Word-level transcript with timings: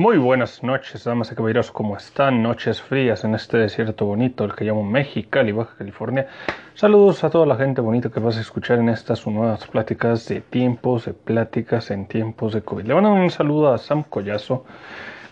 Muy 0.00 0.16
buenas 0.16 0.62
noches, 0.62 1.04
damas 1.04 1.30
y 1.30 1.34
caballeros, 1.34 1.70
¿cómo 1.70 1.94
están? 1.94 2.42
Noches 2.42 2.80
frías 2.80 3.22
en 3.24 3.34
este 3.34 3.58
desierto 3.58 4.06
bonito, 4.06 4.44
el 4.44 4.54
que 4.54 4.64
llamo 4.64 4.82
Mexicali, 4.82 5.52
Baja 5.52 5.76
California. 5.76 6.26
Saludos 6.72 7.22
a 7.22 7.28
toda 7.28 7.44
la 7.44 7.56
gente 7.56 7.82
bonita 7.82 8.08
que 8.08 8.18
vas 8.18 8.38
a 8.38 8.40
escuchar 8.40 8.78
en 8.78 8.88
estas 8.88 9.26
nuevas 9.26 9.66
pláticas 9.66 10.26
de 10.26 10.40
tiempos, 10.40 11.04
de 11.04 11.12
pláticas 11.12 11.90
en 11.90 12.06
tiempos 12.06 12.54
de 12.54 12.62
COVID. 12.62 12.86
Le 12.86 12.94
mando 12.94 13.12
un 13.12 13.28
saludo 13.28 13.74
a 13.74 13.76
Sam 13.76 14.04
Collazo, 14.04 14.64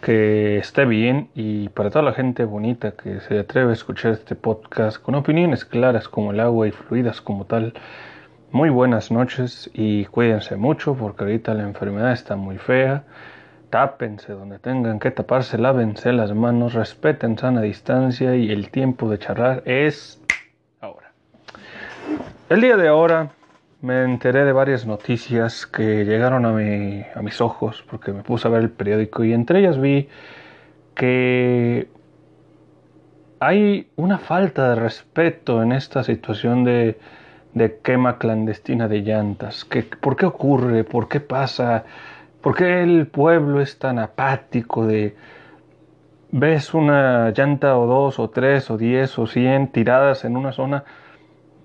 que 0.03 0.59
esté 0.59 0.85
bien, 0.85 1.31
y 1.35 1.71
para 1.71 1.89
toda 1.89 2.05
la 2.05 2.13
gente 2.13 2.45
bonita 2.45 2.91
que 2.91 3.21
se 3.21 3.39
atreve 3.39 3.71
a 3.71 3.73
escuchar 3.73 4.13
este 4.13 4.35
podcast 4.35 5.01
con 5.01 5.15
opiniones 5.15 5.65
claras 5.65 6.11
como 6.11 6.33
el 6.33 6.41
agua 6.41 6.69
y 6.69 6.73
fluidas 6.73 7.23
como 7.23 7.47
tal. 7.47 7.73
Muy 8.53 8.69
buenas 8.69 9.11
noches 9.11 9.71
y 9.73 10.05
cuídense 10.05 10.57
mucho 10.57 10.95
porque 10.95 11.25
ahorita 11.25 11.55
la 11.55 11.63
enfermedad 11.63 12.13
está 12.13 12.37
muy 12.37 12.59
fea. 12.59 13.05
Tápense 13.71 14.33
donde 14.33 14.59
tengan 14.59 14.99
que 14.99 15.11
taparse, 15.11 15.59
lávense 15.59 16.13
las 16.13 16.33
manos, 16.35 16.73
respeten 16.73 17.37
sana 17.37 17.61
distancia 17.61 18.35
y 18.35 18.51
el 18.51 18.71
tiempo 18.71 19.11
de 19.11 19.19
charlar 19.19 19.63
es 19.67 20.23
ahora. 20.81 21.13
El 22.49 22.63
día 22.63 22.77
de 22.77 22.89
ahora 22.89 23.31
me 23.83 24.03
enteré 24.05 24.45
de 24.45 24.53
varias 24.53 24.87
noticias 24.87 25.67
que 25.67 26.05
llegaron 26.05 26.47
a, 26.47 26.53
mi, 26.53 27.05
a 27.15 27.21
mis 27.21 27.41
ojos 27.41 27.85
porque 27.91 28.13
me 28.13 28.23
puse 28.23 28.49
a 28.49 28.51
ver 28.51 28.63
el 28.63 28.71
periódico 28.71 29.23
y 29.23 29.33
entre 29.33 29.61
ellas 29.61 29.79
vi 29.79 30.09
que 30.95 31.89
hay 33.41 33.89
una 33.97 34.19
falta 34.19 34.71
de 34.71 34.75
respeto 34.77 35.63
en 35.63 35.73
esta 35.73 36.03
situación 36.03 36.65
de, 36.65 36.99
de 37.55 37.79
quema 37.81 38.19
clandestina 38.19 38.89
de 38.89 39.03
llantas. 39.03 39.65
Que, 39.65 39.83
¿Por 39.83 40.17
qué 40.17 40.27
ocurre? 40.27 40.85
¿Por 40.85 41.09
qué 41.09 41.21
pasa? 41.21 41.85
¿Por 42.41 42.55
qué 42.55 42.83
el 42.83 43.09
pueblo 43.09 43.61
es 43.61 43.79
tan 43.79 43.99
apático 43.99 44.87
de 44.87 45.17
ves 46.31 46.73
una 46.73 47.31
llanta 47.31 47.77
o 47.77 47.87
dos 47.87 48.19
o 48.19 48.31
tres 48.31 48.71
o 48.71 48.77
diez 48.77 49.19
o 49.19 49.27
cien 49.27 49.73
tiradas 49.73 50.25
en 50.25 50.37
una 50.37 50.53
zona 50.53 50.85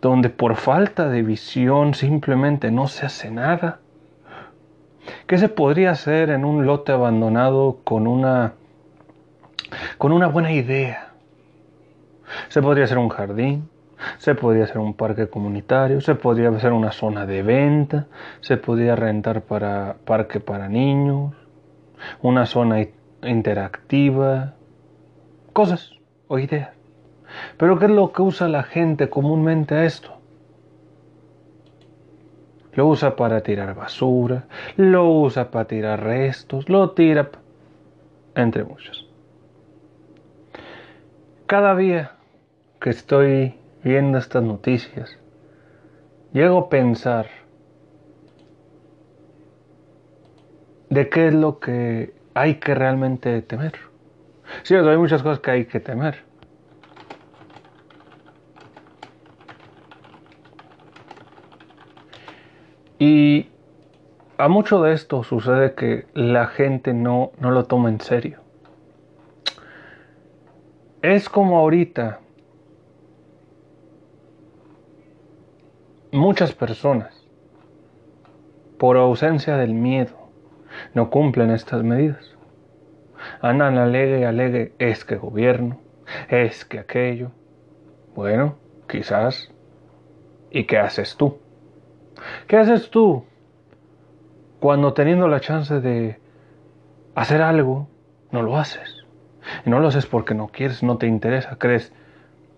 donde 0.01 0.29
por 0.29 0.55
falta 0.55 1.09
de 1.09 1.21
visión 1.21 1.93
simplemente 1.93 2.71
no 2.71 2.87
se 2.87 3.05
hace 3.05 3.29
nada? 3.29 3.79
¿Qué 5.27 5.37
se 5.37 5.49
podría 5.49 5.91
hacer 5.91 6.31
en 6.31 6.43
un 6.43 6.65
lote 6.65 6.91
abandonado 6.91 7.79
con 7.83 8.07
una 8.07 8.53
con 9.99 10.11
una 10.11 10.27
buena 10.27 10.51
idea? 10.51 11.13
Se 12.49 12.61
podría 12.61 12.85
hacer 12.85 12.97
un 12.97 13.09
jardín, 13.09 13.69
se 14.17 14.35
podría 14.35 14.65
hacer 14.65 14.79
un 14.79 14.93
parque 14.93 15.27
comunitario, 15.27 16.01
se 16.01 16.15
podría 16.15 16.49
hacer 16.49 16.71
una 16.71 16.91
zona 16.91 17.25
de 17.25 17.43
venta, 17.43 18.07
se 18.41 18.57
podría 18.57 18.95
rentar 18.95 19.41
para 19.41 19.97
parque 20.05 20.39
para 20.39 20.69
niños, 20.69 21.33
una 22.21 22.45
zona 22.45 22.85
interactiva, 23.23 24.53
cosas 25.53 25.91
o 26.27 26.39
ideas. 26.39 26.71
Pero 27.57 27.79
¿qué 27.79 27.85
es 27.85 27.91
lo 27.91 28.11
que 28.11 28.21
usa 28.21 28.47
la 28.47 28.63
gente 28.63 29.09
comúnmente 29.09 29.75
a 29.75 29.85
esto? 29.85 30.11
Lo 32.73 32.87
usa 32.87 33.15
para 33.15 33.41
tirar 33.41 33.75
basura, 33.75 34.45
lo 34.77 35.09
usa 35.09 35.51
para 35.51 35.65
tirar 35.65 36.03
restos, 36.03 36.69
lo 36.69 36.91
tira 36.91 37.29
entre 38.35 38.63
muchos. 38.63 39.07
Cada 41.45 41.75
día 41.75 42.13
que 42.79 42.89
estoy 42.89 43.55
viendo 43.83 44.17
estas 44.17 44.43
noticias, 44.43 45.17
llego 46.31 46.57
a 46.57 46.69
pensar 46.69 47.27
de 50.89 51.09
qué 51.09 51.27
es 51.27 51.33
lo 51.33 51.59
que 51.59 52.13
hay 52.33 52.55
que 52.55 52.75
realmente 52.75 53.41
temer. 53.41 53.73
Sí, 54.63 54.75
hay 54.75 54.97
muchas 54.97 55.23
cosas 55.23 55.39
que 55.39 55.51
hay 55.51 55.65
que 55.65 55.79
temer. 55.79 56.23
Y 62.99 63.49
a 64.37 64.47
mucho 64.47 64.81
de 64.81 64.93
esto 64.93 65.23
sucede 65.23 65.73
que 65.73 66.05
la 66.13 66.47
gente 66.47 66.93
no, 66.93 67.31
no 67.39 67.51
lo 67.51 67.65
toma 67.65 67.89
en 67.89 67.99
serio. 67.99 68.39
Es 71.01 71.27
como 71.27 71.59
ahorita 71.59 72.19
Muchas 76.13 76.53
personas, 76.53 77.27
por 78.77 78.97
ausencia 78.97 79.57
del 79.57 79.73
miedo, 79.73 80.29
no 80.93 81.09
cumplen 81.09 81.49
estas 81.49 81.81
medidas. 81.81 82.35
Andan 83.41 83.79
alegue 83.79 84.19
y 84.19 84.23
alegue, 84.23 84.75
es 84.77 85.05
que 85.05 85.15
gobierno, 85.15 85.79
es 86.29 86.65
que 86.65 86.77
aquello. 86.77 87.31
Bueno, 88.13 88.57
quizás. 88.87 89.51
¿Y 90.51 90.65
qué 90.65 90.77
haces 90.77 91.17
tú? 91.17 91.39
¿Qué 92.45 92.57
haces 92.57 92.91
tú 92.91 93.25
cuando 94.59 94.93
teniendo 94.93 95.27
la 95.27 95.39
chance 95.39 95.81
de 95.81 96.19
hacer 97.15 97.41
algo, 97.41 97.87
no 98.29 98.43
lo 98.43 98.59
haces? 98.59 99.03
Y 99.65 99.71
no 99.71 99.79
lo 99.79 99.87
haces 99.87 100.05
porque 100.05 100.35
no 100.35 100.49
quieres, 100.49 100.83
no 100.83 100.99
te 100.99 101.07
interesa, 101.07 101.57
crees, 101.57 101.91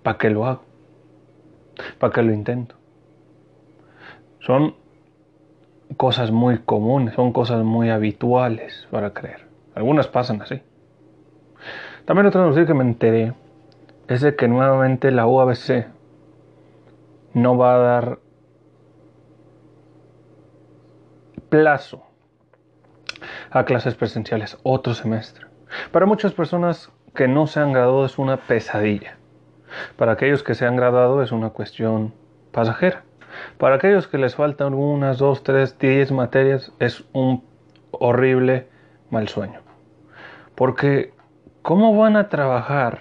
¿para 0.04 0.18
qué 0.18 0.30
lo 0.30 0.46
hago? 0.46 0.66
¿Para 2.00 2.12
qué 2.12 2.22
lo 2.22 2.34
intento? 2.34 2.76
Son 4.46 4.76
cosas 5.98 6.30
muy 6.30 6.60
comunes, 6.60 7.16
son 7.16 7.34
cosas 7.34 7.64
muy 7.64 7.90
habituales 7.90 8.88
para 8.92 9.12
creer. 9.12 9.48
Algunas 9.74 10.08
pasan 10.08 10.42
así. 10.42 10.62
También 12.06 12.28
otra 12.28 12.42
noticia 12.42 12.68
que 12.68 12.74
me 12.76 12.84
enteré 12.84 13.34
es 14.08 14.22
de 14.22 14.36
que 14.36 14.48
nuevamente 14.48 15.10
la 15.10 15.26
UABC 15.26 15.88
no 17.34 17.58
va 17.58 17.76
a 17.76 17.78
dar 17.80 18.20
plazo 21.50 22.04
a 23.50 23.66
clases 23.66 23.96
presenciales 23.96 24.60
otro 24.62 24.94
semestre. 24.94 25.48
Para 25.92 26.06
muchas 26.06 26.34
personas 26.34 26.92
que 27.16 27.28
no 27.28 27.48
se 27.48 27.62
han 27.62 27.74
graduado 27.74 28.06
es 28.06 28.20
una 28.20 28.38
pesadilla. 28.38 29.18
Para 29.98 30.12
aquellos 30.12 30.44
que 30.44 30.54
se 30.54 30.68
han 30.68 30.76
graduado 30.76 31.24
es 31.24 31.32
una 31.32 31.50
cuestión 31.50 32.14
pasajera. 32.52 33.04
Para 33.58 33.76
aquellos 33.76 34.08
que 34.08 34.18
les 34.18 34.36
faltan 34.36 34.74
unas, 34.74 35.18
dos, 35.18 35.44
tres, 35.44 35.78
diez 35.80 36.12
materias, 36.12 36.72
es 36.80 37.04
un 37.14 37.44
horrible 37.92 38.68
mal 39.10 39.28
sueño. 39.28 39.62
Porque, 40.56 41.14
¿cómo 41.62 41.96
van 41.96 42.16
a 42.16 42.30
trabajar 42.30 43.00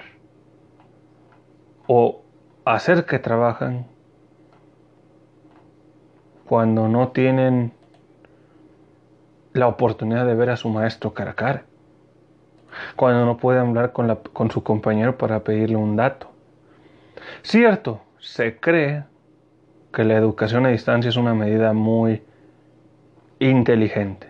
o 1.87 2.23
hacer 2.65 3.05
que 3.05 3.19
trabajan 3.19 3.87
cuando 6.47 6.89
no 6.89 7.09
tienen 7.09 7.73
la 9.53 9.69
oportunidad 9.69 10.27
de 10.27 10.35
ver 10.35 10.51
a 10.51 10.57
su 10.57 10.69
maestro 10.69 11.15
cara 11.15 11.33
a 11.33 11.35
cara? 11.35 11.65
Cuando 12.97 13.25
no 13.25 13.37
pueden 13.37 13.69
hablar 13.69 13.93
con, 13.93 14.09
la, 14.09 14.17
con 14.17 14.51
su 14.51 14.65
compañero 14.65 15.17
para 15.17 15.45
pedirle 15.45 15.77
un 15.77 15.95
dato. 15.95 16.31
Cierto, 17.43 18.01
se 18.19 18.59
cree 18.59 19.05
que 19.95 20.05
la 20.05 20.17
educación 20.17 20.67
a 20.67 20.69
distancia 20.69 21.09
es 21.09 21.17
una 21.17 21.33
medida 21.33 21.73
muy 21.73 22.23
inteligente. 23.39 24.29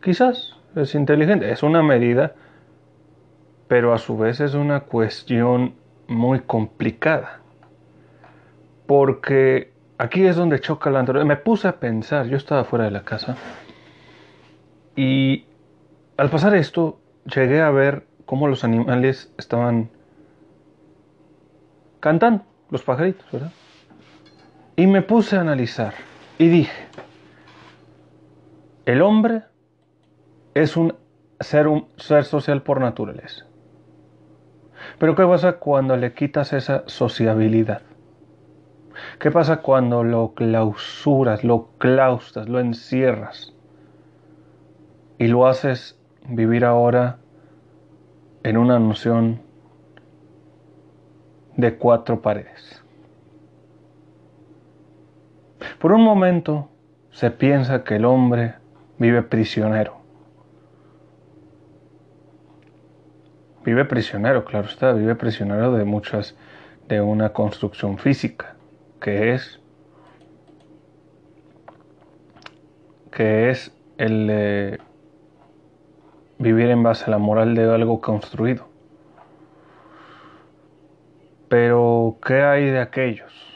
Quizás 0.00 0.56
es 0.76 0.94
inteligente, 0.94 1.50
es 1.50 1.64
una 1.64 1.82
medida, 1.82 2.34
pero 3.66 3.92
a 3.92 3.98
su 3.98 4.16
vez 4.16 4.40
es 4.40 4.54
una 4.54 4.80
cuestión 4.80 5.74
muy 6.06 6.40
complicada. 6.40 7.40
Porque 8.86 9.72
aquí 9.98 10.24
es 10.24 10.36
donde 10.36 10.60
choca 10.60 10.90
la 10.90 11.00
anterior. 11.00 11.24
Me 11.24 11.36
puse 11.36 11.66
a 11.66 11.80
pensar, 11.80 12.26
yo 12.26 12.36
estaba 12.36 12.64
fuera 12.64 12.84
de 12.84 12.92
la 12.92 13.02
casa, 13.02 13.36
y 14.94 15.46
al 16.16 16.30
pasar 16.30 16.54
esto, 16.54 17.00
llegué 17.24 17.60
a 17.60 17.70
ver 17.70 18.06
cómo 18.26 18.48
los 18.48 18.64
animales 18.64 19.32
estaban 19.38 19.90
cantando, 22.00 22.44
los 22.70 22.82
pajaritos, 22.82 23.26
¿verdad? 23.32 23.52
Y 24.78 24.86
me 24.86 25.02
puse 25.02 25.36
a 25.36 25.40
analizar 25.40 25.92
y 26.38 26.46
dije, 26.46 26.86
el 28.86 29.02
hombre 29.02 29.42
es 30.54 30.76
un 30.76 30.94
ser, 31.40 31.66
un 31.66 31.88
ser 31.96 32.22
social 32.22 32.62
por 32.62 32.80
naturaleza. 32.80 33.44
Pero 35.00 35.16
¿qué 35.16 35.24
pasa 35.26 35.54
cuando 35.54 35.96
le 35.96 36.14
quitas 36.14 36.52
esa 36.52 36.84
sociabilidad? 36.86 37.82
¿Qué 39.18 39.32
pasa 39.32 39.62
cuando 39.62 40.04
lo 40.04 40.34
clausuras, 40.34 41.42
lo 41.42 41.70
claustras, 41.78 42.48
lo 42.48 42.60
encierras 42.60 43.52
y 45.18 45.26
lo 45.26 45.48
haces 45.48 45.98
vivir 46.28 46.64
ahora 46.64 47.18
en 48.44 48.56
una 48.56 48.78
noción 48.78 49.42
de 51.56 51.76
cuatro 51.76 52.22
paredes? 52.22 52.84
Por 55.78 55.92
un 55.92 56.02
momento 56.02 56.68
se 57.10 57.30
piensa 57.30 57.84
que 57.84 57.96
el 57.96 58.04
hombre 58.04 58.54
vive 58.98 59.22
prisionero. 59.22 59.98
vive 63.68 63.84
prisionero, 63.84 64.46
claro 64.46 64.66
está, 64.66 64.92
vive 64.92 65.14
prisionero 65.14 65.72
de 65.72 65.84
muchas, 65.84 66.34
de 66.88 67.02
una 67.02 67.34
construcción 67.34 67.98
física, 67.98 68.56
que 68.98 69.34
es, 69.34 69.60
que 73.10 73.50
es 73.50 73.70
el 73.98 74.80
vivir 76.38 76.70
en 76.70 76.82
base 76.82 77.04
a 77.04 77.10
la 77.10 77.18
moral 77.18 77.54
de 77.54 77.70
algo 77.70 78.00
construido. 78.00 78.66
Pero, 81.50 82.16
¿qué 82.24 82.40
hay 82.40 82.70
de 82.70 82.80
aquellos 82.80 83.47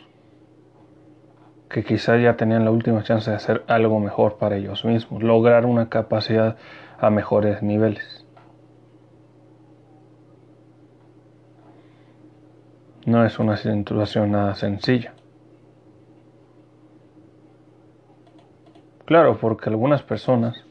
que 1.72 1.82
quizás 1.82 2.20
ya 2.22 2.36
tenían 2.36 2.64
la 2.64 2.70
última 2.70 3.02
chance 3.02 3.30
de 3.30 3.36
hacer 3.36 3.64
algo 3.66 3.98
mejor 3.98 4.36
para 4.36 4.56
ellos 4.56 4.84
mismos, 4.84 5.22
lograr 5.22 5.64
una 5.64 5.88
capacidad 5.88 6.56
a 7.00 7.10
mejores 7.10 7.62
niveles? 7.62 8.26
No 13.06 13.24
es 13.24 13.38
una 13.38 13.56
situación 13.56 14.32
nada 14.32 14.54
sencilla. 14.54 15.14
Claro, 19.06 19.38
porque 19.38 19.70
algunas 19.70 20.02
personas 20.02 20.64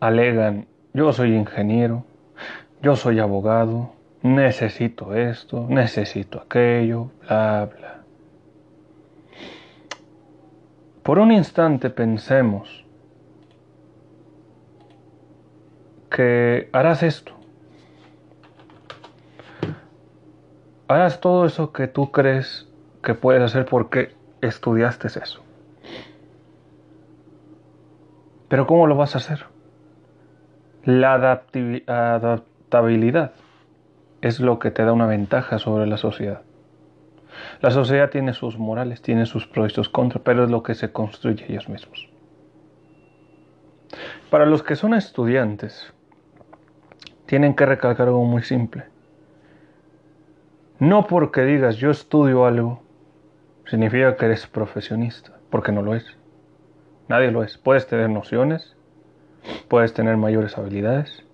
alegan, 0.00 0.66
yo 0.92 1.12
soy 1.12 1.34
ingeniero, 1.34 2.04
yo 2.82 2.96
soy 2.96 3.20
abogado, 3.20 3.92
necesito 4.22 5.14
esto, 5.14 5.66
necesito 5.68 6.40
aquello, 6.40 7.10
bla, 7.22 7.68
bla. 7.74 7.95
Por 11.06 11.18
un 11.20 11.30
instante 11.30 11.88
pensemos 11.88 12.84
que 16.10 16.68
harás 16.72 17.04
esto. 17.04 17.32
Harás 20.88 21.20
todo 21.20 21.46
eso 21.46 21.72
que 21.72 21.86
tú 21.86 22.10
crees 22.10 22.68
que 23.04 23.14
puedes 23.14 23.40
hacer 23.40 23.66
porque 23.66 24.16
estudiaste 24.40 25.06
eso. 25.06 25.44
Pero 28.48 28.66
¿cómo 28.66 28.88
lo 28.88 28.96
vas 28.96 29.14
a 29.14 29.18
hacer? 29.18 29.46
La 30.82 31.14
adaptabilidad 31.14 33.30
es 34.22 34.40
lo 34.40 34.58
que 34.58 34.72
te 34.72 34.84
da 34.84 34.92
una 34.92 35.06
ventaja 35.06 35.60
sobre 35.60 35.86
la 35.86 35.98
sociedad. 35.98 36.45
La 37.60 37.70
sociedad 37.70 38.10
tiene 38.10 38.32
sus 38.32 38.58
morales, 38.58 39.02
tiene 39.02 39.26
sus 39.26 39.46
pros 39.46 39.72
y 39.72 39.74
sus 39.74 39.88
contras, 39.88 40.22
pero 40.24 40.44
es 40.44 40.50
lo 40.50 40.62
que 40.62 40.74
se 40.74 40.92
construye 40.92 41.46
ellos 41.48 41.68
mismos. 41.68 42.08
Para 44.30 44.46
los 44.46 44.62
que 44.62 44.76
son 44.76 44.94
estudiantes, 44.94 45.92
tienen 47.26 47.54
que 47.54 47.66
recalcar 47.66 48.08
algo 48.08 48.24
muy 48.24 48.42
simple. 48.42 48.84
No 50.78 51.06
porque 51.06 51.42
digas 51.42 51.76
yo 51.76 51.90
estudio 51.90 52.44
algo, 52.44 52.82
significa 53.66 54.16
que 54.16 54.26
eres 54.26 54.46
profesionista, 54.46 55.32
porque 55.50 55.72
no 55.72 55.82
lo 55.82 55.94
es. 55.94 56.04
Nadie 57.08 57.30
lo 57.30 57.42
es. 57.42 57.56
Puedes 57.56 57.86
tener 57.86 58.10
nociones, 58.10 58.76
puedes 59.68 59.94
tener 59.94 60.16
mayores 60.16 60.58
habilidades, 60.58 61.24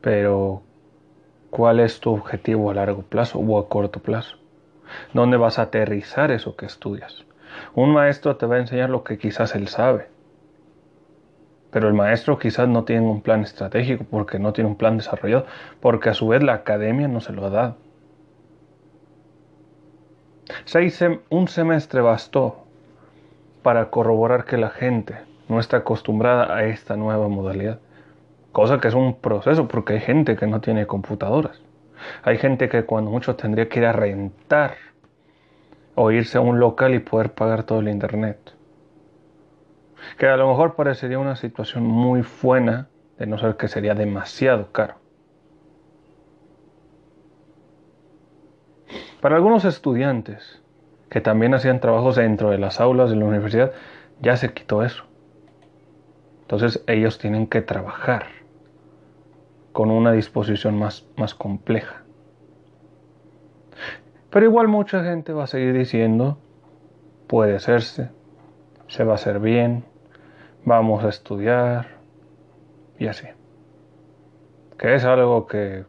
pero 0.00 0.62
¿Cuál 1.50 1.80
es 1.80 1.98
tu 2.00 2.12
objetivo 2.12 2.70
a 2.70 2.74
largo 2.74 3.02
plazo 3.02 3.38
o 3.38 3.58
a 3.58 3.68
corto 3.68 4.00
plazo? 4.00 4.36
¿Dónde 5.12 5.36
vas 5.36 5.58
a 5.58 5.62
aterrizar 5.62 6.30
eso 6.30 6.56
que 6.56 6.66
estudias? 6.66 7.24
Un 7.74 7.92
maestro 7.92 8.36
te 8.36 8.46
va 8.46 8.56
a 8.56 8.60
enseñar 8.60 8.90
lo 8.90 9.02
que 9.02 9.18
quizás 9.18 9.54
él 9.56 9.66
sabe, 9.66 10.06
pero 11.70 11.88
el 11.88 11.94
maestro 11.94 12.38
quizás 12.38 12.68
no 12.68 12.84
tiene 12.84 13.06
un 13.06 13.20
plan 13.20 13.42
estratégico 13.42 14.04
porque 14.10 14.38
no 14.38 14.52
tiene 14.52 14.70
un 14.70 14.76
plan 14.76 14.96
desarrollado, 14.96 15.46
porque 15.80 16.10
a 16.10 16.14
su 16.14 16.28
vez 16.28 16.42
la 16.42 16.54
academia 16.54 17.08
no 17.08 17.20
se 17.20 17.32
lo 17.32 17.44
ha 17.46 17.50
dado. 17.50 17.76
un 21.30 21.48
semestre 21.48 22.00
bastó 22.00 22.64
para 23.62 23.90
corroborar 23.90 24.44
que 24.44 24.56
la 24.56 24.70
gente 24.70 25.16
no 25.48 25.60
está 25.60 25.78
acostumbrada 25.78 26.54
a 26.54 26.64
esta 26.64 26.96
nueva 26.96 27.28
modalidad. 27.28 27.78
Cosa 28.52 28.80
que 28.80 28.88
es 28.88 28.94
un 28.94 29.20
proceso 29.20 29.68
porque 29.68 29.94
hay 29.94 30.00
gente 30.00 30.36
que 30.36 30.46
no 30.46 30.60
tiene 30.60 30.86
computadoras. 30.86 31.60
Hay 32.22 32.38
gente 32.38 32.68
que 32.68 32.84
cuando 32.84 33.10
mucho 33.10 33.36
tendría 33.36 33.68
que 33.68 33.78
ir 33.78 33.86
a 33.86 33.92
rentar 33.92 34.76
o 35.94 36.10
irse 36.10 36.38
a 36.38 36.40
un 36.40 36.58
local 36.58 36.94
y 36.94 36.98
poder 36.98 37.32
pagar 37.32 37.62
todo 37.62 37.80
el 37.80 37.88
internet. 37.88 38.38
Que 40.18 40.26
a 40.26 40.36
lo 40.36 40.48
mejor 40.48 40.74
parecería 40.74 41.18
una 41.18 41.36
situación 41.36 41.84
muy 41.84 42.24
buena, 42.42 42.88
de 43.18 43.26
no 43.26 43.38
ser 43.38 43.56
que 43.56 43.68
sería 43.68 43.94
demasiado 43.94 44.72
caro. 44.72 44.94
Para 49.20 49.36
algunos 49.36 49.64
estudiantes 49.66 50.62
que 51.10 51.20
también 51.20 51.54
hacían 51.54 51.80
trabajos 51.80 52.16
dentro 52.16 52.50
de 52.50 52.58
las 52.58 52.80
aulas 52.80 53.10
de 53.10 53.16
la 53.16 53.26
universidad, 53.26 53.72
ya 54.20 54.36
se 54.36 54.52
quitó 54.54 54.82
eso. 54.82 55.04
Entonces 56.42 56.82
ellos 56.86 57.18
tienen 57.18 57.46
que 57.46 57.60
trabajar 57.60 58.39
con 59.72 59.90
una 59.90 60.12
disposición 60.12 60.78
más, 60.78 61.06
más 61.16 61.34
compleja. 61.34 62.02
Pero 64.30 64.46
igual 64.46 64.68
mucha 64.68 65.02
gente 65.04 65.32
va 65.32 65.44
a 65.44 65.46
seguir 65.46 65.72
diciendo, 65.72 66.38
puede 67.26 67.56
hacerse, 67.56 68.10
se 68.88 69.04
va 69.04 69.12
a 69.12 69.14
hacer 69.16 69.40
bien, 69.40 69.84
vamos 70.64 71.04
a 71.04 71.08
estudiar 71.08 71.88
y 72.98 73.06
así. 73.06 73.26
Que 74.78 74.94
es 74.94 75.04
algo 75.04 75.46
que 75.46 75.84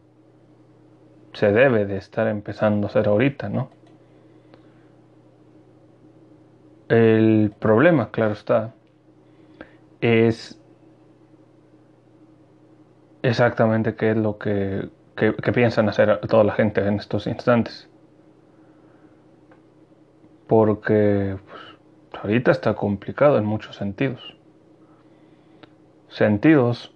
se 1.33 1.51
debe 1.51 1.85
de 1.85 1.97
estar 1.97 2.27
empezando 2.27 2.87
a 2.87 2.89
hacer 2.89 3.07
ahorita, 3.07 3.49
¿no? 3.49 3.69
El 6.89 7.53
problema, 7.57 8.11
claro 8.11 8.33
está, 8.33 8.73
es 10.01 10.60
exactamente 13.23 13.95
qué 13.95 14.11
es 14.11 14.17
lo 14.17 14.37
que, 14.37 14.89
piensan 15.53 15.89
hacer 15.89 16.19
toda 16.27 16.43
la 16.43 16.53
gente 16.53 16.85
en 16.85 16.95
estos 16.95 17.27
instantes. 17.27 17.87
Porque 20.47 21.37
pues, 21.45 22.21
ahorita 22.23 22.51
está 22.51 22.73
complicado 22.73 23.37
en 23.37 23.45
muchos 23.45 23.75
sentidos. 23.75 24.35
Sentidos 26.09 26.93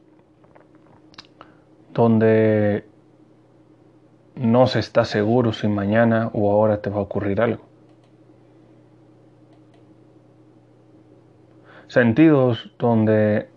donde 1.93 2.85
no 4.35 4.67
se 4.67 4.79
está 4.79 5.05
seguro 5.05 5.53
si 5.53 5.67
mañana 5.67 6.29
o 6.33 6.51
ahora 6.51 6.81
te 6.81 6.89
va 6.89 6.97
a 6.97 7.01
ocurrir 7.01 7.39
algo. 7.41 7.63
Sentidos 11.87 12.71
donde 12.77 13.47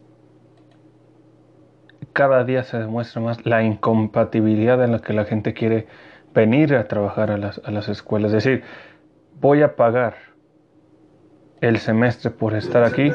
cada 2.13 2.45
día 2.45 2.63
se 2.63 2.79
demuestra 2.79 3.21
más 3.21 3.45
la 3.47 3.63
incompatibilidad 3.63 4.83
en 4.83 4.93
la 4.93 4.99
que 5.01 5.13
la 5.13 5.25
gente 5.25 5.55
quiere 5.55 5.87
venir 6.35 6.75
a 6.75 6.89
trabajar 6.89 7.31
a 7.31 7.39
las, 7.39 7.61
a 7.65 7.71
las 7.71 7.89
escuelas. 7.89 8.33
Es 8.33 8.45
decir, 8.45 8.65
voy 9.41 9.63
a 9.63 9.77
pagar 9.77 10.15
el 11.61 11.79
semestre 11.79 12.31
por 12.31 12.55
estar 12.55 12.85
aquí, 12.85 13.13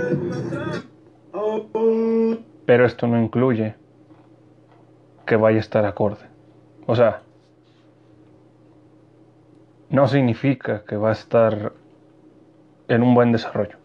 pero 2.66 2.86
esto 2.86 3.08
no 3.08 3.22
incluye 3.22 3.75
que 5.25 5.36
vaya 5.36 5.58
a 5.58 5.62
estar 5.62 5.86
acorde. 5.86 6.25
O 6.86 6.96
sea, 6.96 7.22
no 9.90 10.08
significa 10.08 10.84
que 10.86 10.98
va 10.98 11.10
a 11.10 11.13
estar 11.13 11.74
en 12.88 13.04
un 13.04 13.13
buen 13.16 13.32
desarrollo. 13.32 13.78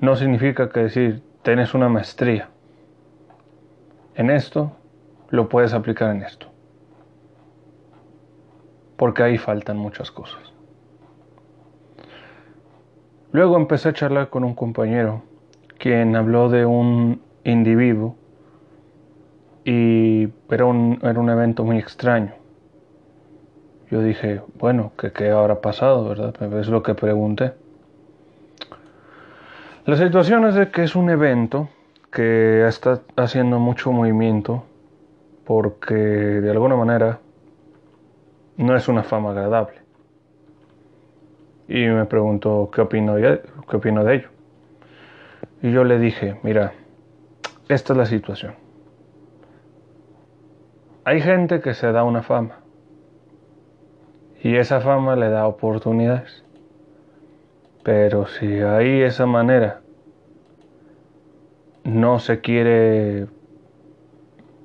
No 0.00 0.16
significa 0.16 0.68
que 0.68 0.80
decir, 0.80 1.22
tienes 1.46 1.74
una 1.74 1.88
maestría 1.88 2.48
en 4.16 4.30
esto, 4.30 4.72
lo 5.30 5.48
puedes 5.48 5.74
aplicar 5.74 6.10
en 6.10 6.22
esto. 6.22 6.48
Porque 8.96 9.22
ahí 9.22 9.38
faltan 9.38 9.76
muchas 9.76 10.10
cosas. 10.10 10.40
Luego 13.30 13.56
empecé 13.56 13.90
a 13.90 13.92
charlar 13.92 14.28
con 14.28 14.42
un 14.42 14.56
compañero 14.56 15.22
quien 15.78 16.16
habló 16.16 16.48
de 16.48 16.66
un 16.66 17.22
individuo 17.44 18.16
y 19.64 20.28
era 20.50 20.64
un, 20.64 20.98
era 21.00 21.20
un 21.20 21.30
evento 21.30 21.62
muy 21.62 21.78
extraño. 21.78 22.32
Yo 23.88 24.02
dije, 24.02 24.40
bueno, 24.58 24.90
¿qué, 24.98 25.12
qué 25.12 25.30
habrá 25.30 25.60
pasado? 25.60 26.08
¿Verdad? 26.08 26.58
Es 26.58 26.66
lo 26.66 26.82
que 26.82 26.96
pregunté. 26.96 27.52
La 29.86 29.96
situación 29.96 30.44
es 30.46 30.56
de 30.56 30.72
que 30.72 30.82
es 30.82 30.96
un 30.96 31.10
evento 31.10 31.68
que 32.10 32.66
está 32.66 33.02
haciendo 33.14 33.60
mucho 33.60 33.92
movimiento 33.92 34.64
porque 35.44 35.94
de 35.94 36.50
alguna 36.50 36.74
manera 36.74 37.20
no 38.56 38.74
es 38.74 38.88
una 38.88 39.04
fama 39.04 39.30
agradable. 39.30 39.76
Y 41.68 41.86
me 41.86 42.04
preguntó 42.04 42.68
qué 42.74 42.80
opino, 42.80 43.14
qué 43.14 43.76
opino 43.76 44.02
de 44.02 44.14
ello. 44.16 44.28
Y 45.62 45.70
yo 45.70 45.84
le 45.84 46.00
dije, 46.00 46.40
mira, 46.42 46.72
esta 47.68 47.92
es 47.92 47.96
la 47.96 48.06
situación. 48.06 48.54
hay 51.04 51.20
gente 51.20 51.60
que 51.60 51.74
se 51.74 51.92
da 51.92 52.02
una 52.02 52.24
fama 52.24 52.58
y 54.42 54.56
esa 54.56 54.80
fama 54.80 55.14
le 55.14 55.28
da 55.28 55.46
oportunidades. 55.46 56.45
Pero 57.86 58.26
si 58.26 58.46
hay 58.62 59.02
esa 59.02 59.26
manera 59.26 59.80
no 61.84 62.18
se 62.18 62.40
quiere 62.40 63.28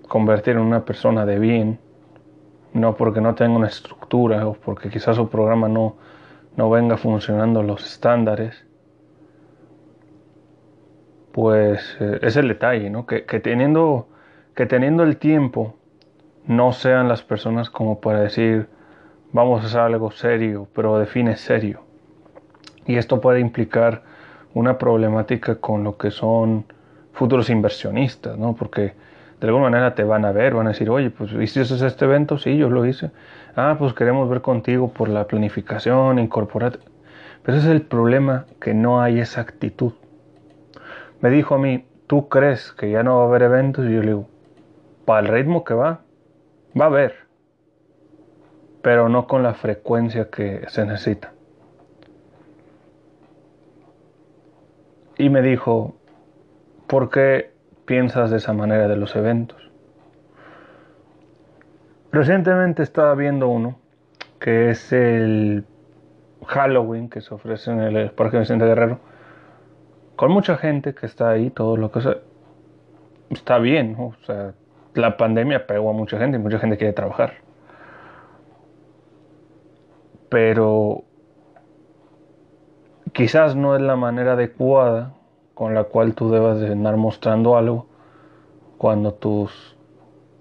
convertir 0.07 0.55
en 0.55 0.61
una 0.61 0.85
persona 0.85 1.23
de 1.27 1.37
bien, 1.37 1.77
no 2.73 2.95
porque 2.95 3.21
no 3.21 3.35
tenga 3.35 3.55
una 3.55 3.67
estructura 3.67 4.47
o 4.47 4.53
porque 4.53 4.89
quizás 4.89 5.17
su 5.17 5.29
programa 5.29 5.67
no, 5.69 5.97
no 6.55 6.71
venga 6.71 6.97
funcionando 6.97 7.61
los 7.61 7.85
estándares, 7.85 8.65
pues 11.31 11.97
eh, 11.99 12.17
es 12.23 12.35
el 12.37 12.47
detalle, 12.47 12.89
¿no? 12.89 13.05
Que, 13.05 13.25
que, 13.25 13.39
teniendo, 13.39 14.07
que 14.55 14.65
teniendo 14.65 15.03
el 15.03 15.17
tiempo 15.17 15.75
no 16.47 16.73
sean 16.73 17.07
las 17.07 17.21
personas 17.21 17.69
como 17.69 18.01
para 18.01 18.21
decir 18.21 18.67
vamos 19.31 19.61
a 19.61 19.67
hacer 19.67 19.81
algo 19.81 20.09
serio, 20.09 20.67
pero 20.73 20.97
define 20.97 21.35
serio. 21.35 21.90
Y 22.91 22.98
esto 22.98 23.21
puede 23.21 23.39
implicar 23.39 24.01
una 24.53 24.77
problemática 24.77 25.55
con 25.55 25.86
lo 25.86 25.95
que 25.95 26.12
son 26.12 26.65
futuros 27.13 27.50
inversionistas, 27.50 28.38
¿no? 28.38 28.53
Porque 28.53 28.95
de 29.39 29.48
alguna 29.48 29.69
manera 29.69 29.95
te 29.95 30.03
van 30.03 30.25
a 30.25 30.33
ver, 30.33 30.55
van 30.55 30.67
a 30.67 30.71
decir, 30.71 30.89
oye, 30.89 31.10
pues 31.10 31.31
¿hiciste 31.31 31.74
este 31.74 32.03
evento? 32.03 32.38
Sí, 32.38 32.57
yo 32.57 32.69
lo 32.69 32.86
hice. 32.86 33.12
Ah, 33.55 33.77
pues 33.79 33.93
queremos 33.93 34.29
ver 34.29 34.41
contigo 34.41 34.91
por 34.91 35.07
la 35.07 35.25
planificación, 35.25 36.19
incorporar. 36.19 36.79
Pero 37.43 37.57
ese 37.57 37.67
es 37.67 37.71
el 37.71 37.81
problema, 37.81 38.45
que 38.60 38.74
no 38.74 39.01
hay 39.01 39.21
esa 39.21 39.39
actitud. 39.39 39.93
Me 41.21 41.29
dijo 41.29 41.55
a 41.55 41.60
mí, 41.60 41.86
¿tú 42.07 42.27
crees 42.27 42.74
que 42.74 42.91
ya 42.91 43.03
no 43.03 43.19
va 43.19 43.24
a 43.24 43.27
haber 43.27 43.43
eventos? 43.43 43.86
Y 43.86 43.93
yo 43.93 44.01
le 44.01 44.07
digo, 44.07 44.27
para 45.05 45.21
el 45.21 45.27
ritmo 45.29 45.63
que 45.63 45.75
va, 45.75 46.01
va 46.77 46.86
a 46.86 46.88
haber, 46.89 47.15
pero 48.81 49.07
no 49.07 49.27
con 49.27 49.43
la 49.43 49.53
frecuencia 49.53 50.29
que 50.29 50.65
se 50.67 50.86
necesita. 50.86 51.31
Y 55.21 55.29
me 55.29 55.43
dijo, 55.43 55.93
¿Por 56.87 57.11
qué 57.11 57.51
piensas 57.85 58.31
de 58.31 58.37
esa 58.37 58.53
manera 58.53 58.87
de 58.87 58.95
los 58.95 59.15
eventos? 59.15 59.69
Recientemente 62.11 62.81
estaba 62.81 63.13
viendo 63.13 63.47
uno 63.47 63.77
que 64.39 64.71
es 64.71 64.91
el 64.91 65.63
Halloween 66.47 67.07
que 67.07 67.21
se 67.21 67.35
ofrece 67.35 67.69
en 67.69 67.81
el 67.81 68.09
Parque 68.09 68.39
Vicente 68.39 68.65
Guerrero 68.65 68.99
con 70.15 70.31
mucha 70.31 70.57
gente 70.57 70.95
que 70.95 71.05
está 71.05 71.29
ahí, 71.29 71.51
todo 71.51 71.77
lo 71.77 71.91
que 71.91 72.01
sea. 72.01 72.17
Está 73.29 73.59
bien, 73.59 73.95
o 73.99 74.15
sea, 74.25 74.55
la 74.95 75.17
pandemia 75.17 75.67
pegó 75.67 75.91
a 75.91 75.93
mucha 75.93 76.17
gente 76.17 76.37
y 76.37 76.41
mucha 76.41 76.57
gente 76.57 76.77
quiere 76.77 76.93
trabajar. 76.93 77.35
Pero 80.29 81.03
quizás 83.13 83.56
no 83.56 83.75
es 83.75 83.82
la 83.82 83.96
manera 83.96 84.34
adecuada 84.34 85.13
con 85.53 85.74
la 85.74 85.84
cual 85.84 86.15
tú 86.15 86.32
debas 86.32 86.60
de 86.60 86.72
andar 86.72 86.98
mostrando 86.98 87.58
algo 87.58 87.88
cuando 88.77 89.13
tus 89.13 89.77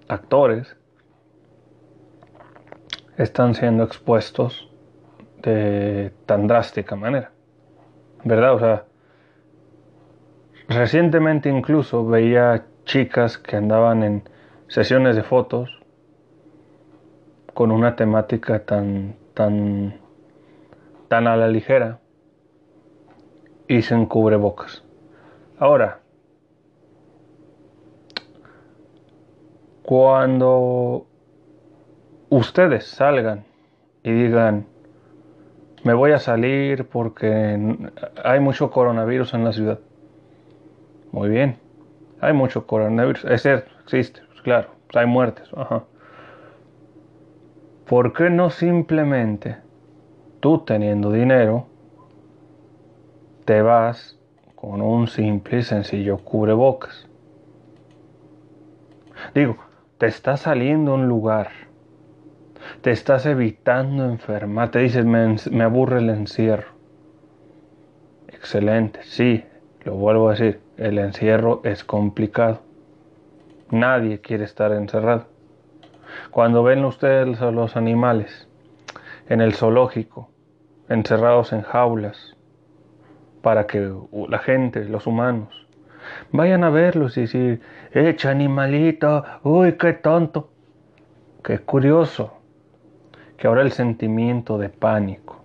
actores 0.07 0.75
están 3.17 3.53
siendo 3.55 3.83
expuestos 3.83 4.69
de 5.41 6.11
tan 6.25 6.47
drástica 6.47 6.95
manera. 6.95 7.31
¿Verdad? 8.23 8.53
O 8.55 8.59
sea, 8.59 8.85
recientemente 10.67 11.49
incluso 11.49 12.05
veía 12.05 12.65
chicas 12.85 13.37
que 13.37 13.55
andaban 13.55 14.03
en 14.03 14.23
sesiones 14.67 15.15
de 15.15 15.23
fotos 15.23 15.81
con 17.53 17.71
una 17.71 17.95
temática 17.95 18.59
tan 18.65 19.15
tan 19.33 19.99
tan 21.07 21.27
a 21.27 21.35
la 21.35 21.47
ligera 21.47 22.00
y 23.71 23.81
sin 23.83 24.05
cubrebocas. 24.05 24.83
Ahora, 25.57 26.01
cuando 29.81 31.07
ustedes 32.27 32.85
salgan 32.85 33.45
y 34.03 34.11
digan, 34.11 34.65
me 35.85 35.93
voy 35.93 36.11
a 36.11 36.19
salir 36.19 36.85
porque 36.89 37.57
hay 38.21 38.39
mucho 38.41 38.71
coronavirus 38.71 39.35
en 39.35 39.45
la 39.45 39.53
ciudad. 39.53 39.79
Muy 41.13 41.29
bien, 41.29 41.55
hay 42.19 42.33
mucho 42.33 42.67
coronavirus. 42.67 43.23
Es 43.23 43.41
cierto, 43.41 43.71
existe, 43.83 44.19
claro, 44.43 44.71
pues 44.87 44.97
hay 44.97 45.09
muertes. 45.09 45.49
¿Por 47.87 48.11
qué 48.11 48.29
no 48.29 48.49
simplemente 48.49 49.59
tú 50.41 50.59
teniendo 50.65 51.09
dinero 51.09 51.70
te 53.45 53.61
vas 53.61 54.17
con 54.55 54.81
un 54.81 55.07
simple 55.07 55.59
y 55.59 55.63
sencillo 55.63 56.17
cubrebocas. 56.17 57.07
Digo, 59.33 59.57
te 59.97 60.07
está 60.07 60.37
saliendo 60.37 60.93
un 60.93 61.07
lugar, 61.07 61.49
te 62.81 62.91
estás 62.91 63.25
evitando 63.25 64.05
enfermar, 64.05 64.71
te 64.71 64.79
dices, 64.79 65.05
me, 65.05 65.63
aburre 65.63 65.99
el 65.99 66.09
encierro. 66.09 66.69
Excelente, 68.27 69.03
sí, 69.03 69.43
lo 69.83 69.95
vuelvo 69.95 70.29
a 70.29 70.31
decir, 70.31 70.59
el 70.77 70.97
encierro 70.97 71.61
es 71.63 71.83
complicado. 71.83 72.61
Nadie 73.69 74.19
quiere 74.21 74.43
estar 74.43 74.71
encerrado. 74.73 75.27
Cuando 76.29 76.63
ven 76.63 76.83
ustedes 76.83 77.41
a 77.41 77.51
los 77.51 77.77
animales 77.77 78.47
en 79.29 79.39
el 79.41 79.53
zoológico, 79.53 80.29
encerrados 80.89 81.53
en 81.53 81.61
jaulas, 81.61 82.35
para 83.41 83.67
que 83.67 83.91
la 84.29 84.39
gente, 84.39 84.85
los 84.85 85.07
humanos, 85.07 85.67
vayan 86.31 86.63
a 86.63 86.69
verlos 86.69 87.17
y 87.17 87.21
decir, 87.21 87.61
echa 87.93 88.31
animalito, 88.31 89.23
uy, 89.43 89.73
qué 89.73 89.93
tonto. 89.93 90.49
Qué 91.43 91.57
curioso 91.57 92.33
que 93.37 93.47
ahora 93.47 93.63
el 93.63 93.71
sentimiento 93.71 94.59
de 94.59 94.69
pánico, 94.69 95.43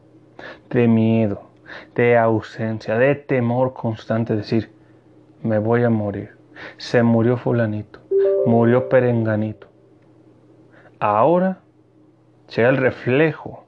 de 0.68 0.86
miedo, 0.86 1.50
de 1.94 2.18
ausencia, 2.18 2.98
de 2.98 3.14
temor 3.14 3.72
constante, 3.72 4.36
decir, 4.36 4.70
me 5.42 5.58
voy 5.58 5.84
a 5.84 5.90
morir. 5.90 6.32
Se 6.76 7.02
murió 7.02 7.38
fulanito, 7.38 8.00
murió 8.44 8.88
perenganito. 8.88 9.68
Ahora 11.00 11.60
sea 12.48 12.68
el 12.68 12.76
reflejo 12.76 13.65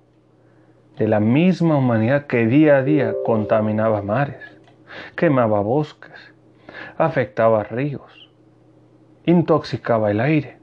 de 0.98 1.06
la 1.06 1.20
misma 1.20 1.76
humanidad 1.76 2.26
que 2.26 2.46
día 2.46 2.78
a 2.78 2.82
día 2.82 3.16
contaminaba 3.22 4.02
mares, 4.02 4.58
quemaba 5.14 5.60
bosques, 5.60 6.34
afectaba 6.96 7.62
ríos, 7.62 8.30
intoxicaba 9.24 10.10
el 10.10 10.20
aire, 10.20 10.58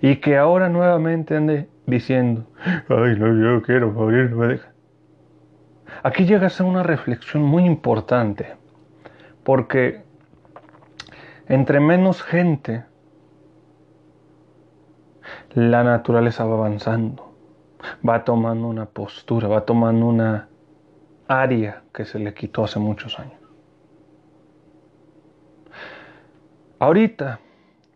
y 0.00 0.16
que 0.16 0.38
ahora 0.38 0.70
nuevamente 0.70 1.36
ande 1.36 1.68
diciendo, 1.86 2.46
ay 2.88 3.18
no, 3.18 3.34
yo 3.38 3.62
quiero 3.62 3.92
morir, 3.92 4.30
no 4.30 4.38
me 4.38 4.48
deja. 4.48 4.72
Aquí 6.02 6.24
llegas 6.24 6.60
a 6.60 6.64
una 6.64 6.82
reflexión 6.82 7.42
muy 7.42 7.66
importante, 7.66 8.54
porque 9.42 10.02
entre 11.48 11.80
menos 11.80 12.22
gente, 12.22 12.84
la 15.52 15.84
naturaleza 15.84 16.44
va 16.46 16.54
avanzando 16.54 17.33
va 18.06 18.24
tomando 18.24 18.66
una 18.66 18.86
postura, 18.86 19.48
va 19.48 19.64
tomando 19.64 20.06
una 20.06 20.48
área 21.28 21.82
que 21.92 22.04
se 22.04 22.18
le 22.18 22.34
quitó 22.34 22.64
hace 22.64 22.78
muchos 22.78 23.18
años. 23.18 23.38
Ahorita, 26.78 27.40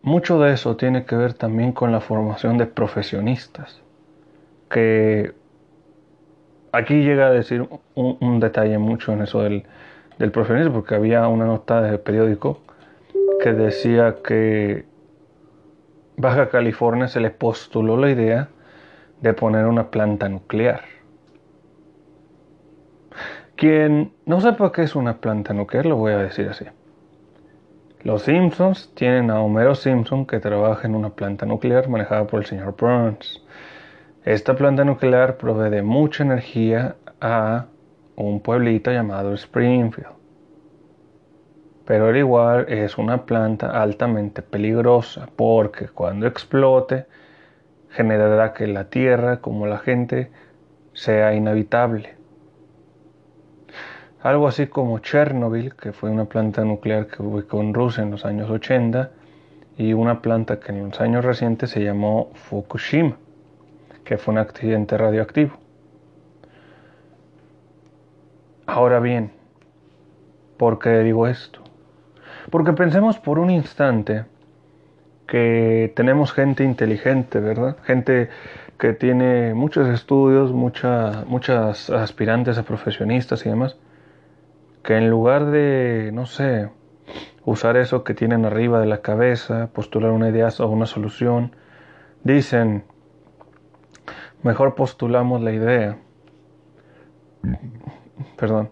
mucho 0.02 0.40
de 0.40 0.52
eso 0.52 0.76
tiene 0.76 1.04
que 1.04 1.16
ver 1.16 1.34
también 1.34 1.72
con 1.72 1.92
la 1.92 2.00
formación 2.00 2.58
de 2.58 2.66
profesionistas, 2.66 3.82
que 4.70 5.34
aquí 6.72 7.02
llega 7.02 7.26
a 7.26 7.30
decir 7.30 7.68
un, 7.94 8.40
detalle 8.40 8.78
mucho 8.78 9.12
en 9.12 9.22
eso 9.22 9.42
del, 9.42 9.64
del 10.18 10.30
profesionismo, 10.30 10.74
porque 10.74 10.94
había 10.94 11.26
una 11.28 11.44
nota 11.44 11.82
de 11.82 11.98
periódico 11.98 12.60
que 13.42 13.52
decía 13.52 14.16
que 14.24 14.84
Baja 16.16 16.48
California 16.48 17.08
se 17.08 17.20
le 17.20 17.30
postuló 17.30 17.96
la 17.96 18.10
idea 18.10 18.48
de 19.20 19.32
poner 19.32 19.66
una 19.66 19.90
planta 19.90 20.28
nuclear. 20.28 20.82
Quien 23.56 24.12
no 24.24 24.40
sepa 24.40 24.70
qué 24.70 24.82
es 24.82 24.94
una 24.94 25.20
planta 25.20 25.52
nuclear, 25.52 25.86
lo 25.86 25.96
voy 25.96 26.12
a 26.12 26.18
decir 26.18 26.48
así. 26.48 26.64
Los 28.04 28.22
Simpsons 28.22 28.92
tienen 28.94 29.30
a 29.30 29.42
Homero 29.42 29.74
Simpson 29.74 30.24
que 30.24 30.38
trabaja 30.38 30.86
en 30.86 30.94
una 30.94 31.10
planta 31.10 31.44
nuclear 31.44 31.88
manejada 31.88 32.28
por 32.28 32.40
el 32.40 32.46
señor 32.46 32.76
Burns. 32.78 33.44
Esta 34.24 34.54
planta 34.54 34.84
nuclear 34.84 35.36
provee 35.36 35.82
mucha 35.82 36.22
energía 36.22 36.94
a 37.20 37.66
un 38.14 38.40
pueblito 38.40 38.92
llamado 38.92 39.34
Springfield. 39.34 40.12
Pero 41.84 42.06
al 42.06 42.16
igual 42.16 42.66
es 42.68 42.98
una 42.98 43.24
planta 43.26 43.70
altamente 43.82 44.42
peligrosa 44.42 45.28
porque 45.34 45.88
cuando 45.88 46.26
explote 46.28 47.06
generará 47.90 48.52
que 48.52 48.66
la 48.66 48.84
Tierra, 48.90 49.40
como 49.40 49.66
la 49.66 49.78
gente, 49.78 50.30
sea 50.92 51.34
inhabitable. 51.34 52.16
Algo 54.22 54.48
así 54.48 54.66
como 54.66 54.98
Chernobyl, 54.98 55.74
que 55.76 55.92
fue 55.92 56.10
una 56.10 56.24
planta 56.24 56.64
nuclear 56.64 57.06
que 57.06 57.22
ubicó 57.22 57.60
en 57.60 57.72
Rusia 57.72 58.02
en 58.02 58.10
los 58.10 58.24
años 58.24 58.50
80, 58.50 59.10
y 59.76 59.92
una 59.92 60.20
planta 60.20 60.58
que 60.58 60.72
en 60.72 60.88
los 60.88 61.00
años 61.00 61.24
recientes 61.24 61.70
se 61.70 61.84
llamó 61.84 62.30
Fukushima, 62.34 63.16
que 64.04 64.18
fue 64.18 64.32
un 64.32 64.38
accidente 64.38 64.98
radioactivo. 64.98 65.52
Ahora 68.66 68.98
bien, 68.98 69.30
¿por 70.56 70.80
qué 70.80 70.98
digo 70.98 71.28
esto? 71.28 71.60
Porque 72.50 72.72
pensemos 72.72 73.18
por 73.18 73.38
un 73.38 73.50
instante 73.50 74.24
que 75.28 75.92
tenemos 75.94 76.32
gente 76.32 76.64
inteligente, 76.64 77.38
¿verdad? 77.38 77.76
Gente 77.84 78.30
que 78.78 78.94
tiene 78.94 79.52
muchos 79.54 79.86
estudios, 79.88 80.52
muchas 80.52 81.90
aspirantes 81.90 82.56
a 82.56 82.62
profesionistas 82.62 83.44
y 83.44 83.50
demás, 83.50 83.76
que 84.82 84.96
en 84.96 85.10
lugar 85.10 85.46
de, 85.50 86.10
no 86.14 86.24
sé, 86.24 86.70
usar 87.44 87.76
eso 87.76 88.04
que 88.04 88.14
tienen 88.14 88.46
arriba 88.46 88.80
de 88.80 88.86
la 88.86 89.02
cabeza, 89.02 89.68
postular 89.72 90.12
una 90.12 90.30
idea 90.30 90.48
o 90.58 90.66
una 90.66 90.86
solución, 90.86 91.54
dicen, 92.24 92.84
mejor 94.42 94.74
postulamos 94.74 95.42
la 95.42 95.52
idea, 95.52 95.98
perdón, 98.38 98.70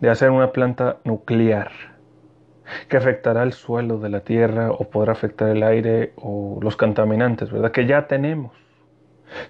de 0.00 0.08
hacer 0.08 0.30
una 0.30 0.52
planta 0.52 0.98
nuclear 1.04 1.95
que 2.88 2.96
afectará 2.96 3.42
el 3.42 3.52
suelo 3.52 3.98
de 3.98 4.08
la 4.08 4.20
tierra 4.20 4.70
o 4.70 4.88
podrá 4.88 5.12
afectar 5.12 5.48
el 5.48 5.62
aire 5.62 6.12
o 6.16 6.58
los 6.60 6.76
contaminantes, 6.76 7.50
¿verdad? 7.50 7.72
Que 7.72 7.86
ya 7.86 8.06
tenemos. 8.06 8.52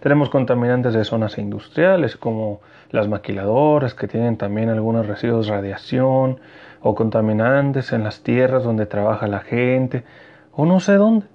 Tenemos 0.00 0.30
contaminantes 0.30 0.94
de 0.94 1.04
zonas 1.04 1.38
industriales 1.38 2.16
como 2.16 2.60
las 2.90 3.08
maquiladoras 3.08 3.94
que 3.94 4.08
tienen 4.08 4.36
también 4.36 4.70
algunos 4.70 5.06
residuos 5.06 5.46
de 5.46 5.52
radiación 5.52 6.40
o 6.80 6.94
contaminantes 6.94 7.92
en 7.92 8.04
las 8.04 8.22
tierras 8.22 8.64
donde 8.64 8.86
trabaja 8.86 9.26
la 9.26 9.40
gente 9.40 10.04
o 10.52 10.64
no 10.64 10.80
sé 10.80 10.94
dónde. 10.94 11.26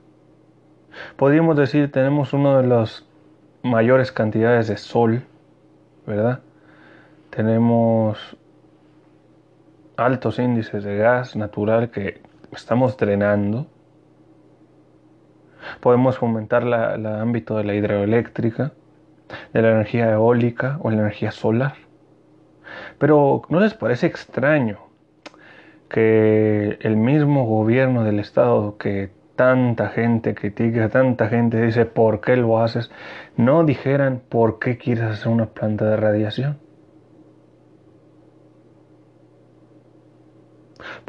Podríamos 1.15 1.55
decir 1.55 1.91
tenemos 1.91 2.33
una 2.33 2.61
de 2.61 2.67
las 2.67 3.05
mayores 3.63 4.11
cantidades 4.11 4.67
de 4.67 4.77
sol, 4.77 5.23
¿verdad? 6.05 6.39
Tenemos 7.29 8.37
altos 9.97 10.39
índices 10.39 10.83
de 10.83 10.97
gas 10.97 11.35
natural 11.35 11.89
que 11.89 12.21
estamos 12.51 12.97
drenando. 12.97 13.67
Podemos 15.79 16.17
fomentar 16.17 16.63
el 16.63 17.05
ámbito 17.05 17.57
de 17.57 17.63
la 17.63 17.73
hidroeléctrica, 17.75 18.73
de 19.53 19.61
la 19.61 19.71
energía 19.71 20.11
eólica 20.11 20.79
o 20.81 20.89
la 20.89 20.97
energía 20.97 21.31
solar. 21.31 21.75
Pero 22.97 23.43
¿no 23.49 23.59
les 23.59 23.73
parece 23.73 24.07
extraño 24.07 24.79
que 25.89 26.77
el 26.81 26.95
mismo 26.95 27.45
gobierno 27.45 28.03
del 28.03 28.19
estado 28.19 28.77
que 28.77 29.11
tanta 29.35 29.89
gente 29.89 30.35
critica, 30.35 30.89
tanta 30.89 31.27
gente 31.27 31.61
dice 31.61 31.85
por 31.85 32.21
qué 32.21 32.37
lo 32.37 32.61
haces, 32.61 32.91
no 33.37 33.63
dijeran 33.63 34.21
por 34.29 34.59
qué 34.59 34.77
quieres 34.77 35.03
hacer 35.05 35.29
una 35.29 35.47
planta 35.47 35.85
de 35.85 35.97
radiación? 35.97 36.59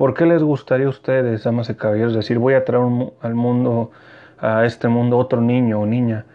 ¿Por 0.03 0.15
qué 0.15 0.27
les 0.27 0.43
gustaría 0.43 0.87
a 0.87 0.91
ustedes, 0.91 1.45
damas 1.45 1.71
y 1.71 1.77
caballeros, 1.77 2.13
decir 2.13 2.41
voy 2.41 2.55
a 2.55 2.65
traer 2.65 2.83
al 3.21 3.35
mundo, 3.37 3.93
a 4.37 4.65
este 4.65 4.89
mundo 4.89 5.17
otro 5.17 5.41
niño 5.41 5.79
o 5.79 5.87
niña, 5.87 6.27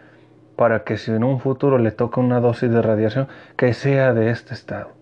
para 0.56 0.84
que 0.84 0.96
si 0.96 1.10
en 1.10 1.22
un 1.22 1.38
futuro 1.38 1.76
le 1.76 1.90
toca 1.90 2.18
una 2.18 2.40
dosis 2.40 2.70
de 2.70 2.80
radiación, 2.80 3.28
que 3.58 3.74
sea 3.74 4.14
de 4.14 4.30
este 4.30 4.54
estado? 4.54 4.92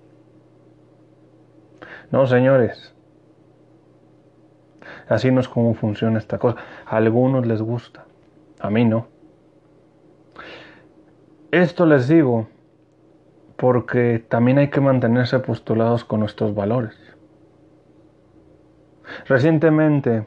No, 2.10 2.26
señores. 2.26 2.92
Así 5.08 5.30
no 5.30 5.38
es 5.38 5.46
como 5.46 5.74
funciona 5.74 6.18
esta 6.18 6.38
cosa. 6.38 6.58
A 6.86 6.96
algunos 6.96 7.46
les 7.46 7.62
gusta, 7.62 8.04
a 8.58 8.68
mí 8.68 8.84
no. 8.84 9.06
Esto 11.52 11.86
les 11.86 12.08
digo 12.08 12.48
porque 13.56 14.18
también 14.28 14.58
hay 14.58 14.70
que 14.70 14.80
mantenerse 14.80 15.38
postulados 15.38 16.04
con 16.04 16.18
nuestros 16.18 16.52
valores. 16.52 17.05
Recientemente 19.26 20.24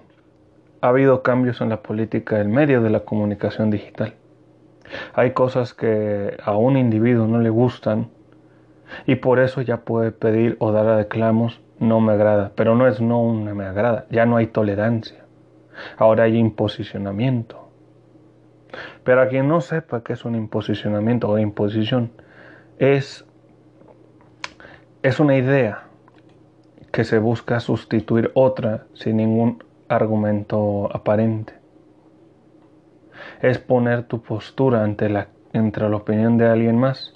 ha 0.82 0.88
habido 0.88 1.22
cambios 1.24 1.62
en 1.62 1.70
la 1.70 1.82
política 1.82 2.38
del 2.38 2.50
medio 2.50 2.82
de 2.82 2.90
la 2.90 3.02
comunicación 3.02 3.70
digital. 3.70 4.14
Hay 5.14 5.32
cosas 5.32 5.74
que 5.74 6.38
a 6.44 6.56
un 6.56 6.78
individuo 6.78 7.28
no 7.28 7.40
le 7.40 7.50
gustan 7.50 8.10
y 9.06 9.16
por 9.16 9.40
eso 9.40 9.62
ya 9.62 9.78
puede 9.78 10.12
pedir 10.12 10.56
o 10.60 10.72
dar 10.72 10.88
a 10.88 10.98
declamos 10.98 11.62
no 11.80 12.02
me 12.02 12.14
agrada, 12.14 12.52
pero 12.56 12.76
no 12.76 12.88
es 12.88 13.00
no 13.00 13.32
me 13.32 13.66
agrada, 13.66 14.06
ya 14.10 14.26
no 14.26 14.38
hay 14.38 14.48
tolerancia. 14.48 15.26
Ahora 15.98 16.24
hay 16.24 16.38
imposicionamiento. 16.38 17.70
Pero 19.04 19.22
a 19.22 19.28
quien 19.28 19.48
no 19.48 19.62
sepa 19.62 20.04
qué 20.04 20.14
es 20.14 20.26
un 20.26 20.36
imposicionamiento 20.36 21.30
o 21.30 21.38
imposición, 21.38 22.12
es, 22.78 23.26
es 25.04 25.20
una 25.20 25.38
idea 25.38 25.89
que 26.92 27.04
se 27.04 27.20
busca 27.20 27.60
sustituir 27.60 28.32
otra 28.34 28.86
sin 28.94 29.18
ningún 29.18 29.64
argumento 29.88 30.90
aparente. 30.96 31.54
Es 33.42 33.60
poner 33.60 34.04
tu 34.04 34.22
postura 34.22 34.84
ante 34.84 35.10
la, 35.10 35.28
entre 35.54 35.90
la 35.90 35.98
opinión 35.98 36.38
de 36.38 36.48
alguien 36.48 36.78
más 36.78 37.14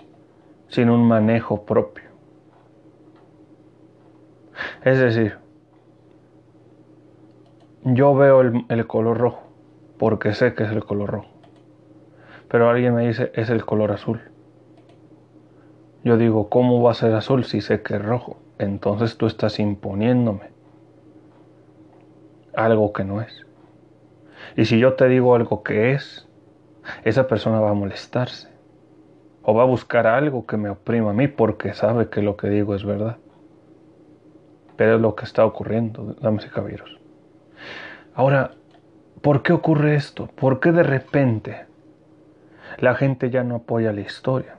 sin 0.67 0.89
un 0.89 1.07
manejo 1.07 1.65
propio. 1.65 2.03
Es 4.83 4.99
decir, 4.99 5.37
yo 7.83 8.15
veo 8.15 8.41
el, 8.41 8.65
el, 8.69 8.87
color 8.87 9.17
rojo 9.17 9.43
porque 9.97 10.33
sé 10.33 10.53
que 10.53 10.63
es 10.63 10.71
el 10.71 10.83
color 10.83 11.11
rojo. 11.11 11.29
Pero 12.47 12.69
alguien 12.69 12.93
me 12.95 13.07
dice 13.07 13.31
es 13.33 13.49
el 13.49 13.65
color 13.65 13.91
azul. 13.91 14.21
Yo 16.03 16.17
digo, 16.17 16.49
¿cómo 16.49 16.81
va 16.81 16.91
a 16.91 16.95
ser 16.95 17.13
azul 17.13 17.45
si 17.45 17.61
sé 17.61 17.81
que 17.81 17.95
es 17.95 18.01
rojo? 18.03 18.42
Entonces 18.57 19.17
tú 19.17 19.25
estás 19.27 19.59
imponiéndome 19.59 20.51
algo 22.55 22.93
que 22.93 23.03
no 23.03 23.21
es. 23.21 23.45
Y 24.55 24.65
si 24.65 24.79
yo 24.79 24.93
te 24.93 25.07
digo 25.07 25.35
algo 25.35 25.63
que 25.63 25.93
es, 25.93 26.27
esa 27.03 27.27
persona 27.27 27.59
va 27.59 27.71
a 27.71 27.73
molestarse 27.73 28.49
o 29.41 29.53
va 29.53 29.63
a 29.63 29.67
buscar 29.67 30.07
algo 30.07 30.45
que 30.45 30.57
me 30.57 30.69
oprima 30.69 31.11
a 31.11 31.13
mí 31.13 31.27
porque 31.27 31.73
sabe 31.73 32.09
que 32.09 32.21
lo 32.21 32.37
que 32.37 32.49
digo 32.49 32.75
es 32.75 32.85
verdad. 32.85 33.17
Pero 34.75 34.95
es 34.95 35.01
lo 35.01 35.15
que 35.15 35.25
está 35.25 35.45
ocurriendo, 35.45 36.15
damas 36.21 36.45
y 36.45 36.49
caballeros. 36.49 36.99
Ahora, 38.15 38.51
¿por 39.21 39.43
qué 39.43 39.53
ocurre 39.53 39.95
esto? 39.95 40.27
¿Por 40.27 40.59
qué 40.59 40.71
de 40.71 40.83
repente 40.83 41.65
la 42.79 42.95
gente 42.95 43.29
ya 43.29 43.43
no 43.43 43.55
apoya 43.55 43.91
la 43.91 44.01
historia? 44.01 44.55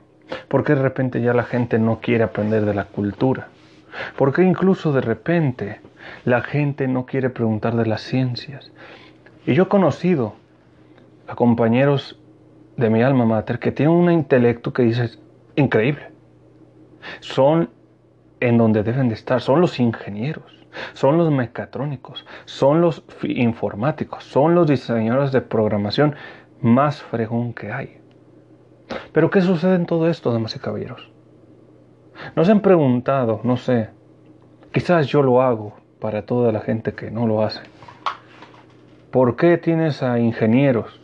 ¿Por 0.47 0.63
qué 0.63 0.75
de 0.75 0.81
repente 0.81 1.21
ya 1.21 1.33
la 1.33 1.43
gente 1.43 1.79
no 1.79 1.99
quiere 1.99 2.23
aprender 2.23 2.65
de 2.65 2.73
la 2.73 2.85
cultura? 2.85 3.49
¿Por 4.17 4.33
qué 4.33 4.43
incluso 4.43 4.91
de 4.91 5.01
repente 5.01 5.81
la 6.23 6.41
gente 6.41 6.87
no 6.87 7.05
quiere 7.05 7.29
preguntar 7.29 7.75
de 7.75 7.85
las 7.85 8.01
ciencias? 8.01 8.71
Y 9.45 9.53
yo 9.53 9.63
he 9.63 9.67
conocido 9.67 10.35
a 11.27 11.35
compañeros 11.35 12.19
de 12.77 12.89
mi 12.89 13.01
alma 13.03 13.25
mater 13.25 13.59
que 13.59 13.71
tienen 13.71 13.95
un 13.95 14.11
intelecto 14.11 14.73
que 14.73 14.83
dices 14.83 15.19
increíble. 15.55 16.09
Son 17.19 17.69
en 18.39 18.57
donde 18.57 18.83
deben 18.83 19.09
de 19.09 19.15
estar, 19.15 19.41
son 19.41 19.61
los 19.61 19.79
ingenieros, 19.79 20.65
son 20.93 21.17
los 21.17 21.31
mecatrónicos, 21.31 22.25
son 22.45 22.81
los 22.81 23.03
informáticos, 23.23 24.23
son 24.23 24.55
los 24.55 24.67
diseñadores 24.67 25.31
de 25.31 25.41
programación 25.41 26.15
más 26.61 27.01
fregón 27.01 27.53
que 27.53 27.71
hay. 27.71 27.97
Pero 29.11 29.29
¿qué 29.29 29.41
sucede 29.41 29.75
en 29.75 29.85
todo 29.85 30.09
esto, 30.09 30.31
damas 30.31 30.55
y 30.55 30.59
caballeros? 30.59 31.14
¿No 32.35 32.45
se 32.45 32.51
han 32.51 32.61
preguntado, 32.61 33.41
no 33.43 33.57
sé, 33.57 33.89
quizás 34.71 35.07
yo 35.07 35.21
lo 35.21 35.41
hago 35.41 35.73
para 35.99 36.25
toda 36.25 36.51
la 36.51 36.61
gente 36.61 36.93
que 36.93 37.11
no 37.11 37.27
lo 37.27 37.43
hace? 37.43 37.61
¿Por 39.11 39.35
qué 39.35 39.57
tienes 39.57 40.03
a 40.03 40.19
ingenieros 40.19 40.99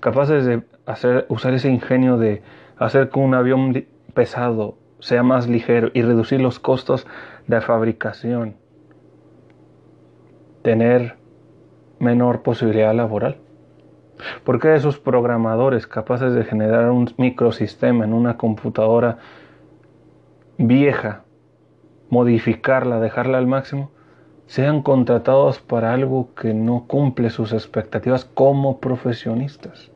capaces 0.00 0.44
de 0.44 0.62
hacer, 0.86 1.26
usar 1.28 1.54
ese 1.54 1.70
ingenio 1.70 2.16
de 2.16 2.42
hacer 2.78 3.10
que 3.10 3.18
un 3.18 3.34
avión 3.34 3.86
pesado 4.12 4.76
sea 4.98 5.22
más 5.22 5.48
ligero 5.48 5.90
y 5.94 6.02
reducir 6.02 6.40
los 6.40 6.58
costos 6.58 7.06
de 7.46 7.60
fabricación? 7.60 8.56
Tener 10.62 11.16
menor 11.98 12.42
posibilidad 12.42 12.94
laboral. 12.94 13.36
¿Por 14.44 14.60
qué 14.60 14.74
esos 14.74 14.98
programadores 14.98 15.86
capaces 15.86 16.34
de 16.34 16.44
generar 16.44 16.90
un 16.90 17.12
microsistema 17.18 18.04
en 18.04 18.12
una 18.12 18.36
computadora 18.36 19.18
vieja, 20.58 21.24
modificarla, 22.10 23.00
dejarla 23.00 23.38
al 23.38 23.46
máximo, 23.46 23.90
sean 24.46 24.82
contratados 24.82 25.58
para 25.58 25.92
algo 25.92 26.34
que 26.34 26.54
no 26.54 26.84
cumple 26.86 27.30
sus 27.30 27.52
expectativas 27.52 28.24
como 28.24 28.78
profesionistas. 28.78 29.90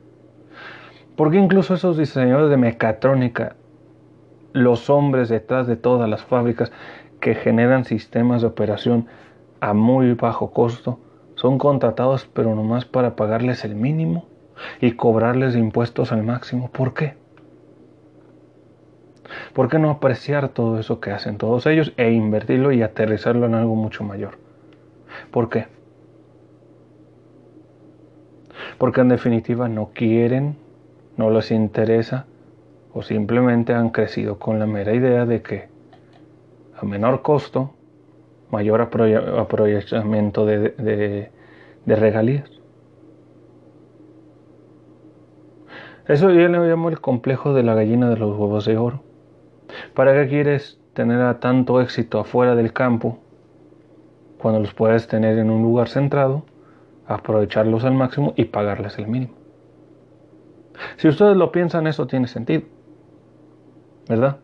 Porque 1.17 1.39
incluso 1.39 1.75
esos 1.75 1.99
diseñadores 1.99 2.51
de 2.51 2.57
mecatrónica, 2.57 3.57
los 4.53 4.89
hombres 4.89 5.29
detrás 5.29 5.67
de 5.67 5.77
todas 5.77 6.09
las 6.09 6.23
fábricas 6.23 6.73
que 7.21 7.35
generan 7.35 7.85
sistemas 7.85 8.43
de 8.43 8.49
operación 8.49 9.07
a 9.61 9.75
muy 9.75 10.15
bajo 10.15 10.53
costo, 10.53 10.99
son 11.35 11.59
contratados 11.59 12.29
pero 12.33 12.55
nomás 12.55 12.85
para 12.85 13.17
pagarles 13.17 13.65
el 13.65 13.75
mínimo 13.75 14.27
y 14.81 14.93
cobrarles 14.93 15.57
impuestos 15.57 16.13
al 16.13 16.23
máximo. 16.23 16.71
¿Por 16.71 16.95
qué? 16.95 17.15
¿Por 19.53 19.69
qué 19.69 19.79
no 19.79 19.91
apreciar 19.91 20.49
todo 20.49 20.79
eso 20.79 21.01
que 21.01 21.11
hacen 21.11 21.39
todos 21.39 21.67
ellos 21.67 21.93
e 21.97 22.13
invertirlo 22.13 22.73
y 22.73 22.83
aterrizarlo 22.83 23.47
en 23.47 23.55
algo 23.55 23.75
mucho 23.75 24.05
mayor? 24.05 24.39
¿Por 25.31 25.49
qué? 25.49 25.67
Porque 28.79 29.01
en 29.01 29.09
definitiva 29.09 29.69
no 29.69 29.91
quieren, 29.93 30.57
no 31.17 31.31
les 31.31 31.51
interesa 31.51 32.27
o 32.93 33.03
simplemente 33.03 33.75
han 33.75 33.91
crecido 33.91 34.39
con 34.39 34.59
la 34.59 34.67
mera 34.67 34.95
idea 34.95 35.27
de 35.27 35.43
que 35.43 35.69
a 36.81 36.85
menor 36.85 37.23
costo, 37.23 37.75
mayor 38.51 38.81
aprovechamiento 38.81 40.47
de, 40.47 41.31
de 41.85 41.97
regalías. 41.97 42.51
Eso 46.07 46.31
yo 46.31 46.49
le 46.49 46.59
llamo 46.59 46.89
el 46.89 47.01
complejo 47.01 47.53
de 47.53 47.63
la 47.63 47.75
gallina 47.75 48.09
de 48.09 48.17
los 48.17 48.31
huevos 48.37 48.65
de 48.65 48.79
oro. 48.79 49.03
¿Para 49.95 50.15
qué 50.15 50.29
quieres 50.29 50.81
tener 50.95 51.35
tanto 51.41 51.81
éxito 51.81 52.21
afuera 52.21 52.55
del 52.55 52.73
campo 52.73 53.19
cuando 54.39 54.61
los 54.61 54.75
puedes 54.75 55.07
tener 55.09 55.39
en 55.39 55.51
un 55.51 55.63
lugar 55.63 55.89
centrado, 55.89 56.45
aprovecharlos 57.07 57.85
al 57.85 57.95
máximo 57.95 58.33
y 58.37 58.47
pagarles 58.47 58.99
el 58.99 59.09
mínimo? 59.09 59.35
Si 60.97 61.09
ustedes 61.09 61.37
lo 61.37 61.53
piensan, 61.53 61.87
eso 61.87 62.07
tiene 62.07 62.29
sentido. 62.29 62.63
¿Verdad? 64.09 64.39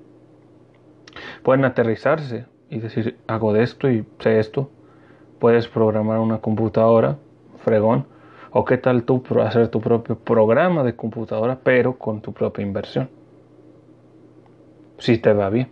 Pueden 1.43 1.65
aterrizarse 1.65 2.47
y 2.71 2.79
decir, 2.79 3.19
hago 3.27 3.53
de 3.53 3.63
esto 3.63 3.91
y 3.91 4.05
sé 4.19 4.39
esto. 4.39 4.71
Puedes 5.39 5.69
programar 5.69 6.19
una 6.19 6.39
computadora, 6.39 7.19
fregón, 7.65 8.07
o 8.51 8.65
qué 8.65 8.79
tal 8.79 9.05
tú 9.05 9.23
hacer 9.43 9.69
tu 9.69 9.81
propio 9.81 10.17
programa 10.17 10.83
de 10.85 10.95
computadora, 10.97 11.59
pero 11.63 11.99
con 11.99 12.21
tu 12.21 12.33
propia 12.33 12.63
inversión. 12.63 13.09
Si 14.99 15.19
te 15.19 15.33
va 15.33 15.51
bien. 15.51 15.69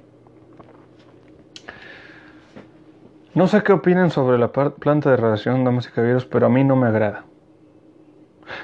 No 3.34 3.46
sé 3.46 3.62
qué 3.62 3.72
opinan 3.72 4.10
sobre 4.10 4.36
la 4.36 4.52
planta 4.52 5.10
de 5.10 5.16
radiación, 5.16 5.64
damas 5.64 5.88
y 5.88 5.90
caballeros, 5.90 6.26
pero 6.26 6.46
a 6.46 6.48
mí 6.50 6.64
no 6.64 6.76
me 6.76 6.88
agrada. 6.88 7.24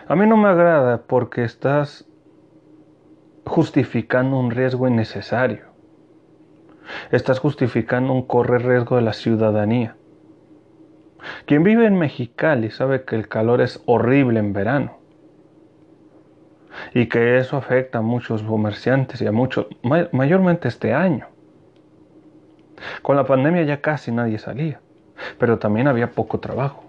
A 0.09 0.15
mí 0.15 0.27
no 0.27 0.37
me 0.37 0.49
agrada 0.49 1.03
porque 1.07 1.45
estás 1.45 2.07
justificando 3.47 4.39
un 4.39 4.51
riesgo 4.51 4.87
innecesario. 4.87 5.65
Estás 7.11 7.39
justificando 7.39 8.13
un 8.13 8.27
correr 8.27 8.67
riesgo 8.67 8.97
de 8.97 9.03
la 9.03 9.15
ciudadanía. 9.15 9.97
Quien 11.47 11.63
vive 11.63 11.87
en 11.87 11.99
Mexicali 11.99 12.71
sabe 12.71 13.05
que 13.05 13.17
el 13.17 13.29
calor 13.29 13.63
es 13.63 13.83
horrible 13.87 14.39
en 14.39 14.53
verano 14.53 14.99
y 16.95 17.07
que 17.07 17.39
eso 17.39 17.57
afecta 17.57 17.99
a 17.99 18.03
muchos 18.03 18.43
comerciantes 18.43 19.21
y 19.21 19.27
a 19.27 19.33
muchos, 19.33 19.67
mayormente 20.13 20.69
este 20.69 20.95
año. 20.95 21.27
Con 23.03 23.17
la 23.17 23.25
pandemia 23.25 23.63
ya 23.63 23.81
casi 23.81 24.13
nadie 24.13 24.39
salía, 24.39 24.81
pero 25.39 25.59
también 25.59 25.89
había 25.89 26.13
poco 26.13 26.39
trabajo. 26.41 26.85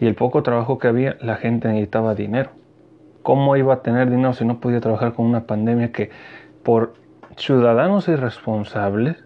Y 0.00 0.06
el 0.06 0.14
poco 0.14 0.42
trabajo 0.42 0.78
que 0.78 0.88
había, 0.88 1.16
la 1.20 1.36
gente 1.36 1.68
necesitaba 1.68 2.14
dinero. 2.14 2.50
¿Cómo 3.22 3.56
iba 3.56 3.74
a 3.74 3.82
tener 3.82 4.10
dinero 4.10 4.32
si 4.32 4.44
no 4.44 4.60
podía 4.60 4.80
trabajar 4.80 5.14
con 5.14 5.26
una 5.26 5.46
pandemia 5.46 5.92
que 5.92 6.10
por 6.62 6.94
ciudadanos 7.36 8.08
irresponsables 8.08 9.16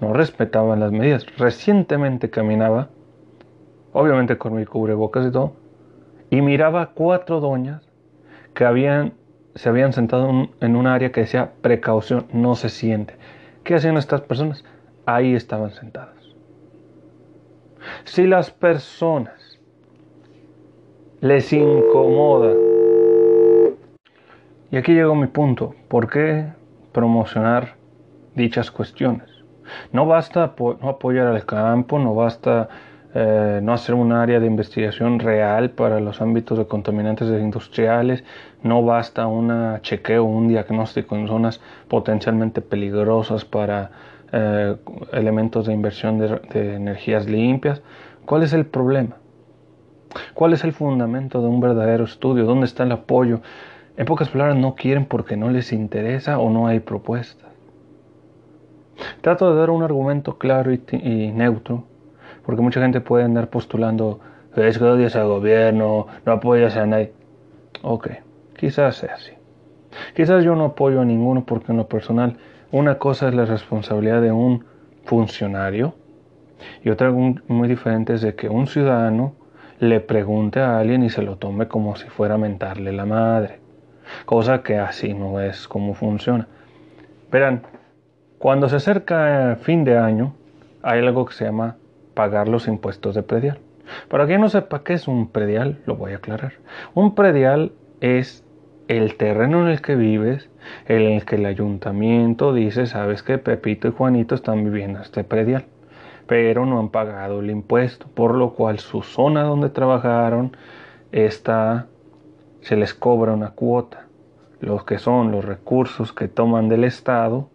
no 0.00 0.12
respetaban 0.12 0.80
las 0.80 0.92
medidas? 0.92 1.24
Recientemente 1.38 2.30
caminaba 2.30 2.88
obviamente 3.98 4.36
con 4.36 4.54
mi 4.54 4.66
cubrebocas 4.66 5.26
y 5.26 5.30
todo, 5.30 5.54
y 6.28 6.42
miraba 6.42 6.82
a 6.82 6.86
cuatro 6.88 7.40
doñas 7.40 7.85
que 8.56 8.64
habían, 8.64 9.12
se 9.54 9.68
habían 9.68 9.92
sentado 9.92 10.48
en 10.60 10.76
un 10.76 10.86
área 10.86 11.12
que 11.12 11.20
decía 11.20 11.52
precaución, 11.60 12.26
no 12.32 12.56
se 12.56 12.70
siente. 12.70 13.14
¿Qué 13.62 13.74
hacían 13.74 13.98
estas 13.98 14.22
personas? 14.22 14.64
Ahí 15.04 15.34
estaban 15.34 15.72
sentadas. 15.72 16.16
Si 18.04 18.26
las 18.26 18.50
personas 18.50 19.60
les 21.20 21.52
incomoda, 21.52 22.54
y 24.70 24.78
aquí 24.78 24.94
llegó 24.94 25.14
mi 25.14 25.26
punto, 25.26 25.74
¿por 25.88 26.08
qué 26.08 26.46
promocionar 26.92 27.74
dichas 28.34 28.70
cuestiones? 28.70 29.28
No 29.92 30.06
basta 30.06 30.54
no 30.58 30.88
apoyar 30.88 31.26
al 31.26 31.44
campo, 31.44 31.98
no 31.98 32.14
basta 32.14 32.70
eh, 33.18 33.60
no 33.62 33.72
hacer 33.72 33.94
un 33.94 34.12
área 34.12 34.40
de 34.40 34.46
investigación 34.46 35.18
real 35.20 35.70
para 35.70 36.00
los 36.00 36.20
ámbitos 36.20 36.58
de 36.58 36.66
contaminantes 36.66 37.28
industriales, 37.28 38.22
no 38.62 38.84
basta 38.84 39.26
un 39.26 39.80
chequeo, 39.80 40.22
un 40.22 40.48
diagnóstico 40.48 41.16
en 41.16 41.26
zonas 41.26 41.62
potencialmente 41.88 42.60
peligrosas 42.60 43.46
para 43.46 43.90
eh, 44.32 44.76
elementos 45.12 45.64
de 45.64 45.72
inversión 45.72 46.18
de, 46.18 46.74
energías 46.74 47.26
limpias. 47.26 47.80
¿Cuál 48.26 48.42
es 48.42 48.52
el 48.52 48.66
problema? 48.66 49.16
¿Cuál 50.34 50.52
es 50.52 50.62
el 50.64 50.74
fundamento 50.74 51.40
de 51.40 51.48
un 51.48 51.58
verdadero 51.58 52.04
estudio? 52.04 52.44
¿Dónde 52.44 52.66
está 52.66 52.82
el 52.82 52.92
apoyo? 52.92 53.40
En 53.96 54.04
pocas 54.04 54.28
palabras, 54.28 54.58
no 54.58 54.74
quieren 54.74 55.06
porque 55.06 55.38
no 55.38 55.48
les 55.48 55.72
interesa 55.72 56.38
o 56.38 56.50
no 56.50 56.66
hay 56.66 56.80
propuestas. 56.80 57.48
Trato 59.22 59.50
de 59.50 59.58
dar 59.58 59.70
un 59.70 59.82
argumento 59.82 60.36
claro 60.36 60.70
y 60.70 61.32
neutro 61.32 61.84
porque 62.46 62.62
mucha 62.62 62.80
gente 62.80 63.00
puede 63.00 63.24
andar 63.24 63.50
postulando, 63.50 64.20
es 64.54 64.78
que 64.78 64.84
odias 64.84 65.16
al 65.16 65.26
gobierno, 65.26 66.06
no 66.24 66.32
apoyas 66.32 66.76
a 66.76 66.86
nadie. 66.86 67.12
Ok, 67.82 68.08
quizás 68.56 68.96
sea 68.96 69.14
así. 69.14 69.32
Quizás 70.14 70.44
yo 70.44 70.54
no 70.54 70.66
apoyo 70.66 71.00
a 71.00 71.04
ninguno 71.04 71.44
porque 71.44 71.72
en 71.72 71.78
lo 71.78 71.88
personal 71.88 72.36
una 72.70 72.98
cosa 72.98 73.28
es 73.28 73.34
la 73.34 73.46
responsabilidad 73.46 74.22
de 74.22 74.30
un 74.30 74.64
funcionario 75.04 75.94
y 76.84 76.90
otra 76.90 77.10
muy 77.10 77.68
diferente 77.68 78.14
es 78.14 78.22
de 78.22 78.34
que 78.34 78.48
un 78.48 78.66
ciudadano 78.66 79.34
le 79.80 80.00
pregunte 80.00 80.60
a 80.60 80.78
alguien 80.78 81.02
y 81.02 81.10
se 81.10 81.22
lo 81.22 81.36
tome 81.36 81.68
como 81.68 81.96
si 81.96 82.08
fuera 82.08 82.38
mentarle 82.38 82.92
la 82.92 83.06
madre. 83.06 83.58
Cosa 84.24 84.62
que 84.62 84.78
así 84.78 85.14
no 85.14 85.40
es 85.40 85.66
como 85.66 85.94
funciona. 85.94 86.46
Verán, 87.30 87.62
cuando 88.38 88.68
se 88.68 88.76
acerca 88.76 89.58
fin 89.60 89.84
de 89.84 89.98
año, 89.98 90.34
hay 90.82 91.00
algo 91.00 91.26
que 91.26 91.34
se 91.34 91.44
llama 91.44 91.76
pagar 92.16 92.48
los 92.48 92.66
impuestos 92.66 93.14
de 93.14 93.22
predial. 93.22 93.58
Para 94.08 94.26
quien 94.26 94.40
no 94.40 94.48
sepa 94.48 94.82
qué 94.82 94.94
es 94.94 95.06
un 95.06 95.28
predial, 95.28 95.78
lo 95.86 95.96
voy 95.96 96.12
a 96.12 96.16
aclarar. 96.16 96.54
Un 96.94 97.14
predial 97.14 97.72
es 98.00 98.42
el 98.88 99.16
terreno 99.16 99.62
en 99.62 99.68
el 99.68 99.82
que 99.82 99.96
vives, 99.96 100.48
en 100.86 101.02
el 101.02 101.24
que 101.24 101.36
el 101.36 101.46
ayuntamiento 101.46 102.54
dice, 102.54 102.86
sabes 102.86 103.22
que 103.22 103.38
Pepito 103.38 103.86
y 103.86 103.92
Juanito 103.92 104.34
están 104.34 104.64
viviendo 104.64 105.00
este 105.00 105.24
predial, 105.24 105.66
pero 106.26 106.66
no 106.66 106.80
han 106.80 106.88
pagado 106.88 107.40
el 107.40 107.50
impuesto, 107.50 108.06
por 108.14 108.34
lo 108.34 108.54
cual 108.54 108.78
su 108.78 109.02
zona 109.02 109.42
donde 109.42 109.68
trabajaron 109.68 110.56
está, 111.12 111.86
se 112.62 112.76
les 112.76 112.94
cobra 112.94 113.34
una 113.34 113.50
cuota. 113.50 114.06
Los 114.60 114.84
que 114.84 114.98
son 114.98 115.32
los 115.32 115.44
recursos 115.44 116.14
que 116.14 116.28
toman 116.28 116.70
del 116.70 116.84
Estado, 116.84 117.50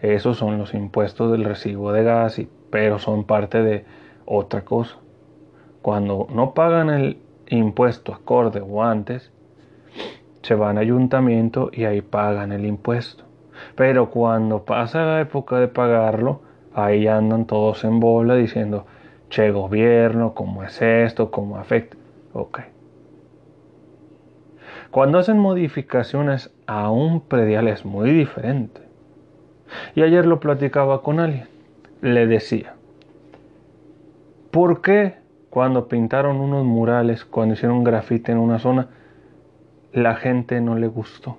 esos 0.00 0.38
son 0.38 0.58
los 0.58 0.74
impuestos 0.74 1.30
del 1.30 1.44
recibo 1.44 1.92
de 1.92 2.02
gas, 2.02 2.38
y, 2.38 2.48
pero 2.70 2.98
son 2.98 3.24
parte 3.24 3.62
de 3.62 3.84
otra 4.30 4.64
cosa. 4.64 4.96
Cuando 5.82 6.28
no 6.32 6.54
pagan 6.54 6.88
el 6.88 7.18
impuesto 7.48 8.14
acorde 8.14 8.60
o 8.60 8.82
antes, 8.84 9.32
se 10.42 10.54
van 10.54 10.78
al 10.78 10.84
ayuntamiento 10.84 11.70
y 11.72 11.84
ahí 11.84 12.00
pagan 12.00 12.52
el 12.52 12.64
impuesto. 12.64 13.24
Pero 13.74 14.10
cuando 14.10 14.64
pasa 14.64 15.04
la 15.04 15.20
época 15.20 15.58
de 15.58 15.66
pagarlo, 15.66 16.42
ahí 16.74 17.08
andan 17.08 17.46
todos 17.46 17.82
en 17.82 17.98
bola 17.98 18.36
diciendo, 18.36 18.86
che 19.30 19.50
gobierno, 19.50 20.32
¿cómo 20.32 20.62
es 20.62 20.80
esto? 20.80 21.30
¿Cómo 21.32 21.56
afecta? 21.56 21.96
Ok. 22.32 22.60
Cuando 24.92 25.18
hacen 25.18 25.38
modificaciones 25.38 26.54
a 26.66 26.90
un 26.90 27.20
predial 27.20 27.66
es 27.66 27.84
muy 27.84 28.10
diferente. 28.12 28.80
Y 29.94 30.02
ayer 30.02 30.24
lo 30.24 30.38
platicaba 30.38 31.02
con 31.02 31.18
alguien. 31.20 31.48
Le 32.00 32.26
decía, 32.26 32.74
¿Por 34.50 34.82
qué 34.82 35.16
cuando 35.48 35.86
pintaron 35.86 36.40
unos 36.40 36.64
murales, 36.64 37.24
cuando 37.24 37.54
hicieron 37.54 37.84
grafite 37.84 38.32
en 38.32 38.38
una 38.38 38.58
zona, 38.58 38.88
la 39.92 40.16
gente 40.16 40.60
no 40.60 40.74
le 40.76 40.88
gustó? 40.88 41.38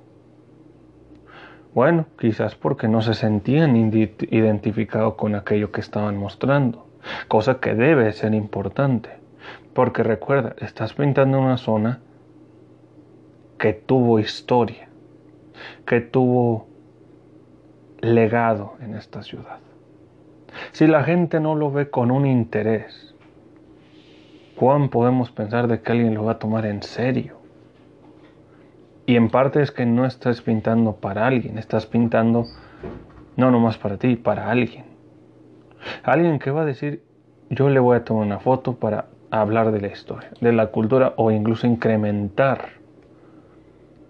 Bueno, 1.74 2.06
quizás 2.17 2.56
porque 2.56 2.88
no 2.88 3.02
se 3.02 3.13
sentían 3.13 3.76
identificados 3.76 5.15
con 5.15 5.36
aquello 5.36 5.71
que 5.71 5.82
estaban 5.82 6.17
mostrando, 6.17 6.88
cosa 7.28 7.60
que 7.60 7.76
debe 7.76 8.12
ser 8.13 8.34
importante, 8.34 9.10
porque 9.74 10.04
recuerda, 10.04 10.56
estás 10.60 10.93
pintando 10.93 11.39
una 11.39 11.58
zona 11.58 12.00
que 13.58 13.74
tuvo 13.74 14.19
historia, 14.19 14.89
que 15.86 16.02
tuvo 16.02 16.67
legado 18.02 18.74
en 18.82 18.95
esta 18.95 19.21
ciudad. 19.21 19.60
Si 20.72 20.88
la 20.88 21.04
gente 21.04 21.40
no 21.40 21.56
lo 21.56 21.72
ve 21.72 21.90
con 21.90 22.12
un 22.12 22.26
interés, 22.26 23.16
¿cuán 24.56 24.90
podemos 24.90 25.32
pensar 25.32 25.68
de 25.68 25.82
que 25.82 25.92
alguien 25.92 26.14
lo 26.14 26.26
va 26.26 26.34
a 26.34 26.40
tomar 26.40 26.66
en 26.66 26.84
serio? 26.84 27.38
Y 29.06 29.16
en 29.16 29.30
parte 29.30 29.62
es 29.62 29.72
que 29.72 29.86
no 29.86 30.06
estás 30.06 30.42
pintando 30.42 30.96
para 30.96 31.28
alguien, 31.28 31.58
estás 31.58 31.86
pintando 31.86 32.46
no 33.36 33.52
nomás 33.52 33.78
para 33.78 33.98
ti, 33.98 34.16
para 34.16 34.50
alguien. 34.52 34.86
Alguien 36.04 36.40
que 36.40 36.52
va 36.52 36.62
a 36.62 36.66
decir, 36.66 37.04
yo 37.50 37.70
le 37.70 37.80
voy 37.80 37.98
a 37.98 38.06
tomar 38.06 38.26
una 38.26 38.40
foto 38.40 38.76
para 38.76 39.08
hablar 39.32 39.72
de 39.72 39.82
la 39.82 39.88
historia, 39.88 40.30
de 40.40 40.52
la 40.52 40.68
cultura 40.68 41.14
o 41.18 41.32
incluso 41.32 41.66
incrementar 41.66 42.70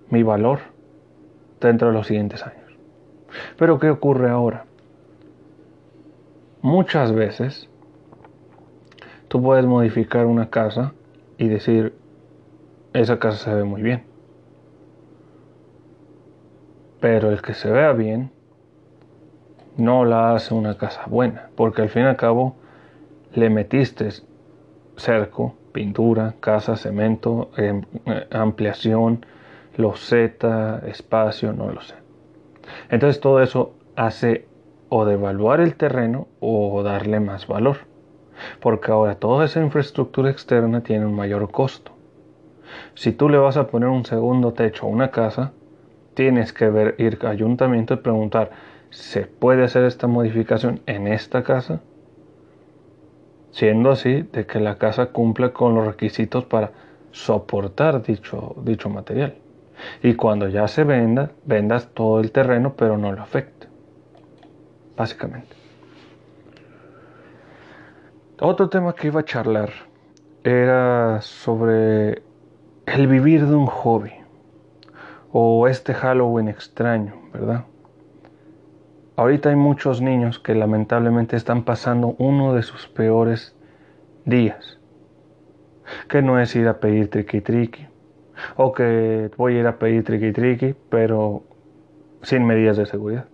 mi 0.10 0.23
valor 0.23 0.60
dentro 1.60 1.88
de 1.88 1.93
los 1.93 2.08
siguientes 2.08 2.45
años. 2.45 2.58
Pero 3.58 3.80
¿qué 3.80 3.89
ocurre 3.89 4.30
ahora? 4.30 4.65
Muchas 6.62 7.12
veces 7.12 7.67
tú 9.28 9.41
puedes 9.41 9.65
modificar 9.65 10.28
una 10.28 10.50
casa 10.50 10.93
y 11.38 11.47
decir, 11.47 11.95
esa 12.93 13.17
casa 13.17 13.38
se 13.38 13.56
ve 13.56 13.63
muy 13.63 13.82
bien. 13.82 14.04
Pero 17.00 17.32
el 17.32 17.41
que 17.41 17.56
se 17.56 17.71
vea 17.71 17.93
bien 17.93 18.30
no 19.78 20.06
la 20.06 20.36
hace 20.36 20.54
una 20.54 20.78
casa 20.78 21.06
buena, 21.08 21.50
porque 21.56 21.82
al 21.82 21.89
fin 21.89 22.04
y 22.04 22.06
al 22.06 22.17
cabo 22.17 22.56
le 23.34 23.50
metiste 23.50 24.10
cerco, 24.97 25.56
pintura, 25.71 26.36
casa, 26.39 26.76
cemento, 26.76 27.50
em, 27.58 27.82
ampliación, 28.30 29.26
loseta, 29.78 30.84
espacio, 30.86 31.54
no 31.54 31.71
lo 31.71 31.82
sé. 31.82 31.95
Entonces 32.89 33.19
todo 33.19 33.41
eso 33.41 33.74
hace 33.95 34.50
o 34.93 35.06
devaluar 35.06 35.62
el 35.62 35.75
terreno 35.75 36.27
o 36.41 36.84
darle 36.84 37.21
más 37.21 37.47
valor, 37.47 37.77
porque 38.60 38.91
ahora 38.91 39.15
toda 39.15 39.45
esa 39.45 39.62
infraestructura 39.62 40.30
externa 40.30 40.84
tiene 40.84 41.06
un 41.06 41.15
mayor 41.15 41.49
costo. 41.49 41.93
Si 42.93 43.13
tú 43.13 43.30
le 43.30 43.38
vas 43.38 43.56
a 43.56 43.67
poner 43.67 43.88
un 43.88 44.04
segundo 44.04 44.51
techo 44.51 44.86
a 44.86 44.89
una 44.89 45.10
casa, 45.10 45.54
tienes 46.13 46.51
que 46.51 46.69
ver, 46.69 46.95
ir 46.97 47.19
al 47.21 47.27
ayuntamiento 47.27 47.93
y 47.93 47.97
preguntar, 47.97 48.51
¿se 48.89 49.21
puede 49.21 49.63
hacer 49.63 49.86
esta 49.86 50.08
modificación 50.08 50.82
en 50.86 51.08
esta 51.08 51.41
casa? 51.41 51.80
Siendo 53.51 53.91
así 53.91 54.23
de 54.23 54.45
que 54.45 54.60
la 54.60 54.77
casa 54.77 55.06
cumpla 55.06 55.54
con 55.54 55.73
los 55.73 55.88
requisitos 55.88 56.43
para 56.43 56.71
soportar 57.12 58.04
dicho, 58.04 58.56
dicho 58.65 58.89
material. 58.89 59.36
Y 60.04 60.15
cuando 60.15 60.49
ya 60.49 60.67
se 60.67 60.84
venda, 60.84 61.32
vendas 61.45 61.88
todo 61.93 62.19
el 62.19 62.34
terreno, 62.34 62.73
pero 62.75 62.97
no 62.97 63.13
lo 63.13 63.21
afecte. 63.21 63.70
Básicamente. 65.01 65.55
Otro 68.39 68.69
tema 68.69 68.93
que 68.93 69.07
iba 69.07 69.21
a 69.21 69.25
charlar 69.25 69.71
era 70.43 71.21
sobre 71.21 72.21
el 72.85 73.07
vivir 73.07 73.47
de 73.47 73.55
un 73.55 73.65
hobby 73.65 74.11
o 75.31 75.67
este 75.67 75.95
Halloween 75.95 76.49
extraño, 76.49 77.15
¿verdad? 77.33 77.65
Ahorita 79.15 79.49
hay 79.49 79.55
muchos 79.55 80.01
niños 80.01 80.37
que 80.37 80.53
lamentablemente 80.53 81.35
están 81.35 81.63
pasando 81.63 82.15
uno 82.19 82.53
de 82.53 82.61
sus 82.61 82.87
peores 82.87 83.55
días, 84.25 84.77
que 86.09 86.21
no 86.21 86.39
es 86.39 86.55
ir 86.55 86.67
a 86.67 86.79
pedir 86.79 87.09
triqui 87.09 87.41
triqui, 87.41 87.87
o 88.55 88.71
que 88.71 89.31
voy 89.35 89.55
a 89.55 89.59
ir 89.61 89.65
a 89.65 89.79
pedir 89.79 90.03
triqui 90.03 90.31
triqui, 90.31 90.75
pero 90.89 91.41
sin 92.21 92.45
medidas 92.45 92.77
de 92.77 92.85
seguridad. 92.85 93.30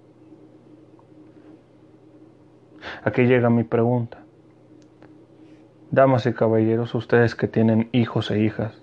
Aquí 3.04 3.24
llega 3.24 3.50
mi 3.50 3.64
pregunta. 3.64 4.20
Damas 5.92 6.26
y 6.26 6.34
caballeros, 6.34 6.96
ustedes 6.96 7.36
que 7.36 7.48
tienen 7.48 7.90
hijos 7.92 8.30
e 8.32 8.40
hijas, 8.40 8.82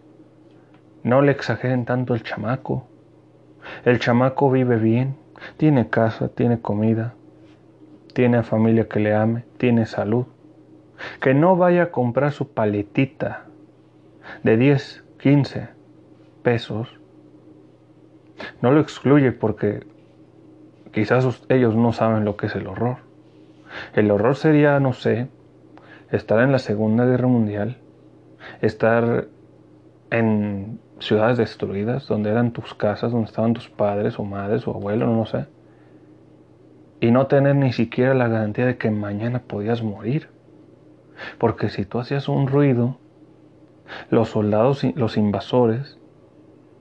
no 1.02 1.20
le 1.20 1.32
exageren 1.32 1.84
tanto 1.84 2.14
el 2.14 2.22
chamaco. 2.22 2.86
El 3.84 3.98
chamaco 3.98 4.50
vive 4.50 4.76
bien, 4.76 5.16
tiene 5.58 5.90
casa, 5.90 6.28
tiene 6.28 6.60
comida, 6.60 7.14
tiene 8.14 8.42
familia 8.42 8.88
que 8.88 9.00
le 9.00 9.14
ame, 9.14 9.44
tiene 9.58 9.84
salud. 9.84 10.24
Que 11.20 11.34
no 11.34 11.56
vaya 11.56 11.84
a 11.84 11.90
comprar 11.90 12.32
su 12.32 12.48
paletita 12.52 13.44
de 14.42 14.56
10, 14.56 15.04
15 15.18 15.68
pesos. 16.42 16.88
No 18.62 18.70
lo 18.70 18.80
excluye 18.80 19.32
porque 19.32 19.86
quizás 20.92 21.42
ellos 21.50 21.76
no 21.76 21.92
saben 21.92 22.24
lo 22.24 22.36
que 22.36 22.46
es 22.46 22.54
el 22.54 22.66
horror. 22.66 23.03
El 23.94 24.10
horror 24.10 24.36
sería, 24.36 24.78
no 24.80 24.92
sé, 24.92 25.28
estar 26.10 26.40
en 26.40 26.52
la 26.52 26.58
Segunda 26.58 27.04
Guerra 27.04 27.28
Mundial, 27.28 27.78
estar 28.60 29.26
en 30.10 30.78
ciudades 31.00 31.38
destruidas, 31.38 32.06
donde 32.06 32.30
eran 32.30 32.52
tus 32.52 32.74
casas, 32.74 33.12
donde 33.12 33.26
estaban 33.26 33.54
tus 33.54 33.68
padres 33.68 34.18
o 34.18 34.24
madres 34.24 34.66
o 34.68 34.72
abuelos, 34.72 35.08
no 35.08 35.26
sé, 35.26 35.46
y 37.00 37.10
no 37.10 37.26
tener 37.26 37.56
ni 37.56 37.72
siquiera 37.72 38.14
la 38.14 38.28
garantía 38.28 38.66
de 38.66 38.78
que 38.78 38.90
mañana 38.90 39.40
podías 39.40 39.82
morir. 39.82 40.28
Porque 41.38 41.68
si 41.68 41.84
tú 41.84 41.98
hacías 41.98 42.28
un 42.28 42.46
ruido, 42.46 42.96
los 44.10 44.30
soldados, 44.30 44.84
los 44.94 45.16
invasores, 45.16 45.98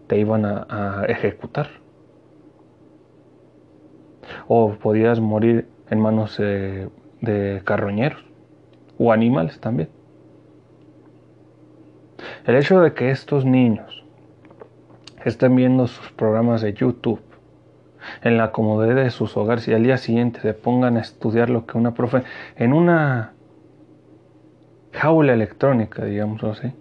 te 0.08 0.18
iban 0.18 0.46
a, 0.46 1.06
ejecutar. 1.08 1.68
O 4.48 4.72
podías 4.76 5.20
morir 5.20 5.68
en 5.90 6.00
manos 6.00 6.38
de 6.38 7.62
carroñeros 7.64 8.24
o 8.98 9.12
animales 9.12 9.60
también. 9.60 9.90
El 12.46 12.56
hecho 12.56 12.82
de 12.82 12.94
que 12.94 13.10
estos 13.10 13.46
niños 13.46 14.04
estén 15.24 15.56
viendo 15.56 15.88
sus 15.88 16.12
programas 16.12 16.62
de 16.62 16.74
YouTube 16.74 17.22
en 18.22 18.38
la 18.38 18.52
comodidad 18.52 18.96
de 18.96 19.10
sus 19.12 19.38
hogares 19.38 19.68
y 19.68 19.74
al 19.74 19.84
día 19.84 19.98
siguiente 19.98 20.42
se 20.42 20.54
pongan 20.54 20.98
a 20.98 21.02
estudiar 21.02 21.50
lo 21.50 21.66
que 21.66 21.78
una 21.78 21.94
profe 21.94 22.24
en 22.58 22.74
una 22.74 23.32
jaula 24.92 25.34
electrónica, 25.34 26.04
digamos 26.04 26.44
así, 26.44 26.74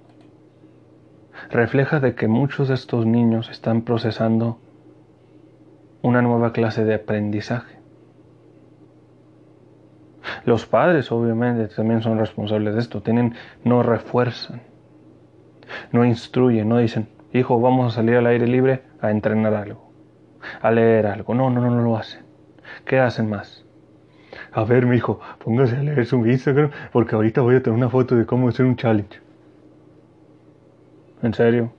refleja 1.50 2.00
de 2.00 2.14
que 2.14 2.28
muchos 2.28 2.68
de 2.68 2.74
estos 2.74 3.06
niños 3.06 3.48
están 3.48 3.82
procesando 3.82 4.58
una 6.02 6.22
nueva 6.22 6.52
clase 6.52 6.84
de 6.84 6.94
aprendizaje. 6.94 7.71
Los 10.44 10.66
padres 10.66 11.10
obviamente 11.12 11.74
también 11.74 12.02
son 12.02 12.18
responsables 12.18 12.74
de 12.74 12.80
esto, 12.80 13.02
tienen 13.02 13.34
no 13.64 13.82
refuerzan, 13.82 14.62
no 15.90 16.04
instruyen, 16.04 16.68
no 16.68 16.78
dicen, 16.78 17.08
hijo, 17.32 17.60
vamos 17.60 17.92
a 17.92 17.96
salir 17.96 18.16
al 18.16 18.26
aire 18.26 18.46
libre 18.46 18.82
a 19.00 19.10
entrenar 19.10 19.54
algo, 19.54 19.90
a 20.60 20.70
leer 20.70 21.06
algo. 21.06 21.34
No, 21.34 21.50
no, 21.50 21.60
no, 21.60 21.70
no 21.70 21.82
lo 21.82 21.96
hacen. 21.96 22.22
¿Qué 22.84 22.98
hacen 22.98 23.28
más? 23.28 23.64
A 24.52 24.64
ver, 24.64 24.86
mi 24.86 24.96
hijo, 24.96 25.20
póngase 25.44 25.76
a 25.76 25.82
leer 25.82 26.06
su 26.06 26.24
Instagram 26.26 26.70
porque 26.92 27.14
ahorita 27.14 27.40
voy 27.40 27.56
a 27.56 27.62
tener 27.62 27.76
una 27.76 27.88
foto 27.88 28.16
de 28.16 28.26
cómo 28.26 28.48
hacer 28.48 28.66
un 28.66 28.76
challenge. 28.76 29.20
¿En 31.22 31.34
serio? 31.34 31.72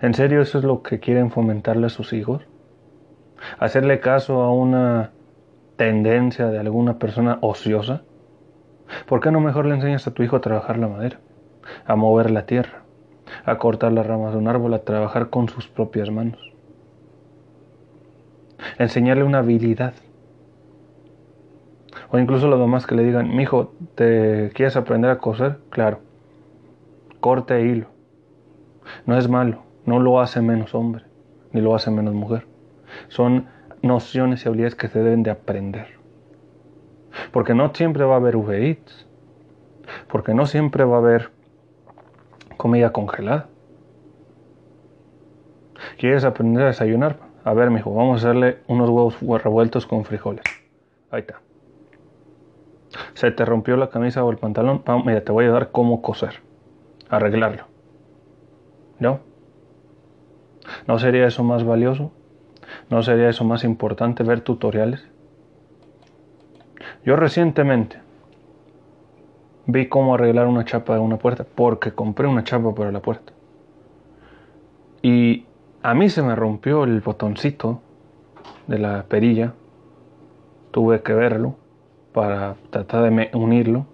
¿En 0.00 0.14
serio 0.14 0.40
eso 0.40 0.58
es 0.58 0.64
lo 0.64 0.82
que 0.82 1.00
quieren 1.00 1.30
fomentarle 1.30 1.86
a 1.86 1.90
sus 1.90 2.12
hijos? 2.12 2.46
¿Hacerle 3.58 4.00
caso 4.00 4.40
a 4.42 4.52
una 4.52 5.10
tendencia 5.76 6.46
de 6.46 6.58
alguna 6.58 6.98
persona 6.98 7.38
ociosa? 7.40 8.02
¿Por 9.06 9.20
qué 9.20 9.30
no 9.30 9.40
mejor 9.40 9.66
le 9.66 9.74
enseñas 9.74 10.06
a 10.06 10.12
tu 10.12 10.22
hijo 10.22 10.36
a 10.36 10.40
trabajar 10.40 10.78
la 10.78 10.88
madera, 10.88 11.18
a 11.86 11.96
mover 11.96 12.30
la 12.30 12.46
tierra, 12.46 12.84
a 13.44 13.58
cortar 13.58 13.92
las 13.92 14.06
ramas 14.06 14.32
de 14.32 14.38
un 14.38 14.48
árbol, 14.48 14.74
a 14.74 14.80
trabajar 14.80 15.30
con 15.30 15.48
sus 15.48 15.68
propias 15.68 16.10
manos. 16.10 16.52
Enseñarle 18.78 19.24
una 19.24 19.38
habilidad. 19.38 19.94
O 22.10 22.18
incluso 22.18 22.48
los 22.48 22.58
mamás 22.58 22.86
que 22.86 22.94
le 22.94 23.04
digan, 23.04 23.34
mi 23.34 23.42
hijo, 23.42 23.72
¿te 23.94 24.50
quieres 24.54 24.76
aprender 24.76 25.10
a 25.10 25.18
coser? 25.18 25.58
Claro. 25.70 26.00
Corte 27.20 27.60
hilo. 27.62 27.88
No 29.06 29.16
es 29.16 29.28
malo, 29.28 29.62
no 29.86 29.98
lo 29.98 30.20
hace 30.20 30.40
menos 30.40 30.74
hombre, 30.74 31.04
ni 31.52 31.60
lo 31.60 31.74
hace 31.74 31.90
menos 31.90 32.14
mujer. 32.14 32.46
Son 33.08 33.46
nociones 33.84 34.44
y 34.44 34.48
habilidades 34.48 34.74
que 34.74 34.88
se 34.88 34.98
deben 35.00 35.22
de 35.22 35.30
aprender. 35.30 35.86
Porque 37.32 37.54
no 37.54 37.72
siempre 37.74 38.04
va 38.04 38.14
a 38.14 38.16
haber 38.16 38.36
Uber 38.36 38.78
Porque 40.08 40.34
no 40.34 40.46
siempre 40.46 40.84
va 40.84 40.96
a 40.96 40.98
haber 40.98 41.30
comida 42.56 42.92
congelada. 42.92 43.48
¿Quieres 45.98 46.24
aprender 46.24 46.64
a 46.64 46.66
desayunar? 46.68 47.18
A 47.44 47.52
ver, 47.52 47.70
mijo, 47.70 47.94
vamos 47.94 48.24
a 48.24 48.28
hacerle 48.28 48.58
unos 48.66 48.88
huevos 48.88 49.42
revueltos 49.42 49.86
con 49.86 50.04
frijoles. 50.04 50.44
Ahí 51.10 51.20
está. 51.20 51.40
Se 53.12 53.30
te 53.30 53.44
rompió 53.44 53.76
la 53.76 53.90
camisa 53.90 54.24
o 54.24 54.30
el 54.30 54.38
pantalón. 54.38 54.82
Mira, 55.04 55.22
te 55.22 55.32
voy 55.32 55.44
a 55.44 55.50
dar 55.50 55.70
cómo 55.70 56.00
coser. 56.00 56.40
Arreglarlo. 57.10 57.64
¿No? 58.98 59.20
¿No 60.86 60.98
sería 60.98 61.26
eso 61.26 61.44
más 61.44 61.64
valioso? 61.64 62.12
¿No 62.90 63.02
sería 63.02 63.28
eso 63.28 63.44
más 63.44 63.64
importante 63.64 64.22
ver 64.22 64.40
tutoriales? 64.40 65.06
Yo 67.04 67.16
recientemente 67.16 67.98
vi 69.66 69.88
cómo 69.88 70.14
arreglar 70.14 70.46
una 70.46 70.64
chapa 70.64 70.94
de 70.94 71.00
una 71.00 71.18
puerta 71.18 71.44
porque 71.44 71.92
compré 71.92 72.26
una 72.26 72.44
chapa 72.44 72.74
para 72.74 72.92
la 72.92 73.00
puerta. 73.00 73.32
Y 75.02 75.46
a 75.82 75.94
mí 75.94 76.08
se 76.08 76.22
me 76.22 76.34
rompió 76.34 76.84
el 76.84 77.00
botoncito 77.00 77.80
de 78.66 78.78
la 78.78 79.04
perilla. 79.04 79.52
Tuve 80.70 81.02
que 81.02 81.12
verlo 81.12 81.56
para 82.12 82.54
tratar 82.70 83.02
de 83.02 83.30
unirlo. 83.34 83.86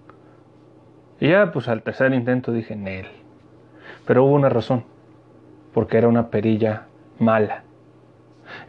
Y 1.19 1.29
ya 1.29 1.51
pues 1.51 1.67
al 1.67 1.83
tercer 1.83 2.13
intento 2.13 2.51
dije, 2.51 2.75
Nel. 2.75 3.07
Pero 4.05 4.23
hubo 4.23 4.35
una 4.35 4.49
razón. 4.49 4.83
Porque 5.73 5.97
era 5.97 6.07
una 6.07 6.29
perilla 6.29 6.87
mala. 7.19 7.63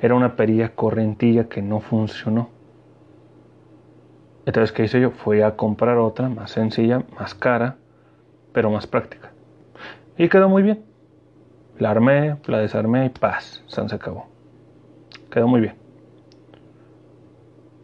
Era 0.00 0.14
una 0.14 0.36
perilla 0.36 0.74
correntilla 0.74 1.48
que 1.48 1.62
no 1.62 1.80
funcionó. 1.80 2.50
Entonces, 4.44 4.72
¿qué 4.72 4.84
hice 4.84 5.00
yo? 5.00 5.10
Fui 5.10 5.40
a 5.40 5.56
comprar 5.56 5.98
otra 5.98 6.28
más 6.28 6.50
sencilla, 6.50 7.02
más 7.18 7.34
cara, 7.34 7.76
pero 8.52 8.70
más 8.70 8.86
práctica. 8.86 9.30
Y 10.16 10.28
quedó 10.28 10.48
muy 10.48 10.62
bien. 10.62 10.84
La 11.78 11.90
armé, 11.90 12.36
la 12.46 12.58
desarmé 12.58 13.06
y 13.06 13.08
paz, 13.08 13.62
se 13.66 13.80
acabó. 13.80 14.26
Quedó 15.30 15.48
muy 15.48 15.60
bien. 15.60 15.74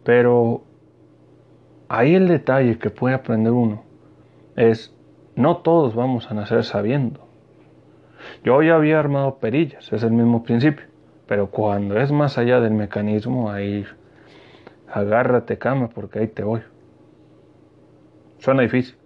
Pero 0.03 0.63
ahí 1.87 2.15
el 2.15 2.27
detalle 2.27 2.77
que 2.77 2.89
puede 2.89 3.15
aprender 3.15 3.51
uno 3.51 3.83
es, 4.55 4.95
no 5.35 5.57
todos 5.57 5.95
vamos 5.95 6.29
a 6.29 6.33
nacer 6.33 6.63
sabiendo. 6.63 7.27
Yo 8.43 8.61
ya 8.61 8.75
había 8.75 8.99
armado 8.99 9.39
perillas, 9.39 9.91
es 9.91 10.03
el 10.03 10.11
mismo 10.11 10.43
principio, 10.43 10.85
pero 11.29 11.51
cuando 11.51 11.99
es 11.99 12.11
más 12.11 12.39
allá 12.39 12.59
del 12.59 12.71
mecanismo, 12.71 13.51
ahí 13.51 13.85
agárrate 14.91 15.59
cama 15.59 15.87
porque 15.89 16.17
ahí 16.17 16.27
te 16.27 16.43
voy. 16.43 16.61
Suena 18.39 18.63
difícil. 18.63 18.97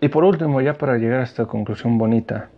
Y 0.00 0.06
por 0.10 0.22
último, 0.22 0.60
ya 0.60 0.74
para 0.74 0.96
llegar 0.96 1.18
a 1.18 1.22
esta 1.24 1.46
conclusión 1.46 1.98
bonita, 1.98 2.50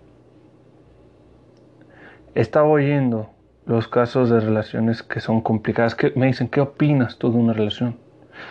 estaba 2.35 2.69
oyendo 2.69 3.31
los 3.65 3.89
casos 3.89 4.29
de 4.29 4.41
relaciones 4.41 5.03
que 5.03 5.21
son 5.21 5.41
complicadas, 5.41 5.95
que 5.95 6.13
me 6.17 6.27
dicen, 6.27 6.49
¿qué 6.49 6.61
opinas 6.61 7.17
tú 7.17 7.33
de 7.33 7.39
una 7.39 7.55
relación? 7.55 7.97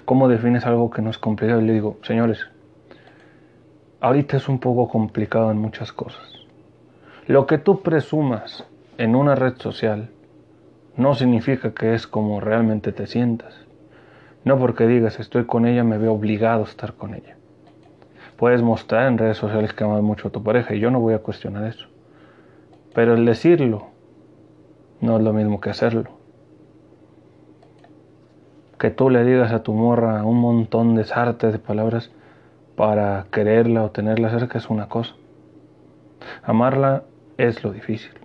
¿Cómo 0.06 0.28
defines 0.28 0.66
algo 0.66 0.90
que 0.90 1.04
no 1.04 1.12
es 1.12 1.20
complicado? 1.20 1.62
Y 1.62 1.66
le 1.66 1.74
digo, 1.74 2.00
señores, 2.02 2.50
ahorita 4.02 4.38
es 4.38 4.50
un 4.50 4.58
poco 4.58 4.90
complicado 4.90 5.52
en 5.52 5.60
muchas 5.60 5.94
cosas. 5.94 6.34
Lo 7.28 7.46
que 7.46 7.60
tú 7.60 7.84
presumas 7.84 8.66
en 8.98 9.16
una 9.16 9.36
red 9.36 9.56
social 9.58 10.10
no 10.96 11.16
significa 11.16 11.74
que 11.74 11.94
es 11.94 12.08
como 12.08 12.40
realmente 12.40 12.92
te 12.92 13.08
sientas. 13.08 13.54
No 14.44 14.58
porque 14.58 14.88
digas 14.88 15.20
estoy 15.20 15.46
con 15.46 15.66
ella 15.66 15.84
me 15.84 15.98
veo 15.98 16.14
obligado 16.14 16.62
a 16.62 16.68
estar 16.68 16.94
con 16.94 17.14
ella. 17.14 17.36
Puedes 18.38 18.62
mostrar 18.62 19.08
en 19.08 19.18
redes 19.18 19.38
sociales 19.38 19.74
que 19.74 19.84
amas 19.84 20.02
mucho 20.02 20.28
a 20.28 20.32
tu 20.32 20.44
pareja 20.44 20.76
y 20.76 20.80
yo 20.80 20.92
no 20.92 21.00
voy 21.00 21.14
a 21.14 21.20
cuestionar 21.20 21.66
eso. 21.66 21.88
Pero 22.94 23.16
el 23.16 23.26
decirlo 23.26 23.88
no 25.02 25.18
es 25.18 25.24
lo 25.24 25.34
mismo 25.34 25.60
que 25.60 25.70
hacerlo. 25.70 26.12
Que 28.78 28.92
tú 28.92 29.10
le 29.10 29.24
digas 29.24 29.52
a 29.52 29.64
tu 29.64 29.74
morra 29.74 30.24
un 30.24 30.40
montón 30.40 30.96
de 30.96 31.06
sartes 31.06 31.52
de 31.52 31.60
palabras 31.60 32.12
para 32.76 33.26
quererla 33.32 33.84
o 33.84 33.92
tenerla 33.92 34.30
cerca 34.30 34.58
es 34.58 34.70
una 34.70 34.88
cosa. 34.88 35.16
Amarla 36.44 37.04
es 37.38 37.64
lo 37.64 37.72
difícil. 37.72 38.25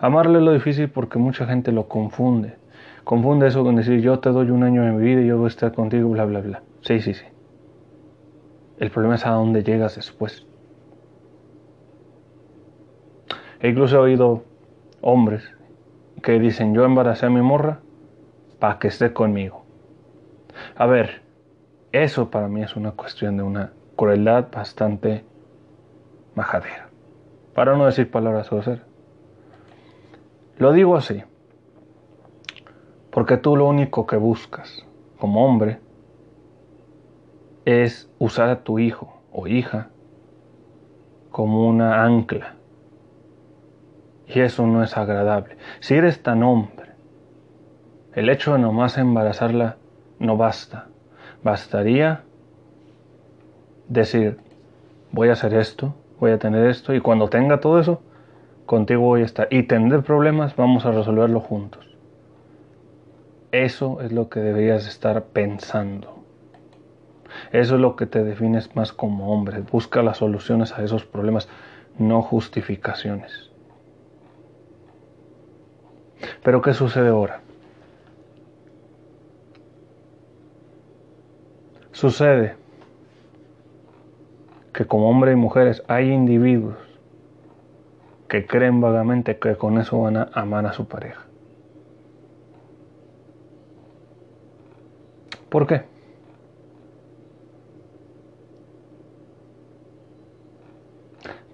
Amarle 0.00 0.38
es 0.38 0.44
lo 0.44 0.52
difícil 0.52 0.88
porque 0.88 1.18
mucha 1.18 1.46
gente 1.46 1.72
lo 1.72 1.88
confunde. 1.88 2.56
Confunde 3.04 3.48
eso 3.48 3.62
con 3.62 3.76
decir 3.76 4.00
yo 4.00 4.18
te 4.18 4.30
doy 4.30 4.50
un 4.50 4.62
año 4.62 4.82
de 4.82 4.92
mi 4.92 5.02
vida 5.02 5.20
y 5.20 5.26
yo 5.26 5.36
voy 5.36 5.46
a 5.46 5.48
estar 5.48 5.72
contigo, 5.72 6.08
bla, 6.10 6.24
bla, 6.24 6.40
bla. 6.40 6.62
Sí, 6.80 7.00
sí, 7.00 7.14
sí. 7.14 7.24
El 8.78 8.90
problema 8.90 9.14
es 9.16 9.26
a 9.26 9.30
dónde 9.30 9.62
llegas 9.62 9.96
después. 9.96 10.46
E 13.60 13.68
incluso 13.68 13.96
he 13.96 14.00
oído 14.00 14.44
hombres 15.00 15.50
que 16.22 16.38
dicen 16.38 16.74
yo 16.74 16.84
embaracé 16.84 17.26
a 17.26 17.30
mi 17.30 17.42
morra 17.42 17.80
para 18.58 18.78
que 18.78 18.88
esté 18.88 19.12
conmigo. 19.12 19.64
A 20.76 20.86
ver, 20.86 21.22
eso 21.92 22.30
para 22.30 22.48
mí 22.48 22.62
es 22.62 22.76
una 22.76 22.92
cuestión 22.92 23.36
de 23.36 23.42
una 23.42 23.72
crueldad 23.96 24.48
bastante 24.50 25.24
majadera. 26.34 26.88
Para 27.54 27.76
no 27.76 27.86
decir 27.86 28.10
palabras 28.10 28.50
groseras. 28.50 28.93
Lo 30.58 30.72
digo 30.72 30.96
así, 30.96 31.22
porque 33.10 33.36
tú 33.36 33.56
lo 33.56 33.66
único 33.66 34.06
que 34.06 34.16
buscas 34.16 34.84
como 35.18 35.44
hombre 35.44 35.80
es 37.64 38.10
usar 38.18 38.50
a 38.50 38.62
tu 38.62 38.78
hijo 38.78 39.20
o 39.32 39.46
hija 39.46 39.88
como 41.30 41.68
una 41.68 42.04
ancla. 42.04 42.54
Y 44.28 44.40
eso 44.40 44.66
no 44.66 44.82
es 44.82 44.96
agradable. 44.96 45.56
Si 45.80 45.94
eres 45.94 46.22
tan 46.22 46.42
hombre, 46.42 46.92
el 48.14 48.28
hecho 48.28 48.52
de 48.52 48.60
nomás 48.60 48.96
embarazarla 48.96 49.76
no 50.20 50.36
basta. 50.36 50.86
Bastaría 51.42 52.22
decir, 53.88 54.38
voy 55.10 55.28
a 55.28 55.32
hacer 55.32 55.54
esto, 55.54 55.94
voy 56.20 56.30
a 56.30 56.38
tener 56.38 56.66
esto, 56.66 56.94
y 56.94 57.00
cuando 57.00 57.28
tenga 57.28 57.60
todo 57.60 57.80
eso, 57.80 58.00
contigo 58.66 59.02
voy 59.02 59.22
a 59.22 59.24
estar. 59.24 59.48
Y 59.50 59.64
tener 59.64 60.02
problemas, 60.02 60.56
vamos 60.56 60.86
a 60.86 60.92
resolverlo 60.92 61.40
juntos. 61.40 61.86
Eso 63.52 64.00
es 64.00 64.12
lo 64.12 64.28
que 64.28 64.40
deberías 64.40 64.86
estar 64.86 65.24
pensando. 65.24 66.14
Eso 67.52 67.76
es 67.76 67.80
lo 67.80 67.96
que 67.96 68.06
te 68.06 68.24
defines 68.24 68.74
más 68.74 68.92
como 68.92 69.32
hombre. 69.32 69.60
Busca 69.60 70.02
las 70.02 70.18
soluciones 70.18 70.72
a 70.72 70.82
esos 70.82 71.04
problemas, 71.04 71.48
no 71.98 72.22
justificaciones. 72.22 73.50
Pero 76.42 76.62
¿qué 76.62 76.74
sucede 76.74 77.08
ahora? 77.08 77.40
Sucede 81.92 82.56
que 84.72 84.84
como 84.84 85.08
hombres 85.08 85.34
y 85.34 85.36
mujeres 85.36 85.82
hay 85.86 86.10
individuos 86.10 86.83
que 88.34 88.46
creen 88.46 88.80
vagamente 88.80 89.38
que 89.38 89.54
con 89.54 89.78
eso 89.78 90.00
van 90.00 90.16
a 90.16 90.28
amar 90.32 90.66
a 90.66 90.72
su 90.72 90.88
pareja. 90.88 91.24
¿Por 95.48 95.68
qué? 95.68 95.84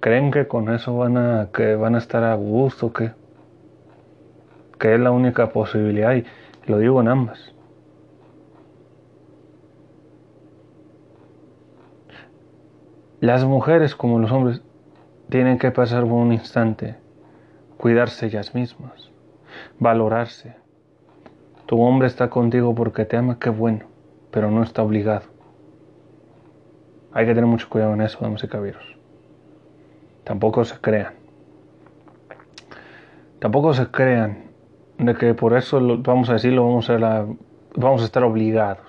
creen 0.00 0.30
que 0.30 0.48
con 0.48 0.72
eso 0.72 0.96
van 0.96 1.18
a 1.18 1.50
que 1.52 1.76
van 1.76 1.94
a 1.94 1.98
estar 1.98 2.24
a 2.24 2.34
gusto 2.34 2.94
que 2.94 3.12
que 4.78 4.94
es 4.94 5.00
la 5.00 5.10
única 5.10 5.52
posibilidad 5.52 6.14
y 6.14 6.24
lo 6.64 6.78
digo 6.78 7.02
en 7.02 7.08
ambas 7.08 7.52
las 13.20 13.44
mujeres 13.44 13.94
como 13.94 14.18
los 14.18 14.32
hombres 14.32 14.62
tienen 15.30 15.58
que 15.58 15.70
pasar 15.70 16.04
un 16.04 16.32
instante, 16.32 16.96
cuidarse 17.78 18.26
ellas 18.26 18.54
mismas, 18.54 19.10
valorarse. 19.78 20.56
Tu 21.66 21.80
hombre 21.80 22.08
está 22.08 22.28
contigo 22.28 22.74
porque 22.74 23.04
te 23.04 23.16
ama, 23.16 23.38
qué 23.38 23.48
bueno, 23.48 23.86
pero 24.30 24.50
no 24.50 24.62
está 24.62 24.82
obligado. 24.82 25.26
Hay 27.12 27.26
que 27.26 27.34
tener 27.34 27.46
mucho 27.46 27.68
cuidado 27.68 27.94
en 27.94 28.02
eso, 28.02 28.18
damas 28.20 28.42
y 28.42 28.48
caballeros. 28.48 28.96
Tampoco 30.24 30.64
se 30.64 30.78
crean. 30.80 31.14
Tampoco 33.38 33.72
se 33.72 33.86
crean 33.86 34.50
de 34.98 35.14
que 35.14 35.34
por 35.34 35.56
eso 35.56 35.80
vamos 35.98 36.28
a 36.28 36.34
decirlo, 36.34 36.66
vamos 36.66 36.90
a, 36.90 37.26
vamos 37.74 38.02
a 38.02 38.04
estar 38.04 38.22
obligados. 38.24 38.86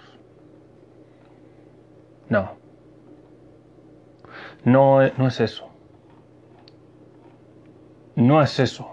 No. 2.29 2.51
No, 4.63 5.07
no 5.17 5.27
es 5.27 5.39
eso. 5.39 5.70
No 8.27 8.39
es 8.41 8.59
eso. 8.59 8.87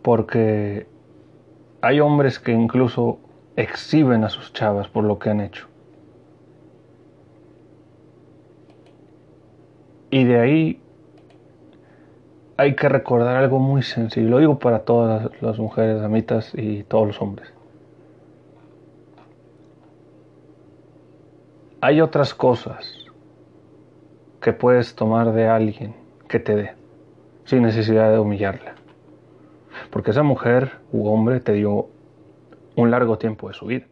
Porque 0.00 0.86
hay 1.82 2.00
hombres 2.00 2.38
que 2.38 2.52
incluso 2.52 3.18
exhiben 3.54 4.24
a 4.24 4.30
sus 4.30 4.52
chavas 4.54 4.88
por 4.88 5.04
lo 5.04 5.18
que 5.18 5.28
han 5.28 5.40
hecho. 5.40 5.68
Y 10.10 10.24
de 10.24 10.40
ahí 10.40 10.80
hay 12.56 12.74
que 12.76 12.88
recordar 12.88 13.36
algo 13.36 13.58
muy 13.58 13.82
sencillo. 13.82 14.28
Lo 14.28 14.38
digo 14.38 14.58
para 14.58 14.80
todas 14.80 15.30
las, 15.42 15.58
mujeres, 15.58 16.02
amitas 16.02 16.52
y 16.54 16.82
todos 16.84 17.06
los 17.06 17.20
hombres. 17.20 17.52
Hay 21.82 22.00
otras 22.00 22.32
cosas 22.32 23.06
que 24.40 24.52
puedes 24.52 24.94
tomar 24.94 25.32
de 25.32 25.48
alguien 25.48 25.94
que 26.28 26.38
te 26.38 26.56
dé 26.56 26.81
sin 27.52 27.64
necesidad 27.64 28.10
de 28.10 28.18
humillarla. 28.18 28.76
Porque 29.90 30.12
esa 30.12 30.22
mujer 30.22 30.78
u 30.90 31.06
hombre 31.08 31.38
te 31.38 31.52
dio 31.52 31.88
un 32.76 32.90
largo 32.90 33.18
tiempo 33.18 33.48
de 33.48 33.52
su 33.52 33.66
vida. 33.66 33.84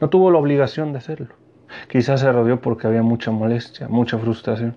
No 0.00 0.08
tuvo 0.08 0.30
la 0.30 0.38
obligación 0.38 0.92
de 0.92 0.98
hacerlo. 0.98 1.34
Quizás 1.88 2.20
se 2.20 2.30
rodeó 2.30 2.60
porque 2.60 2.86
había 2.86 3.02
mucha 3.02 3.32
molestia, 3.32 3.88
mucha 3.88 4.16
frustración. 4.16 4.76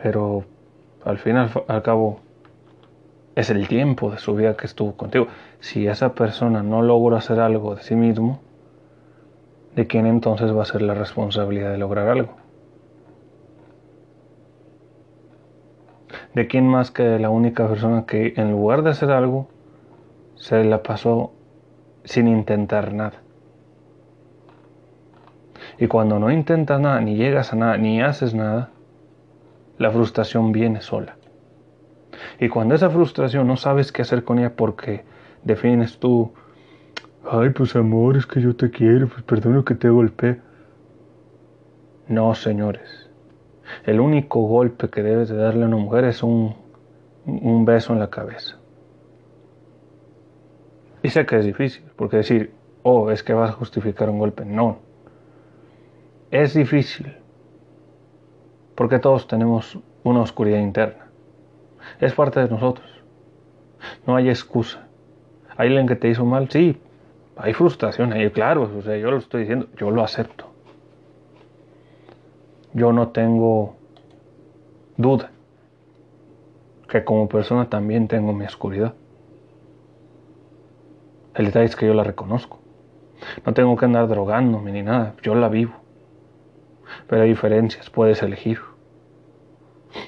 Pero 0.00 0.44
al 1.04 1.18
fin 1.18 1.34
al, 1.34 1.50
al 1.66 1.82
cabo 1.82 2.20
es 3.34 3.50
el 3.50 3.66
tiempo 3.66 4.12
de 4.12 4.18
su 4.18 4.36
vida 4.36 4.56
que 4.56 4.66
estuvo 4.66 4.96
contigo. 4.96 5.26
Si 5.58 5.88
esa 5.88 6.14
persona 6.14 6.62
no 6.62 6.82
logra 6.82 7.18
hacer 7.18 7.40
algo 7.40 7.74
de 7.74 7.82
sí 7.82 7.96
mismo, 7.96 8.38
¿de 9.74 9.88
quién 9.88 10.06
entonces 10.06 10.56
va 10.56 10.62
a 10.62 10.66
ser 10.66 10.82
la 10.82 10.94
responsabilidad 10.94 11.72
de 11.72 11.78
lograr 11.78 12.06
algo? 12.06 12.45
¿De 16.36 16.46
quién 16.48 16.68
más 16.68 16.90
que 16.90 17.18
la 17.18 17.30
única 17.30 17.66
persona 17.66 18.04
que 18.04 18.34
en 18.36 18.50
lugar 18.50 18.82
de 18.82 18.90
hacer 18.90 19.10
algo, 19.10 19.48
se 20.34 20.64
la 20.64 20.82
pasó 20.82 21.32
sin 22.04 22.28
intentar 22.28 22.92
nada? 22.92 23.22
Y 25.78 25.86
cuando 25.86 26.18
no 26.18 26.30
intentas 26.30 26.78
nada, 26.78 27.00
ni 27.00 27.16
llegas 27.16 27.54
a 27.54 27.56
nada, 27.56 27.78
ni 27.78 28.02
haces 28.02 28.34
nada, 28.34 28.68
la 29.78 29.90
frustración 29.90 30.52
viene 30.52 30.82
sola. 30.82 31.16
Y 32.38 32.50
cuando 32.50 32.74
esa 32.74 32.90
frustración 32.90 33.46
no 33.46 33.56
sabes 33.56 33.90
qué 33.90 34.02
hacer 34.02 34.22
con 34.22 34.38
ella 34.38 34.54
porque 34.56 35.06
defines 35.42 35.98
tú, 35.98 36.34
ay, 37.30 37.48
pues 37.48 37.74
amor, 37.76 38.18
es 38.18 38.26
que 38.26 38.42
yo 38.42 38.54
te 38.54 38.70
quiero, 38.70 39.08
pues 39.08 39.22
perdona 39.22 39.64
que 39.64 39.74
te 39.74 39.88
golpeé. 39.88 40.38
No, 42.08 42.34
señores. 42.34 43.05
El 43.84 44.00
único 44.00 44.40
golpe 44.42 44.88
que 44.88 45.02
debes 45.02 45.28
de 45.28 45.36
darle 45.36 45.64
a 45.64 45.68
una 45.68 45.76
mujer 45.76 46.04
es 46.04 46.22
un, 46.22 46.54
un 47.24 47.64
beso 47.64 47.92
en 47.92 47.98
la 47.98 48.10
cabeza. 48.10 48.56
Y 51.02 51.10
sé 51.10 51.26
que 51.26 51.38
es 51.38 51.44
difícil, 51.44 51.84
porque 51.96 52.18
decir, 52.18 52.52
oh, 52.82 53.10
es 53.10 53.22
que 53.22 53.32
vas 53.32 53.50
a 53.50 53.54
justificar 53.54 54.10
un 54.10 54.18
golpe. 54.18 54.44
No. 54.44 54.78
Es 56.30 56.54
difícil, 56.54 57.16
porque 58.74 58.98
todos 58.98 59.26
tenemos 59.28 59.78
una 60.02 60.20
oscuridad 60.20 60.58
interna. 60.58 61.06
Es 62.00 62.14
parte 62.14 62.40
de 62.40 62.48
nosotros. 62.48 62.88
No 64.06 64.16
hay 64.16 64.28
excusa. 64.28 64.88
¿Hay 65.56 65.68
alguien 65.68 65.86
que 65.86 65.96
te 65.96 66.08
hizo 66.08 66.24
mal? 66.24 66.50
Sí, 66.50 66.80
hay 67.36 67.52
frustración 67.52 68.12
ahí, 68.12 68.30
claro, 68.30 68.70
o 68.76 68.82
sea, 68.82 68.96
yo 68.96 69.10
lo 69.10 69.18
estoy 69.18 69.42
diciendo, 69.42 69.68
yo 69.76 69.90
lo 69.90 70.02
acepto. 70.02 70.55
Yo 72.76 72.92
no 72.92 73.08
tengo 73.08 73.74
duda 74.98 75.30
que 76.90 77.04
como 77.04 77.26
persona 77.26 77.70
también 77.70 78.06
tengo 78.06 78.34
mi 78.34 78.44
oscuridad. 78.44 78.92
El 81.34 81.46
detalle 81.46 81.64
es 81.64 81.74
que 81.74 81.86
yo 81.86 81.94
la 81.94 82.04
reconozco. 82.04 82.58
No 83.46 83.54
tengo 83.54 83.74
que 83.76 83.86
andar 83.86 84.06
drogándome 84.08 84.72
ni 84.72 84.82
nada, 84.82 85.14
yo 85.22 85.34
la 85.34 85.48
vivo. 85.48 85.72
Pero 87.08 87.22
hay 87.22 87.30
diferencias, 87.30 87.88
puedes 87.88 88.22
elegir. 88.22 88.60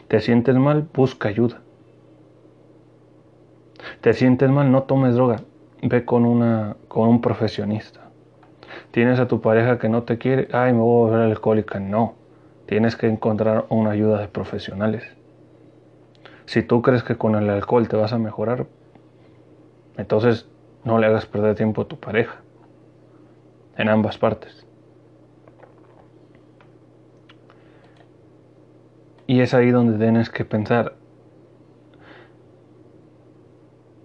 ¿Te 0.09 0.21
sientes 0.21 0.55
mal? 0.55 0.87
Busca 0.93 1.31
ayuda. 1.31 1.62
¿Te 4.03 4.12
sientes 4.12 4.51
mal? 4.51 4.71
No 4.71 4.83
tomes 4.83 5.14
droga. 5.14 5.41
Ve 5.81 6.05
con, 6.05 6.27
una, 6.27 6.77
con 6.89 7.09
un 7.09 7.23
profesionista. 7.23 8.11
Tienes 8.91 9.19
a 9.21 9.27
tu 9.27 9.41
pareja 9.41 9.79
que 9.79 9.89
no 9.89 10.03
te 10.03 10.19
quiere. 10.19 10.49
Ay, 10.53 10.75
me 10.75 10.81
voy 10.81 11.09
a 11.09 11.11
volver 11.12 11.31
alcohólica. 11.31 11.81
No. 11.81 12.18
Tienes 12.69 12.97
que 12.97 13.07
encontrar 13.07 13.64
una 13.71 13.93
ayuda 13.93 14.21
de 14.21 14.29
profesionales. 14.29 15.03
Si 16.45 16.62
tú 16.62 16.83
crees 16.83 17.03
que 17.03 17.16
con 17.16 17.35
el 17.35 17.49
alcohol 17.49 17.89
te 17.89 17.97
vas 17.97 18.12
a 18.12 18.19
mejorar, 18.19 18.66
entonces 19.97 20.47
no 20.85 20.99
le 20.99 21.07
hagas 21.07 21.25
perder 21.25 21.55
tiempo 21.55 21.81
a 21.81 21.89
tu 21.89 21.99
pareja. 21.99 22.43
En 23.79 23.89
ambas 23.89 24.19
partes. 24.19 24.66
Y 29.27 29.41
es 29.41 29.55
ahí 29.55 29.71
donde 29.71 29.97
tienes 29.97 30.29
que 30.29 30.45
pensar, 30.45 30.95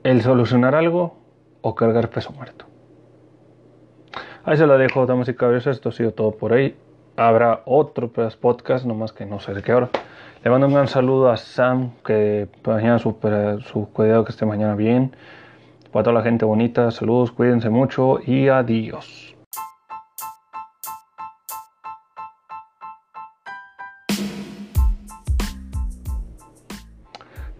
el 0.04 0.22
solucionar 0.22 0.74
algo 0.74 1.18
o 1.60 1.76
cargar 1.76 2.10
peso 2.10 2.32
muerto. 2.32 2.66
Ahí 4.46 4.56
se 4.56 4.66
la 4.66 4.78
dejo, 4.78 5.06
damas 5.06 5.28
y 5.28 5.34
caballeros. 5.34 5.68
Esto 5.68 5.90
ha 5.90 5.92
sido 5.92 6.14
todo 6.14 6.32
por 6.32 6.54
ahí. 6.54 6.78
Habrá 7.16 7.62
otro 7.66 8.12
podcast, 8.12 8.86
nomás 8.86 9.14
que 9.14 9.28
no 9.28 9.40
sé 9.40 9.54
de 9.54 9.62
qué 9.62 9.72
hora. 9.72 9.90
Le 10.44 10.50
mando 10.50 10.66
un 10.66 10.74
gran 10.74 10.88
saludo 10.88 11.30
a 11.30 11.38
Sam, 11.38 11.92
que 12.04 12.48
mañana 12.66 12.98
su, 12.98 13.16
su 13.72 13.88
cuidado, 13.94 14.26
que 14.26 14.32
esté 14.32 14.48
mañana 14.48 14.74
bien. 14.74 15.16
Para 15.92 16.06
toda 16.06 16.16
la 16.16 16.24
gente 16.24 16.44
bonita, 16.44 16.90
saludos, 16.90 17.32
cuídense 17.32 17.70
mucho 17.70 18.18
y 18.26 18.48
adiós. 18.48 19.36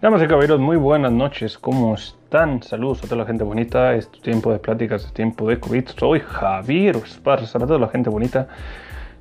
Damas 0.02 0.20
y 0.20 0.26
caballeros, 0.26 0.58
muy 0.58 0.76
buenas 0.76 1.12
noches, 1.12 1.56
¿cómo 1.58 1.94
están? 1.94 2.60
Saludos 2.64 3.04
a 3.04 3.06
toda 3.06 3.18
la 3.18 3.24
gente 3.24 3.44
bonita, 3.44 3.94
es 3.94 4.10
tiempo 4.10 4.50
de 4.50 4.58
pláticas, 4.58 5.04
es 5.04 5.12
tiempo 5.12 5.48
de 5.48 5.60
COVID. 5.60 5.86
Soy 5.96 6.18
Javier 6.18 6.96
Esparza, 6.96 7.56
a 7.56 7.60
toda 7.60 7.78
la 7.78 7.88
gente 7.88 8.10
bonita, 8.10 8.48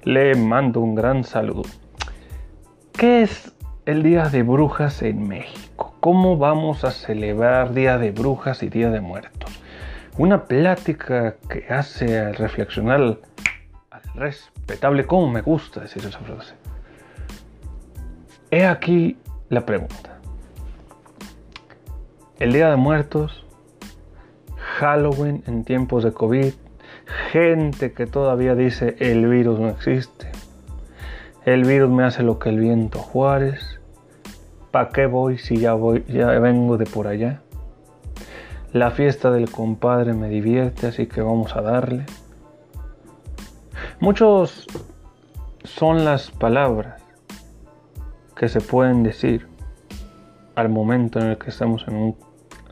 le 0.06 0.36
mando 0.36 0.82
un 0.82 0.95
gran 0.95 1.24
saludo. 1.24 1.64
¿Qué 2.93 3.24
es 3.24 3.54
el 3.86 4.04
Día 4.04 4.30
de 4.30 4.43
Brujas 4.43 5.01
en 5.01 5.28
México? 5.28 5.95
¿Cómo 5.99 6.38
vamos 6.38 6.84
a 6.84 6.91
celebrar 6.91 7.74
Día 7.74 7.97
de 7.97 8.12
Brujas 8.12 8.64
y 8.64 8.70
Día 8.70 8.89
de 8.89 9.01
Muertos? 9.01 9.51
Una 10.18 10.45
plática 10.45 11.36
que 11.49 11.66
hace 11.74 12.32
reflexionar 12.34 13.01
al, 13.01 13.20
respetable, 14.16 15.06
¿cómo 15.06 15.30
me 15.30 15.41
gusta 15.41 15.82
decir 15.82 16.06
esa 16.06 16.20
frase? 16.20 16.54
He 18.51 18.66
aquí 18.66 19.18
la 19.49 19.66
pregunta. 19.66 20.20
El 22.39 22.54
Día 22.54 22.70
de 22.70 22.76
Muertos, 22.76 23.45
Halloween 24.58 25.43
en 25.47 25.64
tiempos 25.64 26.04
de 26.04 26.12
COVID, 26.12 26.54
gente 27.32 27.93
que 27.93 28.06
todavía 28.06 28.56
dice 28.56 28.95
el 28.99 29.28
virus 29.28 29.60
no 29.60 29.70
existe, 29.70 30.30
el 31.45 31.64
virus 31.66 31.89
me 31.89 32.04
hace 32.04 32.24
lo 32.24 32.39
que 32.39 32.49
el 32.49 32.60
viento 32.60 32.99
Juárez, 32.99 33.80
¿para 34.72 34.89
qué 34.89 35.06
voy 35.06 35.38
si 35.38 35.58
ya 35.58 35.74
voy, 35.74 36.04
ya 36.08 36.28
vengo 36.39 36.78
de 36.78 36.86
por 36.86 37.08
allá? 37.08 37.41
La 38.72 38.91
fiesta 38.91 39.30
del 39.32 39.51
compadre 39.51 40.14
me 40.14 40.30
divierte, 40.30 40.88
así 40.88 41.06
que 41.06 41.22
vamos 41.22 41.56
a 41.56 41.62
darle. 41.62 42.06
Muchos 43.99 44.66
son 45.64 46.06
las 46.06 46.32
palabras 46.32 47.01
que 48.36 48.49
se 48.49 48.62
pueden 48.62 49.04
decir 49.04 49.47
al 50.56 50.70
momento 50.70 51.20
en 51.20 51.28
el 51.28 51.38
que 51.38 51.51
estamos 51.51 51.86
en 51.88 51.95
un 51.95 52.16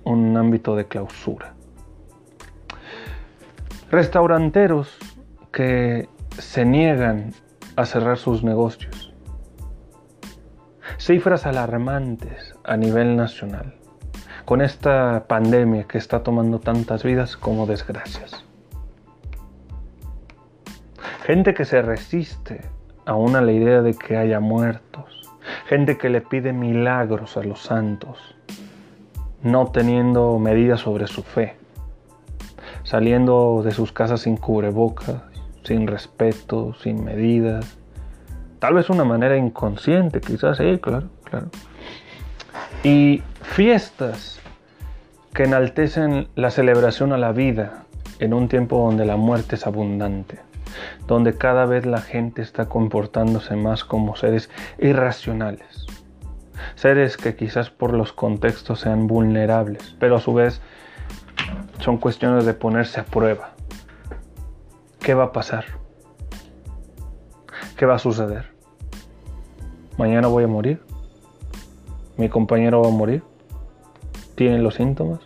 un 0.03 0.37
ámbito 0.37 0.75
de 0.75 0.85
clausura. 0.85 1.53
Restauranteros 3.91 4.97
que 5.51 6.07
se 6.37 6.63
niegan 6.63 7.33
a 7.75 7.85
cerrar 7.85 8.17
sus 8.17 8.41
negocios. 8.41 9.13
Cifras 10.97 11.45
alarmantes 11.45 12.55
a 12.63 12.77
nivel 12.77 13.17
nacional 13.17 13.75
con 14.45 14.61
esta 14.61 15.25
pandemia 15.27 15.83
que 15.83 15.97
está 15.97 16.23
tomando 16.23 16.59
tantas 16.59 17.03
vidas 17.03 17.35
como 17.35 17.65
desgracias. 17.65 18.45
Gente 21.25 21.53
que 21.53 21.65
se 21.65 21.81
resiste 21.81 22.61
aún 23.05 23.35
a 23.35 23.41
la 23.41 23.51
idea 23.51 23.81
de 23.81 23.93
que 23.93 24.15
haya 24.15 24.39
muertos. 24.39 25.29
Gente 25.67 25.97
que 25.97 26.09
le 26.09 26.21
pide 26.21 26.53
milagros 26.53 27.35
a 27.35 27.43
los 27.43 27.61
santos 27.61 28.35
no 29.43 29.67
teniendo 29.67 30.37
medidas 30.37 30.81
sobre 30.81 31.07
su 31.07 31.23
fe, 31.23 31.57
saliendo 32.91 33.61
de 33.63 33.71
sus 33.71 33.93
casas 33.93 34.19
sin 34.19 34.35
cubrebocas, 34.35 35.21
sin 35.63 35.87
respeto, 35.87 36.73
sin 36.73 37.05
medidas, 37.05 37.77
tal 38.59 38.73
vez 38.73 38.89
una 38.89 39.05
manera 39.05 39.37
inconsciente, 39.37 40.19
quizás, 40.19 40.57
sí, 40.57 40.77
claro, 40.81 41.07
claro. 41.23 41.47
Y 42.83 43.23
fiestas 43.43 44.41
que 45.33 45.43
enaltecen 45.43 46.27
la 46.35 46.51
celebración 46.51 47.13
a 47.13 47.17
la 47.17 47.31
vida 47.31 47.85
en 48.19 48.33
un 48.33 48.49
tiempo 48.49 48.79
donde 48.79 49.05
la 49.05 49.15
muerte 49.15 49.55
es 49.55 49.65
abundante, 49.65 50.39
donde 51.07 51.37
cada 51.37 51.65
vez 51.65 51.85
la 51.85 52.01
gente 52.01 52.41
está 52.41 52.67
comportándose 52.67 53.55
más 53.55 53.85
como 53.85 54.17
seres 54.17 54.49
irracionales, 54.79 55.85
seres 56.75 57.15
que 57.15 57.37
quizás 57.37 57.69
por 57.69 57.93
los 57.93 58.11
contextos 58.11 58.81
sean 58.81 59.07
vulnerables, 59.07 59.95
pero 59.97 60.17
a 60.17 60.19
su 60.19 60.33
vez 60.33 60.61
son 61.79 61.97
cuestiones 61.97 62.45
de 62.45 62.53
ponerse 62.53 62.99
a 62.99 63.05
prueba. 63.05 63.51
¿Qué 64.99 65.13
va 65.13 65.25
a 65.25 65.31
pasar? 65.31 65.65
¿Qué 67.75 67.85
va 67.85 67.95
a 67.95 67.99
suceder? 67.99 68.51
¿Mañana 69.97 70.27
voy 70.27 70.43
a 70.43 70.47
morir? 70.47 70.81
¿Mi 72.17 72.29
compañero 72.29 72.81
va 72.81 72.89
a 72.89 72.91
morir? 72.91 73.23
tiene 74.35 74.57
los 74.57 74.75
síntomas? 74.75 75.19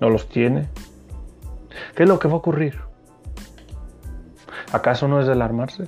¿No 0.00 0.10
los 0.10 0.28
tiene? 0.28 0.68
¿Qué 1.94 2.02
es 2.02 2.08
lo 2.08 2.18
que 2.18 2.28
va 2.28 2.34
a 2.34 2.38
ocurrir? 2.38 2.80
¿Acaso 4.72 5.06
no 5.06 5.20
es 5.20 5.26
de 5.26 5.32
alarmarse? 5.32 5.86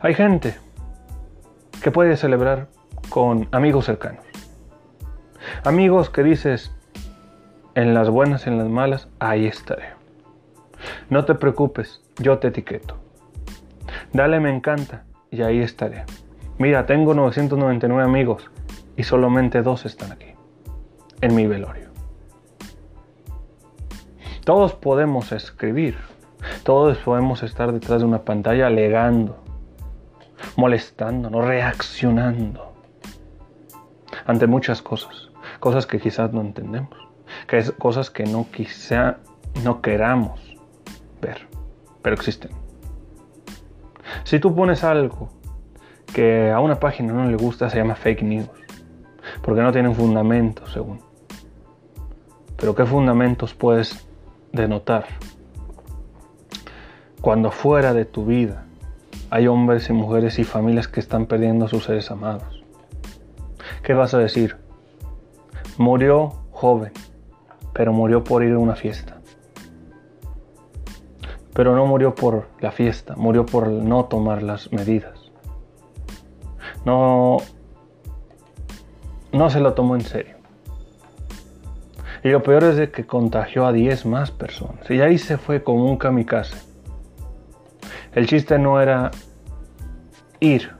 Hay 0.00 0.14
gente 0.14 0.56
que 1.82 1.90
puede 1.90 2.16
celebrar 2.16 2.68
con 3.08 3.48
amigos 3.52 3.84
cercanos. 3.84 4.24
Amigos 5.64 6.10
que 6.10 6.22
dices, 6.22 6.72
en 7.76 7.92
las 7.92 8.08
buenas 8.08 8.46
en 8.46 8.56
las 8.56 8.68
malas, 8.68 9.06
ahí 9.20 9.46
estaré. 9.46 9.90
No 11.10 11.26
te 11.26 11.34
preocupes, 11.34 12.00
yo 12.18 12.38
te 12.38 12.48
etiqueto. 12.48 12.96
Dale 14.14 14.40
me 14.40 14.50
encanta 14.50 15.04
y 15.30 15.42
ahí 15.42 15.60
estaré. 15.60 16.04
Mira, 16.58 16.86
tengo 16.86 17.12
999 17.12 18.02
amigos 18.02 18.50
y 18.96 19.02
solamente 19.02 19.60
dos 19.60 19.84
están 19.84 20.10
aquí, 20.10 20.28
en 21.20 21.34
mi 21.34 21.46
velorio. 21.46 21.90
Todos 24.46 24.72
podemos 24.72 25.32
escribir, 25.32 25.98
todos 26.62 26.96
podemos 26.98 27.42
estar 27.42 27.72
detrás 27.72 28.00
de 28.00 28.06
una 28.06 28.22
pantalla 28.22 28.68
alegando, 28.68 29.36
molestándonos, 30.56 31.44
reaccionando 31.44 32.72
ante 34.24 34.46
muchas 34.46 34.80
cosas, 34.80 35.28
cosas 35.60 35.86
que 35.86 36.00
quizás 36.00 36.32
no 36.32 36.40
entendemos, 36.40 37.05
que 37.46 37.58
es 37.58 37.72
cosas 37.72 38.10
que 38.10 38.24
no 38.24 38.46
quizá 38.50 39.18
no 39.64 39.80
queramos 39.80 40.40
ver, 41.20 41.46
pero 42.02 42.14
existen. 42.14 42.50
Si 44.24 44.38
tú 44.38 44.54
pones 44.54 44.84
algo 44.84 45.30
que 46.12 46.50
a 46.50 46.60
una 46.60 46.80
página 46.80 47.12
no 47.12 47.28
le 47.30 47.36
gusta, 47.36 47.68
se 47.70 47.78
llama 47.78 47.94
fake 47.94 48.22
news, 48.22 48.48
porque 49.42 49.62
no 49.62 49.72
tienen 49.72 49.94
fundamentos, 49.94 50.72
según. 50.72 51.00
Pero 52.56 52.74
¿qué 52.74 52.86
fundamentos 52.86 53.54
puedes 53.54 54.06
denotar? 54.52 55.06
Cuando 57.20 57.50
fuera 57.50 57.92
de 57.92 58.04
tu 58.04 58.24
vida 58.24 58.64
hay 59.30 59.48
hombres 59.48 59.90
y 59.90 59.92
mujeres 59.92 60.38
y 60.38 60.44
familias 60.44 60.88
que 60.88 61.00
están 61.00 61.26
perdiendo 61.26 61.64
a 61.64 61.68
sus 61.68 61.84
seres 61.84 62.10
amados. 62.10 62.64
¿Qué 63.82 63.94
vas 63.94 64.14
a 64.14 64.18
decir? 64.18 64.56
Murió 65.76 66.32
joven, 66.50 66.92
pero 67.76 67.92
murió 67.92 68.24
por 68.24 68.42
ir 68.42 68.54
a 68.54 68.58
una 68.58 68.74
fiesta. 68.74 69.18
Pero 71.52 71.76
no 71.76 71.84
murió 71.84 72.14
por 72.14 72.48
la 72.60 72.72
fiesta, 72.72 73.14
murió 73.16 73.44
por 73.44 73.68
no 73.68 74.06
tomar 74.06 74.42
las 74.42 74.72
medidas. 74.72 75.30
No, 76.86 77.36
no 79.30 79.50
se 79.50 79.60
lo 79.60 79.74
tomó 79.74 79.94
en 79.94 80.00
serio. 80.00 80.36
Y 82.24 82.30
lo 82.30 82.42
peor 82.42 82.64
es 82.64 82.76
de 82.76 82.90
que 82.90 83.06
contagió 83.06 83.66
a 83.66 83.72
10 83.72 84.06
más 84.06 84.30
personas. 84.30 84.90
Y 84.90 85.02
ahí 85.02 85.18
se 85.18 85.36
fue 85.36 85.62
como 85.62 85.84
un 85.84 85.98
kamikaze. 85.98 86.56
El 88.14 88.26
chiste 88.26 88.58
no 88.58 88.80
era 88.80 89.10
ir, 90.40 90.70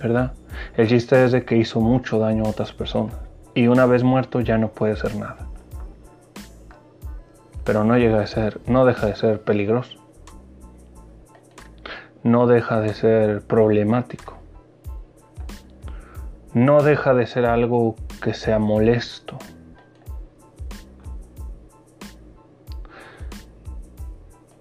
¿verdad? 0.00 0.32
El 0.76 0.88
chiste 0.88 1.24
es 1.24 1.30
de 1.30 1.44
que 1.44 1.56
hizo 1.56 1.80
mucho 1.80 2.18
daño 2.18 2.44
a 2.44 2.48
otras 2.48 2.72
personas. 2.72 3.14
Y 3.54 3.68
una 3.68 3.86
vez 3.86 4.02
muerto 4.02 4.40
ya 4.40 4.58
no 4.58 4.68
puede 4.68 4.96
ser 4.96 5.14
nada. 5.14 5.46
Pero 7.66 7.82
no 7.82 7.98
llega 7.98 8.24
ser, 8.28 8.60
no 8.68 8.86
deja 8.86 9.08
de 9.08 9.16
ser 9.16 9.42
peligroso. 9.42 9.98
No 12.22 12.46
deja 12.46 12.80
de 12.80 12.94
ser 12.94 13.42
problemático. 13.42 14.38
No 16.54 16.82
deja 16.82 17.12
de 17.12 17.26
ser 17.26 17.44
algo 17.44 17.96
que 18.22 18.34
sea 18.34 18.60
molesto. 18.60 19.36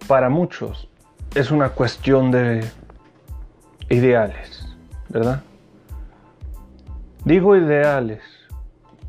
Para 0.07 0.29
muchos 0.29 0.89
es 1.35 1.51
una 1.51 1.69
cuestión 1.69 2.31
de 2.31 2.65
ideales, 3.89 4.67
¿verdad? 5.09 5.43
Digo 7.23 7.55
ideales 7.55 8.23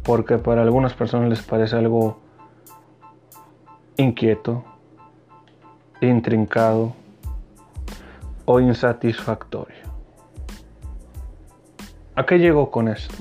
porque 0.02 0.36
para 0.38 0.62
algunas 0.62 0.92
personas 0.92 1.30
les 1.30 1.42
parece 1.42 1.76
algo 1.76 2.25
inquieto, 3.96 4.64
intrincado 6.00 6.94
o 8.44 8.60
insatisfactorio. 8.60 9.76
¿A 12.14 12.24
qué 12.24 12.38
llego 12.38 12.70
con 12.70 12.88
esto? 12.88 13.14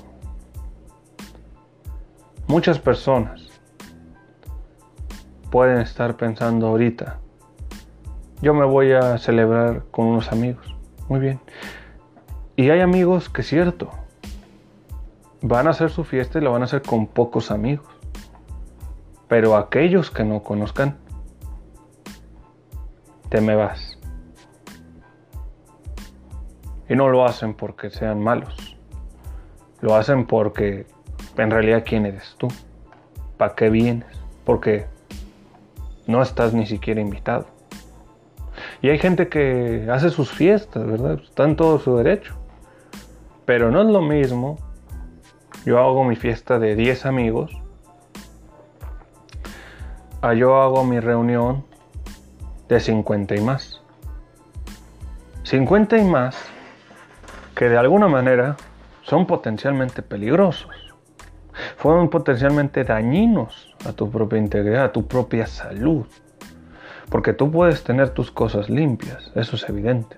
Muchas 2.47 2.80
personas 2.80 3.49
pueden 5.49 5.80
estar 5.80 6.15
pensando 6.15 6.67
ahorita, 6.67 7.19
yo 8.41 8.53
me 8.53 8.65
voy 8.65 8.91
a 8.91 9.17
celebrar 9.17 9.84
con 9.91 10.07
unos 10.07 10.32
amigos. 10.32 10.76
Muy 11.07 11.19
bien. 11.19 11.39
Y 12.55 12.69
hay 12.69 12.82
amigos 12.82 13.30
que 13.30 13.43
cierto, 13.43 13.89
van 15.41 15.67
a 15.67 15.71
hacer 15.71 15.89
su 15.89 16.03
fiesta 16.03 16.39
y 16.39 16.41
la 16.41 16.49
van 16.49 16.61
a 16.61 16.65
hacer 16.65 16.82
con 16.82 17.07
pocos 17.07 17.51
amigos. 17.51 17.94
Pero 19.28 19.55
aquellos 19.55 20.11
que 20.11 20.23
no 20.23 20.43
conozcan, 20.43 20.97
te 23.30 23.41
me 23.41 23.55
vas. 23.55 23.97
Y 26.88 26.95
no 26.95 27.09
lo 27.09 27.26
hacen 27.26 27.53
porque 27.53 27.89
sean 27.89 28.21
malos. 28.21 28.78
Lo 29.82 29.95
hacen 29.95 30.26
porque 30.26 30.86
en 31.38 31.51
realidad 31.51 31.84
quién 31.86 32.05
eres 32.05 32.36
tú. 32.38 32.47
¿Para 33.38 33.55
qué 33.55 33.69
vienes? 33.69 34.07
Porque 34.45 34.86
no 36.07 36.21
estás 36.21 36.53
ni 36.53 36.65
siquiera 36.65 37.01
invitado. 37.01 37.47
Y 38.82 38.89
hay 38.89 38.99
gente 38.99 39.28
que 39.28 39.88
hace 39.91 40.09
sus 40.11 40.32
fiestas, 40.32 40.86
¿verdad? 40.86 41.19
Está 41.23 41.45
en 41.45 41.55
todo 41.55 41.80
su 41.80 41.97
derecho. 41.97 42.36
Pero 43.45 43.71
no 43.71 43.82
es 43.82 43.88
lo 43.88 44.01
mismo. 44.01 44.57
Yo 45.65 45.80
hago 45.80 46.03
mi 46.03 46.15
fiesta 46.15 46.59
de 46.59 46.76
10 46.76 47.05
amigos. 47.05 47.51
A 50.26 50.34
yo 50.34 50.59
hago 50.59 50.84
mi 50.84 50.99
reunión 50.99 51.63
de 52.67 52.80
50 52.80 53.36
y 53.36 53.41
más. 53.41 53.80
50 55.43 55.99
y 55.99 56.03
más 56.03 56.36
que 57.53 57.69
de 57.69 57.78
alguna 57.78 58.07
manera 58.07 58.57
son 59.03 59.28
potencialmente 59.28 60.01
peligrosos. 60.01 60.95
Fueron 61.78 62.09
potencialmente 62.09 62.84
dañinos 62.84 63.76
a 63.86 63.93
tu 63.93 64.09
propia 64.09 64.39
integridad, 64.39 64.86
a 64.86 64.91
tu 64.91 65.05
propia 65.05 65.45
salud. 65.45 66.07
Porque 67.11 67.34
tú 67.34 67.51
puedes 67.51 67.84
tener 67.84 68.09
tus 68.09 68.32
cosas 68.32 68.67
limpias, 68.67 69.32
eso 69.36 69.55
es 69.57 69.69
evidente. 69.69 70.17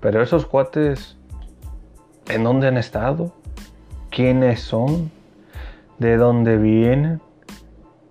Pero 0.00 0.20
esos 0.20 0.44
cuates, 0.44 1.16
¿en 2.28 2.44
dónde 2.44 2.68
han 2.68 2.76
estado? 2.76 3.32
¿Quiénes 4.10 4.60
son? 4.60 5.10
¿De 5.98 6.18
dónde 6.18 6.58
vienen? 6.58 7.22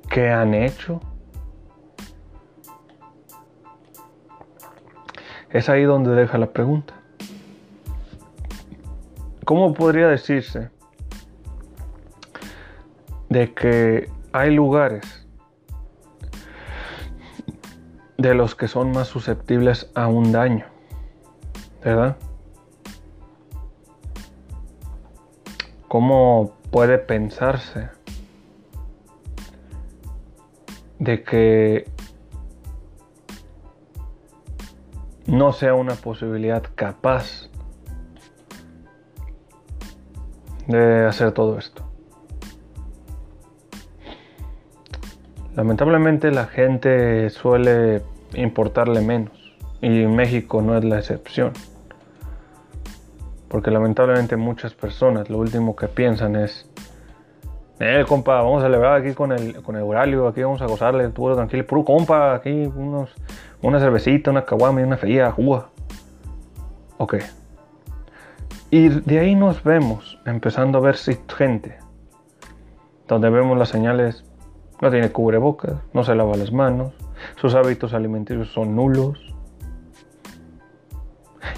¿Qué 0.10 0.30
han 0.30 0.54
hecho? 0.54 1.00
Es 5.50 5.70
ahí 5.70 5.84
donde 5.84 6.12
deja 6.12 6.38
la 6.38 6.48
pregunta. 6.48 6.94
¿Cómo 9.46 9.74
podría 9.74 10.08
decirse 10.08 10.70
de 13.30 13.54
que 13.54 14.10
hay 14.34 14.52
lugares 14.54 15.26
de 18.18 18.34
los 18.34 18.56
que 18.56 18.68
son 18.68 18.92
más 18.92 19.08
susceptibles 19.08 19.92
a 19.96 20.08
un 20.08 20.32
daño, 20.32 20.66
¿verdad? 21.84 22.18
¿Cómo 25.88 26.58
puede 26.72 26.98
pensarse 26.98 27.97
de 31.00 31.24
que 31.24 31.90
no 35.26 35.52
sea 35.54 35.74
una 35.74 35.96
posibilidad 35.96 36.64
capaz 36.76 37.50
de 40.68 41.06
hacer 41.06 41.32
todo 41.32 41.58
esto? 41.58 41.84
Lamentablemente 45.56 46.30
la 46.30 46.46
gente 46.46 47.32
suele 47.32 48.04
importarle 48.34 49.02
menos 49.02 49.56
y 49.82 50.06
México 50.06 50.62
no 50.62 50.78
es 50.78 50.84
la 50.84 51.00
excepción. 51.00 51.54
Porque 53.48 53.72
lamentablemente 53.72 54.36
muchas 54.36 54.74
personas 54.74 55.30
lo 55.30 55.40
último 55.40 55.76
que 55.76 55.88
piensan 55.88 56.36
es, 56.36 56.67
eh, 57.80 58.06
compa, 58.08 58.42
vamos 58.42 58.64
a 58.64 58.66
celebrar 58.66 59.02
aquí 59.02 59.14
con 59.14 59.32
el, 59.32 59.62
con 59.62 59.76
el 59.76 59.82
Euralio, 59.82 60.28
aquí 60.28 60.42
vamos 60.42 60.62
a 60.62 60.66
gozarle, 60.66 61.10
todo 61.10 61.36
tranquilo, 61.36 61.66
puro 61.66 61.86
compa, 61.86 62.34
aquí 62.34 62.66
unos, 62.66 63.14
una 63.62 63.80
cervecita, 63.80 64.32
una 64.32 64.46
caguama 64.46 64.82
y 64.82 64.84
una 64.84 64.98
fría, 64.98 65.32
juga. 65.32 65.70
Ok. 66.98 67.18
Y 68.72 68.90
de 68.90 69.20
ahí 69.20 69.36
nos 69.36 69.64
vemos 69.64 70.20
empezando 70.26 70.80
a 70.80 70.82
ver 70.82 70.98
gente, 70.98 71.78
donde 73.08 73.30
vemos 73.30 73.58
las 73.58 73.70
señales, 73.70 74.26
no 74.82 74.90
tiene 74.90 75.12
cubrebocas, 75.12 75.76
no 75.94 76.04
se 76.04 76.16
lava 76.16 76.36
las 76.36 76.52
manos, 76.52 76.94
sus 77.36 77.56
hábitos 77.56 77.94
alimenticios 77.94 78.52
son 78.52 78.76
nulos. 78.76 79.34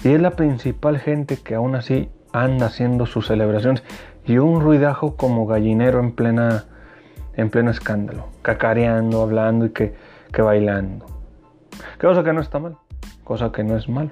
Y 0.04 0.12
es 0.12 0.20
la 0.20 0.32
principal 0.32 0.98
gente 0.98 1.36
que 1.36 1.54
aún 1.54 1.74
así 1.74 2.10
anda 2.32 2.66
haciendo 2.66 3.06
sus 3.06 3.26
celebraciones 3.26 3.82
y 4.26 4.38
un 4.38 4.60
ruidajo 4.60 5.16
como 5.16 5.46
gallinero 5.46 6.00
en 6.00 6.12
plena 6.12 6.64
en 7.34 7.50
pleno 7.50 7.70
escándalo, 7.70 8.26
cacareando, 8.42 9.22
hablando 9.22 9.66
y 9.66 9.70
que, 9.70 9.94
que 10.32 10.42
bailando. 10.42 11.06
Cosa 12.00 12.22
que 12.22 12.32
no 12.32 12.40
está 12.40 12.58
mal, 12.58 12.76
cosa 13.24 13.52
que 13.52 13.64
no 13.64 13.76
es 13.76 13.88
malo. 13.88 14.10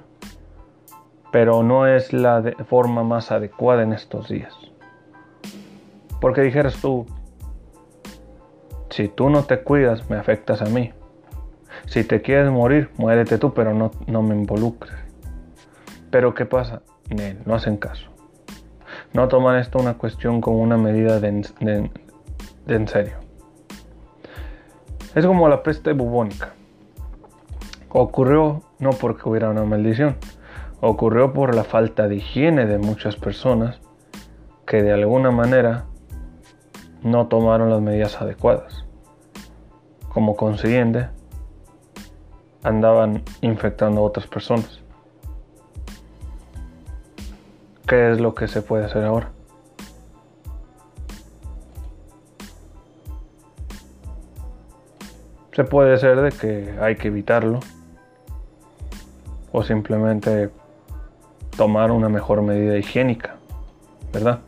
Pero 1.31 1.61
no 1.61 1.85
es 1.85 2.11
la 2.11 2.41
forma 2.67 3.03
más 3.03 3.31
adecuada 3.31 3.83
en 3.83 3.93
estos 3.93 4.29
días. 4.29 4.53
Porque 6.19 6.41
dijeras 6.41 6.77
tú, 6.81 7.05
si 8.89 9.07
tú 9.07 9.29
no 9.29 9.43
te 9.43 9.61
cuidas, 9.61 10.09
me 10.09 10.17
afectas 10.17 10.61
a 10.61 10.65
mí. 10.65 10.91
Si 11.85 12.03
te 12.03 12.21
quieres 12.21 12.51
morir, 12.51 12.89
muérete 12.97 13.37
tú, 13.37 13.53
pero 13.53 13.73
no, 13.73 13.91
no 14.07 14.23
me 14.23 14.35
involucres. 14.35 14.95
Pero 16.09 16.33
¿qué 16.33 16.45
pasa? 16.45 16.81
no 17.45 17.55
hacen 17.55 17.77
caso. 17.77 18.08
No 19.13 19.27
toman 19.27 19.57
esto 19.57 19.79
una 19.79 19.95
cuestión 19.97 20.39
como 20.41 20.59
una 20.59 20.77
medida 20.77 21.19
de, 21.19 21.89
en 22.67 22.87
serio. 22.87 23.13
Es 25.15 25.25
como 25.25 25.49
la 25.49 25.63
peste 25.63 25.93
bubónica. 25.93 26.53
Ocurrió 27.89 28.61
no 28.77 28.91
porque 28.91 29.27
hubiera 29.27 29.49
una 29.49 29.63
maldición, 29.63 30.15
ocurrió 30.79 31.33
por 31.33 31.55
la 31.55 31.63
falta 31.63 32.07
de 32.07 32.17
higiene 32.17 32.67
de 32.67 32.77
muchas 32.77 33.15
personas 33.15 33.81
que 34.67 34.83
de 34.83 34.93
alguna 34.93 35.31
manera 35.31 35.85
no 37.01 37.27
tomaron 37.27 37.71
las 37.71 37.81
medidas 37.81 38.21
adecuadas. 38.21 38.85
Como 40.09 40.35
consiguiente, 40.35 41.09
andaban 42.63 43.23
infectando 43.41 44.01
a 44.01 44.03
otras 44.03 44.27
personas. 44.27 44.81
¿Qué 47.89 48.11
es 48.11 48.19
lo 48.19 48.35
que 48.35 48.47
se 48.47 48.61
puede 48.61 48.85
hacer 48.85 49.03
ahora? 49.03 49.31
Se 55.53 55.63
puede 55.63 55.97
ser 55.97 56.21
de 56.21 56.31
que 56.31 56.77
hay 56.79 56.97
que 56.97 57.07
evitarlo 57.07 57.61
o 59.51 59.63
simplemente 59.63 60.51
tomar 61.57 61.89
una 61.89 62.09
mejor 62.09 62.43
medida 62.43 62.77
higiénica, 62.77 63.37
¿verdad? 64.13 64.41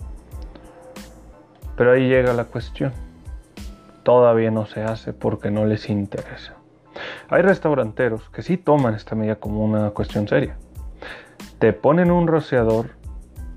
Pero 1.75 1.93
ahí 1.93 2.07
llega 2.07 2.33
la 2.33 2.43
cuestión. 2.43 2.93
Todavía 4.03 4.51
no 4.51 4.67
se 4.67 4.83
hace 4.83 5.13
porque 5.13 5.49
no 5.49 5.65
les 5.65 5.89
interesa. 5.89 6.53
Hay 7.27 7.41
restauranteros 7.41 8.29
que 8.29 8.43
sí 8.43 8.57
toman 8.57 8.93
esta 8.93 9.15
medida 9.15 9.37
como 9.37 9.65
una 9.65 9.89
cuestión 9.89 10.27
seria. 10.27 10.57
Te 11.57 11.73
ponen 11.73 12.11
un 12.11 12.27
rociador 12.27 13.00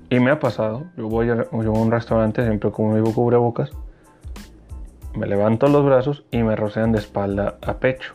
y 0.09 0.19
me 0.19 0.31
ha 0.31 0.39
pasado. 0.39 0.85
Yo 0.97 1.07
voy 1.07 1.29
a, 1.29 1.47
un 1.51 1.91
restaurante 1.91 2.45
siempre 2.45 2.71
con 2.71 2.93
mi 2.93 3.13
cubrebocas 3.13 3.71
me 5.15 5.27
levanto 5.27 5.67
los 5.67 5.85
brazos 5.85 6.25
y 6.29 6.43
me 6.43 6.55
rocean 6.55 6.91
de 6.91 6.99
espalda 6.99 7.57
a 7.61 7.75
pecho. 7.75 8.13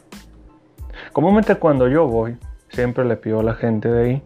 Comúnmente 1.13 1.55
cuando 1.57 1.89
yo 1.89 2.07
voy, 2.07 2.37
siempre 2.69 3.05
le 3.05 3.17
pido 3.17 3.41
a 3.41 3.43
la 3.43 3.55
gente 3.55 3.89
de 3.89 4.05
ahí 4.05 4.23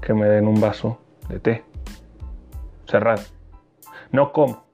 que 0.00 0.14
me 0.14 0.26
den 0.26 0.46
un 0.46 0.60
vaso 0.60 0.98
de 1.28 1.40
té. 1.40 1.64
Cerrado. 2.86 3.22
No 4.12 4.32
como. 4.32 4.64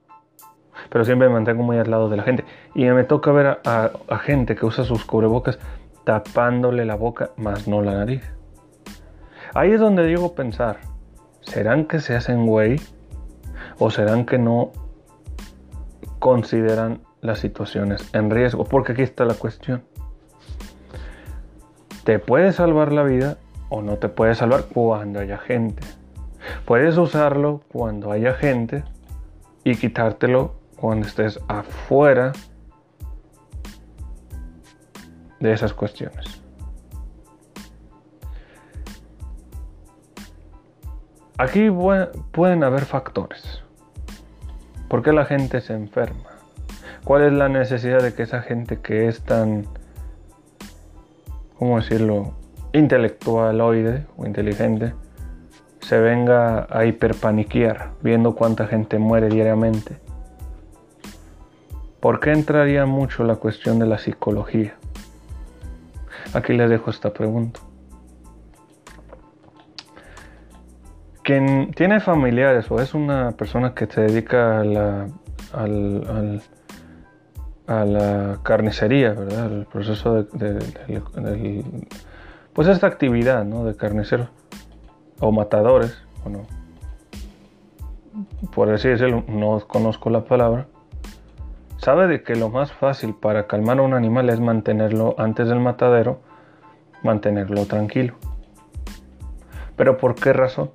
Pero 0.90 1.04
siempre 1.04 1.28
me 1.28 1.34
mantengo 1.34 1.62
muy 1.62 1.78
al 1.78 1.90
lado 1.90 2.08
de 2.08 2.16
la 2.16 2.22
gente. 2.22 2.44
Y 2.74 2.84
me 2.84 3.04
toca 3.04 3.32
ver 3.32 3.60
a, 3.64 3.90
a 4.08 4.18
gente 4.18 4.54
que 4.54 4.66
usa 4.66 4.84
sus 4.84 5.04
cubrebocas 5.04 5.58
tapándole 6.04 6.84
la 6.84 6.96
boca, 6.96 7.30
más 7.36 7.66
no 7.66 7.82
la 7.82 7.94
nariz. 7.94 8.22
Ahí 9.54 9.72
es 9.72 9.80
donde 9.80 10.14
a 10.14 10.34
pensar, 10.34 10.78
¿serán 11.48 11.86
que 11.86 12.00
se 12.00 12.16
hacen 12.16 12.46
güey? 12.46 12.80
¿O 13.78 13.90
serán 13.90 14.24
que 14.24 14.38
no 14.38 14.72
consideran 16.18 17.00
las 17.20 17.38
situaciones 17.40 18.08
en 18.12 18.30
riesgo, 18.30 18.64
porque 18.64 18.92
aquí 18.92 19.02
está 19.02 19.24
la 19.24 19.34
cuestión. 19.34 19.82
Te 22.04 22.18
puede 22.18 22.52
salvar 22.52 22.92
la 22.92 23.02
vida 23.02 23.38
o 23.68 23.82
no 23.82 23.96
te 23.96 24.08
puede 24.08 24.34
salvar 24.34 24.64
cuando 24.72 25.20
haya 25.20 25.38
gente. 25.38 25.82
Puedes 26.64 26.96
usarlo 26.96 27.60
cuando 27.70 28.12
haya 28.12 28.34
gente 28.34 28.84
y 29.64 29.76
quitártelo 29.76 30.54
cuando 30.76 31.06
estés 31.06 31.40
afuera 31.48 32.32
de 35.40 35.52
esas 35.52 35.74
cuestiones. 35.74 36.37
Aquí 41.38 41.70
pueden 42.32 42.64
haber 42.64 42.84
factores. 42.84 43.62
¿Por 44.88 45.04
qué 45.04 45.12
la 45.12 45.24
gente 45.24 45.60
se 45.60 45.72
enferma? 45.72 46.30
¿Cuál 47.04 47.22
es 47.22 47.32
la 47.32 47.48
necesidad 47.48 48.02
de 48.02 48.12
que 48.12 48.24
esa 48.24 48.42
gente 48.42 48.80
que 48.80 49.06
es 49.06 49.22
tan, 49.22 49.66
¿cómo 51.56 51.76
decirlo?, 51.76 52.34
intelectualoide 52.72 54.04
o 54.16 54.26
inteligente, 54.26 54.94
se 55.78 56.00
venga 56.00 56.66
a 56.70 56.84
hiperpaniquear 56.84 57.92
viendo 58.02 58.34
cuánta 58.34 58.66
gente 58.66 58.98
muere 58.98 59.28
diariamente? 59.28 59.96
¿Por 62.00 62.18
qué 62.18 62.32
entraría 62.32 62.84
mucho 62.84 63.22
la 63.22 63.36
cuestión 63.36 63.78
de 63.78 63.86
la 63.86 63.98
psicología? 63.98 64.74
Aquí 66.34 66.52
les 66.52 66.68
dejo 66.68 66.90
esta 66.90 67.12
pregunta. 67.12 67.60
Quien 71.28 71.72
tiene 71.72 72.00
familiares 72.00 72.70
o 72.70 72.80
es 72.80 72.94
una 72.94 73.32
persona 73.32 73.74
que 73.74 73.84
se 73.84 74.00
dedica 74.00 74.60
a 74.60 74.64
la, 74.64 75.08
al 75.52 76.40
a 77.66 77.84
la 77.84 78.38
carnicería, 78.42 79.12
¿verdad? 79.12 79.52
El 79.52 79.66
proceso 79.66 80.22
de, 80.22 81.64
pues 82.54 82.66
esta 82.66 82.86
actividad, 82.86 83.44
¿no? 83.44 83.66
De 83.66 83.76
carniceros 83.76 84.30
o 85.20 85.30
matadores, 85.30 86.02
bueno, 86.24 86.46
por 88.54 88.70
así 88.70 88.88
decirlo, 88.88 89.22
no 89.28 89.60
conozco 89.68 90.08
la 90.08 90.24
palabra, 90.24 90.66
sabe 91.76 92.06
de 92.06 92.22
que 92.22 92.36
lo 92.36 92.48
más 92.48 92.72
fácil 92.72 93.14
para 93.14 93.46
calmar 93.46 93.80
a 93.80 93.82
un 93.82 93.92
animal 93.92 94.30
es 94.30 94.40
mantenerlo 94.40 95.14
antes 95.18 95.46
del 95.46 95.60
matadero, 95.60 96.22
mantenerlo 97.02 97.66
tranquilo. 97.66 98.14
¿Pero 99.76 99.98
por 99.98 100.14
qué 100.14 100.32
razón? 100.32 100.70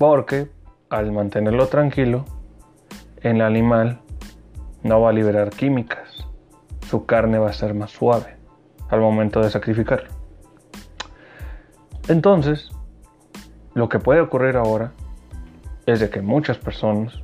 Porque 0.00 0.50
al 0.88 1.12
mantenerlo 1.12 1.66
tranquilo, 1.66 2.24
el 3.20 3.42
animal 3.42 4.00
no 4.82 5.02
va 5.02 5.10
a 5.10 5.12
liberar 5.12 5.50
químicas. 5.50 6.26
Su 6.88 7.04
carne 7.04 7.36
va 7.36 7.50
a 7.50 7.52
ser 7.52 7.74
más 7.74 7.90
suave 7.90 8.38
al 8.88 9.00
momento 9.00 9.42
de 9.42 9.50
sacrificarlo. 9.50 10.08
Entonces, 12.08 12.70
lo 13.74 13.90
que 13.90 13.98
puede 13.98 14.22
ocurrir 14.22 14.56
ahora 14.56 14.92
es 15.84 16.00
de 16.00 16.08
que 16.08 16.22
muchas 16.22 16.56
personas 16.56 17.20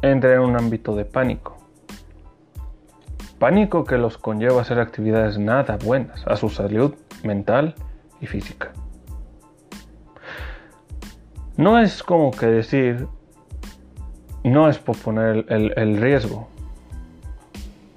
entren 0.00 0.38
en 0.38 0.40
un 0.40 0.56
ámbito 0.56 0.96
de 0.96 1.04
pánico. 1.04 1.58
Pánico 3.38 3.84
que 3.84 3.98
los 3.98 4.16
conlleva 4.16 4.60
a 4.60 4.62
hacer 4.62 4.80
actividades 4.80 5.38
nada 5.38 5.76
buenas 5.84 6.26
a 6.26 6.36
su 6.36 6.48
salud 6.48 6.94
mental 7.24 7.74
y 8.22 8.26
física. 8.26 8.72
No 11.56 11.78
es 11.78 12.02
como 12.02 12.30
que 12.30 12.46
decir 12.46 13.06
no 14.44 14.68
es 14.68 14.78
por 14.78 14.96
poner 14.96 15.46
el, 15.48 15.96
riesgo. 15.98 16.48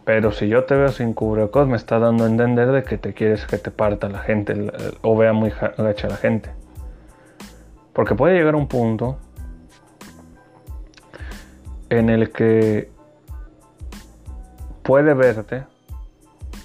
Pero 0.04 0.32
si 0.32 0.48
yo 0.48 0.66
te 0.66 0.76
veo 0.76 0.90
sin 0.90 1.14
cubrebocas, 1.14 1.68
me 1.68 1.76
está 1.76 1.98
dando 1.98 2.26
a 2.26 2.28
entender 2.28 2.72
de 2.72 2.84
que 2.84 2.98
te 2.98 3.14
quieres 3.14 3.46
que 3.46 3.58
te 3.58 3.72
parta 3.72 4.08
la 4.10 4.20
gente 4.20 4.72
o 5.02 5.18
vea 5.18 5.34
muy 5.34 5.52
gacha 5.78 6.08
la 6.08 6.18
gente. 6.18 6.52
Porque 7.94 8.14
puede 8.14 8.36
llegar 8.36 8.56
un 8.56 8.68
punto 8.68 9.18
en 11.90 12.10
el 12.10 12.32
que 12.32 12.92
puede 14.84 15.14
verte 15.14 15.64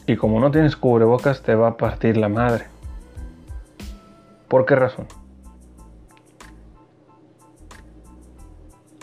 y 0.06 0.16
como 0.16 0.40
no 0.40 0.50
tienes 0.50 0.76
cubrebocas 0.76 1.42
te 1.42 1.54
va 1.54 1.68
a 1.68 1.76
partir 1.76 2.18
la 2.18 2.28
madre. 2.28 2.66
¿Por 4.48 4.66
qué 4.66 4.74
razón? 4.74 5.06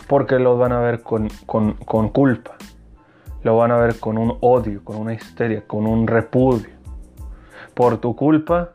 Porque 0.08 0.38
lo 0.38 0.56
van 0.56 0.72
a 0.72 0.80
ver 0.80 1.02
con, 1.02 1.28
culpa, 2.12 2.56
lo 3.42 3.56
van 3.56 3.70
a 3.70 3.76
ver 3.76 4.00
con 4.00 4.16
un 4.16 4.38
odio, 4.40 4.82
con 4.82 4.96
una 4.96 5.12
histeria, 5.12 5.64
con 5.66 5.86
un 5.86 6.06
repudio. 6.06 6.70
Por 7.74 7.98
tu 7.98 8.16
culpa, 8.16 8.70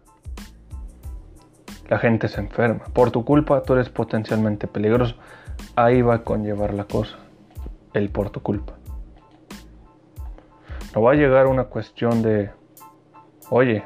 La 1.89 1.99
gente 1.99 2.27
se 2.29 2.39
enferma. 2.39 2.85
Por 2.93 3.11
tu 3.11 3.25
culpa 3.25 3.61
tú 3.61 3.73
eres 3.73 3.89
potencialmente 3.89 4.67
peligroso. 4.67 5.15
Ahí 5.75 6.01
va 6.01 6.15
a 6.15 6.23
conllevar 6.23 6.73
la 6.73 6.85
cosa. 6.85 7.17
El 7.93 8.09
por 8.09 8.29
tu 8.29 8.41
culpa. 8.41 8.73
No 10.95 11.01
va 11.01 11.11
a 11.11 11.15
llegar 11.15 11.45
una 11.47 11.65
cuestión 11.65 12.21
de, 12.21 12.51
oye, 13.49 13.83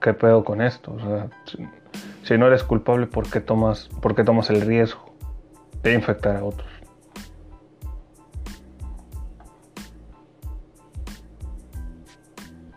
¿qué 0.00 0.12
pedo 0.12 0.44
con 0.44 0.60
esto? 0.60 0.92
O 0.92 1.00
sea, 1.00 1.30
si, 1.46 1.66
si 2.22 2.38
no 2.38 2.46
eres 2.46 2.62
culpable, 2.62 3.06
¿por 3.06 3.28
qué 3.28 3.40
tomas, 3.40 3.88
por 4.02 4.14
qué 4.14 4.22
tomas 4.22 4.50
el 4.50 4.60
riesgo 4.60 5.13
de 5.84 5.94
infectar 5.94 6.36
a 6.36 6.44
otros? 6.44 6.68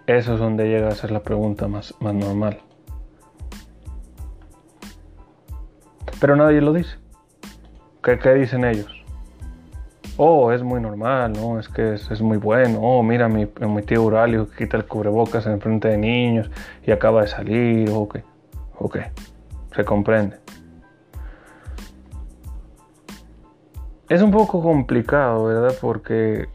Eso 0.06 0.34
es 0.36 0.40
donde 0.40 0.70
llega 0.70 0.88
a 0.88 0.92
ser 0.92 1.12
la 1.12 1.22
pregunta 1.22 1.68
más, 1.68 1.94
más 2.00 2.14
normal. 2.14 2.60
Pero 6.20 6.36
nadie 6.36 6.62
lo 6.62 6.74
dice. 6.74 6.98
¿Qué, 8.02 8.18
qué 8.18 8.34
dicen 8.36 8.64
ellos? 8.64 8.88
Oh, 10.16 10.52
es 10.52 10.64
muy 10.64 10.82
normal, 10.82 11.34
¿no? 11.34 11.60
Es 11.60 11.68
que 11.68 11.94
es, 11.94 12.10
es 12.10 12.22
muy 12.22 12.38
bueno. 12.38 12.80
Oh, 12.82 13.04
mira, 13.04 13.28
mi, 13.28 13.48
mi 13.60 13.82
tío 13.84 14.04
Uralio 14.04 14.50
quita 14.50 14.78
el 14.78 14.86
cubrebocas 14.86 15.46
en 15.46 15.62
frente 15.62 15.90
de 15.90 15.98
niños 15.98 16.50
y 16.86 16.92
acaba 16.92 17.22
de 17.22 17.28
salir. 17.28 17.90
Ok, 17.92 18.18
ok, 18.80 18.98
se 19.76 19.86
comprende. 19.86 20.47
Es 24.10 24.22
un 24.22 24.32
poco 24.32 24.62
complicado, 24.62 25.46
¿verdad? 25.46 25.76
Porque 25.82 26.48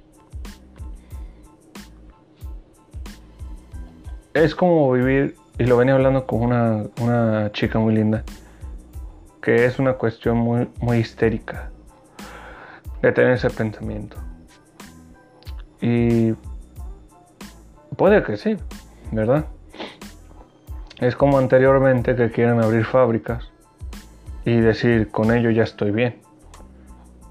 es 4.33 4.55
como 4.55 4.91
vivir, 4.93 5.37
y 5.59 5.65
lo 5.65 5.77
venía 5.77 5.95
hablando 5.95 6.27
con 6.27 6.41
una, 6.41 6.85
una 7.01 7.53
chica 7.53 7.79
muy 7.79 7.95
linda, 7.95 8.25
que 9.43 9.67
es 9.67 9.79
una 9.79 9.95
cuestión 9.95 10.39
muy, 10.39 10.71
muy 10.81 10.99
histérica 10.99 11.71
de 13.03 13.13
tener 13.13 13.33
ese 13.33 13.51
pensamiento. 13.51 14.17
Y 15.83 16.33
puede 17.97 18.23
que 18.23 18.39
sí, 18.39 18.57
¿verdad? 19.11 19.45
Es 21.01 21.17
como 21.17 21.37
anteriormente 21.37 22.17
que 22.17 22.31
quieren 22.31 22.63
abrir 22.63 22.85
fábricas 22.85 23.51
y 24.45 24.57
decir 24.57 25.11
con 25.11 25.33
ello 25.33 25.51
ya 25.51 25.65
estoy 25.65 25.91
bien. 25.91 26.22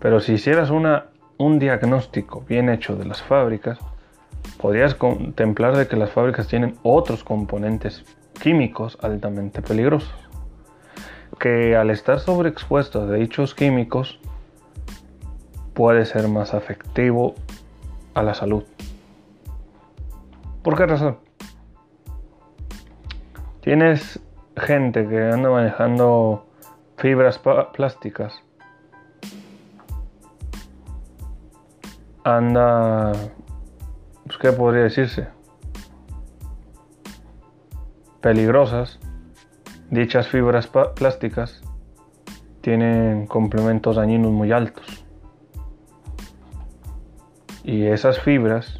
Pero 0.01 0.19
si 0.19 0.33
hicieras 0.33 0.71
un 0.71 1.59
diagnóstico 1.59 2.43
bien 2.47 2.69
hecho 2.69 2.95
de 2.95 3.05
las 3.05 3.21
fábricas, 3.21 3.77
podrías 4.57 4.95
contemplar 4.95 5.77
de 5.77 5.87
que 5.87 5.95
las 5.95 6.09
fábricas 6.09 6.47
tienen 6.47 6.77
otros 6.81 7.23
componentes 7.23 8.03
químicos 8.41 8.97
altamente 9.01 9.61
peligrosos, 9.61 10.13
que 11.39 11.75
al 11.75 11.91
estar 11.91 12.19
sobreexpuestos 12.19 13.09
a 13.09 13.13
dichos 13.13 13.53
químicos 13.53 14.19
puede 15.75 16.05
ser 16.05 16.27
más 16.27 16.55
afectivo 16.55 17.35
a 18.15 18.23
la 18.23 18.33
salud. 18.33 18.63
¿Por 20.63 20.75
qué 20.75 20.87
razón? 20.87 21.19
Tienes 23.61 24.19
gente 24.57 25.07
que 25.07 25.29
anda 25.29 25.51
manejando 25.51 26.47
fibras 26.97 27.39
plásticas. 27.73 28.43
Anda 32.23 33.13
pues, 34.25 34.37
¿qué 34.37 34.51
podría 34.51 34.83
decirse? 34.83 35.27
Peligrosas. 38.21 38.99
Dichas 39.89 40.27
fibras 40.29 40.67
plásticas 40.67 41.61
tienen 42.61 43.27
complementos 43.27 43.97
dañinos 43.97 44.31
muy 44.31 44.53
altos. 44.53 45.03
Y 47.65 47.87
esas 47.87 48.19
fibras 48.19 48.77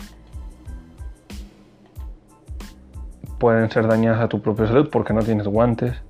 pueden 3.40 3.70
ser 3.70 3.88
dañadas 3.88 4.22
a 4.22 4.30
tu 4.30 4.42
propia 4.42 4.68
salud 4.68 4.90
porque 4.90 5.14
no 5.14 5.22
tienes 5.22 5.48
guantes, 5.48 6.02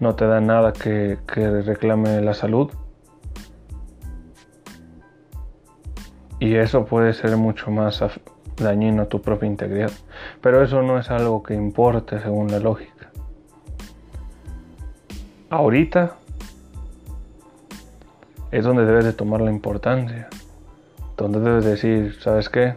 no 0.00 0.16
te 0.16 0.26
da 0.26 0.42
nada 0.42 0.74
que, 0.74 1.16
que 1.26 1.62
reclame 1.62 2.20
la 2.20 2.34
salud. 2.34 2.70
Y 6.38 6.56
eso 6.56 6.84
puede 6.84 7.14
ser 7.14 7.36
mucho 7.36 7.70
más 7.70 8.02
dañino 8.56 9.02
a 9.02 9.06
tu 9.06 9.20
propia 9.20 9.46
integridad. 9.46 9.90
Pero 10.40 10.62
eso 10.62 10.82
no 10.82 10.98
es 10.98 11.10
algo 11.10 11.42
que 11.42 11.54
importe 11.54 12.20
según 12.20 12.50
la 12.50 12.58
lógica. 12.58 13.10
Ahorita 15.50 16.16
es 18.50 18.64
donde 18.64 18.84
debes 18.84 19.04
de 19.04 19.12
tomar 19.12 19.40
la 19.40 19.50
importancia. 19.50 20.28
Donde 21.16 21.40
debes 21.40 21.64
decir, 21.64 22.16
¿sabes 22.20 22.48
qué? 22.48 22.74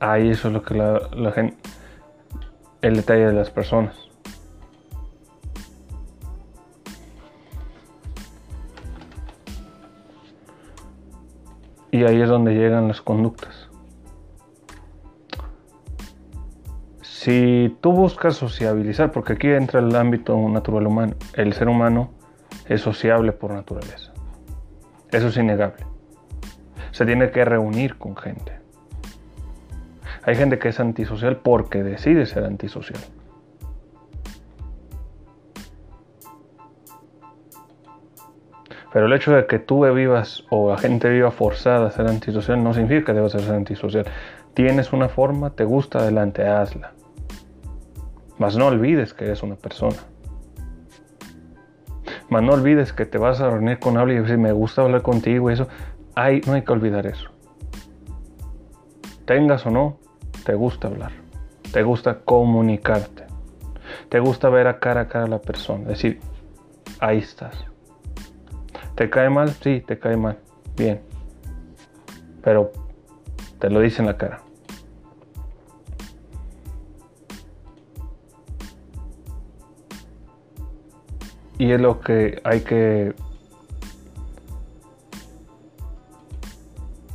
Ahí 0.00 0.30
eso 0.30 0.48
es 0.48 0.54
lo 0.54 0.62
que 0.62 0.74
la, 0.74 1.08
la 1.14 1.32
gente... 1.32 1.56
El 2.82 2.96
detalle 2.96 3.26
de 3.26 3.32
las 3.32 3.50
personas. 3.50 4.13
Y 11.94 12.02
ahí 12.02 12.20
es 12.20 12.28
donde 12.28 12.54
llegan 12.54 12.88
las 12.88 13.00
conductas. 13.00 13.68
Si 17.02 17.78
tú 17.80 17.92
buscas 17.92 18.34
sociabilizar, 18.34 19.12
porque 19.12 19.34
aquí 19.34 19.46
entra 19.46 19.78
el 19.78 19.94
ámbito 19.94 20.36
natural 20.48 20.88
humano, 20.88 21.14
el 21.34 21.52
ser 21.52 21.68
humano 21.68 22.10
es 22.66 22.80
sociable 22.80 23.30
por 23.30 23.52
naturaleza. 23.52 24.12
Eso 25.12 25.28
es 25.28 25.36
innegable. 25.36 25.86
Se 26.90 27.06
tiene 27.06 27.30
que 27.30 27.44
reunir 27.44 27.96
con 27.96 28.16
gente. 28.16 28.58
Hay 30.24 30.34
gente 30.34 30.58
que 30.58 30.70
es 30.70 30.80
antisocial 30.80 31.36
porque 31.36 31.84
decide 31.84 32.26
ser 32.26 32.42
antisocial. 32.42 33.04
Pero 38.94 39.06
el 39.06 39.12
hecho 39.12 39.32
de 39.32 39.44
que 39.46 39.58
tú 39.58 39.84
vivas 39.92 40.44
o 40.50 40.70
la 40.70 40.78
gente 40.78 41.10
viva 41.10 41.32
forzada 41.32 41.88
a 41.88 41.90
ser 41.90 42.06
antisocial 42.06 42.62
no 42.62 42.72
significa 42.72 43.06
que 43.06 43.12
debas 43.14 43.32
ser 43.32 43.52
antisocial. 43.52 44.06
Tienes 44.54 44.92
una 44.92 45.08
forma, 45.08 45.50
te 45.50 45.64
gusta, 45.64 45.98
adelante, 45.98 46.46
hazla. 46.46 46.92
Mas 48.38 48.56
no 48.56 48.68
olvides 48.68 49.12
que 49.12 49.24
eres 49.24 49.42
una 49.42 49.56
persona. 49.56 49.96
Mas 52.28 52.44
no 52.44 52.52
olvides 52.52 52.92
que 52.92 53.04
te 53.04 53.18
vas 53.18 53.40
a 53.40 53.50
reunir 53.50 53.80
con 53.80 53.98
alguien 53.98 54.18
y 54.18 54.22
decir, 54.22 54.38
me 54.38 54.52
gusta 54.52 54.82
hablar 54.82 55.02
contigo 55.02 55.50
y 55.50 55.54
eso. 55.54 55.66
Ay, 56.14 56.40
no 56.46 56.52
hay 56.52 56.62
que 56.62 56.70
olvidar 56.70 57.04
eso. 57.04 57.30
Tengas 59.24 59.66
o 59.66 59.72
no, 59.72 59.98
te 60.46 60.54
gusta 60.54 60.86
hablar. 60.86 61.10
Te 61.72 61.82
gusta 61.82 62.20
comunicarte. 62.20 63.24
Te 64.08 64.20
gusta 64.20 64.50
ver 64.50 64.68
a 64.68 64.78
cara 64.78 65.00
a 65.00 65.08
cara 65.08 65.24
a 65.24 65.28
la 65.28 65.40
persona. 65.40 65.88
Decir, 65.88 66.20
ahí 67.00 67.18
estás 67.18 67.73
¿Te 68.94 69.10
cae 69.10 69.28
mal? 69.28 69.50
Sí, 69.50 69.82
te 69.86 69.98
cae 69.98 70.16
mal. 70.16 70.38
Bien. 70.76 71.00
Pero 72.42 72.72
te 73.58 73.68
lo 73.70 73.80
dice 73.80 74.02
en 74.02 74.06
la 74.06 74.16
cara. 74.16 74.40
Y 81.58 81.72
es 81.72 81.80
lo 81.80 82.00
que 82.00 82.40
hay 82.44 82.60
que 82.60 83.14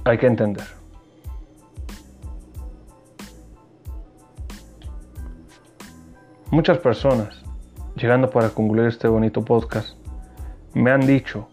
hay 0.06 0.18
que 0.18 0.28
entender. 0.28 0.66
Muchas 6.52 6.80
personas, 6.80 7.44
llegando 7.96 8.30
para 8.32 8.50
concluir 8.50 8.88
este 8.88 9.08
bonito 9.08 9.46
podcast, 9.46 9.96
me 10.74 10.90
han 10.90 11.02
dicho 11.02 11.49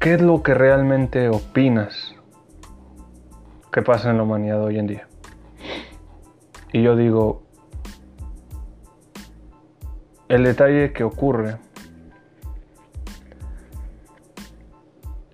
¿Qué 0.00 0.14
es 0.14 0.22
lo 0.22 0.44
que 0.44 0.54
realmente 0.54 1.28
opinas 1.28 2.14
que 3.72 3.82
pasa 3.82 4.10
en 4.10 4.18
la 4.18 4.22
humanidad 4.22 4.62
hoy 4.62 4.78
en 4.78 4.86
día? 4.86 5.08
Y 6.72 6.82
yo 6.82 6.94
digo, 6.94 7.42
el 10.28 10.44
detalle 10.44 10.92
que 10.92 11.02
ocurre 11.02 11.56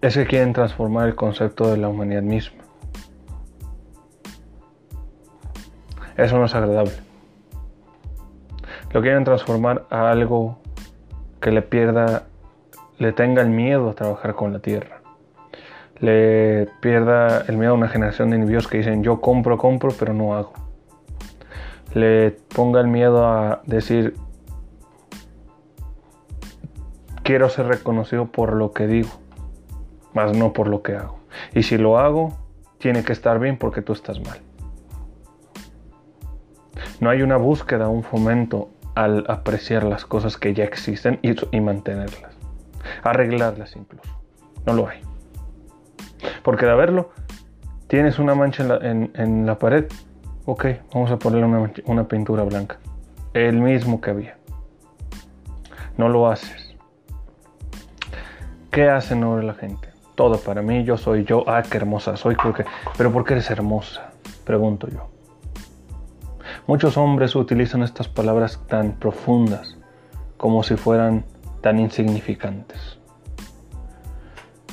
es 0.01 0.15
que 0.15 0.27
quieren 0.27 0.55
transformar 0.55 1.09
el 1.09 1.15
concepto 1.15 1.71
de 1.71 1.77
la 1.77 1.89
humanidad 1.89 2.23
misma. 2.23 2.65
Eso 6.17 6.39
no 6.39 6.47
es 6.47 6.55
agradable. 6.55 6.95
Lo 8.93 9.03
quieren 9.03 9.25
transformar 9.25 9.87
a 9.91 10.11
algo 10.11 10.59
que 11.41 11.51
le 11.51 11.61
pierda 11.61 12.29
le 12.99 13.13
tenga 13.13 13.43
el 13.43 13.51
miedo 13.51 13.91
a 13.91 13.95
trabajar 13.95 14.35
con 14.35 14.53
la 14.53 14.59
tierra. 14.61 15.01
le 16.01 16.69
pierda 16.81 17.43
el 17.49 17.57
miedo 17.57 17.73
a 17.73 17.75
una 17.75 17.89
generación 17.89 18.31
de 18.31 18.37
individuos 18.37 18.67
que 18.69 18.79
dicen 18.79 19.03
yo 19.03 19.21
compro, 19.21 19.57
compro, 19.59 19.93
pero 19.99 20.13
no 20.13 20.35
hago. 20.35 20.53
Le 21.95 22.33
ponga 22.55 22.81
el 22.81 22.89
miedo 22.89 23.27
a 23.27 23.63
decir 23.65 24.15
quiero 27.25 27.49
ser 27.49 27.67
reconocido 27.67 28.27
por 28.27 28.53
lo 28.53 28.73
que 28.73 28.87
digo, 28.87 29.11
más 30.13 30.37
no 30.37 30.53
por 30.53 30.69
lo 30.69 30.83
que 30.83 30.95
hago. 30.95 31.19
Y 31.55 31.65
si 31.65 31.79
lo 31.79 31.99
hago, 31.99 32.39
tiene 32.79 33.03
que 33.03 33.13
estar 33.13 33.41
bien 33.41 33.57
porque 33.59 33.83
tú 33.83 33.93
estás 33.93 34.21
mal. 34.21 34.39
No 37.01 37.11
hay 37.11 37.23
una 37.23 37.37
búsqueda, 37.37 37.89
un 37.89 38.05
fomento 38.05 38.69
al 38.95 39.25
apreciar 39.29 39.83
las 39.83 40.05
cosas 40.05 40.37
que 40.37 40.55
ya 40.55 40.65
existen 40.65 41.19
y, 41.23 41.61
mantenerlas, 41.61 42.34
arreglarlas 43.03 43.77
incluso. 43.77 44.11
No 44.67 44.73
lo 44.73 44.89
hay. 44.89 45.01
Porque 46.43 46.67
de 46.67 46.73
haberlo, 46.73 47.11
tienes 47.87 48.19
una 48.19 48.35
mancha 48.35 48.65
en 48.83 49.47
la, 49.47 49.59
pared, 49.59 49.87
ok, 50.47 50.67
vamos 50.93 51.11
a 51.11 51.19
ponerle 51.19 51.47
una, 51.47 51.73
una 51.87 52.09
pintura 52.09 52.45
blanca. 52.45 52.79
El 53.33 53.61
mismo 53.61 54.01
que 54.01 54.11
había. 54.11 54.37
No 55.97 56.09
lo 56.09 56.29
haces. 56.29 56.77
¿Qué 58.71 58.89
hacen 58.89 59.23
ahora 59.23 59.43
la 59.43 59.55
gente? 59.55 59.89
Todo 60.15 60.39
para 60.39 60.63
mí, 60.63 60.85
yo 60.85 60.97
soy 60.97 61.25
yo, 61.25 61.45
ah, 61.49 61.63
qué 61.63 61.77
hermosa 61.77 62.17
soy, 62.17 62.37
porque, 62.37 62.65
pero 62.97 63.13
¿por 63.13 63.25
qué 63.25 63.35
eres 63.35 63.51
hermosa? 63.51 64.11
Pregunto 64.45 64.89
yo. 64.89 65.09
Muchos 66.67 66.97
hombres 66.97 67.37
utilizan 67.37 67.83
estas 67.83 68.09
palabras 68.09 68.61
tan 68.67 68.93
profundas 68.93 69.77
como 70.37 70.63
si 70.63 70.77
fueran 70.77 71.25
tan 71.65 71.79
insignificantes. 71.79 72.99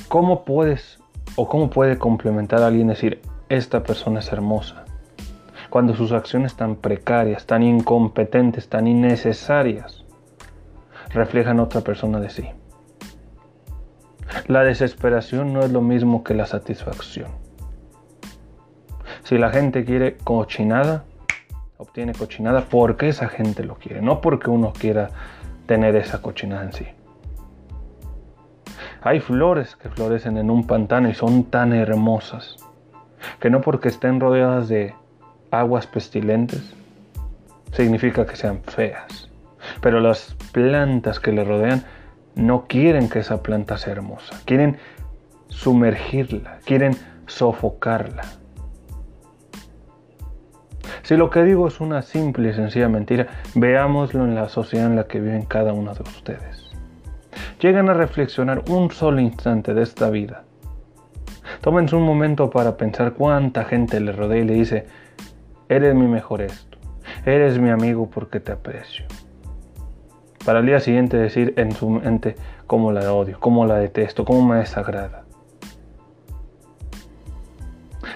¿Cómo 0.08 0.44
puedes 0.44 1.00
o 1.36 1.48
cómo 1.48 1.70
puede 1.70 1.96
complementar 1.96 2.62
a 2.62 2.66
alguien 2.66 2.88
decir, 2.88 3.22
esta 3.48 3.82
persona 3.82 4.20
es 4.20 4.30
hermosa? 4.30 4.84
Cuando 5.70 5.96
sus 5.96 6.12
acciones 6.12 6.54
tan 6.54 6.76
precarias, 6.76 7.46
tan 7.46 7.62
incompetentes, 7.62 8.68
tan 8.68 8.86
innecesarias, 8.86 10.04
reflejan 11.14 11.60
otra 11.60 11.80
persona 11.80 12.20
de 12.20 12.28
sí. 12.28 12.46
La 14.46 14.62
desesperación 14.62 15.54
no 15.54 15.60
es 15.60 15.72
lo 15.72 15.80
mismo 15.80 16.22
que 16.22 16.34
la 16.34 16.44
satisfacción. 16.44 17.30
Si 19.22 19.38
la 19.38 19.48
gente 19.48 19.86
quiere 19.86 20.18
cochinada, 20.18 21.04
obtiene 21.78 22.12
cochinada 22.12 22.66
porque 22.68 23.08
esa 23.08 23.30
gente 23.30 23.64
lo 23.64 23.76
quiere, 23.76 24.02
no 24.02 24.20
porque 24.20 24.50
uno 24.50 24.74
quiera 24.78 25.08
tener 25.72 25.96
esa 25.96 26.20
cochinada 26.20 26.64
en 26.64 26.72
sí. 26.74 26.86
Hay 29.00 29.20
flores 29.20 29.74
que 29.74 29.88
florecen 29.88 30.36
en 30.36 30.50
un 30.50 30.66
pantano 30.66 31.08
y 31.08 31.14
son 31.14 31.44
tan 31.44 31.72
hermosas 31.72 32.58
que 33.40 33.48
no 33.48 33.62
porque 33.62 33.88
estén 33.88 34.20
rodeadas 34.20 34.68
de 34.68 34.94
aguas 35.50 35.86
pestilentes 35.86 36.74
significa 37.72 38.26
que 38.26 38.36
sean 38.36 38.62
feas. 38.64 39.30
Pero 39.80 40.00
las 40.00 40.36
plantas 40.52 41.18
que 41.20 41.32
le 41.32 41.42
rodean 41.42 41.84
no 42.34 42.66
quieren 42.66 43.08
que 43.08 43.20
esa 43.20 43.42
planta 43.42 43.78
sea 43.78 43.94
hermosa, 43.94 44.38
quieren 44.44 44.76
sumergirla, 45.48 46.58
quieren 46.66 46.98
sofocarla. 47.26 48.24
Si 51.02 51.16
lo 51.16 51.30
que 51.30 51.42
digo 51.42 51.66
es 51.66 51.80
una 51.80 52.02
simple 52.02 52.50
y 52.50 52.52
sencilla 52.52 52.88
mentira, 52.88 53.26
veámoslo 53.54 54.24
en 54.24 54.34
la 54.34 54.48
sociedad 54.48 54.86
en 54.86 54.96
la 54.96 55.04
que 55.04 55.20
viven 55.20 55.42
cada 55.42 55.72
uno 55.72 55.94
de 55.94 56.02
ustedes. 56.02 56.70
Llegan 57.60 57.88
a 57.90 57.94
reflexionar 57.94 58.62
un 58.68 58.90
solo 58.90 59.20
instante 59.20 59.74
de 59.74 59.82
esta 59.82 60.10
vida. 60.10 60.44
Tómense 61.60 61.96
un 61.96 62.04
momento 62.04 62.50
para 62.50 62.76
pensar 62.76 63.14
cuánta 63.14 63.64
gente 63.64 64.00
le 64.00 64.12
rodea 64.12 64.42
y 64.42 64.44
le 64.44 64.54
dice, 64.54 64.86
eres 65.68 65.94
mi 65.94 66.06
mejor 66.06 66.42
esto, 66.42 66.78
eres 67.24 67.58
mi 67.58 67.70
amigo 67.70 68.08
porque 68.08 68.40
te 68.40 68.52
aprecio. 68.52 69.04
Para 70.44 70.58
el 70.60 70.66
día 70.66 70.80
siguiente 70.80 71.16
decir 71.16 71.54
en 71.56 71.72
su 71.72 71.88
mente 71.88 72.36
cómo 72.66 72.90
la 72.92 73.12
odio, 73.12 73.38
cómo 73.38 73.64
la 73.66 73.76
detesto, 73.76 74.24
cómo 74.24 74.44
me 74.44 74.56
desagrada. 74.56 75.24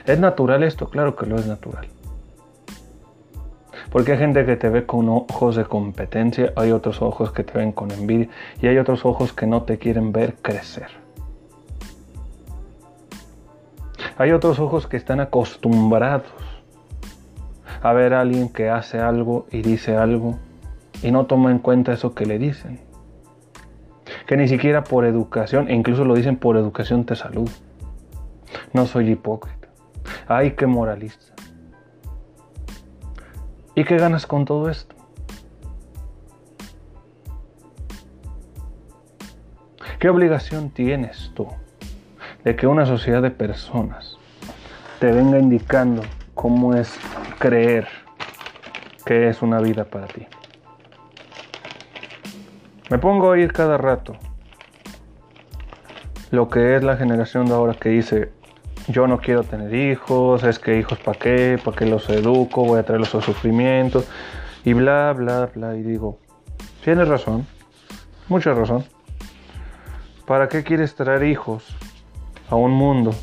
¿Es 0.07 0.19
natural 0.19 0.63
esto? 0.63 0.89
Claro 0.89 1.17
que 1.17 1.27
lo 1.27 1.37
es 1.37 1.47
natural. 1.47 1.87
Porque 3.91 4.13
hay 4.13 4.19
gente 4.19 4.45
que 4.45 4.57
te 4.57 4.69
ve 4.69 4.85
con 4.85 5.09
ojos 5.09 5.57
de 5.57 5.65
competencia, 5.65 6.53
hay 6.57 6.73
otros 6.73 7.03
ojos 7.03 7.33
que 7.33 7.45
te 7.45 7.57
ven 7.57 7.73
con 7.73 7.91
envidia 7.91 8.29
y 8.61 8.67
hay 8.67 8.79
otros 8.79 9.05
ojos 9.05 9.33
que 9.33 9.47
no 9.47 9.63
te 9.63 9.79
quieren 9.79 10.13
ver 10.13 10.35
crecer. 10.43 10.89
Hay 14.19 14.33
otros 14.33 14.59
ojos 14.59 14.87
que 14.87 14.97
están 14.97 15.21
acostumbrados 15.21 16.33
a 17.83 17.93
ver 17.93 18.15
a 18.15 18.23
alguien 18.23 18.49
que 18.49 18.71
hace 18.71 18.99
algo 18.99 19.47
y 19.51 19.63
dice 19.63 19.97
algo 19.97 20.39
y 21.03 21.11
no 21.11 21.27
toma 21.27 21.51
en 21.51 21.59
cuenta 21.59 21.93
eso 21.93 22.15
que 22.15 22.27
le 22.27 22.39
dicen. 22.39 22.81
Que 24.27 24.37
ni 24.37 24.49
siquiera 24.49 24.83
por 24.85 25.05
educación, 25.05 25.69
e 25.69 25.75
incluso 25.75 26.05
lo 26.05 26.15
dicen 26.15 26.37
por 26.37 26.57
educación 26.57 27.05
te 27.05 27.15
salud. 27.15 27.51
No 28.73 28.87
soy 28.87 29.11
hipócrita. 29.11 29.69
Ay, 30.27 30.53
qué 30.53 30.67
moralista. 30.67 31.36
¿Y 33.79 33.85
qué 33.85 33.99
ganas 33.99 34.27
con 34.27 34.47
todo 34.47 34.71
esto? 34.71 34.97
¿Qué 39.99 40.09
obligación 40.09 40.71
tienes 40.71 41.31
tú 41.35 41.47
de 42.43 42.57
que 42.57 42.67
una 42.67 42.87
sociedad 42.87 43.21
de 43.21 43.31
personas 43.31 44.17
te 44.99 45.13
venga 45.13 45.39
indicando 45.39 46.01
cómo 46.35 46.73
es 46.75 46.99
creer 47.39 47.87
que 49.05 49.29
es 49.29 49.43
una 49.43 49.61
vida 49.61 49.85
para 49.85 50.07
ti? 50.07 50.27
Me 52.89 52.97
pongo 52.97 53.27
a 53.27 53.31
oír 53.33 53.53
cada 53.53 53.77
rato 53.77 54.17
lo 56.31 56.49
que 56.49 56.77
es 56.77 56.83
la 56.83 56.97
generación 56.97 57.45
de 57.45 57.53
ahora 57.53 57.75
que 57.75 57.91
dice, 57.91 58.33
yo 58.89 59.07
no 59.07 59.19
quiero 59.19 59.43
tener 59.43 59.75
hijos, 59.75 60.43
es 60.45 60.59
que 60.59 60.79
hijos 60.79 60.99
para 60.99 61.19
qué, 61.19 61.59
para 61.63 61.77
qué 61.77 61.87
los 61.87 62.09
educo, 62.09 62.65
voy 62.65 62.79
a 62.79 62.85
traerlos 62.85 63.15
a 63.15 63.21
sufrimientos 63.21 64.09
y 64.65 64.73
bla, 64.73 65.13
bla, 65.13 65.51
bla. 65.55 65.77
Y 65.77 65.83
digo, 65.83 66.19
tienes 66.85 67.09
razón, 67.09 67.47
mucha 68.29 68.55
razón. 68.55 68.85
¿Para 70.27 70.49
qué 70.49 70.65
quieres 70.65 70.95
traer 70.95 71.23
hijos 71.25 71.77
a 72.49 72.57
un 72.57 72.73
mundo 72.73 73.15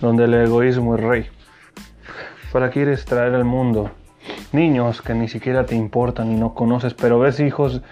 donde 0.00 0.24
el 0.24 0.34
egoísmo 0.34 0.94
es 0.96 1.00
rey? 1.00 1.26
¿Para 2.52 2.68
qué 2.68 2.80
quieres 2.80 3.04
traer 3.04 3.34
al 3.34 3.44
mundo 3.44 3.90
niños 4.52 5.02
que 5.02 5.14
ni 5.14 5.28
siquiera 5.28 5.66
te 5.66 5.74
importan 5.74 6.32
y 6.32 6.34
no 6.34 6.54
conoces, 6.54 6.94
pero 6.94 7.18
ves 7.18 7.40
hijos 7.40 7.82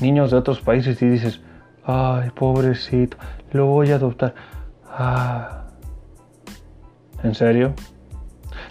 niños 0.00 0.30
de 0.30 0.36
otros 0.36 0.60
países 0.60 1.00
y 1.02 1.06
dices, 1.06 1.40
ay, 1.84 2.30
pobrecito, 2.30 3.16
lo 3.52 3.66
voy 3.66 3.90
a 3.92 3.96
adoptar. 3.96 4.34
Ah, 4.86 5.65
¿En 7.22 7.34
serio? 7.34 7.74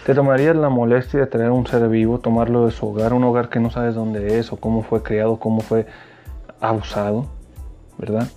¿Te 0.04 0.14
tomarías 0.14 0.54
la 0.54 0.68
molestia 0.68 1.20
de 1.20 1.26
traer 1.26 1.50
un 1.50 1.66
ser 1.66 1.88
vivo, 1.88 2.18
tomarlo 2.18 2.66
de 2.66 2.72
su 2.72 2.86
hogar, 2.86 3.12
un 3.12 3.24
hogar 3.24 3.48
que 3.48 3.58
no 3.58 3.70
sabes 3.70 3.94
dónde 3.94 4.38
es 4.38 4.52
o 4.52 4.56
cómo 4.56 4.82
fue 4.82 5.02
creado, 5.02 5.38
cómo 5.38 5.60
fue 5.60 5.86
abusado, 6.60 7.26
¿verdad? 7.98 8.28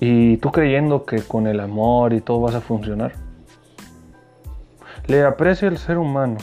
Y 0.00 0.38
tú 0.38 0.50
creyendo 0.50 1.04
que 1.04 1.22
con 1.22 1.46
el 1.46 1.60
amor 1.60 2.12
y 2.12 2.20
todo 2.20 2.40
vas 2.40 2.56
a 2.56 2.60
funcionar. 2.60 3.12
Le 5.06 5.24
aprecia 5.24 5.68
el 5.68 5.78
ser 5.78 5.98
humano 5.98 6.38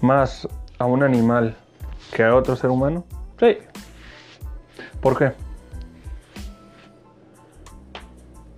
más 0.00 0.48
a 0.78 0.86
un 0.86 1.02
animal 1.02 1.56
que 2.14 2.24
a 2.24 2.34
otro 2.34 2.56
ser 2.56 2.70
humano. 2.70 3.04
Sí. 3.38 3.58
¿Por 5.00 5.18
qué? 5.18 5.32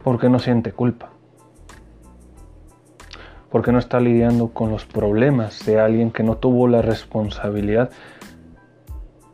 Porque 0.04 0.28
no 0.28 0.38
siente 0.38 0.72
culpa. 0.72 1.10
Porque 3.50 3.72
no 3.72 3.78
está 3.78 4.00
lidiando 4.00 4.48
con 4.48 4.70
los 4.70 4.84
problemas 4.84 5.64
de 5.64 5.80
alguien 5.80 6.10
que 6.10 6.22
no 6.22 6.36
tuvo 6.36 6.68
la 6.68 6.82
responsabilidad 6.82 7.90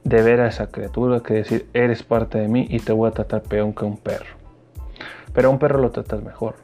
de 0.05 0.23
ver 0.23 0.41
a 0.41 0.49
esa 0.49 0.69
criatura 0.69 1.21
que 1.21 1.35
decir, 1.35 1.69
eres 1.73 2.03
parte 2.03 2.39
de 2.39 2.49
mí 2.49 2.67
y 2.69 2.79
te 2.79 2.93
voy 2.93 3.09
a 3.09 3.12
tratar 3.12 3.43
peor 3.43 3.75
que 3.75 3.85
un 3.85 3.97
perro. 3.97 4.37
Pero 5.33 5.49
a 5.49 5.51
un 5.51 5.59
perro 5.59 5.81
lo 5.81 5.91
tratas 5.91 6.23
mejor. 6.23 6.57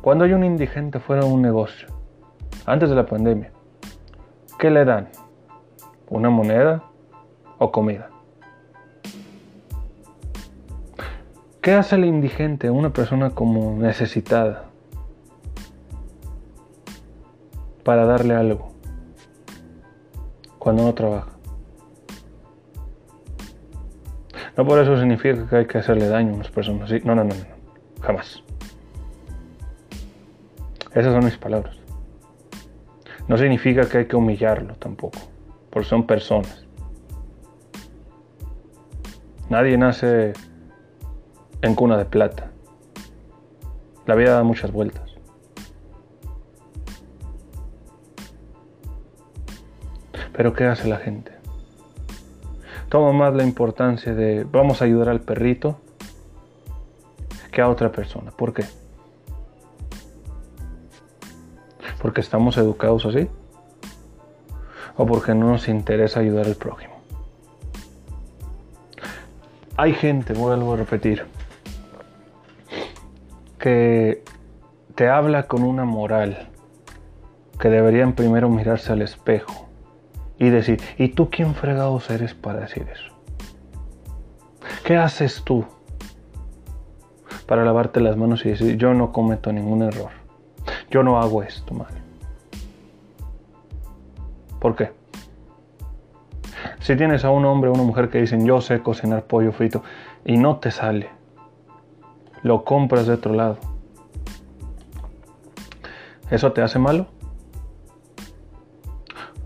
Cuando 0.00 0.24
hay 0.24 0.32
un 0.32 0.44
indigente 0.44 1.00
fuera 1.00 1.24
de 1.24 1.30
un 1.30 1.42
negocio, 1.42 1.88
antes 2.66 2.88
de 2.88 2.96
la 2.96 3.06
pandemia, 3.06 3.50
¿Qué 4.64 4.70
le 4.70 4.86
dan? 4.86 5.08
¿Una 6.08 6.30
moneda 6.30 6.84
o 7.58 7.70
comida? 7.70 8.08
¿Qué 11.64 11.72
hace 11.72 11.96
el 11.96 12.04
indigente, 12.04 12.68
una 12.68 12.92
persona 12.92 13.30
como 13.30 13.74
necesitada, 13.78 14.66
para 17.82 18.04
darle 18.04 18.34
algo 18.34 18.68
cuando 20.58 20.82
no 20.82 20.92
trabaja? 20.92 21.30
No 24.58 24.66
por 24.66 24.78
eso 24.78 24.94
significa 24.98 25.48
que 25.48 25.56
hay 25.56 25.66
que 25.66 25.78
hacerle 25.78 26.06
daño 26.06 26.32
a 26.32 26.34
unas 26.34 26.50
personas. 26.50 26.90
No, 27.02 27.14
no, 27.14 27.24
no, 27.24 27.34
no. 27.34 28.02
Jamás. 28.02 28.42
Esas 30.90 31.14
son 31.14 31.24
mis 31.24 31.38
palabras. 31.38 31.78
No 33.26 33.38
significa 33.38 33.88
que 33.88 33.96
hay 33.96 34.06
que 34.06 34.16
humillarlo 34.16 34.74
tampoco. 34.74 35.18
Porque 35.70 35.88
son 35.88 36.06
personas. 36.06 36.66
Nadie 39.48 39.78
nace 39.78 40.34
en 41.64 41.74
cuna 41.74 41.96
de 41.96 42.04
plata. 42.04 42.50
La 44.04 44.14
vida 44.14 44.34
da 44.34 44.42
muchas 44.42 44.70
vueltas. 44.70 45.10
Pero 50.34 50.52
¿qué 50.52 50.66
hace 50.66 50.88
la 50.88 50.98
gente? 50.98 51.32
Toma 52.90 53.12
más 53.12 53.34
la 53.34 53.44
importancia 53.44 54.14
de 54.14 54.44
vamos 54.44 54.82
a 54.82 54.84
ayudar 54.84 55.08
al 55.08 55.20
perrito 55.20 55.80
que 57.50 57.62
a 57.62 57.68
otra 57.68 57.90
persona. 57.90 58.30
¿Por 58.30 58.52
qué? 58.52 58.64
Porque 62.02 62.20
estamos 62.20 62.58
educados 62.58 63.06
así. 63.06 63.26
O 64.96 65.06
porque 65.06 65.34
no 65.34 65.48
nos 65.48 65.68
interesa 65.68 66.20
ayudar 66.20 66.44
al 66.44 66.56
prójimo. 66.56 66.92
Hay 69.76 69.94
gente, 69.94 70.34
vuelvo 70.34 70.74
a 70.74 70.76
repetir, 70.76 71.26
que 73.64 74.22
te 74.94 75.08
habla 75.08 75.44
con 75.44 75.62
una 75.62 75.86
moral 75.86 76.48
que 77.58 77.70
deberían 77.70 78.12
primero 78.12 78.50
mirarse 78.50 78.92
al 78.92 79.00
espejo 79.00 79.70
y 80.38 80.50
decir, 80.50 80.82
¿y 80.98 81.08
tú 81.08 81.30
quién 81.30 81.54
fregados 81.54 82.10
eres 82.10 82.34
para 82.34 82.60
decir 82.60 82.86
eso? 82.92 83.10
¿Qué 84.84 84.98
haces 84.98 85.44
tú 85.46 85.64
para 87.46 87.64
lavarte 87.64 88.00
las 88.00 88.18
manos 88.18 88.44
y 88.44 88.50
decir, 88.50 88.76
yo 88.76 88.92
no 88.92 89.12
cometo 89.12 89.50
ningún 89.50 89.80
error? 89.80 90.10
Yo 90.90 91.02
no 91.02 91.18
hago 91.18 91.42
esto 91.42 91.72
mal. 91.72 91.94
¿Por 94.60 94.76
qué? 94.76 94.92
Si 96.80 96.96
tienes 96.96 97.24
a 97.24 97.30
un 97.30 97.46
hombre 97.46 97.70
o 97.70 97.72
una 97.72 97.82
mujer 97.82 98.10
que 98.10 98.20
dicen 98.20 98.44
yo 98.44 98.60
sé 98.60 98.80
cocinar 98.80 99.22
pollo 99.22 99.52
frito 99.52 99.82
y 100.22 100.36
no 100.36 100.58
te 100.58 100.70
sale, 100.70 101.08
lo 102.44 102.62
compras 102.62 103.06
de 103.06 103.14
otro 103.14 103.32
lado, 103.32 103.56
¿eso 106.30 106.52
te 106.52 106.62
hace 106.62 106.78
malo? 106.78 107.06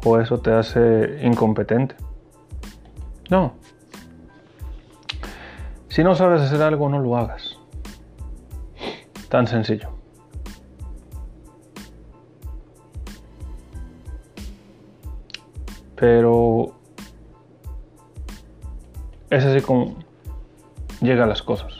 ¿O 0.04 0.18
eso 0.18 0.38
te 0.40 0.52
hace 0.52 1.20
incompetente? 1.22 1.96
No. 3.30 3.54
Si 5.88 6.02
no 6.02 6.14
sabes 6.14 6.42
hacer 6.42 6.60
algo, 6.62 6.88
no 6.88 6.98
lo 6.98 7.16
hagas. 7.16 7.58
Tan 9.28 9.46
sencillo. 9.46 9.90
Pero 15.94 16.74
es 19.30 19.44
así 19.44 19.60
como 19.60 19.96
llegan 21.00 21.28
las 21.28 21.42
cosas. 21.42 21.77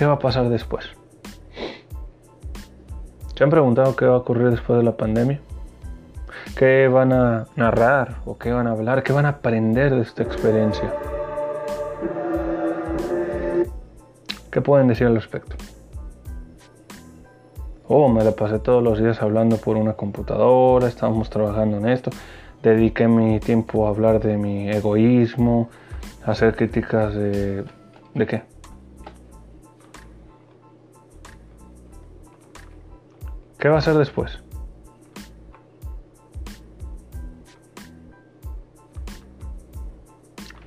¿Qué 0.00 0.06
va 0.06 0.14
a 0.14 0.18
pasar 0.18 0.48
después? 0.48 0.88
¿Se 3.36 3.44
han 3.44 3.50
preguntado 3.50 3.94
qué 3.96 4.06
va 4.06 4.14
a 4.14 4.16
ocurrir 4.16 4.48
después 4.48 4.78
de 4.78 4.82
la 4.82 4.96
pandemia? 4.96 5.42
¿Qué 6.56 6.88
van 6.88 7.12
a 7.12 7.48
narrar 7.54 8.22
o 8.24 8.38
qué 8.38 8.50
van 8.50 8.66
a 8.66 8.70
hablar? 8.70 9.02
¿Qué 9.02 9.12
van 9.12 9.26
a 9.26 9.28
aprender 9.28 9.94
de 9.94 10.00
esta 10.00 10.22
experiencia? 10.22 10.90
¿Qué 14.50 14.62
pueden 14.62 14.88
decir 14.88 15.06
al 15.06 15.16
respecto? 15.16 15.54
Oh, 17.86 18.08
me 18.08 18.24
la 18.24 18.30
pasé 18.30 18.58
todos 18.58 18.82
los 18.82 18.98
días 18.98 19.20
hablando 19.20 19.58
por 19.58 19.76
una 19.76 19.92
computadora, 19.92 20.88
estábamos 20.88 21.28
trabajando 21.28 21.76
en 21.76 21.86
esto, 21.86 22.10
dediqué 22.62 23.06
mi 23.06 23.38
tiempo 23.38 23.86
a 23.86 23.90
hablar 23.90 24.20
de 24.20 24.38
mi 24.38 24.70
egoísmo, 24.70 25.68
a 26.24 26.30
hacer 26.30 26.56
críticas 26.56 27.14
de... 27.14 27.64
¿De 28.14 28.26
qué? 28.26 28.49
¿Qué 33.60 33.68
va 33.68 33.76
a 33.76 33.78
hacer 33.78 33.94
después? 33.94 34.40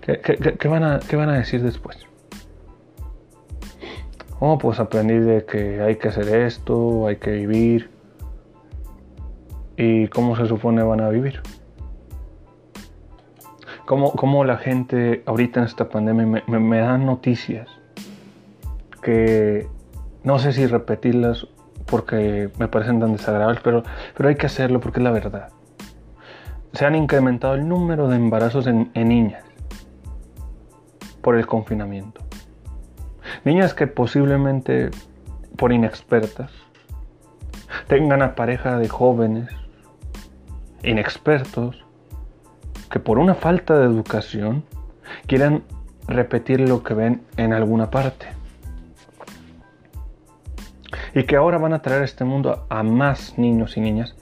¿Qué, 0.02 0.68
van 0.68 0.84
a, 0.84 1.00
¿Qué 1.00 1.16
van 1.16 1.30
a 1.30 1.34
decir 1.34 1.64
después? 1.64 1.98
Oh, 4.40 4.60
pues 4.60 4.80
aprendí 4.80 5.18
de 5.18 5.44
que 5.46 5.82
hay 5.82 5.96
que 5.96 6.10
hacer 6.10 6.28
esto, 6.28 7.08
hay 7.08 7.16
que 7.16 7.32
vivir. 7.32 7.90
¿Y 9.76 10.08
cómo 10.10 10.36
se 10.36 10.46
supone 10.46 10.84
van 10.84 11.02
a 11.02 11.10
vivir? 11.10 11.42
¿Cómo, 13.86 14.46
la 14.46 14.58
gente 14.58 15.24
ahorita 15.26 15.62
en 15.62 15.66
esta 15.66 15.90
pandemia 15.90 16.44
me, 16.48 16.60
me, 16.60 16.78
dan 16.78 17.06
noticias 17.06 17.68
que 19.02 19.68
no 20.24 20.40
sé 20.40 20.54
si 20.54 20.68
repetirlas 20.68 21.48
porque 21.86 22.50
me 22.58 22.68
parecen 22.68 23.00
tan 23.00 23.14
desagradables, 23.14 23.62
pero, 23.64 23.84
pero 24.16 24.30
hay 24.30 24.36
que 24.36 24.46
hacerlo 24.46 24.80
porque 24.80 25.00
es 25.00 25.04
la 25.04 25.12
verdad. 25.12 25.50
Se 26.74 26.86
han 26.86 26.96
incrementado 26.96 27.54
el 27.56 27.68
número 27.68 28.08
de 28.08 28.16
embarazos 28.16 28.68
en 28.68 28.92
niñas 28.96 29.44
por 31.22 31.36
el 31.36 31.48
confinamiento. 31.48 32.22
Niñas 33.46 33.74
que 33.74 33.88
posiblemente 33.88 34.92
por 35.56 35.72
inexpertas 35.72 36.52
tengan 37.88 38.22
a 38.22 38.36
pareja 38.36 38.78
de 38.78 38.90
jóvenes 38.90 39.50
inexpertos 40.84 41.86
que 42.92 43.00
por 43.00 43.18
una 43.18 43.34
falta 43.34 43.78
de 43.80 43.86
educación 43.86 44.64
quieran 45.26 45.64
repetir 46.08 46.60
lo 46.60 46.84
que 46.84 46.94
ven 46.94 47.24
en 47.38 47.54
alguna 47.54 47.90
parte. 47.90 48.28
Y 51.14 51.24
que 51.24 51.36
ahora 51.36 51.58
van 51.58 51.74
a 51.74 51.82
traer 51.82 52.02
a 52.02 52.06
este 52.06 52.24
mundo 52.24 52.66
a 52.70 52.84
más 52.84 53.38
niños 53.38 53.78
y 53.78 53.82
niñas 53.82 54.16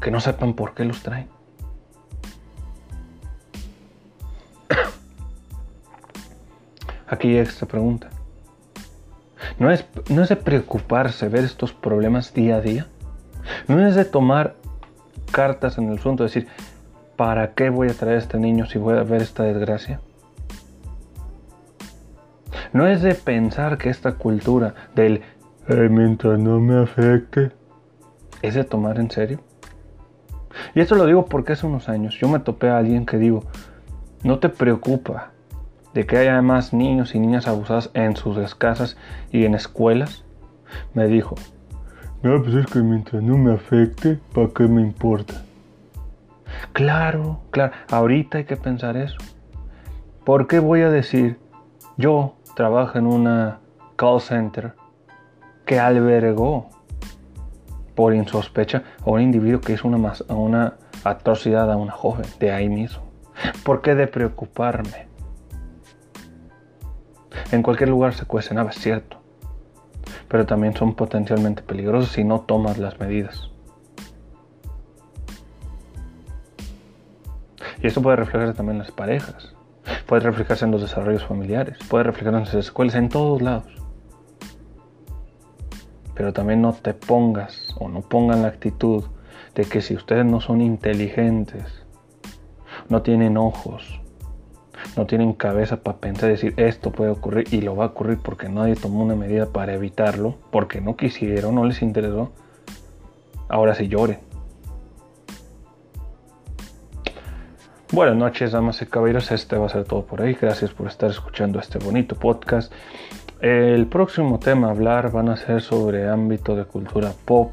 que 0.00 0.10
no 0.10 0.20
sepan 0.20 0.54
por 0.54 0.74
qué 0.74 0.84
los 0.84 1.02
traen. 1.02 1.28
Aquí 7.08 7.36
esta 7.36 7.66
pregunta. 7.66 8.10
¿No 9.58 9.70
es, 9.70 9.84
¿No 10.08 10.22
es 10.22 10.28
de 10.28 10.36
preocuparse 10.36 11.28
ver 11.28 11.44
estos 11.44 11.72
problemas 11.72 12.32
día 12.34 12.56
a 12.56 12.60
día? 12.60 12.86
¿No 13.68 13.86
es 13.86 13.94
de 13.94 14.04
tomar 14.04 14.56
cartas 15.30 15.78
en 15.78 15.90
el 15.90 15.98
asunto, 15.98 16.22
decir, 16.24 16.46
¿para 17.16 17.52
qué 17.52 17.70
voy 17.70 17.88
a 17.88 17.94
traer 17.94 18.16
a 18.16 18.18
este 18.18 18.38
niño 18.38 18.66
si 18.66 18.78
voy 18.78 18.96
a 18.96 19.02
ver 19.02 19.22
esta 19.22 19.42
desgracia? 19.42 20.00
¿No 22.72 22.86
es 22.86 23.02
de 23.02 23.14
pensar 23.14 23.78
que 23.78 23.90
esta 23.90 24.12
cultura 24.12 24.74
del 24.94 25.22
mientras 25.68 26.38
no 26.38 26.60
me 26.60 26.80
afecte 26.80 27.50
es 28.42 28.54
de 28.54 28.64
tomar 28.64 28.98
en 28.98 29.10
serio? 29.10 29.40
Y 30.74 30.80
esto 30.80 30.94
lo 30.94 31.06
digo 31.06 31.26
porque 31.26 31.52
hace 31.52 31.66
unos 31.66 31.88
años 31.88 32.16
yo 32.20 32.28
me 32.28 32.38
topé 32.38 32.68
a 32.68 32.78
alguien 32.78 33.06
que 33.06 33.18
digo, 33.18 33.44
no 34.22 34.38
te 34.38 34.48
preocupa 34.48 35.32
de 35.96 36.06
que 36.06 36.18
haya 36.18 36.40
más 36.42 36.72
niños 36.74 37.14
y 37.14 37.18
niñas 37.18 37.48
abusadas 37.48 37.90
en 37.94 38.16
sus 38.16 38.54
casas 38.54 38.96
y 39.32 39.44
en 39.44 39.54
escuelas? 39.54 40.24
Me 40.92 41.06
dijo, 41.06 41.36
no, 42.22 42.42
pues 42.42 42.54
es 42.54 42.66
que 42.66 42.80
mientras 42.80 43.22
no 43.22 43.38
me 43.38 43.54
afecte, 43.54 44.18
¿para 44.34 44.48
qué 44.48 44.64
me 44.64 44.82
importa? 44.82 45.42
Claro, 46.72 47.40
claro, 47.50 47.72
ahorita 47.90 48.38
hay 48.38 48.44
que 48.44 48.56
pensar 48.56 48.96
eso. 48.96 49.16
¿Por 50.24 50.46
qué 50.46 50.58
voy 50.58 50.82
a 50.82 50.90
decir, 50.90 51.38
yo 51.96 52.35
trabajo 52.56 52.98
en 52.98 53.06
una 53.06 53.60
call 53.96 54.20
center 54.20 54.72
que 55.66 55.78
albergó 55.78 56.70
por 57.94 58.14
insospecha 58.14 58.82
a 59.04 59.10
un 59.10 59.20
individuo 59.20 59.60
que 59.60 59.74
hizo 59.74 59.86
una, 59.86 60.14
una 60.28 60.74
atrocidad 61.04 61.70
a 61.70 61.76
una 61.76 61.92
joven 61.92 62.26
de 62.40 62.50
ahí 62.50 62.68
mismo? 62.68 63.04
¿Por 63.62 63.82
qué 63.82 63.94
de 63.94 64.06
preocuparme? 64.06 65.06
En 67.52 67.62
cualquier 67.62 67.90
lugar 67.90 68.14
se 68.14 68.24
cuecen 68.24 68.58
aves, 68.58 68.76
cierto, 68.76 69.18
pero 70.26 70.46
también 70.46 70.74
son 70.74 70.94
potencialmente 70.94 71.62
peligrosos 71.62 72.10
si 72.10 72.24
no 72.24 72.40
tomas 72.40 72.78
las 72.78 72.98
medidas. 72.98 73.50
Y 77.82 77.86
esto 77.86 78.00
puede 78.00 78.16
reflejarse 78.16 78.54
también 78.54 78.76
en 78.76 78.82
las 78.82 78.90
parejas, 78.90 79.55
puede 80.06 80.22
reflejarse 80.22 80.64
en 80.64 80.70
los 80.70 80.82
desarrollos 80.82 81.24
familiares, 81.24 81.78
puede 81.88 82.04
reflejarse 82.04 82.38
en 82.38 82.44
las 82.44 82.54
escuelas, 82.54 82.94
en 82.94 83.08
todos 83.08 83.42
lados. 83.42 83.72
Pero 86.14 86.32
también 86.32 86.62
no 86.62 86.72
te 86.72 86.94
pongas 86.94 87.74
o 87.78 87.88
no 87.88 88.00
pongan 88.00 88.42
la 88.42 88.48
actitud 88.48 89.04
de 89.54 89.64
que 89.64 89.82
si 89.82 89.94
ustedes 89.94 90.24
no 90.24 90.40
son 90.40 90.60
inteligentes, 90.60 91.84
no 92.88 93.02
tienen 93.02 93.36
ojos, 93.36 94.00
no 94.96 95.06
tienen 95.06 95.32
cabeza 95.32 95.78
para 95.78 95.98
pensar 95.98 96.28
decir 96.28 96.54
esto 96.56 96.90
puede 96.90 97.10
ocurrir 97.10 97.52
y 97.52 97.60
lo 97.60 97.76
va 97.76 97.84
a 97.84 97.88
ocurrir 97.88 98.18
porque 98.22 98.48
nadie 98.48 98.76
tomó 98.76 99.02
una 99.02 99.16
medida 99.16 99.46
para 99.46 99.74
evitarlo, 99.74 100.36
porque 100.50 100.80
no 100.80 100.96
quisieron, 100.96 101.54
no 101.54 101.64
les 101.64 101.82
interesó, 101.82 102.32
ahora 103.48 103.74
sí 103.74 103.88
lloren. 103.88 104.25
Buenas 107.92 108.16
noches, 108.16 108.50
damas 108.50 108.82
y 108.82 108.86
caballeros. 108.86 109.30
Este 109.30 109.56
va 109.56 109.66
a 109.66 109.68
ser 109.68 109.84
todo 109.84 110.04
por 110.04 110.20
ahí. 110.20 110.34
Gracias 110.34 110.72
por 110.72 110.88
estar 110.88 111.08
escuchando 111.08 111.60
este 111.60 111.78
bonito 111.78 112.16
podcast. 112.16 112.72
El 113.40 113.86
próximo 113.86 114.40
tema 114.40 114.66
a 114.66 114.70
hablar 114.72 115.12
van 115.12 115.28
a 115.28 115.36
ser 115.36 115.62
sobre 115.62 116.08
ámbito 116.08 116.56
de 116.56 116.64
cultura 116.64 117.12
pop, 117.24 117.52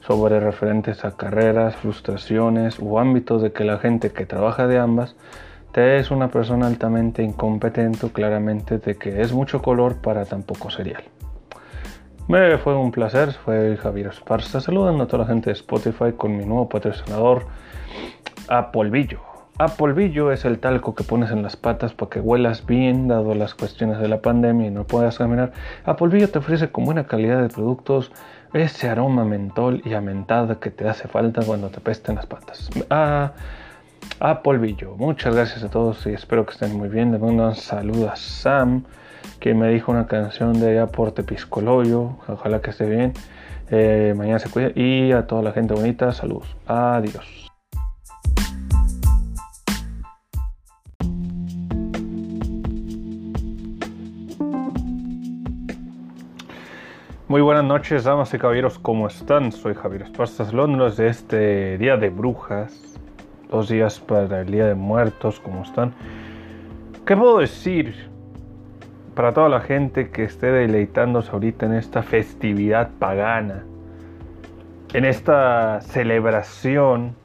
sobre 0.00 0.38
referentes 0.38 1.06
a 1.06 1.16
carreras, 1.16 1.76
frustraciones 1.76 2.78
o 2.78 2.98
ámbitos 2.98 3.40
de 3.40 3.52
que 3.52 3.64
la 3.64 3.78
gente 3.78 4.12
que 4.12 4.26
trabaja 4.26 4.66
de 4.66 4.78
ambas 4.78 5.16
es 5.74 6.10
una 6.10 6.28
persona 6.28 6.66
altamente 6.66 7.22
incompetente, 7.22 8.10
claramente 8.10 8.78
de 8.78 8.96
que 8.96 9.22
es 9.22 9.32
mucho 9.32 9.62
color 9.62 9.96
para 9.96 10.26
tan 10.26 10.42
poco 10.42 10.70
serial. 10.70 11.04
Me 12.28 12.58
fue 12.58 12.76
un 12.76 12.92
placer, 12.92 13.32
fue 13.32 13.78
Javier 13.78 14.08
Esparza 14.08 14.60
saludando 14.60 15.04
a 15.04 15.06
toda 15.06 15.24
la 15.24 15.28
gente 15.28 15.50
de 15.50 15.54
Spotify 15.54 16.12
con 16.16 16.36
mi 16.36 16.44
nuevo 16.44 16.68
patrocinador, 16.68 17.46
a 18.48 18.70
Polvillo. 18.70 19.33
A 19.56 19.68
polvillo 19.68 20.32
es 20.32 20.44
el 20.44 20.58
talco 20.58 20.96
que 20.96 21.04
pones 21.04 21.30
en 21.30 21.42
las 21.42 21.54
patas 21.54 21.94
para 21.94 22.10
que 22.10 22.18
huelas 22.18 22.66
bien, 22.66 23.06
dado 23.06 23.36
las 23.36 23.54
cuestiones 23.54 24.00
de 24.00 24.08
la 24.08 24.20
pandemia 24.20 24.66
y 24.66 24.70
no 24.72 24.82
puedas 24.82 25.18
caminar. 25.18 25.52
A 25.84 25.94
polvillo 25.94 26.28
te 26.28 26.40
ofrece 26.40 26.70
con 26.70 26.84
buena 26.84 27.06
calidad 27.06 27.40
de 27.40 27.48
productos 27.48 28.10
ese 28.52 28.88
aroma 28.88 29.24
mentol 29.24 29.80
y 29.84 29.94
amentada 29.94 30.58
que 30.58 30.72
te 30.72 30.88
hace 30.88 31.06
falta 31.06 31.42
cuando 31.46 31.70
te 31.70 31.80
pesten 31.80 32.16
las 32.16 32.26
patas. 32.26 32.68
A, 32.90 33.32
a 34.18 34.42
polvillo. 34.42 34.96
Muchas 34.96 35.36
gracias 35.36 35.62
a 35.62 35.70
todos 35.70 36.04
y 36.06 36.10
espero 36.10 36.44
que 36.44 36.54
estén 36.54 36.76
muy 36.76 36.88
bien. 36.88 37.12
Le 37.12 37.18
mando 37.18 37.46
un 37.46 37.54
saludo 37.54 38.10
a 38.10 38.16
Sam, 38.16 38.82
que 39.38 39.54
me 39.54 39.68
dijo 39.68 39.92
una 39.92 40.08
canción 40.08 40.58
de 40.58 40.80
Aporte 40.80 41.22
Piscoloyo. 41.22 42.16
Ojalá 42.26 42.60
que 42.60 42.70
esté 42.70 42.88
bien. 42.88 43.12
Eh, 43.70 44.14
mañana 44.16 44.40
se 44.40 44.50
cuida. 44.50 44.72
Y 44.74 45.12
a 45.12 45.28
toda 45.28 45.42
la 45.42 45.52
gente 45.52 45.74
bonita, 45.74 46.10
saludos. 46.10 46.56
Adiós. 46.66 47.43
Muy 57.34 57.42
buenas 57.42 57.64
noches, 57.64 58.04
damas 58.04 58.32
y 58.32 58.38
caballeros, 58.38 58.78
¿cómo 58.78 59.08
están? 59.08 59.50
Soy 59.50 59.74
Javier 59.74 60.02
Esparza 60.02 60.44
Londres 60.52 60.96
de 60.96 61.08
este 61.08 61.78
Día 61.78 61.96
de 61.96 62.08
Brujas, 62.08 62.96
dos 63.50 63.68
días 63.68 63.98
para 63.98 64.42
el 64.42 64.52
Día 64.52 64.66
de 64.66 64.76
Muertos, 64.76 65.40
¿cómo 65.40 65.64
están? 65.64 65.92
¿Qué 67.04 67.16
puedo 67.16 67.38
decir 67.38 68.08
para 69.16 69.34
toda 69.34 69.48
la 69.48 69.58
gente 69.58 70.10
que 70.10 70.22
esté 70.22 70.52
deleitándose 70.52 71.32
ahorita 71.32 71.66
en 71.66 71.72
esta 71.72 72.04
festividad 72.04 72.90
pagana, 73.00 73.64
en 74.92 75.04
esta 75.04 75.80
celebración 75.80 77.16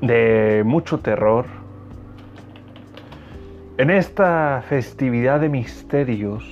de 0.00 0.62
mucho 0.64 1.00
terror? 1.00 1.59
En 3.80 3.88
esta 3.88 4.62
festividad 4.68 5.40
de 5.40 5.48
misterios, 5.48 6.44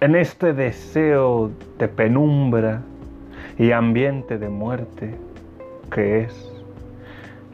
en 0.00 0.14
este 0.14 0.52
deseo 0.52 1.50
de 1.76 1.88
penumbra 1.88 2.82
y 3.58 3.72
ambiente 3.72 4.38
de 4.38 4.48
muerte 4.48 5.16
que 5.90 6.20
es 6.20 6.48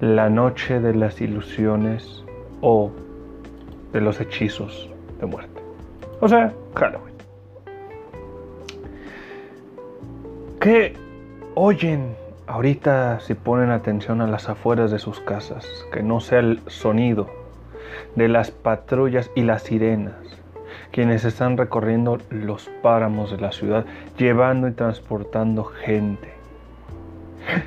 la 0.02 0.28
noche 0.28 0.80
de 0.80 0.94
las 0.94 1.18
ilusiones 1.22 2.22
o 2.60 2.90
de 3.94 4.02
los 4.02 4.20
hechizos 4.20 4.90
de 5.18 5.24
muerte. 5.24 5.62
O 6.20 6.28
sea, 6.28 6.52
Halloween. 6.74 7.14
¿Qué 10.60 10.92
oyen 11.54 12.14
Ahorita 12.52 13.18
si 13.20 13.32
ponen 13.32 13.70
atención 13.70 14.20
a 14.20 14.26
las 14.26 14.50
afueras 14.50 14.90
de 14.90 14.98
sus 14.98 15.20
casas, 15.20 15.66
que 15.90 16.02
no 16.02 16.20
sea 16.20 16.40
el 16.40 16.60
sonido 16.66 17.30
de 18.14 18.28
las 18.28 18.50
patrullas 18.50 19.30
y 19.34 19.40
las 19.40 19.62
sirenas, 19.62 20.16
quienes 20.90 21.24
están 21.24 21.56
recorriendo 21.56 22.18
los 22.28 22.68
páramos 22.82 23.30
de 23.30 23.38
la 23.38 23.52
ciudad, 23.52 23.86
llevando 24.18 24.68
y 24.68 24.72
transportando 24.72 25.64
gente. 25.64 26.28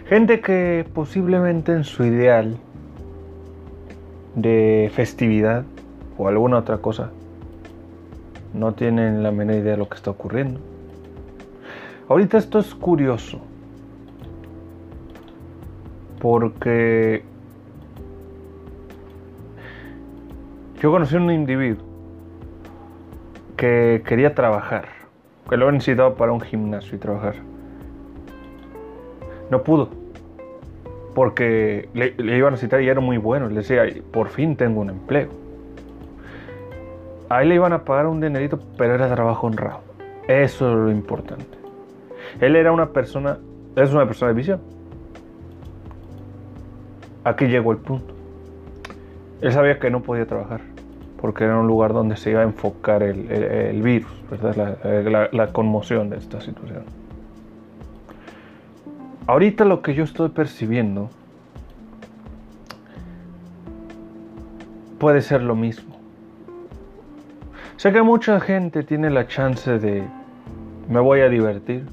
Gente 0.05 0.39
que 0.39 0.85
posiblemente 0.93 1.71
en 1.71 1.83
su 1.83 2.03
ideal 2.05 2.55
de 4.35 4.91
festividad 4.93 5.63
o 6.15 6.27
alguna 6.27 6.59
otra 6.59 6.77
cosa 6.77 7.09
no 8.53 8.75
tienen 8.75 9.23
la 9.23 9.31
menor 9.31 9.55
idea 9.55 9.71
de 9.71 9.77
lo 9.77 9.89
que 9.89 9.95
está 9.95 10.11
ocurriendo. 10.11 10.59
Ahorita 12.07 12.37
esto 12.37 12.59
es 12.59 12.75
curioso 12.75 13.41
porque 16.19 17.23
yo 20.81 20.91
conocí 20.91 21.15
a 21.15 21.19
un 21.19 21.31
individuo 21.31 21.83
que 23.57 24.03
quería 24.05 24.33
trabajar, 24.35 24.87
que 25.49 25.57
lo 25.57 25.71
necesitaba 25.71 26.15
para 26.15 26.31
un 26.31 26.41
gimnasio 26.41 26.95
y 26.95 26.99
trabajar. 26.99 27.35
No 29.49 29.63
pudo, 29.63 29.89
porque 31.13 31.89
le, 31.93 32.13
iban 32.17 32.49
a 32.49 32.51
necesitar 32.51 32.81
y 32.81 32.89
era 32.89 32.99
muy 32.99 33.17
bueno. 33.17 33.47
Le 33.47 33.55
decía, 33.55 33.83
por 34.11 34.29
fin 34.29 34.55
tengo 34.55 34.81
un 34.81 34.89
empleo. 34.89 35.29
A 37.29 37.41
él 37.41 37.49
le 37.49 37.55
iban 37.55 37.73
a 37.73 37.83
pagar 37.85 38.07
un 38.07 38.19
dinerito, 38.19 38.59
pero 38.77 38.95
era 38.95 39.13
trabajo 39.13 39.47
honrado. 39.47 39.81
Eso 40.27 40.69
es 40.69 40.75
lo 40.75 40.91
importante. 40.91 41.57
Él 42.41 42.55
era 42.55 42.71
una 42.71 42.89
persona, 42.89 43.37
es 43.75 43.93
una 43.93 44.05
persona 44.05 44.29
de 44.29 44.35
visión 44.35 44.74
Aquí 47.25 47.47
llegó 47.47 47.73
el 47.73 47.79
punto. 47.79 48.13
Él 49.41 49.51
sabía 49.51 49.77
que 49.79 49.89
no 49.89 50.01
podía 50.01 50.25
trabajar 50.25 50.61
porque 51.25 51.43
era 51.43 51.57
un 51.57 51.65
lugar 51.65 51.91
donde 51.91 52.17
se 52.17 52.29
iba 52.29 52.41
a 52.41 52.43
enfocar 52.43 53.01
el, 53.01 53.81
virus, 53.81 54.11
¿verdad? 54.29 55.31
La, 55.31 55.47
conmoción 55.47 56.11
de 56.11 56.17
esta 56.17 56.39
situación. 56.39 56.83
Ahorita 59.25 59.65
lo 59.65 59.81
que 59.81 59.95
yo 59.95 60.03
estoy 60.03 60.29
percibiendo 60.29 61.09
puede 64.99 65.23
ser 65.23 65.41
lo 65.41 65.55
mismo. 65.55 65.95
Sé 67.77 67.91
que 67.91 68.03
mucha 68.03 68.39
gente 68.39 68.83
tiene 68.83 69.09
la 69.09 69.25
chance 69.25 69.79
de 69.79 70.07
me 70.87 70.99
voy 70.99 71.21
a 71.21 71.29
divertir, 71.29 71.87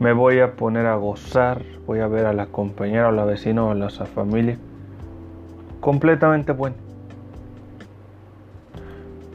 me 0.00 0.12
voy 0.12 0.40
a 0.40 0.52
poner 0.52 0.86
a 0.86 0.96
gozar, 0.96 1.62
voy 1.86 2.00
a 2.00 2.06
ver 2.06 2.26
a 2.26 2.32
la 2.32 2.46
compañera 2.46 3.08
o 3.08 3.12
la 3.12 3.24
vecina 3.24 3.64
o 3.64 3.70
a 3.70 3.74
la 3.74 3.90
familia. 3.90 4.56
Completamente 5.80 6.52
bueno. 6.52 6.76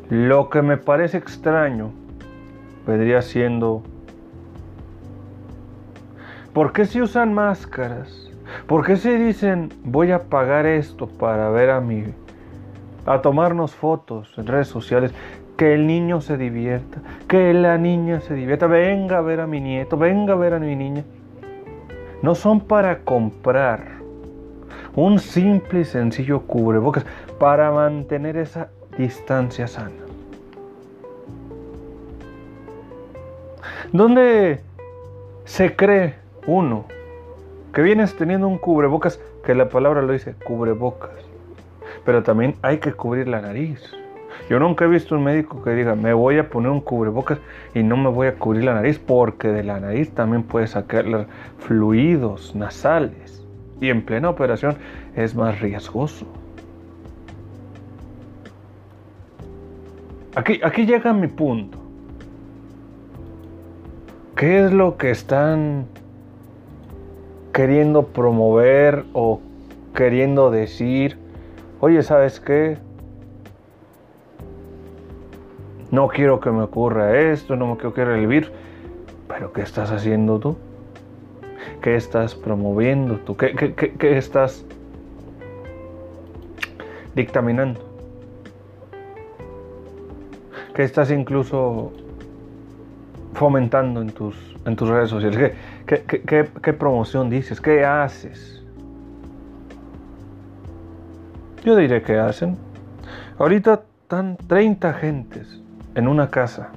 Lo 0.09 0.49
que 0.49 0.61
me 0.61 0.77
parece 0.77 1.17
extraño 1.17 1.91
vendría 2.85 3.21
siendo 3.21 3.83
¿Por 6.53 6.71
qué 6.71 6.85
se 6.85 7.01
usan 7.01 7.33
máscaras? 7.33 8.29
¿Por 8.67 8.85
qué 8.85 8.95
se 8.95 9.17
dicen 9.17 9.69
voy 9.83 10.11
a 10.11 10.19
pagar 10.19 10.67
esto 10.67 11.07
para 11.07 11.49
ver 11.49 11.71
a 11.71 11.81
mi 11.81 12.13
a 13.05 13.21
tomarnos 13.21 13.73
fotos 13.73 14.31
en 14.37 14.45
redes 14.45 14.67
sociales? 14.67 15.11
Que 15.57 15.73
el 15.73 15.85
niño 15.87 16.21
se 16.21 16.37
divierta, 16.37 16.99
que 17.27 17.53
la 17.53 17.77
niña 17.77 18.21
se 18.21 18.33
divierta, 18.33 18.67
venga 18.67 19.17
a 19.17 19.21
ver 19.21 19.39
a 19.39 19.47
mi 19.47 19.61
nieto, 19.61 19.97
venga 19.97 20.33
a 20.33 20.37
ver 20.37 20.53
a 20.53 20.59
mi 20.59 20.75
niña. 20.75 21.03
No 22.21 22.35
son 22.35 22.61
para 22.61 22.99
comprar 22.99 23.93
un 24.95 25.19
simple 25.19 25.81
y 25.81 25.85
sencillo 25.85 26.41
cubrebocas 26.41 27.05
para 27.39 27.71
mantener 27.71 28.37
esa 28.37 28.69
distancia 28.97 29.67
sana. 29.67 29.91
¿Dónde 33.91 34.61
se 35.45 35.75
cree 35.75 36.15
uno 36.47 36.85
que 37.73 37.81
vienes 37.81 38.15
teniendo 38.15 38.47
un 38.47 38.57
cubrebocas 38.57 39.19
que 39.45 39.53
la 39.53 39.69
palabra 39.69 40.01
lo 40.01 40.13
dice, 40.13 40.35
cubrebocas? 40.45 41.11
Pero 42.05 42.23
también 42.23 42.55
hay 42.61 42.79
que 42.79 42.93
cubrir 42.93 43.27
la 43.27 43.41
nariz 43.41 43.93
yo 44.49 44.59
nunca 44.59 44.85
he 44.85 44.87
visto 44.87 45.15
un 45.15 45.23
médico 45.23 45.61
que 45.63 45.71
diga, 45.71 45.95
me 45.95 46.13
voy 46.13 46.37
a 46.37 46.49
poner 46.49 46.71
un 46.71 46.81
cubrebocas 46.81 47.39
y 47.73 47.83
no 47.83 47.97
me 47.97 48.09
voy 48.09 48.27
a 48.27 48.35
cubrir 48.35 48.65
la 48.65 48.73
nariz, 48.73 48.99
porque 48.99 49.49
de 49.49 49.63
la 49.63 49.79
nariz 49.79 50.11
también 50.11 50.43
puede 50.43 50.67
sacar 50.67 51.27
fluidos 51.59 52.55
nasales. 52.55 53.45
Y 53.81 53.89
en 53.89 54.03
plena 54.03 54.29
operación 54.29 54.75
es 55.15 55.35
más 55.35 55.59
riesgoso. 55.59 56.25
Aquí, 60.35 60.59
aquí 60.63 60.85
llega 60.85 61.13
mi 61.13 61.27
punto. 61.27 61.77
¿Qué 64.35 64.65
es 64.65 64.73
lo 64.73 64.97
que 64.97 65.11
están 65.11 65.85
queriendo 67.53 68.07
promover 68.07 69.05
o 69.13 69.41
queriendo 69.93 70.49
decir? 70.49 71.17
Oye, 71.79 72.01
¿sabes 72.01 72.39
qué? 72.39 72.77
No 75.93 76.07
quiero 76.07 76.39
que 76.39 76.49
me 76.49 76.63
ocurra 76.63 77.19
esto, 77.19 77.55
no 77.55 77.67
me 77.67 77.75
quiero 77.75 77.93
que 77.93 78.03
virus. 78.25 78.51
Pero 79.27 79.53
¿qué 79.53 79.61
estás 79.61 79.91
haciendo 79.91 80.39
tú? 80.39 80.57
¿Qué 81.83 81.95
estás 81.95 82.33
promoviendo 82.33 83.19
tú? 83.19 83.37
¿Qué, 83.37 83.53
qué, 83.53 83.75
qué 83.75 84.17
estás 84.17 84.65
dictaminando? 87.13 87.79
¿Qué 90.73 90.81
estás 90.81 91.11
incluso 91.11 91.91
fomentando 93.35 94.01
en 94.01 94.09
tus, 94.09 94.35
en 94.65 94.75
tus 94.75 94.89
redes 94.89 95.11
sociales? 95.11 95.53
¿Qué, 95.85 96.73
promoción 96.73 97.29
dices? 97.29 97.61
¿Qué 97.61 97.85
haces? 97.85 98.63
Yo 101.63 101.75
diré 101.75 102.01
que 102.01 102.17
hacen. 102.17 102.57
Ahorita 103.37 103.83
están 104.01 104.37
30 104.47 104.93
gentes 104.95 105.62
en 105.95 106.07
una 106.07 106.29
casa 106.29 106.69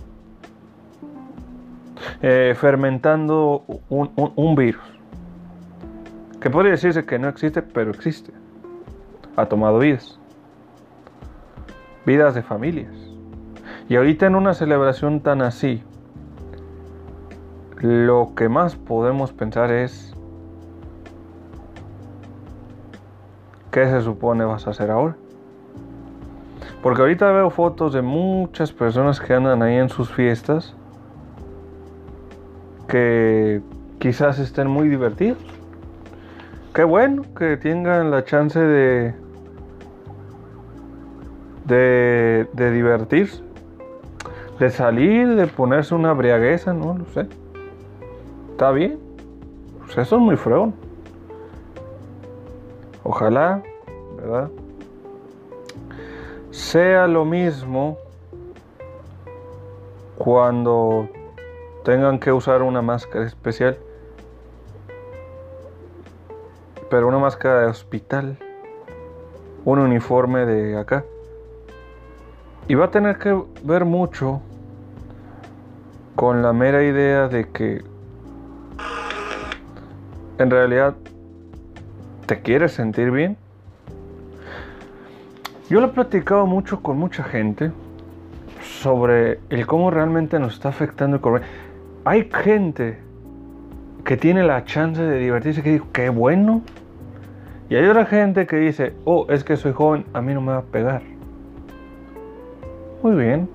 eh, 2.23 2.55
fermentando 2.59 3.65
un, 3.89 4.11
un 4.37 4.55
virus 4.55 4.97
que 6.41 6.51
podría 6.51 6.73
decirse 6.73 7.05
que 7.05 7.19
no 7.19 7.29
existe, 7.29 7.61
pero 7.61 7.91
existe. 7.91 8.33
Ha 9.37 9.47
tomado 9.47 9.81
vidas. 9.81 10.19
Vidas 12.05 12.37
de 12.37 12.43
familias. 12.43 12.95
Y 13.89 13.97
ahorita 13.97 14.27
en 14.27 14.37
una 14.37 14.55
celebración 14.55 15.21
tan 15.21 15.43
así, 15.43 15.83
lo 17.81 18.33
que 18.37 18.49
más 18.49 18.77
podemos 18.77 19.33
pensar 19.33 19.73
es, 19.73 20.15
¿qué 23.71 23.87
se 23.87 24.03
supone 24.03 24.45
vas 24.45 24.67
a 24.67 24.71
hacer 24.71 24.91
ahora? 24.91 25.17
Porque 26.87 27.03
ahorita 27.03 27.33
veo 27.33 27.51
fotos 27.51 27.95
de 27.95 28.01
muchas 28.01 28.71
personas 28.71 29.19
que 29.19 29.35
andan 29.35 29.61
ahí 29.61 29.75
en 29.75 29.89
sus 29.89 30.09
fiestas 30.09 30.73
que 32.87 33.61
quizás 33.99 34.39
estén 34.39 34.69
muy 34.69 34.89
divertidos. 34.89 35.45
Qué 36.73 36.85
bueno 36.85 37.25
que 37.37 37.57
tengan 37.57 38.13
la 38.13 38.25
chance 38.25 38.61
de, 38.61 39.17
de, 41.65 42.71
divertirse, 42.71 43.43
de 44.61 44.71
salir, 44.71 45.35
de 45.35 45.49
ponerse 45.49 45.93
una 45.93 46.13
briagueza, 46.13 46.73
no 46.73 46.99
lo 46.99 47.05
sé. 47.07 47.27
Está 48.53 48.71
bien. 48.71 49.01
Pues 49.81 49.99
eso 49.99 50.15
es 50.19 50.23
muy 50.23 50.37
freón. 50.37 50.73
Ojalá, 53.03 53.61
¿verdad? 54.19 54.51
Sea 56.57 57.07
lo 57.07 57.27
mismo 57.27 57.99
cuando 60.17 61.07
tengan 61.85 62.19
que 62.19 62.33
usar 62.33 62.63
una 62.63 62.81
máscara 62.81 63.27
especial. 63.27 63.77
Pero 66.89 67.09
una 67.09 67.19
máscara 67.19 67.61
de 67.61 67.67
hospital. 67.67 68.39
Un 69.67 69.81
uniforme 69.81 70.47
de 70.47 70.79
acá. 70.79 71.05
Y 72.69 72.75
va 72.75 72.87
a 72.87 72.91
tener 72.91 73.19
que 73.19 73.39
ver 73.63 73.85
mucho 73.85 74.41
con 76.15 76.41
la 76.41 76.55
mera 76.55 76.83
idea 76.83 77.29
de 77.29 77.51
que 77.51 77.85
en 80.39 80.51
realidad 80.51 80.95
te 82.25 82.41
quieres 82.41 82.73
sentir 82.73 83.11
bien. 83.11 83.37
Yo 85.69 85.81
lo 85.81 85.89
he 85.89 85.91
platicado 85.91 86.47
mucho 86.47 86.81
con 86.81 86.97
mucha 86.97 87.25
gente 87.25 87.73
sobre 88.63 89.41
el 89.51 89.67
cómo 89.67 89.91
realmente 89.91 90.39
nos 90.39 90.55
está 90.55 90.69
afectando 90.69 91.17
el 91.17 91.21
coronavirus. 91.21 91.57
Hay 92.05 92.31
gente 92.33 92.99
que 94.05 94.17
tiene 94.17 94.45
la 94.45 94.65
chance 94.65 95.03
de 95.03 95.19
divertirse 95.19 95.65
que 95.65 95.73
dice, 95.73 95.85
qué 95.93 96.09
bueno. 96.09 96.63
Y 97.69 97.75
hay 97.75 97.85
otra 97.87 98.07
gente 98.07 98.47
que 98.47 98.57
dice, 98.57 98.93
oh, 99.05 99.27
es 99.29 99.43
que 99.43 99.57
soy 99.57 99.73
joven, 99.73 100.05
a 100.13 100.23
mí 100.23 100.35
no 100.35 100.41
me 100.41 100.53
va 100.53 100.59
a 100.59 100.63
pegar. 100.63 101.03
Muy 103.03 103.17
bien. 103.17 103.49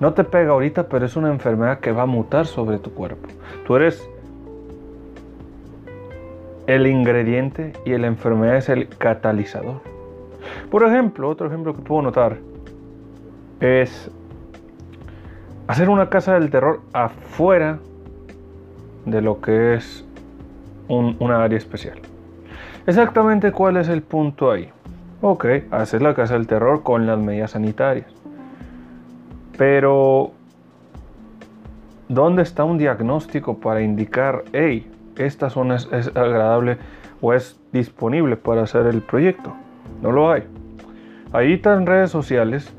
No 0.00 0.12
te 0.12 0.22
pega 0.22 0.52
ahorita, 0.52 0.88
pero 0.90 1.06
es 1.06 1.16
una 1.16 1.30
enfermedad 1.30 1.80
que 1.80 1.92
va 1.92 2.02
a 2.02 2.06
mutar 2.06 2.44
sobre 2.44 2.78
tu 2.78 2.92
cuerpo. 2.92 3.26
Tú 3.66 3.76
eres 3.76 4.06
el 6.66 6.86
ingrediente 6.86 7.72
y 7.86 7.96
la 7.96 8.06
enfermedad 8.06 8.56
es 8.56 8.68
el 8.68 8.88
catalizador. 8.88 9.93
Por 10.70 10.84
ejemplo, 10.84 11.28
otro 11.28 11.46
ejemplo 11.46 11.74
que 11.74 11.82
puedo 11.82 12.02
notar 12.02 12.38
es 13.60 14.10
hacer 15.66 15.88
una 15.88 16.08
casa 16.08 16.34
del 16.34 16.50
terror 16.50 16.80
afuera 16.92 17.78
de 19.06 19.22
lo 19.22 19.40
que 19.40 19.74
es 19.74 20.04
un, 20.88 21.16
una 21.20 21.42
área 21.42 21.58
especial. 21.58 21.98
Exactamente 22.86 23.52
cuál 23.52 23.76
es 23.76 23.88
el 23.88 24.02
punto 24.02 24.50
ahí. 24.50 24.70
Ok, 25.22 25.46
haces 25.70 26.02
la 26.02 26.14
casa 26.14 26.34
del 26.34 26.46
terror 26.46 26.82
con 26.82 27.06
las 27.06 27.18
medidas 27.18 27.52
sanitarias. 27.52 28.06
Pero, 29.56 30.32
¿dónde 32.08 32.42
está 32.42 32.64
un 32.64 32.76
diagnóstico 32.76 33.58
para 33.58 33.80
indicar, 33.80 34.44
hey, 34.52 34.90
esta 35.16 35.50
zona 35.50 35.76
es, 35.76 36.08
agradable 36.14 36.78
o 37.20 37.32
es 37.32 37.58
disponible 37.72 38.36
para 38.36 38.62
hacer 38.62 38.86
el 38.86 39.00
proyecto. 39.00 39.54
No 40.02 40.12
lo 40.12 40.30
hay. 40.30 40.44
Ahí 41.32 41.60
en 41.64 41.86
redes 41.86 42.10
sociales 42.10 42.72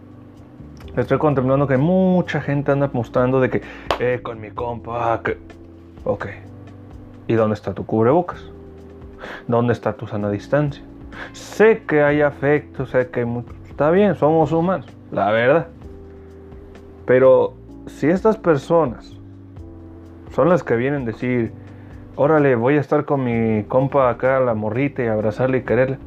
estoy 0.95 1.17
contemplando 1.17 1.67
que 1.67 1.77
mucha 1.77 2.41
gente 2.41 2.71
anda 2.71 2.89
mostrando 2.93 3.41
de 3.41 3.49
que, 3.49 3.61
eh, 3.99 4.19
con 4.23 4.39
mi 4.39 4.51
compa, 4.51 5.21
que... 5.23 5.37
Ok. 6.03 6.27
¿Y 7.27 7.33
dónde 7.33 7.55
está 7.55 7.73
tu 7.73 7.85
cubrebocas? 7.85 8.43
¿Dónde 9.47 9.73
está 9.73 9.93
tu 9.93 10.07
sana 10.07 10.29
distancia? 10.29 10.83
Sé 11.33 11.83
que 11.87 12.01
hay 12.03 12.21
afecto, 12.21 12.85
sé 12.85 13.09
que 13.09 13.25
está 13.69 13.89
bien, 13.89 14.15
somos 14.15 14.51
humanos, 14.51 14.87
la 15.11 15.31
verdad. 15.31 15.67
Pero 17.05 17.53
si 17.87 18.07
estas 18.07 18.37
personas 18.37 19.15
son 20.33 20.49
las 20.49 20.63
que 20.63 20.75
vienen 20.75 21.03
a 21.03 21.05
decir, 21.05 21.51
órale, 22.15 22.55
voy 22.55 22.77
a 22.77 22.81
estar 22.81 23.05
con 23.05 23.23
mi 23.23 23.63
compa 23.63 24.09
acá, 24.09 24.39
la 24.39 24.53
morrita, 24.53 25.03
y 25.03 25.07
abrazarle 25.07 25.59
y 25.59 25.61
quererle. 25.61 25.97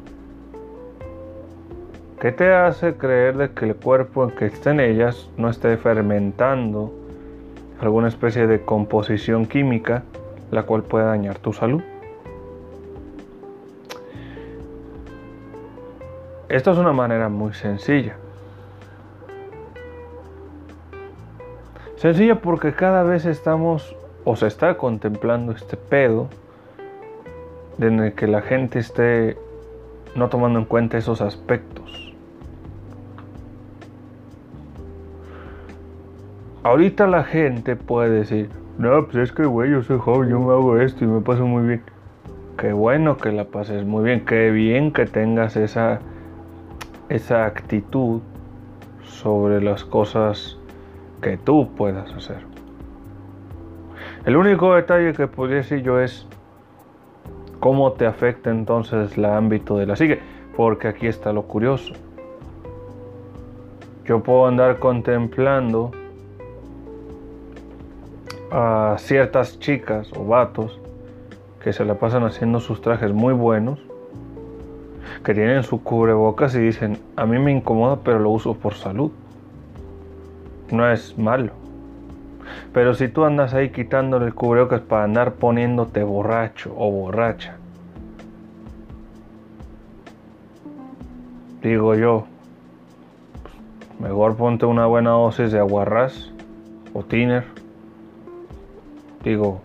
¿Qué 2.19 2.33
te 2.33 2.53
hace 2.53 2.97
creer 2.97 3.37
de 3.37 3.51
que 3.51 3.63
el 3.63 3.75
cuerpo 3.77 4.25
en 4.25 4.31
que 4.31 4.47
estén 4.47 4.81
ellas 4.81 5.29
no 5.37 5.49
esté 5.49 5.77
fermentando 5.77 6.91
alguna 7.79 8.09
especie 8.09 8.45
de 8.45 8.59
composición 8.59 9.45
química 9.45 10.03
la 10.51 10.63
cual 10.63 10.83
pueda 10.83 11.05
dañar 11.05 11.39
tu 11.39 11.53
salud? 11.53 11.81
Esto 16.49 16.73
es 16.73 16.77
una 16.77 16.91
manera 16.91 17.29
muy 17.29 17.53
sencilla. 17.53 18.17
Sencilla 21.95 22.41
porque 22.41 22.73
cada 22.73 23.03
vez 23.03 23.25
estamos 23.25 23.95
o 24.25 24.35
se 24.35 24.47
está 24.47 24.75
contemplando 24.75 25.53
este 25.53 25.77
pedo 25.77 26.27
en 27.79 28.01
el 28.01 28.13
que 28.13 28.27
la 28.27 28.41
gente 28.41 28.79
esté 28.79 29.37
no 30.15 30.27
tomando 30.27 30.59
en 30.59 30.65
cuenta 30.65 30.97
esos 30.97 31.21
aspectos. 31.21 31.98
Ahorita 36.61 37.07
la 37.07 37.23
gente 37.23 37.77
puede 37.77 38.09
decir, 38.09 38.49
no, 38.77 39.05
pues 39.05 39.15
es 39.15 39.31
que 39.31 39.45
güey, 39.45 39.71
yo 39.71 39.81
soy 39.81 39.97
joven, 39.97 40.29
yo 40.29 40.39
me 40.39 40.51
hago 40.51 40.77
esto 40.77 41.05
y 41.05 41.07
me 41.07 41.21
paso 41.21 41.45
muy 41.45 41.65
bien. 41.65 41.83
Qué 42.57 42.73
bueno 42.73 43.15
que 43.15 43.31
la 43.31 43.45
pases 43.45 43.85
muy 43.85 44.03
bien, 44.03 44.25
qué 44.25 44.51
bien 44.51 44.91
que 44.91 45.05
tengas 45.05 45.55
esa, 45.55 45.99
esa 47.07 47.45
actitud 47.45 48.19
sobre 49.03 49.61
las 49.61 49.85
cosas 49.85 50.57
que 51.21 51.37
tú 51.37 51.69
puedas 51.77 52.11
hacer. 52.11 52.39
El 54.25 54.35
único 54.35 54.75
detalle 54.75 55.13
que 55.13 55.27
podría 55.27 55.57
decir 55.57 55.81
yo 55.81 56.01
es 56.01 56.27
cómo 57.61 57.93
te 57.93 58.05
afecta 58.05 58.49
entonces 58.49 59.17
el 59.17 59.23
ámbito 59.23 59.77
de 59.77 59.85
la 59.85 59.95
psique, 59.95 60.19
porque 60.57 60.89
aquí 60.89 61.07
está 61.07 61.31
lo 61.31 61.43
curioso. 61.43 61.93
Yo 64.03 64.21
puedo 64.21 64.45
andar 64.45 64.79
contemplando 64.79 65.91
a 68.51 68.95
ciertas 68.97 69.59
chicas 69.59 70.11
o 70.15 70.25
vatos 70.25 70.79
que 71.63 71.73
se 71.73 71.85
la 71.85 71.95
pasan 71.95 72.23
haciendo 72.23 72.59
sus 72.59 72.81
trajes 72.81 73.13
muy 73.13 73.33
buenos, 73.33 73.79
que 75.23 75.33
tienen 75.33 75.63
su 75.63 75.83
cubrebocas 75.83 76.55
y 76.55 76.59
dicen, 76.59 76.97
a 77.15 77.25
mí 77.25 77.37
me 77.39 77.51
incomoda 77.51 77.97
pero 78.03 78.19
lo 78.19 78.29
uso 78.29 78.53
por 78.53 78.75
salud. 78.75 79.11
No 80.71 80.89
es 80.89 81.17
malo. 81.17 81.51
Pero 82.73 82.93
si 82.93 83.07
tú 83.07 83.25
andas 83.25 83.53
ahí 83.53 83.69
quitándole 83.69 84.27
el 84.27 84.33
cubrebocas 84.33 84.81
para 84.81 85.03
andar 85.03 85.33
poniéndote 85.33 86.03
borracho 86.03 86.73
o 86.77 86.91
borracha, 86.91 87.57
digo 91.61 91.95
yo, 91.95 92.25
mejor 93.99 94.35
ponte 94.35 94.65
una 94.65 94.85
buena 94.85 95.11
dosis 95.11 95.51
de 95.51 95.59
aguarrás 95.59 96.31
o 96.93 97.03
tiner. 97.03 97.58
Digo, 99.23 99.61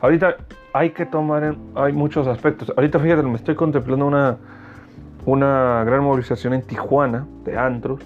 ahorita 0.00 0.36
hay 0.72 0.90
que 0.90 1.06
tomar, 1.06 1.44
en, 1.44 1.58
hay 1.74 1.92
muchos 1.92 2.26
aspectos. 2.26 2.72
Ahorita 2.76 2.98
fíjate, 2.98 3.22
me 3.22 3.36
estoy 3.36 3.54
contemplando 3.54 4.06
una, 4.06 4.36
una 5.26 5.84
gran 5.84 6.02
movilización 6.02 6.54
en 6.54 6.62
Tijuana 6.62 7.26
de 7.44 7.58
antros. 7.58 8.00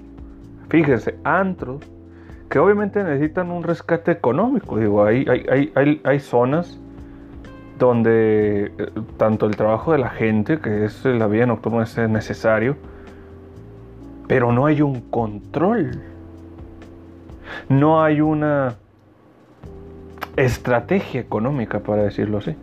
Fíjense, 0.69 1.19
antros 1.25 1.83
que 2.49 2.59
obviamente 2.59 3.03
necesitan 3.03 3.51
un 3.51 3.63
rescate 3.63 4.11
económico. 4.11 4.79
Digo, 4.79 5.05
hay, 5.05 5.27
hay, 5.29 5.73
hay, 5.75 6.01
hay 6.05 6.21
zonas 6.21 6.79
donde 7.79 8.73
eh, 8.79 8.91
tanto 9.17 9.47
el 9.47 9.57
trabajo 9.57 9.93
de 9.93 9.99
la 9.99 10.11
gente, 10.11 10.59
que 10.61 10.85
es 10.85 11.05
la 11.05 11.27
vida 11.27 11.47
nocturna, 11.47 11.83
es 11.83 11.97
necesario, 11.97 12.77
pero 14.29 14.53
no 14.53 14.67
hay 14.67 14.83
un 14.83 15.01
control. 15.11 16.01
No 17.69 18.03
hay 18.03 18.21
una 18.21 18.77
estrategia 20.37 21.21
económica, 21.21 21.81
para 21.81 22.03
decirlo 22.05 22.39
así. 22.39 22.57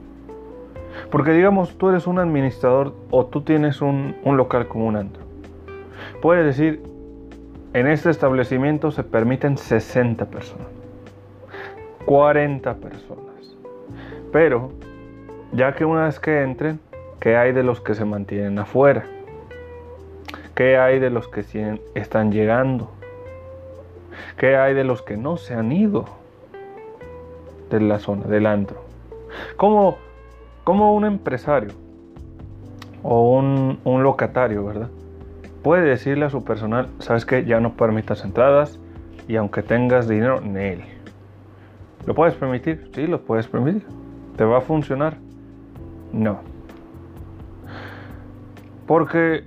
Porque 1.12 1.32
digamos, 1.32 1.78
tú 1.78 1.90
eres 1.90 2.08
un 2.08 2.20
administrador 2.20 2.94
o 3.10 3.26
tú 3.26 3.42
tienes 3.42 3.82
un, 3.82 4.16
un 4.24 4.38
local 4.38 4.68
como 4.68 4.88
un 4.88 4.96
antro. 4.96 5.24
Puedes 6.22 6.46
decir, 6.46 6.82
en 7.74 7.88
este 7.88 8.10
establecimiento 8.10 8.92
se 8.92 9.04
permiten 9.04 9.58
60 9.58 10.26
personas, 10.26 10.68
40 12.06 12.74
personas. 12.76 13.56
Pero, 14.32 14.72
ya 15.52 15.74
que 15.74 15.86
una 15.86 16.06
vez 16.06 16.20
que 16.20 16.42
entren, 16.42 16.80
¿qué 17.20 17.38
hay 17.38 17.52
de 17.52 17.64
los 17.64 17.82
que 17.82 17.96
se 17.96 18.06
mantienen 18.06 18.60
afuera? 18.60 19.06
¿Qué 20.56 20.78
hay 20.78 21.00
de 21.00 21.10
los 21.10 21.28
que 21.28 21.80
están 21.96 22.32
llegando? 22.32 22.92
¿Qué 24.38 24.58
hay 24.58 24.74
de 24.74 24.84
los 24.84 25.02
que 25.02 25.16
no 25.16 25.38
se 25.38 25.54
han 25.54 25.72
ido 25.72 26.19
de 27.70 27.82
la 27.82 28.00
zona, 28.00 28.26
del 28.26 28.46
antro? 28.46 28.84
¿Cómo, 29.58 29.98
un 30.66 31.06
empresario 31.06 31.72
o 33.04 33.38
un, 33.38 33.80
un 33.84 34.04
locatario, 34.04 34.66
verdad? 34.66 34.90
puede 35.64 35.84
decirle 35.84 36.26
a 36.26 36.30
su 36.30 36.44
personal, 36.44 36.88
sabes 37.00 37.26
que 37.26 37.46
ya 37.46 37.60
no 37.60 37.74
permitas 37.74 38.24
entradas 38.24 38.80
y 39.28 39.36
aunque 39.36 39.62
tengas 39.62 40.08
dinero, 40.08 40.42
él. 40.42 40.82
¿Lo 42.06 42.16
puedes 42.16 42.34
permitir? 42.36 42.90
Sí, 42.94 43.08
lo 43.08 43.22
puedes 43.22 43.48
permitir. 43.48 43.86
¿Te 44.38 44.44
va 44.44 44.60
a 44.60 44.62
funcionar? 44.62 45.18
No. 46.12 46.40
Porque 48.88 49.44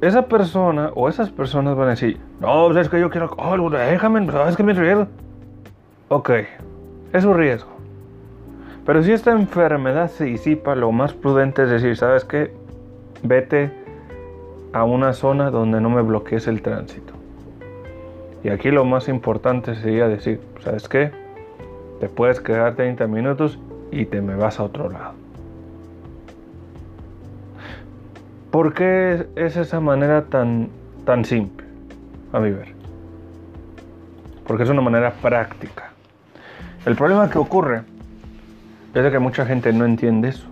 esa 0.00 0.26
persona 0.28 0.92
o 0.94 1.08
esas 1.08 1.30
personas 1.30 1.76
van 1.76 1.88
a 1.88 1.90
decir, 1.90 2.18
no, 2.40 2.66
pues 2.66 2.78
es 2.78 2.88
que 2.88 3.00
yo 3.00 3.10
quiero 3.10 3.26
alcohol, 3.26 3.72
déjame, 3.72 4.30
sabes 4.30 4.56
que 4.56 4.62
me 4.62 4.72
riesgo. 4.72 5.08
Ok, 6.08 6.30
es 7.12 7.24
un 7.24 7.36
riesgo. 7.36 7.70
Pero 8.84 9.02
si 9.02 9.12
esta 9.12 9.32
enfermedad 9.32 10.08
se 10.08 10.24
disipa, 10.24 10.74
lo 10.74 10.92
más 10.92 11.12
prudente 11.12 11.64
es 11.64 11.70
decir, 11.70 11.96
¿sabes 11.96 12.24
qué? 12.24 12.52
Vete 13.22 13.70
a 14.72 14.84
una 14.84 15.12
zona 15.12 15.50
donde 15.50 15.80
no 15.80 15.90
me 15.90 16.02
bloquees 16.02 16.46
el 16.46 16.62
tránsito. 16.62 17.12
Y 18.42 18.50
aquí 18.50 18.70
lo 18.70 18.84
más 18.84 19.08
importante 19.08 19.74
sería 19.74 20.08
decir, 20.08 20.40
¿sabes 20.60 20.88
qué? 20.88 21.10
Te 22.00 22.08
puedes 22.08 22.40
quedar 22.40 22.76
30 22.76 23.06
minutos 23.08 23.58
y 23.90 24.06
te 24.06 24.20
me 24.20 24.36
vas 24.36 24.60
a 24.60 24.64
otro 24.64 24.88
lado. 24.88 25.14
¿Por 28.50 28.72
qué 28.72 29.26
es 29.36 29.56
esa 29.56 29.80
manera 29.80 30.24
tan, 30.26 30.68
tan 31.04 31.24
simple, 31.24 31.66
a 32.32 32.40
mi 32.40 32.50
ver? 32.50 32.72
Porque 34.46 34.62
es 34.62 34.70
una 34.70 34.80
manera 34.80 35.12
práctica. 35.12 35.92
El 36.88 36.96
problema 36.96 37.28
que 37.28 37.36
ocurre 37.36 37.82
es 38.94 39.12
que 39.12 39.18
mucha 39.18 39.44
gente 39.44 39.74
no 39.74 39.84
entiende 39.84 40.30
eso. 40.30 40.48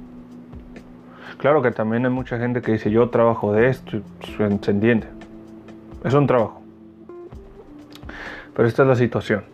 Claro 1.39 1.63
que 1.63 1.71
también 1.71 2.05
hay 2.05 2.13
mucha 2.13 2.39
gente 2.39 2.61
que 2.61 2.73
dice 2.73 2.91
yo 2.91 3.09
trabajo 3.09 3.55
de 3.55 3.71
esto 3.71 3.97
y 3.97 4.03
se 4.37 4.71
entiende. 4.71 5.07
Es 6.05 6.13
un 6.13 6.27
trabajo. 6.27 6.61
Pero 8.55 8.69
esta 8.69 8.83
es 8.83 8.89
la 8.89 8.97
situación. 8.97 9.45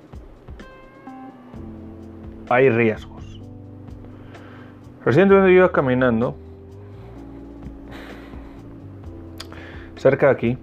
Hay 2.48 2.68
riesgos. 2.68 3.40
Recientemente 5.04 5.52
yo 5.52 5.58
iba 5.58 5.70
caminando 5.70 6.34
cerca 9.94 10.26
de 10.26 10.32
aquí 10.32 10.58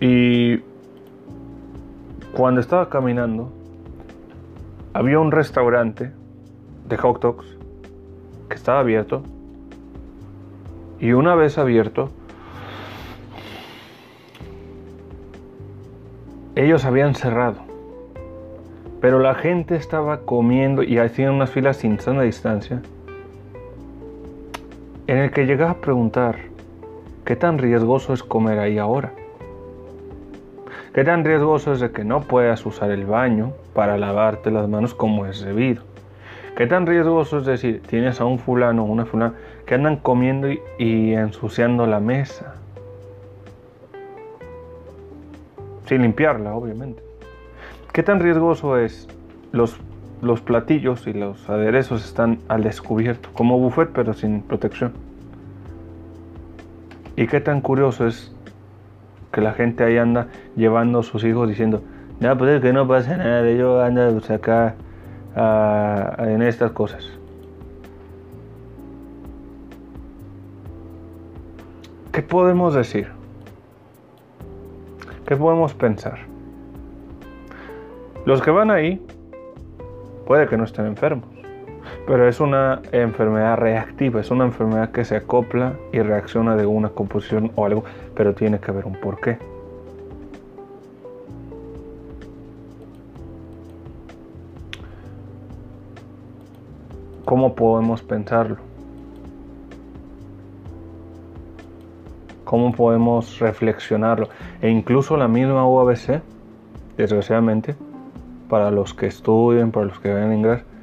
y 0.00 0.73
cuando 2.34 2.60
estaba 2.60 2.88
caminando 2.88 3.52
había 4.92 5.20
un 5.20 5.30
restaurante 5.30 6.10
de 6.88 6.96
hot 6.96 7.22
dogs 7.22 7.46
que 8.48 8.56
estaba 8.56 8.80
abierto. 8.80 9.22
Y 10.98 11.12
una 11.12 11.36
vez 11.36 11.58
abierto, 11.58 12.10
ellos 16.56 16.84
habían 16.84 17.14
cerrado. 17.14 17.58
Pero 19.00 19.20
la 19.20 19.34
gente 19.34 19.76
estaba 19.76 20.22
comiendo 20.22 20.82
y 20.82 20.98
hacían 20.98 21.34
unas 21.34 21.50
filas 21.50 21.76
sin 21.76 22.00
sana 22.00 22.22
distancia. 22.22 22.82
En 25.06 25.18
el 25.18 25.30
que 25.30 25.46
llegaba 25.46 25.72
a 25.72 25.80
preguntar, 25.80 26.36
¿qué 27.24 27.36
tan 27.36 27.58
riesgoso 27.58 28.12
es 28.12 28.24
comer 28.24 28.58
ahí 28.58 28.78
ahora? 28.78 29.12
¿Qué 30.94 31.02
tan 31.02 31.24
riesgoso 31.24 31.72
es 31.72 31.80
de 31.80 31.90
que 31.90 32.04
no 32.04 32.20
puedas 32.20 32.64
usar 32.64 32.92
el 32.92 33.04
baño 33.04 33.52
para 33.74 33.98
lavarte 33.98 34.52
las 34.52 34.68
manos 34.68 34.94
como 34.94 35.26
es 35.26 35.40
debido? 35.40 35.82
¿Qué 36.56 36.68
tan 36.68 36.86
riesgoso 36.86 37.38
es 37.38 37.46
decir, 37.46 37.82
tienes 37.82 38.20
a 38.20 38.26
un 38.26 38.38
fulano 38.38 38.84
o 38.84 38.86
una 38.86 39.04
fulana 39.04 39.34
que 39.66 39.74
andan 39.74 39.96
comiendo 39.96 40.48
y, 40.78 41.12
ensuciando 41.14 41.84
la 41.88 41.98
mesa? 41.98 42.54
Sin 45.86 46.02
limpiarla, 46.02 46.54
obviamente. 46.54 47.02
¿Qué 47.92 48.04
tan 48.04 48.20
riesgoso 48.20 48.78
es 48.78 49.08
los, 49.50 49.80
los 50.22 50.42
platillos 50.42 51.08
y 51.08 51.12
los 51.12 51.50
aderezos 51.50 52.04
están 52.04 52.38
al 52.46 52.62
descubierto, 52.62 53.30
como 53.32 53.58
buffet 53.58 53.90
pero 53.92 54.14
sin 54.14 54.42
protección? 54.42 54.92
¿Y 57.16 57.26
qué 57.26 57.40
tan 57.40 57.60
curioso 57.60 58.06
es 58.06 58.33
que 59.34 59.40
la 59.40 59.52
gente 59.52 59.82
ahí 59.82 59.98
anda 59.98 60.28
llevando 60.56 61.00
a 61.00 61.02
sus 61.02 61.24
hijos 61.24 61.48
diciendo, 61.48 61.82
no, 62.20 62.38
pues 62.38 62.52
es 62.52 62.62
que 62.62 62.72
no 62.72 62.86
pasa 62.86 63.16
nada, 63.16 63.50
yo 63.50 63.82
ando 63.82 64.12
pues, 64.12 64.30
acá 64.30 64.76
en 66.18 66.40
estas 66.40 66.70
cosas. 66.70 67.04
¿Qué 72.12 72.22
podemos 72.22 72.74
decir? 72.74 73.08
¿Qué 75.26 75.34
podemos 75.34 75.74
pensar? 75.74 76.20
Los 78.24 78.40
que 78.40 78.52
van 78.52 78.70
ahí 78.70 79.04
puede 80.26 80.46
que 80.46 80.56
no 80.56 80.62
estén 80.62 80.86
enfermos, 80.86 81.28
pero 82.06 82.28
es 82.28 82.40
una 82.40 82.82
enfermedad 82.92 83.56
reactiva, 83.56 84.20
es 84.20 84.30
una 84.30 84.44
enfermedad 84.44 84.90
que 84.90 85.04
se 85.04 85.16
acopla 85.16 85.74
y 85.92 86.00
reacciona 86.00 86.54
de 86.54 86.66
una 86.66 86.90
composición 86.90 87.50
o 87.54 87.64
algo, 87.64 87.84
pero 88.14 88.34
tiene 88.34 88.58
que 88.58 88.70
haber 88.70 88.84
un 88.84 88.94
porqué. 89.00 89.38
¿Cómo 97.24 97.54
podemos 97.54 98.02
pensarlo? 98.02 98.58
¿Cómo 102.44 102.72
podemos 102.72 103.38
reflexionarlo? 103.38 104.28
E 104.60 104.68
incluso 104.68 105.16
la 105.16 105.26
misma 105.26 105.66
UABC, 105.66 106.20
desgraciadamente, 106.98 107.74
para 108.50 108.70
los 108.70 108.92
que 108.92 109.06
estudian, 109.06 109.70
para 109.70 109.86
los 109.86 109.98
que 109.98 110.12
vayan 110.12 110.30
a 110.30 110.34
ingresar, 110.36 110.73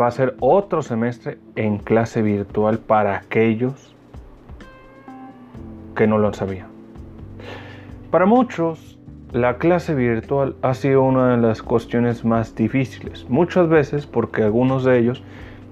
va 0.00 0.06
a 0.06 0.10
ser 0.10 0.36
otro 0.40 0.82
semestre 0.82 1.38
en 1.56 1.78
clase 1.78 2.22
virtual 2.22 2.78
para 2.78 3.16
aquellos 3.16 3.94
que 5.94 6.06
no 6.06 6.18
lo 6.18 6.32
sabían. 6.32 6.68
Para 8.10 8.26
muchos, 8.26 8.98
la 9.32 9.58
clase 9.58 9.94
virtual 9.94 10.56
ha 10.62 10.72
sido 10.72 11.02
una 11.02 11.36
de 11.36 11.36
las 11.36 11.62
cuestiones 11.62 12.24
más 12.24 12.54
difíciles, 12.54 13.28
muchas 13.28 13.68
veces 13.68 14.06
porque 14.06 14.42
algunos 14.42 14.84
de 14.84 14.98
ellos 14.98 15.22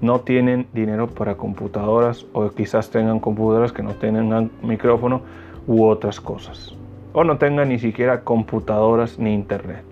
no 0.01 0.19
tienen 0.19 0.67
dinero 0.73 1.07
para 1.07 1.35
computadoras 1.35 2.25
o 2.33 2.49
quizás 2.49 2.91
tengan 2.91 3.19
computadoras 3.19 3.71
que 3.71 3.81
no 3.81 3.93
tengan 3.93 4.51
micrófono 4.61 5.21
u 5.65 5.85
otras 5.85 6.21
cosas. 6.21 6.75
o 7.13 7.23
no 7.23 7.39
tengan 7.39 7.69
ni 7.69 7.79
siquiera 7.79 8.21
computadoras 8.21 9.17
ni 9.17 9.33
internet. 9.33 9.86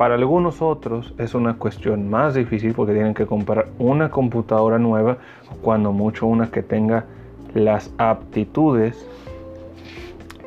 Para 0.00 0.14
algunos 0.14 0.62
otros 0.62 1.12
es 1.18 1.34
una 1.34 1.58
cuestión 1.58 2.08
más 2.08 2.32
difícil 2.32 2.72
porque 2.72 2.94
tienen 2.94 3.12
que 3.12 3.26
comprar 3.26 3.66
una 3.78 4.10
computadora 4.10 4.78
nueva, 4.78 5.18
cuando 5.60 5.92
mucho 5.92 6.26
una 6.26 6.50
que 6.50 6.62
tenga 6.62 7.04
las 7.52 7.92
aptitudes 7.98 9.06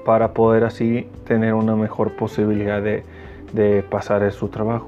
para 0.07 0.33
poder 0.33 0.63
así 0.63 1.07
tener 1.27 1.53
una 1.53 1.75
mejor 1.75 2.13
posibilidad 2.13 2.81
de, 2.81 3.83
pasar 3.91 4.31
su 4.31 4.47
trabajo. 4.47 4.87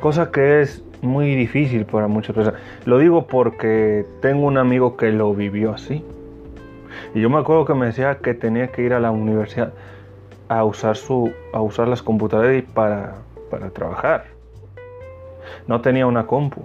Cosa 0.00 0.30
que 0.30 0.60
es 0.60 0.84
muy 1.00 1.34
difícil 1.34 1.86
para 1.86 2.08
muchas 2.08 2.36
personas. 2.36 2.60
Lo 2.84 2.98
digo 2.98 3.26
porque 3.26 4.04
tengo 4.20 4.44
un 4.44 4.58
amigo 4.58 4.98
que 4.98 5.10
lo 5.12 5.34
vivió 5.34 5.72
así. 5.72 6.04
Y 7.14 7.22
yo 7.22 7.30
me 7.30 7.38
acuerdo 7.38 7.64
que 7.64 7.72
me 7.72 7.86
decía 7.86 8.18
que 8.18 8.34
tenía 8.34 8.66
que 8.66 8.82
ir 8.82 8.92
a 8.92 9.00
la 9.00 9.12
universidad 9.12 9.72
a 10.48 10.64
usar, 10.64 10.96
su, 10.96 11.32
a 11.52 11.60
usar 11.60 11.88
las 11.88 12.02
computadoras 12.02 12.62
para, 12.74 13.14
para 13.50 13.70
trabajar. 13.70 14.24
No 15.66 15.80
tenía 15.80 16.06
una 16.06 16.26
compu, 16.26 16.62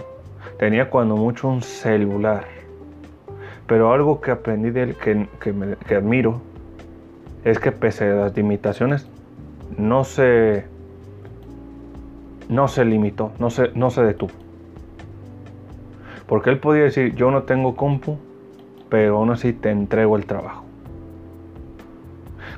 tenía 0.57 0.89
cuando 0.89 1.15
mucho 1.15 1.47
un 1.47 1.61
celular. 1.61 2.45
Pero 3.68 3.93
algo 3.93 4.19
que 4.22 4.31
aprendí 4.31 4.72
de 4.72 4.84
él 4.84 4.95
que, 4.95 5.27
que, 5.39 5.53
me, 5.53 5.76
que 5.76 5.95
admiro 5.95 6.41
es 7.43 7.60
que 7.60 7.72
pese 7.72 8.06
a 8.11 8.15
las 8.15 8.35
limitaciones 8.35 9.07
no 9.77 10.03
se 10.03 10.65
no 12.49 12.68
se 12.68 12.84
limitó, 12.84 13.31
no 13.38 13.51
se, 13.51 13.72
no 13.76 13.91
se 13.91 14.01
detuvo. 14.01 14.31
Porque 16.27 16.49
él 16.49 16.60
podía 16.60 16.84
decir, 16.84 17.15
yo 17.15 17.31
no 17.31 17.43
tengo 17.43 17.76
compu, 17.76 18.18
pero 18.89 19.18
aún 19.18 19.30
así 19.30 19.53
te 19.53 19.69
entrego 19.69 20.18
el 20.18 20.26
trabajo. 20.26 20.65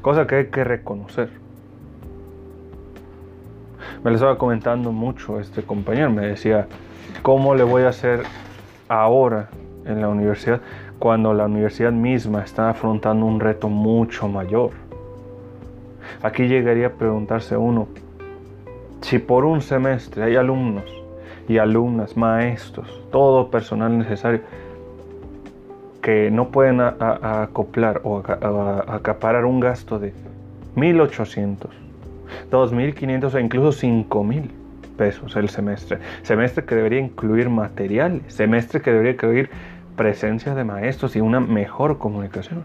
Cosa 0.02 0.26
que 0.26 0.36
hay 0.36 0.46
que 0.48 0.64
reconocer. 0.64 1.30
Me 4.04 4.10
lo 4.10 4.16
estaba 4.16 4.38
comentando 4.38 4.92
mucho 4.92 5.40
este 5.40 5.62
compañero, 5.62 6.10
me 6.10 6.26
decía, 6.26 6.68
¿cómo 7.22 7.54
le 7.54 7.64
voy 7.64 7.84
a 7.84 7.90
hacer 7.90 8.24
ahora 8.90 9.50
en 9.86 10.02
la 10.02 10.10
universidad 10.10 10.60
cuando 10.98 11.36
la 11.36 11.46
universidad 11.46 11.92
misma 11.92 12.44
está 12.44 12.70
afrontando 12.70 13.28
un 13.28 13.40
reto 13.40 13.70
mucho 13.70 14.28
mayor? 14.28 14.72
Aquí 16.24 16.48
llegaría 16.48 16.88
a 16.88 16.92
preguntarse 16.92 17.56
uno, 17.56 17.88
si 19.02 19.20
por 19.20 19.46
un 19.46 19.62
semestre 19.62 20.24
hay 20.24 20.36
alumnos 20.36 20.86
y 21.48 21.60
alumnas, 21.60 22.18
maestros, 22.18 23.04
todo 23.12 23.52
personal 23.52 23.96
necesario 23.98 24.42
que 26.02 26.32
no 26.32 26.50
pueden 26.50 26.82
acoplar 26.82 28.02
o 28.04 28.18
acaparar 28.20 29.46
un 29.46 29.60
gasto 29.60 30.00
de 30.00 30.14
1.800, 30.76 31.68
2.500 32.50 33.34
o 33.34 33.40
incluso 33.40 33.88
5.000 33.88 34.50
pesos 34.98 35.36
el 35.36 35.50
semestre. 35.50 36.00
Semestre 36.24 36.66
que 36.66 36.76
debería 36.76 37.00
incluir 37.00 37.50
materiales, 37.50 38.34
semestre 38.34 38.82
que 38.82 38.92
debería 38.92 39.14
incluir 39.14 39.50
presencia 39.96 40.56
de 40.56 40.64
maestros 40.64 41.16
y 41.16 41.22
una 41.22 41.40
mejor 41.40 41.98
comunicación. 41.98 42.64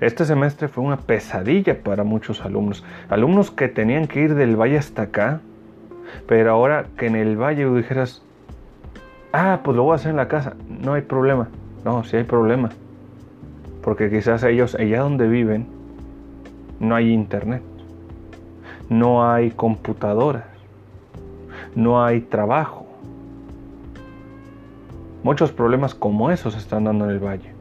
Este 0.00 0.24
semestre 0.24 0.68
fue 0.68 0.84
una 0.84 0.96
pesadilla 0.96 1.82
para 1.82 2.04
muchos 2.04 2.44
alumnos. 2.44 2.84
Alumnos 3.08 3.50
que 3.50 3.68
tenían 3.68 4.06
que 4.06 4.20
ir 4.20 4.34
del 4.34 4.54
valle 4.54 4.78
hasta 4.78 5.02
acá, 5.02 5.40
pero 6.26 6.52
ahora 6.52 6.86
que 6.96 7.06
en 7.06 7.16
el 7.16 7.36
valle 7.36 7.68
dijeras, 7.68 8.22
ah, 9.32 9.60
pues 9.62 9.76
lo 9.76 9.84
voy 9.84 9.92
a 9.92 9.96
hacer 9.96 10.10
en 10.10 10.16
la 10.16 10.28
casa, 10.28 10.54
no 10.68 10.94
hay 10.94 11.02
problema. 11.02 11.48
No, 11.84 12.04
sí 12.04 12.16
hay 12.16 12.24
problema. 12.24 12.70
Porque 13.82 14.10
quizás 14.10 14.42
ellos, 14.42 14.74
allá 14.74 15.00
donde 15.00 15.28
viven, 15.28 15.66
no 16.80 16.94
hay 16.94 17.12
internet, 17.12 17.62
no 18.88 19.30
hay 19.30 19.50
computadoras, 19.50 20.44
no 21.74 22.04
hay 22.04 22.20
trabajo. 22.20 22.86
Muchos 25.22 25.52
problemas 25.52 25.94
como 25.94 26.30
esos 26.30 26.56
están 26.56 26.84
dando 26.84 27.04
en 27.04 27.10
el 27.12 27.18
valle. 27.18 27.52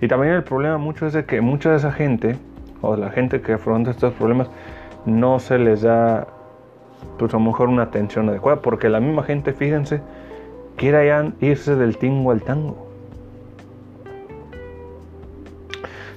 Y 0.00 0.08
también 0.08 0.34
el 0.34 0.44
problema 0.44 0.78
mucho 0.78 1.06
es 1.06 1.12
de 1.12 1.24
que 1.24 1.40
mucha 1.40 1.70
de 1.70 1.76
esa 1.76 1.92
gente, 1.92 2.36
o 2.82 2.96
la 2.96 3.10
gente 3.10 3.40
que 3.40 3.54
afronta 3.54 3.90
estos 3.90 4.12
problemas, 4.14 4.48
no 5.04 5.38
se 5.38 5.58
les 5.58 5.82
da, 5.82 6.26
pues 7.18 7.32
a 7.32 7.38
lo 7.38 7.44
mejor 7.44 7.68
una 7.68 7.84
atención 7.84 8.28
adecuada, 8.28 8.60
porque 8.60 8.88
la 8.88 9.00
misma 9.00 9.22
gente, 9.22 9.52
fíjense, 9.52 10.00
quiere 10.76 11.32
irse 11.40 11.76
del 11.76 11.96
tingo 11.96 12.30
al 12.30 12.42
tango. 12.42 12.86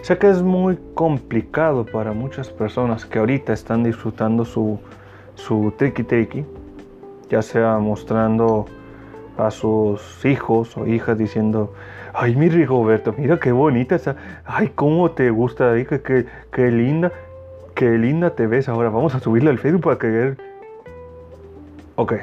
Sé 0.02 0.18
que 0.18 0.30
es 0.30 0.42
muy 0.42 0.78
complicado 0.96 1.86
para 1.86 2.14
muchas 2.14 2.50
personas 2.50 3.06
que 3.06 3.20
ahorita 3.20 3.54
están 3.54 3.84
disfrutando 3.84 4.44
su, 4.44 4.80
su 5.36 5.74
triki 5.78 6.04
triki, 6.04 6.46
ya 7.30 7.42
sea 7.42 7.78
mostrando 7.78 8.66
a 9.38 9.52
sus 9.52 10.26
hijos 10.26 10.76
o 10.78 10.88
hijas 10.88 11.18
diciendo, 11.18 11.74
ay 12.14 12.36
mi 12.36 12.50
Rigoberto, 12.50 13.14
mira 13.18 13.40
qué 13.40 13.52
bonita 13.52 13.96
esa, 13.96 14.16
ay 14.46 14.72
cómo 14.74 15.12
te 15.12 15.30
gusta, 15.30 15.74
dije 15.74 16.02
que 16.02 16.26
qué 16.52 16.72
linda, 16.72 17.12
qué 17.76 17.98
linda 17.98 18.32
te 18.32 18.48
ves 18.48 18.68
ahora, 18.68 18.90
vamos 18.90 19.16
a 19.16 19.20
subirle 19.20 19.50
al 19.52 19.60
Facebook 19.60 19.84
para 19.84 19.98
que... 19.98 20.49
Ok. 22.00 22.14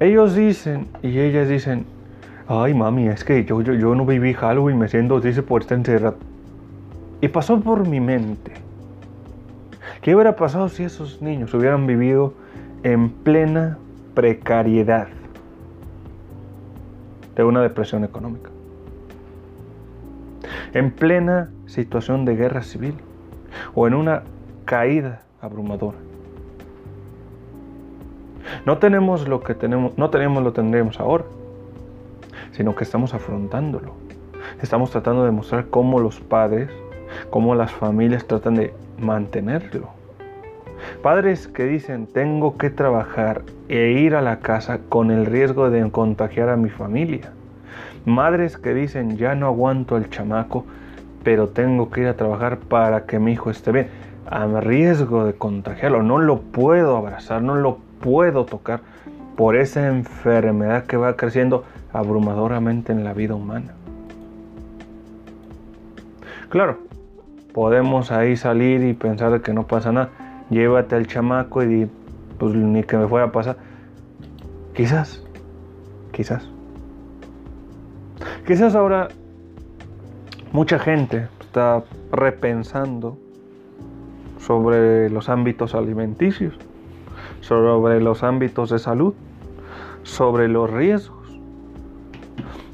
Ellos 0.00 0.34
dicen 0.34 0.88
y 1.02 1.18
ellas 1.18 1.46
dicen, 1.46 1.84
ay 2.48 2.72
mami, 2.72 3.08
es 3.08 3.22
que 3.22 3.44
yo, 3.44 3.60
yo, 3.60 3.74
yo 3.74 3.94
no 3.94 4.06
viví 4.06 4.32
Halloween, 4.32 4.78
me 4.78 4.88
siento 4.88 5.20
por 5.46 5.60
estar 5.60 5.76
encerrado. 5.76 6.16
Y 7.20 7.28
pasó 7.28 7.60
por 7.60 7.86
mi 7.86 8.00
mente. 8.00 8.52
¿Qué 10.00 10.14
hubiera 10.14 10.36
pasado 10.36 10.70
si 10.70 10.82
esos 10.82 11.20
niños 11.20 11.52
hubieran 11.52 11.86
vivido 11.86 12.32
en 12.82 13.10
plena 13.10 13.76
precariedad 14.14 15.08
de 17.36 17.44
una 17.44 17.60
depresión 17.60 18.04
económica. 18.04 18.48
En 20.72 20.92
plena 20.92 21.50
situación 21.66 22.24
de 22.24 22.36
guerra 22.36 22.62
civil 22.62 22.94
o 23.74 23.86
en 23.86 23.92
una 23.92 24.22
caída 24.64 25.24
abrumadora. 25.42 25.98
No 28.66 28.78
tenemos 28.78 29.26
lo 29.26 29.40
que 29.40 29.54
tenemos, 29.54 29.96
no 29.96 30.10
tenemos 30.10 30.42
lo 30.42 30.52
tendremos 30.52 31.00
ahora, 31.00 31.24
sino 32.52 32.74
que 32.74 32.84
estamos 32.84 33.14
afrontándolo. 33.14 33.92
Estamos 34.62 34.90
tratando 34.90 35.24
de 35.24 35.30
mostrar 35.30 35.66
cómo 35.66 35.98
los 35.98 36.20
padres, 36.20 36.68
cómo 37.30 37.54
las 37.54 37.72
familias 37.72 38.26
tratan 38.26 38.56
de 38.56 38.74
mantenerlo. 38.98 39.88
Padres 41.02 41.48
que 41.48 41.64
dicen 41.64 42.06
tengo 42.06 42.58
que 42.58 42.68
trabajar 42.68 43.42
e 43.68 43.92
ir 43.92 44.14
a 44.14 44.22
la 44.22 44.40
casa 44.40 44.80
con 44.88 45.10
el 45.10 45.24
riesgo 45.24 45.70
de 45.70 45.90
contagiar 45.90 46.50
a 46.50 46.56
mi 46.56 46.68
familia. 46.68 47.32
Madres 48.04 48.58
que 48.58 48.74
dicen 48.74 49.16
ya 49.16 49.34
no 49.34 49.46
aguanto 49.46 49.96
el 49.96 50.10
chamaco, 50.10 50.66
pero 51.22 51.48
tengo 51.48 51.90
que 51.90 52.02
ir 52.02 52.08
a 52.08 52.16
trabajar 52.16 52.58
para 52.58 53.06
que 53.06 53.18
mi 53.18 53.32
hijo 53.32 53.50
esté 53.50 53.72
bien. 53.72 53.88
A 54.26 54.46
riesgo 54.60 55.24
de 55.24 55.32
contagiarlo, 55.32 56.02
no 56.02 56.18
lo 56.18 56.40
puedo 56.40 56.96
abrazar, 56.96 57.42
no 57.42 57.56
lo 57.56 57.78
puedo 58.00 58.44
tocar 58.44 58.80
por 59.36 59.56
esa 59.56 59.86
enfermedad 59.88 60.86
que 60.86 60.96
va 60.96 61.16
creciendo 61.16 61.64
abrumadoramente 61.92 62.92
en 62.92 63.04
la 63.04 63.12
vida 63.14 63.34
humana. 63.34 63.74
Claro, 66.48 66.78
podemos 67.54 68.10
ahí 68.10 68.36
salir 68.36 68.82
y 68.84 68.92
pensar 68.92 69.40
que 69.40 69.52
no 69.52 69.66
pasa 69.66 69.92
nada 69.92 70.10
llévate 70.50 70.96
al 70.96 71.06
chamaco 71.06 71.62
y 71.62 71.88
pues 72.38 72.54
ni 72.54 72.82
que 72.82 72.96
me 72.96 73.08
fuera 73.08 73.26
a 73.26 73.32
pasar. 73.32 73.56
Quizás, 74.74 75.22
quizás. 76.12 76.48
Quizás 78.46 78.74
ahora 78.74 79.08
mucha 80.52 80.78
gente 80.78 81.28
está 81.40 81.84
repensando 82.12 83.16
sobre 84.38 85.10
los 85.10 85.28
ámbitos 85.28 85.74
alimenticios, 85.74 86.54
sobre 87.40 88.00
los 88.00 88.22
ámbitos 88.22 88.70
de 88.70 88.78
salud, 88.78 89.14
sobre 90.02 90.48
los 90.48 90.70
riesgos. 90.70 91.18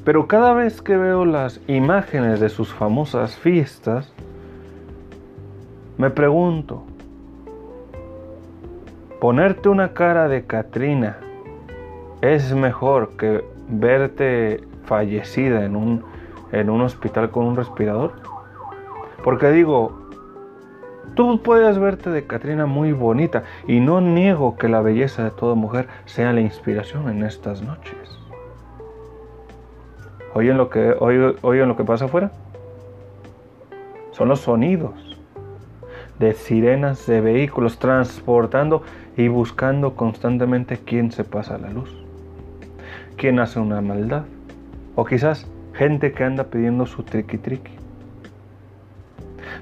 Pero 0.03 0.27
cada 0.27 0.53
vez 0.53 0.81
que 0.81 0.95
veo 0.95 1.25
las 1.25 1.59
imágenes 1.67 2.39
de 2.39 2.49
sus 2.49 2.73
famosas 2.73 3.35
fiestas, 3.35 4.13
me 5.97 6.09
pregunto, 6.09 6.83
Ponerte 9.19 9.67
una 9.67 9.93
cara 9.93 10.27
de 10.27 10.45
Katrina 10.45 11.17
es 12.21 12.53
mejor 12.53 13.17
que 13.17 13.43
verte 13.67 14.63
fallecida 14.85 15.65
en 15.65 15.75
un, 15.75 16.03
en 16.51 16.69
un 16.69 16.81
hospital 16.81 17.31
con 17.31 17.45
un 17.45 17.55
respirador. 17.55 18.13
Porque 19.23 19.49
digo, 19.49 20.06
tú 21.15 21.41
puedes 21.41 21.77
verte 21.77 22.09
de 22.09 22.25
Katrina 22.25 22.65
muy 22.65 22.91
bonita 22.91 23.43
y 23.67 23.79
no 23.79 24.01
niego 24.01 24.57
que 24.57 24.69
la 24.69 24.81
belleza 24.81 25.23
de 25.23 25.31
toda 25.31 25.55
mujer 25.55 25.87
sea 26.05 26.33
la 26.33 26.41
inspiración 26.41 27.09
en 27.09 27.23
estas 27.23 27.61
noches. 27.61 27.95
¿Oyen 30.33 30.57
lo 30.57 30.69
que, 30.69 30.95
lo 30.99 31.77
que 31.77 31.83
pasa 31.83 32.05
afuera? 32.05 32.31
son 34.17 34.29
los 34.29 34.39
sonidos 34.39 35.15
de 36.17 36.33
sirenas 36.33 37.05
de 37.05 37.21
vehículos 37.21 37.77
transportando 37.77 38.81
y 39.15 39.27
buscando 39.27 39.95
constantemente 39.95 40.79
quién 40.83 41.11
se 41.11 41.23
pasa 41.23 41.59
la 41.59 41.69
luz, 41.69 41.95
quién 43.15 43.37
hace 43.39 43.59
una 43.59 43.79
maldad, 43.81 44.23
o 44.95 45.05
quizás 45.05 45.47
gente 45.73 46.13
que 46.13 46.23
anda 46.23 46.45
pidiendo 46.45 46.87
su 46.87 47.03
triqui 47.03 47.37
triqui. 47.37 47.73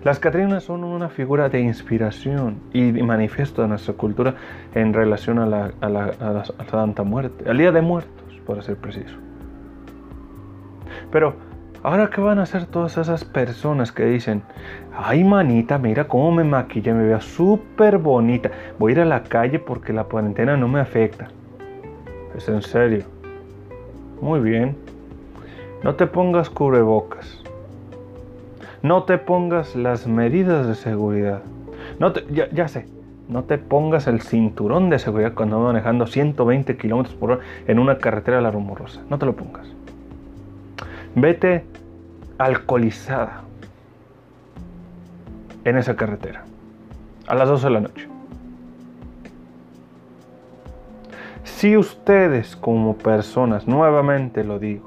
Las 0.04 0.20
Catrinas 0.20 0.64
son 0.64 0.84
una 0.84 1.10
figura 1.10 1.50
de 1.50 1.60
inspiración 1.60 2.60
y 2.74 2.92
manifiesto 2.92 3.62
de 3.62 3.68
nuestra 3.68 3.94
cultura 3.96 4.36
en 4.74 4.94
relación 4.94 5.40
a 5.40 5.46
la, 5.46 5.72
a 5.82 5.90
la 5.90 6.44
Santa 6.70 7.04
Muerte, 7.04 7.50
al 7.50 7.58
Día 7.58 7.72
de 7.72 7.82
Muertos, 7.82 8.42
para 8.46 8.62
ser 8.62 8.78
preciso. 8.78 9.16
Pero, 11.12 11.36
¿ahora 11.84 12.10
qué 12.10 12.22
van 12.22 12.40
a 12.40 12.44
hacer 12.44 12.66
todas 12.66 12.98
esas 12.98 13.24
personas 13.24 13.92
que 13.92 14.06
dicen, 14.06 14.44
ay 14.96 15.24
manita, 15.24 15.78
mira 15.78 16.08
cómo 16.08 16.32
me 16.32 16.44
maquilla, 16.44 16.94
me 16.94 17.06
veo 17.06 17.22
súper 17.22 17.98
bonita, 17.98 18.52
voy 18.78 18.92
a 18.92 18.96
ir 18.96 19.02
a 19.02 19.06
la 19.06 19.24
calle 19.24 19.60
porque 19.60 19.94
la 19.94 20.04
cuarentena 20.04 20.58
no 20.58 20.68
me 20.68 20.80
afecta? 20.80 21.28
Es 22.36 22.50
en 22.50 22.62
serio. 22.62 23.06
Muy 24.22 24.40
bien. 24.40 24.76
No 25.84 25.96
te 25.96 26.08
pongas 26.08 26.50
cubrebocas. 26.50 27.45
No 28.86 29.02
te 29.02 29.18
pongas 29.18 29.76
las 29.76 30.06
medidas 30.06 30.68
de 30.68 30.76
seguridad. 30.76 31.42
No 31.98 32.14
te, 32.14 32.24
ya, 32.54 32.68
sé, 32.68 32.86
no 33.28 33.44
te 33.44 33.58
pongas 33.58 34.06
el 34.06 34.22
cinturón 34.22 34.92
de 34.92 35.00
seguridad 35.00 35.34
cuando 35.34 35.58
vas 35.58 35.74
manejando 35.74 36.06
120 36.06 36.78
kilómetros 36.78 37.16
por 37.16 37.32
hora 37.32 37.42
en 37.66 37.80
una 37.80 37.98
carretera 37.98 38.42
la 38.42 38.52
rumorosa. 38.52 39.02
No 39.10 39.18
te 39.18 39.26
lo 39.26 39.36
pongas. 39.36 39.66
Vete 41.16 41.66
alcoholizada 42.38 43.42
en 45.64 45.78
esa 45.78 45.96
carretera 45.96 46.44
a 47.26 47.34
las 47.34 47.50
12 47.50 47.66
de 47.66 47.74
la 47.74 47.80
noche. 47.80 48.08
Si 51.44 51.76
ustedes 51.76 52.56
como 52.56 52.96
personas, 52.98 53.68
nuevamente 53.68 54.44
lo 54.44 54.60
digo, 54.60 54.86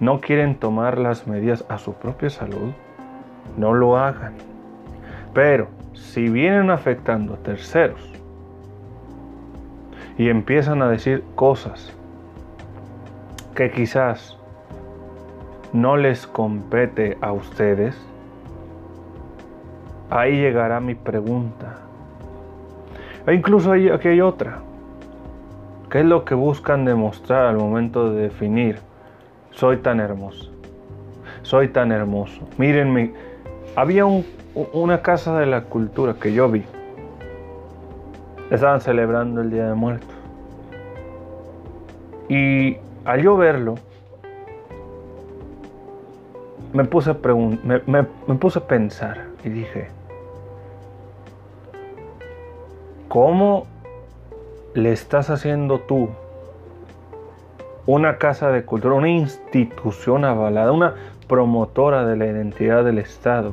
no 0.00 0.20
quieren 0.20 0.56
tomar 0.56 0.98
las 0.98 1.26
medidas 1.26 1.64
a 1.68 1.78
su 1.78 1.94
propia 1.94 2.30
salud, 2.30 2.72
no 3.56 3.74
lo 3.74 3.96
hagan. 3.96 4.34
Pero 5.32 5.68
si 5.92 6.28
vienen 6.28 6.70
afectando 6.70 7.34
a 7.34 7.36
terceros 7.38 8.12
y 10.18 10.28
empiezan 10.28 10.82
a 10.82 10.88
decir 10.88 11.24
cosas 11.34 11.92
que 13.54 13.70
quizás 13.70 14.36
no 15.72 15.96
les 15.96 16.26
compete 16.26 17.18
a 17.20 17.32
ustedes, 17.32 17.96
ahí 20.10 20.36
llegará 20.36 20.80
mi 20.80 20.94
pregunta. 20.94 21.78
E 23.26 23.34
incluso 23.34 23.72
aquí 23.72 24.08
hay 24.08 24.20
otra. 24.20 24.58
¿Qué 25.90 26.00
es 26.00 26.06
lo 26.06 26.24
que 26.24 26.34
buscan 26.34 26.84
demostrar 26.84 27.46
al 27.46 27.56
momento 27.56 28.12
de 28.12 28.22
definir? 28.22 28.78
Soy 29.54 29.76
tan 29.78 30.00
hermoso. 30.00 30.50
Soy 31.42 31.68
tan 31.68 31.92
hermoso. 31.92 32.40
Mírenme. 32.58 33.12
Había 33.76 34.04
una 34.04 35.02
casa 35.02 35.38
de 35.38 35.46
la 35.46 35.62
cultura 35.62 36.14
que 36.14 36.32
yo 36.32 36.48
vi. 36.48 36.64
Estaban 38.50 38.80
celebrando 38.80 39.40
el 39.40 39.50
Día 39.50 39.68
de 39.68 39.74
Muertos. 39.74 40.14
Y 42.28 42.76
al 43.04 43.22
yo 43.22 43.36
verlo, 43.36 43.74
me 46.72 46.84
puse 46.84 47.10
a, 47.10 47.16
me, 47.86 48.02
puse 48.36 48.58
a 48.58 48.66
pensar 48.66 49.26
y 49.44 49.48
dije, 49.50 49.88
¿cómo 53.08 53.66
le 54.74 54.92
estás 54.92 55.30
haciendo 55.30 55.80
tú 55.80 56.08
una 57.86 58.18
casa 58.18 58.50
de 58.50 58.64
cultura, 58.64 58.94
una 58.94 59.10
institución 59.10 60.24
avalada, 60.24 60.72
una 60.72 60.94
promotora 61.28 62.06
de 62.06 62.16
la 62.16 62.26
identidad 62.26 62.84
del 62.84 62.98
Estado? 62.98 63.52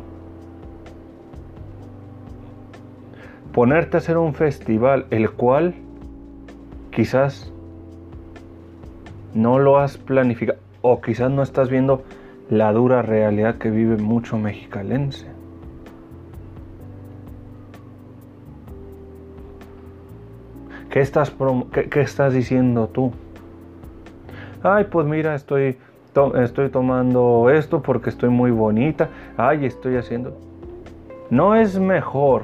Ponerte 3.54 3.98
a 3.98 4.00
hacer 4.00 4.18
un 4.18 4.34
festival 4.34 5.06
el 5.10 5.30
cual 5.32 5.76
quizás 6.92 7.52
no 9.34 9.60
lo 9.60 9.78
has 9.78 9.98
planificado 9.98 10.60
o 10.82 11.02
quizás 11.02 11.32
no 11.32 11.44
estás 11.44 11.70
viendo 11.70 12.04
la 12.50 12.74
dura 12.74 13.02
realidad 13.02 13.56
que 13.58 13.70
vive 13.70 13.98
mucho 13.98 14.38
mexicalense. 14.38 15.28
¿Qué 20.90 21.00
estás, 21.00 21.34
qué, 21.72 22.02
estás 22.02 22.34
diciendo 22.34 22.90
tú? 22.90 23.14
Ay, 24.64 24.86
pues 24.86 25.08
mira, 25.08 25.36
estoy, 25.36 25.78
estoy 26.36 26.70
tomando 26.70 27.50
esto 27.50 27.82
porque 27.82 28.10
estoy 28.10 28.30
muy 28.30 28.52
bonita. 28.52 29.10
Ay, 29.38 29.66
estoy 29.66 29.98
haciendo... 29.98 30.38
¿No 31.30 31.56
es 31.56 31.80
mejor 31.80 32.44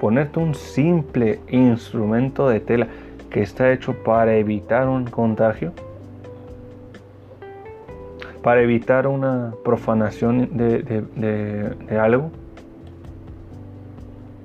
ponerte 0.00 0.40
un 0.40 0.54
simple 0.54 1.38
instrumento 1.48 2.48
de 2.48 2.58
tela 2.58 2.88
que 3.30 3.42
está 3.42 3.72
hecho 3.72 3.94
para 4.02 4.34
evitar 4.34 4.88
un 4.88 5.04
contagio? 5.04 5.72
para 8.42 8.60
evitar 8.60 9.06
una 9.06 9.54
profanación 9.64 10.48
de, 10.52 11.98
algo. 11.98 12.30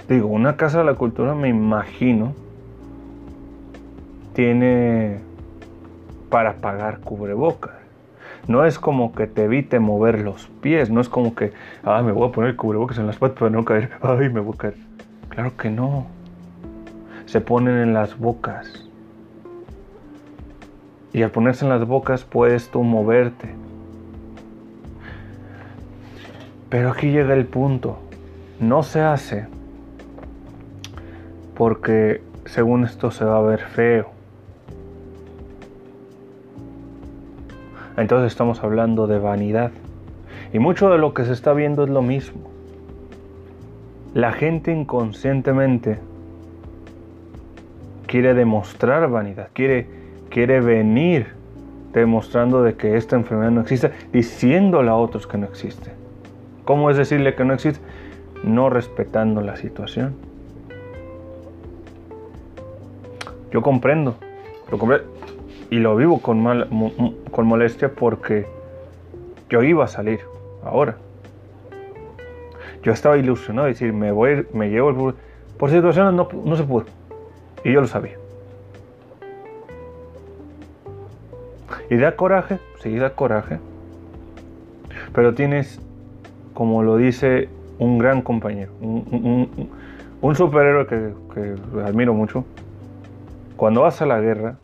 Digo, 0.07 0.27
una 0.27 0.55
casa 0.55 0.79
de 0.79 0.85
la 0.85 0.93
cultura 0.93 1.33
me 1.33 1.49
imagino 1.49 2.33
tiene 4.33 5.19
para 6.29 6.57
pagar 6.57 6.99
cubrebocas. 6.99 7.75
No 8.47 8.65
es 8.65 8.79
como 8.79 9.13
que 9.13 9.27
te 9.27 9.45
evite 9.45 9.79
mover 9.79 10.19
los 10.19 10.47
pies, 10.61 10.89
no 10.89 11.01
es 11.01 11.09
como 11.09 11.35
que, 11.35 11.53
ah, 11.83 12.01
me 12.01 12.11
voy 12.11 12.29
a 12.29 12.31
poner 12.31 12.55
cubrebocas 12.55 12.97
en 12.97 13.07
las 13.07 13.17
patas 13.17 13.39
para 13.39 13.51
no 13.51 13.65
caer, 13.65 13.91
ay, 14.01 14.29
me 14.29 14.39
voy 14.39 14.53
a 14.55 14.57
caer. 14.57 14.75
Claro 15.29 15.57
que 15.57 15.69
no. 15.69 16.07
Se 17.25 17.41
ponen 17.41 17.75
en 17.77 17.93
las 17.93 18.17
bocas. 18.17 18.85
Y 21.13 21.23
al 21.23 21.31
ponerse 21.31 21.65
en 21.65 21.69
las 21.69 21.85
bocas 21.85 22.23
puedes 22.23 22.69
tú 22.69 22.83
moverte, 22.83 23.53
Pero 26.69 26.91
aquí 26.91 27.11
llega 27.11 27.33
el 27.33 27.45
punto. 27.45 27.97
No 28.59 28.83
se 28.83 28.99
hace 29.01 29.47
porque 31.55 32.21
según 32.45 32.83
esto 32.83 33.09
se 33.09 33.25
va 33.25 33.37
a 33.37 33.41
ver 33.41 33.61
feo. 33.61 34.16
Entonces 37.97 38.31
estamos 38.31 38.63
hablando 38.63 39.07
de 39.07 39.17
vanidad. 39.17 39.71
Y 40.53 40.59
mucho 40.59 40.89
de 40.89 40.99
lo 40.99 41.13
que 41.13 41.25
se 41.25 41.33
está 41.33 41.53
viendo 41.53 41.83
es 41.83 41.89
lo 41.89 42.03
mismo. 42.03 42.49
La 44.13 44.31
gente 44.31 44.71
inconscientemente 44.71 45.99
quiere 48.05 48.33
demostrar 48.33 49.09
vanidad, 49.09 49.49
quiere, 49.53 49.87
quiere 50.29 50.61
venir 50.61 51.27
demostrando 51.91 52.61
de 52.61 52.75
que 52.75 52.95
esta 52.95 53.15
enfermedad 53.15 53.51
no 53.51 53.61
existe, 53.61 53.91
diciéndole 54.13 54.89
a 54.89 54.95
otros 54.95 55.27
que 55.27 55.37
no 55.37 55.47
existe. 55.47 55.91
¿Cómo 56.65 56.89
es 56.89 56.97
decirle 56.97 57.35
que 57.35 57.43
no 57.43 57.53
existe? 57.53 57.83
No 58.43 58.69
respetando 58.69 59.41
la 59.41 59.57
situación. 59.57 60.15
Yo 63.51 63.61
comprendo, 63.61 64.15
lo 64.69 64.77
comprendo 64.77 65.16
y 65.69 65.79
lo 65.79 65.95
vivo 65.95 66.21
con, 66.21 66.41
mal, 66.41 66.67
con 67.31 67.45
molestia 67.45 67.91
porque 67.93 68.45
yo 69.49 69.63
iba 69.63 69.85
a 69.85 69.87
salir 69.87 70.21
ahora. 70.63 70.97
Yo 72.83 72.91
estaba 72.91 73.17
ilusionado, 73.17 73.67
decir, 73.67 73.91
me 73.91 74.11
voy, 74.11 74.45
me 74.53 74.69
llevo 74.69 74.89
el 74.89 75.15
Por 75.57 75.71
situaciones 75.71 76.13
no, 76.13 76.29
no 76.45 76.55
se 76.55 76.63
pudo. 76.63 76.85
Y 77.63 77.73
yo 77.73 77.81
lo 77.81 77.87
sabía. 77.87 78.17
Y 81.89 81.97
da 81.97 82.15
coraje, 82.15 82.59
sí, 82.81 82.95
da 82.95 83.09
coraje. 83.09 83.59
Pero 85.13 85.33
tienes 85.33 85.81
como 86.57 86.81
lo 86.81 86.97
dice 86.97 87.49
un 87.77 87.99
gran 87.99 88.23
compañero, 88.23 88.71
un, 88.81 90.35
superhéroe 90.35 90.87
que, 90.87 91.13
que, 91.31 91.55
admiro 91.81 92.15
mucho, 92.15 92.45
cuando 93.55 93.81
vas 93.81 94.01
a 94.01 94.07
la 94.07 94.19
guerra 94.19 94.57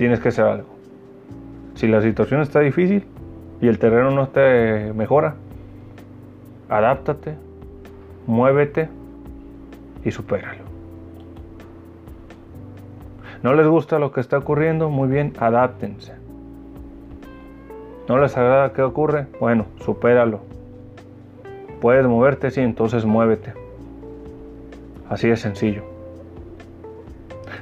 tienes 0.00 0.18
que 0.18 0.30
hacer 0.30 0.46
algo. 0.46 0.68
Si 1.74 1.86
la 1.86 2.00
situación 2.00 2.40
está 2.40 2.60
difícil 2.60 3.04
y 3.60 3.68
el 3.68 3.78
terreno 3.78 4.10
no 4.10 4.28
te 4.28 4.94
mejora, 4.94 5.34
adáptate, 6.70 7.34
muévete 8.26 8.88
y 10.02 10.10
supéralo. 10.10 10.62
¿No 13.42 13.52
les 13.52 13.66
gusta 13.66 13.98
lo 13.98 14.10
que 14.10 14.22
está 14.22 14.38
ocurriendo? 14.38 14.88
Muy 14.88 15.06
bien, 15.06 15.34
adáptense. 15.38 16.14
¿No 18.08 18.16
les 18.16 18.34
agrada 18.38 18.72
qué 18.72 18.80
ocurre? 18.80 19.26
Bueno, 19.38 19.66
supéralo 19.84 20.40
¿Puedes 21.82 22.06
moverte? 22.06 22.50
Sí, 22.50 22.62
entonces 22.62 23.04
muévete. 23.04 23.52
Así 25.10 25.28
de 25.28 25.36
sencillo. 25.36 25.82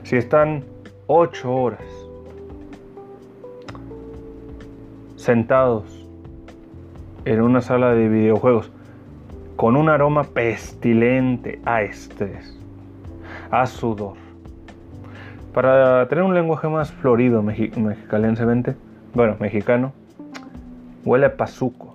Si 0.04 0.14
están 0.14 0.62
ocho 1.08 1.52
horas 1.52 1.97
sentados 5.28 5.84
en 7.26 7.42
una 7.42 7.60
sala 7.60 7.92
de 7.92 8.08
videojuegos 8.08 8.72
con 9.56 9.76
un 9.76 9.90
aroma 9.90 10.24
pestilente 10.24 11.60
a 11.66 11.82
estrés, 11.82 12.58
a 13.50 13.66
sudor. 13.66 14.14
Para 15.52 16.08
tener 16.08 16.24
un 16.24 16.32
lenguaje 16.32 16.66
más 16.68 16.90
florido 16.90 17.42
mexicalensemente, 17.42 18.74
bueno, 19.12 19.36
mexicano, 19.38 19.92
huele 21.04 21.26
a 21.26 21.36
pazuco. 21.36 21.94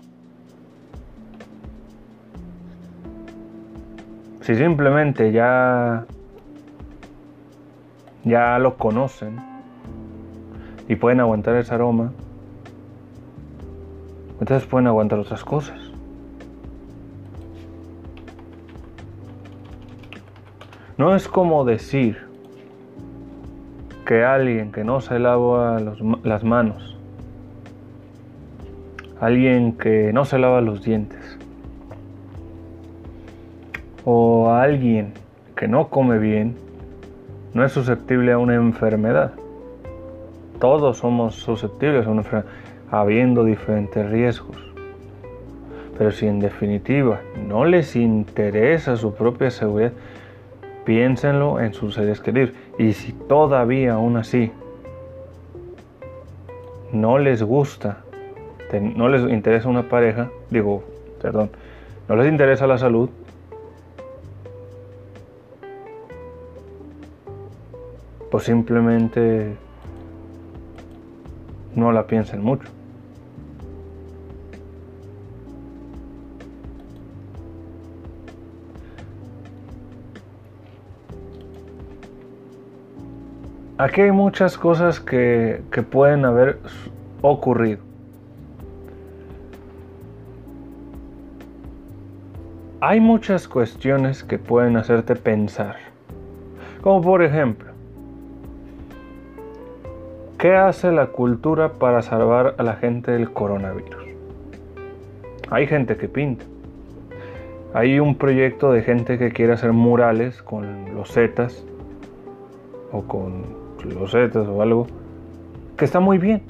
Si 4.42 4.54
simplemente 4.54 5.32
ya 5.32 6.06
ya 8.26 8.60
lo 8.60 8.78
conocen 8.78 9.38
y 10.88 10.96
pueden 10.98 11.20
aguantar 11.20 11.56
ese 11.56 11.74
aroma, 11.74 12.12
entonces 14.40 14.68
pueden 14.68 14.88
aguantar 14.88 15.20
otras 15.20 15.44
cosas. 15.44 15.80
No 20.98 21.16
es 21.16 21.28
como 21.28 21.66
decir 21.66 22.18
que 24.06 24.24
alguien 24.24 24.72
que 24.72 24.84
no 24.84 25.02
se 25.02 25.18
lava 25.18 25.80
las 26.24 26.44
manos, 26.44 26.98
alguien 29.20 29.74
que 29.74 30.14
no 30.14 30.26
se 30.26 30.38
lava 30.38 30.62
los 30.62 30.84
dientes, 30.84 31.40
o 34.06 34.50
alguien 34.50 35.14
que 35.56 35.68
no 35.68 35.88
come 35.88 36.20
bien, 36.20 36.56
no 37.54 37.64
es 37.64 37.72
susceptible 37.72 38.32
a 38.32 38.38
una 38.38 38.56
enfermedad. 38.56 39.34
Todos 40.60 40.98
somos 40.98 41.36
susceptibles 41.36 42.06
a 42.06 42.10
una 42.10 42.22
enfermedad, 42.22 42.52
habiendo 42.94 43.44
diferentes 43.44 44.08
riesgos. 44.12 44.56
Pero 45.98 46.12
si 46.12 46.28
en 46.28 46.40
definitiva 46.40 47.22
no 47.48 47.66
les 47.66 47.96
interesa 47.96 48.98
su 48.98 49.16
propia 49.16 49.50
seguridad, 49.50 49.94
piénsenlo 50.86 51.60
en 51.60 51.74
sus 51.74 51.96
seres 51.96 52.20
queridos. 52.20 52.52
Y 52.78 52.94
si 52.94 53.12
todavía 53.12 53.94
aún 53.94 54.16
así 54.16 54.52
no 56.92 57.18
les 57.18 57.42
gusta, 57.42 58.04
no 58.72 59.10
les 59.10 59.24
interesa 59.24 59.70
una 59.70 59.90
pareja, 59.90 60.30
digo, 60.52 60.84
perdón, 61.20 61.50
no 62.08 62.16
les 62.16 62.32
interesa 62.32 62.68
la 62.68 62.78
salud, 62.78 63.10
pues 68.30 68.44
simplemente 68.44 69.56
no 71.74 71.92
la 71.92 72.06
piensen 72.06 72.44
mucho. 72.44 72.70
Aquí 83.84 84.00
hay 84.00 84.14
muchas 84.14 84.58
cosas 84.58 85.02
que, 85.02 85.62
que 85.70 85.82
pueden 85.82 86.24
haber 86.24 86.58
ocurrido. 87.22 87.82
Hay 92.80 93.02
muchas 93.02 93.46
cuestiones 93.46 94.24
que 94.24 94.40
pueden 94.40 94.78
hacerte 94.78 95.18
pensar. 95.18 95.76
Como 96.82 97.02
por 97.02 97.24
ejemplo, 97.24 97.74
¿Qué 100.38 100.56
hace 100.56 100.94
la 100.94 101.08
cultura 101.08 101.74
para 101.74 102.02
salvar 102.02 102.56
a 102.58 102.64
la 102.64 102.78
gente 102.78 103.12
del 103.12 103.32
coronavirus? 103.32 104.06
Hay 105.50 105.68
gente 105.68 105.98
que 105.98 106.08
pinta. 106.08 106.46
Hay 107.74 108.00
un 108.00 108.16
proyecto 108.16 108.72
de 108.72 108.82
gente 108.82 109.18
que 109.18 109.32
quiere 109.32 109.52
hacer 109.52 109.74
murales 109.74 110.42
con 110.42 110.96
los 110.96 111.12
zetas 111.12 111.66
o 112.94 113.02
con 113.04 113.63
los 113.86 114.12
zetas 114.12 114.48
o 114.48 114.62
algo 114.62 114.88
que 115.78 115.86
está 115.86 116.00
muy 116.00 116.18
bien. 116.18 116.44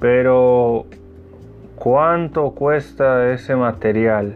Pero 0.00 0.86
¿cuánto 1.76 2.50
cuesta 2.52 3.32
ese 3.32 3.54
material 3.54 4.34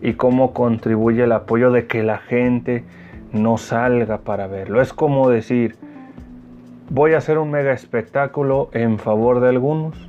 y 0.00 0.14
cómo 0.14 0.52
contribuye 0.52 1.24
el 1.24 1.32
apoyo 1.32 1.70
de 1.70 1.86
que 1.86 2.02
la 2.02 2.18
gente 2.18 2.84
no 3.32 3.58
salga 3.58 4.18
para 4.18 4.46
verlo? 4.46 4.80
Es 4.80 4.92
como 4.92 5.28
decir, 5.28 5.76
voy 6.88 7.12
a 7.14 7.18
hacer 7.18 7.38
un 7.38 7.50
mega 7.50 7.72
espectáculo 7.72 8.70
en 8.72 8.98
favor 8.98 9.40
de 9.40 9.48
algunos, 9.48 10.08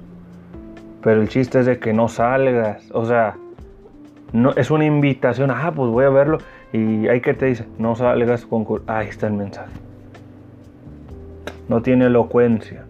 pero 1.02 1.22
el 1.22 1.30
chiste 1.30 1.60
es 1.60 1.66
de 1.66 1.80
que 1.80 1.94
no 1.94 2.08
salgas, 2.08 2.90
o 2.92 3.06
sea, 3.06 3.36
no 4.34 4.52
es 4.56 4.72
una 4.72 4.86
invitación, 4.86 5.52
ah, 5.52 5.72
pues 5.76 5.90
voy 5.90 6.06
a 6.06 6.10
verlo 6.10 6.38
y 6.72 7.08
hay 7.08 7.22
que 7.22 7.34
te 7.34 7.48
dice, 7.48 7.66
no 7.78 7.96
salgas 7.96 8.46
con 8.46 8.66
ahí 8.88 9.08
está 9.08 9.28
el 9.28 9.34
mensaje. 9.34 9.87
No 11.70 11.82
tiene 11.82 12.06
elocuencia. 12.06 12.86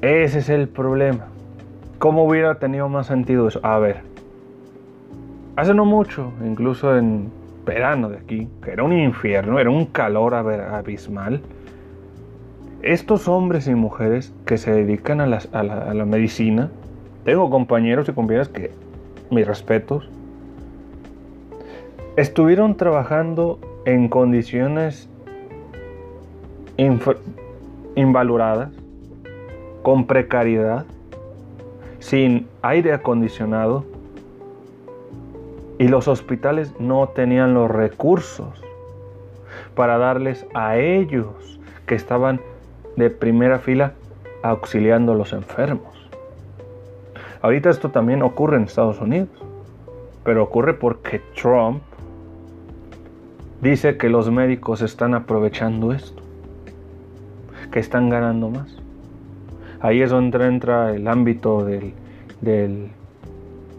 Ese 0.00 0.40
es 0.40 0.48
el 0.48 0.68
problema. 0.68 1.26
¿Cómo 1.98 2.24
hubiera 2.24 2.56
tenido 2.56 2.88
más 2.88 3.06
sentido 3.06 3.46
eso? 3.46 3.60
A 3.62 3.78
ver, 3.78 4.00
hace 5.56 5.74
no 5.74 5.84
mucho, 5.84 6.32
incluso 6.44 6.96
en 6.96 7.30
verano 7.64 8.08
de 8.08 8.16
aquí, 8.16 8.48
que 8.62 8.72
era 8.72 8.82
un 8.82 8.92
infierno, 8.92 9.58
era 9.58 9.70
un 9.70 9.86
calor 9.86 10.34
abismal, 10.34 11.40
estos 12.82 13.28
hombres 13.28 13.68
y 13.68 13.74
mujeres 13.76 14.32
que 14.44 14.58
se 14.58 14.72
dedican 14.72 15.20
a, 15.20 15.26
la, 15.26 16.04
medicina, 16.04 16.70
tengo 17.24 17.48
compañeros 17.48 18.08
y 18.08 18.12
compañeras 18.12 18.48
que, 18.48 18.72
mis 19.30 19.46
respetos, 19.46 20.08
estuvieron 22.16 22.76
trabajando 22.76 23.60
en 23.84 24.08
condiciones 24.08 25.08
invaloradas, 27.96 28.70
con 29.82 30.06
precariedad, 30.06 30.84
sin 31.98 32.48
aire 32.62 32.92
acondicionado, 32.92 33.84
y 35.78 35.88
los 35.88 36.06
hospitales 36.06 36.72
no 36.78 37.08
tenían 37.08 37.54
los 37.54 37.70
recursos 37.70 38.62
para 39.74 39.98
darles 39.98 40.46
a 40.54 40.76
ellos 40.76 41.58
que 41.86 41.94
estaban 41.94 42.40
de 42.96 43.10
primera 43.10 43.58
fila 43.58 43.94
auxiliando 44.42 45.12
a 45.12 45.14
los 45.16 45.32
enfermos. 45.32 45.92
Ahorita 47.40 47.70
esto 47.70 47.90
también 47.90 48.22
ocurre 48.22 48.56
en 48.56 48.64
Estados 48.64 49.00
Unidos, 49.00 49.30
pero 50.24 50.44
ocurre 50.44 50.74
porque 50.74 51.20
Trump 51.34 51.82
dice 53.60 53.96
que 53.96 54.08
los 54.08 54.30
médicos 54.30 54.82
están 54.82 55.14
aprovechando 55.14 55.92
esto, 55.92 56.21
que 57.72 57.80
están 57.80 58.08
ganando 58.08 58.48
más. 58.48 58.76
Ahí 59.80 60.00
es 60.00 60.10
donde 60.10 60.46
entra 60.46 60.94
el 60.94 61.08
ámbito 61.08 61.64
del, 61.64 61.92
del 62.40 62.88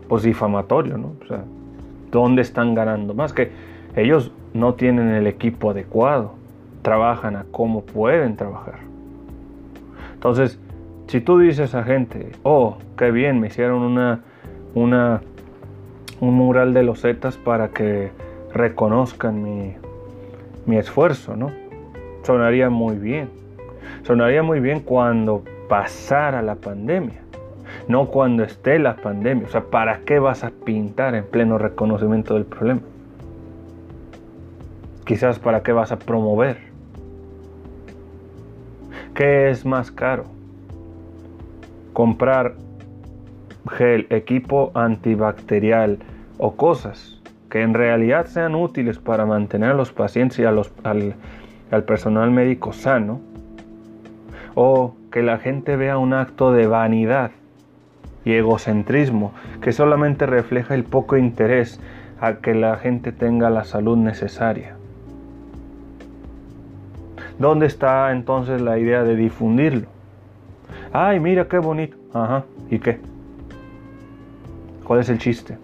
pues, 0.10 0.24
difamatorio, 0.24 0.98
¿no? 0.98 1.14
O 1.24 1.28
sea, 1.28 1.45
dónde 2.11 2.41
están 2.41 2.76
ganando 2.76 3.14
más, 3.14 3.32
que 3.32 3.52
ellos 3.95 4.32
no 4.53 4.74
tienen 4.74 5.10
el 5.10 5.28
equipo 5.28 5.72
adecuado, 5.72 6.34
trabajan 6.82 7.38
a 7.38 7.45
cómo 7.49 7.84
pueden 7.84 8.36
trabajar. 8.36 8.80
Entonces, 10.14 10.60
si 11.07 11.22
tú 11.22 11.40
dices 11.40 11.74
a 11.74 11.84
gente, 11.84 12.32
oh, 12.44 12.78
qué 12.98 13.11
bien, 13.11 13.40
me 13.40 13.48
hicieron 13.48 13.82
una, 13.82 14.22
una, 14.74 15.22
un 16.20 16.34
mural 16.34 16.74
de 16.74 16.84
los 16.84 17.02
Zetas 17.02 17.38
para 17.38 17.70
que 17.70 18.11
reconozcan 18.53 19.41
mi, 19.41 19.74
mi 20.65 20.78
esfuerzo, 20.78 21.36
¿no? 21.36 21.52
Sonaría 22.24 22.70
muy 22.70 22.95
bien. 22.95 23.43
Sonaría 24.03 24.43
muy 24.43 24.60
bien 24.60 24.81
cuando 24.81 25.43
pasara 25.68 26.41
la 26.41 26.55
pandemia 26.55 27.23
no 27.88 28.07
cuando 28.07 28.43
esté 28.43 28.80
la 28.80 28.95
pandemia. 28.95 29.47
O 29.47 29.49
sea, 29.49 29.61
¿para 29.61 29.99
qué 29.99 30.19
vas 30.19 30.43
a 30.43 30.51
pintar 30.51 31.15
en 31.15 31.26
pleno 31.26 31.57
reconocimiento 31.57 32.35
del 32.35 32.45
problema? 32.45 32.81
Quizás 35.05 35.39
para 35.39 35.64
qué 35.64 35.73
vas 35.73 35.91
a 35.91 35.99
promover. 35.99 36.57
¿Qué 39.14 39.49
es 39.49 39.65
más 39.65 39.91
caro? 39.91 40.26
Comprar 41.91 42.55
gel, 43.69 44.07
equipo 44.10 44.72
antibacterial 44.73 45.99
o 46.38 46.55
cosas 46.55 47.22
que 47.49 47.61
en 47.61 47.73
realidad 47.73 48.26
sean 48.26 48.55
útiles 48.55 48.97
para 48.97 49.26
mantener 49.26 49.72
a 49.72 49.73
los 49.76 49.91
pacientes 49.91 50.39
y 50.39 50.45
al, 50.45 50.64
al 51.69 51.84
personal 51.84 52.31
médico 52.31 52.73
sano. 52.73 53.22
O 54.55 54.95
que 55.11 55.23
la 55.23 55.38
gente 55.38 55.75
vea 55.75 55.97
un 55.97 56.13
acto 56.13 56.51
de 56.51 56.67
vanidad 56.67 57.31
y 58.25 58.34
egocentrismo 58.34 59.31
que 59.61 59.71
solamente 59.71 60.25
refleja 60.25 60.75
el 60.75 60.84
poco 60.84 61.17
interés 61.17 61.80
a 62.21 62.35
que 62.35 62.55
la 62.55 62.77
gente 62.77 63.11
tenga 63.11 63.49
la 63.49 63.63
salud 63.63 63.97
necesaria. 63.97 64.75
¿Dónde 67.39 67.65
está 67.65 68.11
entonces 68.11 68.61
la 68.61 68.77
idea 68.77 69.03
de 69.03 69.15
difundirlo? 69.15 69.88
Ay, 70.93 71.19
mira 71.19 71.47
qué 71.47 71.57
bonito. 71.57 71.97
Ajá, 72.13 72.43
¿y 72.69 72.80
qué? 72.80 72.99
¿Cuál 74.85 74.99
es 74.99 75.09
el 75.09 75.17
chiste? 75.17 75.57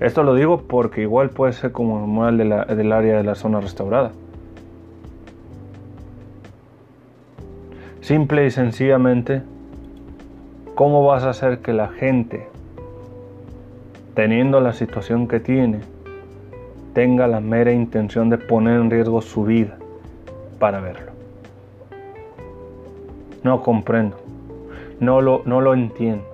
Esto 0.00 0.22
lo 0.22 0.34
digo 0.34 0.62
porque 0.62 1.02
igual 1.02 1.30
puede 1.30 1.52
ser 1.52 1.72
como 1.72 2.28
el 2.28 2.38
del 2.38 2.92
área 2.92 3.16
de 3.16 3.24
la 3.24 3.34
zona 3.34 3.60
restaurada. 3.60 4.12
Simple 8.02 8.46
y 8.46 8.50
sencillamente, 8.50 9.42
¿cómo 10.74 11.06
vas 11.06 11.22
a 11.22 11.30
hacer 11.30 11.60
que 11.60 11.72
la 11.72 11.86
gente, 11.86 12.48
teniendo 14.14 14.60
la 14.60 14.72
situación 14.72 15.28
que 15.28 15.38
tiene, 15.38 15.82
tenga 16.94 17.28
la 17.28 17.38
mera 17.38 17.70
intención 17.70 18.28
de 18.28 18.38
poner 18.38 18.80
en 18.80 18.90
riesgo 18.90 19.22
su 19.22 19.44
vida 19.44 19.78
para 20.58 20.80
verlo? 20.80 21.12
No 23.44 23.62
comprendo, 23.62 24.16
no 24.98 25.20
lo, 25.20 25.42
no 25.44 25.60
lo 25.60 25.72
entiendo. 25.72 26.24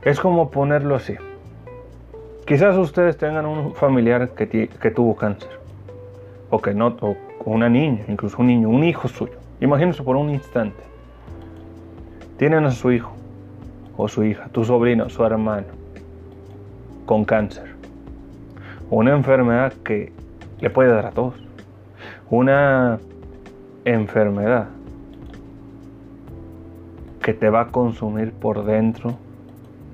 Es 0.00 0.18
como 0.18 0.50
ponerlo 0.50 0.94
así. 0.94 1.16
Quizás 2.46 2.78
ustedes 2.78 3.18
tengan 3.18 3.44
un 3.44 3.74
familiar 3.74 4.30
que, 4.30 4.90
tuvo 4.90 5.16
cáncer, 5.16 5.50
o 6.48 6.62
que 6.62 6.72
no, 6.72 6.96
una 7.50 7.68
niña, 7.68 8.04
incluso 8.08 8.36
un 8.38 8.48
niño, 8.48 8.68
un 8.68 8.84
hijo 8.84 9.08
suyo. 9.08 9.38
Imagínense 9.60 10.02
por 10.02 10.16
un 10.16 10.30
instante. 10.30 10.82
Tienen 12.38 12.64
a 12.64 12.70
su 12.70 12.92
hijo 12.92 13.12
o 13.96 14.08
su 14.08 14.24
hija, 14.24 14.48
tu 14.48 14.64
sobrino, 14.64 15.08
su 15.08 15.24
hermano, 15.24 15.66
con 17.06 17.24
cáncer. 17.24 17.74
Una 18.90 19.12
enfermedad 19.12 19.72
que 19.84 20.12
le 20.60 20.70
puede 20.70 20.90
dar 20.90 21.06
a 21.06 21.10
todos. 21.12 21.34
Una 22.30 22.98
enfermedad 23.84 24.66
que 27.22 27.32
te 27.32 27.48
va 27.48 27.62
a 27.62 27.66
consumir 27.68 28.32
por 28.32 28.64
dentro 28.64 29.14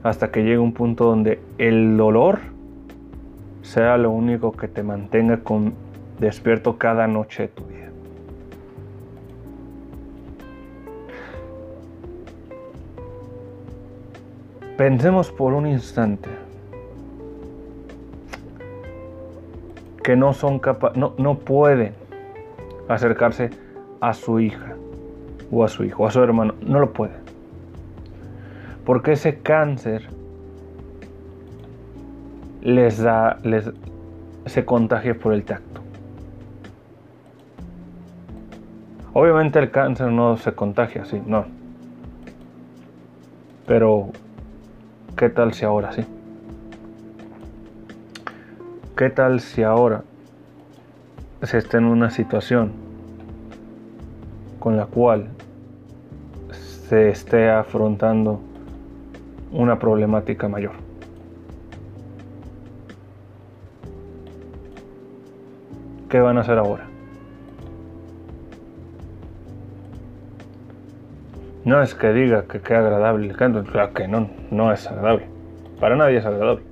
hasta 0.03 0.31
que 0.31 0.43
llegue 0.43 0.59
un 0.59 0.73
punto 0.73 1.05
donde 1.05 1.41
el 1.59 1.97
dolor 1.97 2.41
sea 3.63 3.97
lo 3.97 4.11
único 4.11 4.53
que 4.53 4.69
te 4.69 4.83
mantenga 4.83 5.39
con 5.39 5.75
despierto 6.23 6.79
cada 6.79 7.07
noche 7.09 7.43
de 7.43 7.49
tu 7.49 7.65
vida. 7.65 7.91
Pensemos 14.77 15.31
por 15.31 15.53
un 15.53 15.67
instante 15.67 16.31
que 20.03 20.17
no 20.17 20.33
son 20.33 20.59
capaces, 20.59 20.97
no, 20.97 21.15
no 21.19 21.39
pueden 21.39 21.93
acercarse 22.89 23.51
a 24.01 24.15
su 24.15 24.41
hija 24.41 24.75
o 25.51 25.65
a 25.65 25.69
su 25.69 25.85
hijo, 25.85 26.07
a 26.07 26.11
su 26.11 26.23
hermano, 26.23 26.55
no 26.63 26.79
lo 26.79 26.93
pueden. 26.93 27.21
Porque 28.85 29.13
ese 29.13 29.39
cáncer 29.39 30.09
les 32.63 32.99
da, 32.99 33.39
les, 33.43 33.71
se 34.47 34.65
contagia 34.65 35.15
por 35.15 35.35
el 35.35 35.45
tacto. 35.45 35.82
Obviamente 39.15 39.59
el 39.59 39.71
cáncer 39.71 40.11
no 40.11 40.39
se 40.39 40.55
contagia 40.55 41.03
así, 41.03 41.21
no. 41.27 41.45
Pero, 43.67 44.09
¿qué 45.17 45.29
tal 45.29 45.53
si 45.53 45.67
ahora 45.67 45.93
sí? 45.93 46.05
¿Qué 48.97 49.11
tal 49.11 49.41
si 49.41 49.63
ahora 49.63 50.03
se 51.43 51.59
está 51.59 51.77
en 51.79 51.85
una 51.85 52.09
situación 52.11 52.73
con 54.59 54.77
la 54.77 54.87
cual 54.87 55.29
se 56.51 57.11
esté 57.11 57.51
afrontando 57.51 58.41
una 59.51 59.79
problemática 59.79 60.49
mayor? 60.49 60.73
¿Qué 66.09 66.21
van 66.21 66.39
a 66.39 66.41
hacer 66.41 66.59
ahora? 66.59 66.92
No 71.65 71.81
es 71.81 71.95
que 71.95 72.13
diga 72.13 72.45
que 72.45 72.61
qué 72.61 72.75
agradable 72.75 73.29
el 73.29 73.37
canto, 73.37 73.63
claro 73.63 73.95
que 73.95 74.09
no, 74.09 74.29
no 74.51 74.73
es 74.73 74.87
agradable. 74.89 75.27
Para 75.79 75.95
nadie 75.95 76.17
es 76.17 76.27
agradable. 76.27 76.65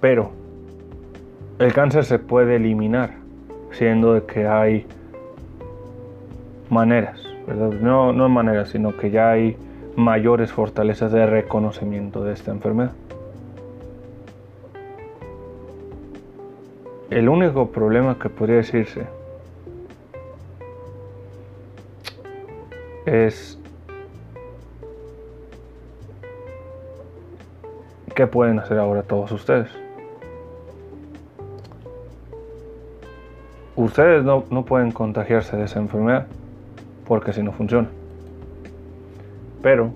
Pero 0.00 0.32
el 1.58 1.72
cáncer 1.72 2.04
se 2.04 2.18
puede 2.18 2.56
eliminar, 2.56 3.10
siendo 3.72 4.14
de 4.14 4.24
que 4.24 4.46
hay 4.46 4.86
maneras, 6.68 7.22
¿verdad? 7.46 7.70
No, 7.80 8.12
no 8.12 8.28
maneras, 8.28 8.68
sino 8.68 8.96
que 8.96 9.10
ya 9.10 9.30
hay 9.30 9.56
mayores 9.96 10.52
fortalezas 10.52 11.10
de 11.12 11.24
reconocimiento 11.26 12.22
de 12.22 12.34
esta 12.34 12.50
enfermedad. 12.50 12.92
El 17.10 17.28
único 17.28 17.70
problema 17.70 18.18
que 18.18 18.28
podría 18.28 18.56
decirse 18.56 19.06
es 23.06 23.58
qué 28.14 28.26
pueden 28.26 28.58
hacer 28.58 28.78
ahora 28.78 29.02
todos 29.02 29.32
ustedes. 29.32 29.68
Ustedes 33.76 34.24
no, 34.24 34.42
pueden 34.66 34.92
contagiarse 34.92 35.56
de 35.56 35.64
esa 35.64 35.78
enfermedad 35.78 36.26
porque 37.06 37.32
si 37.32 37.42
no 37.42 37.52
funciona. 37.52 37.88
Pero 39.62 39.92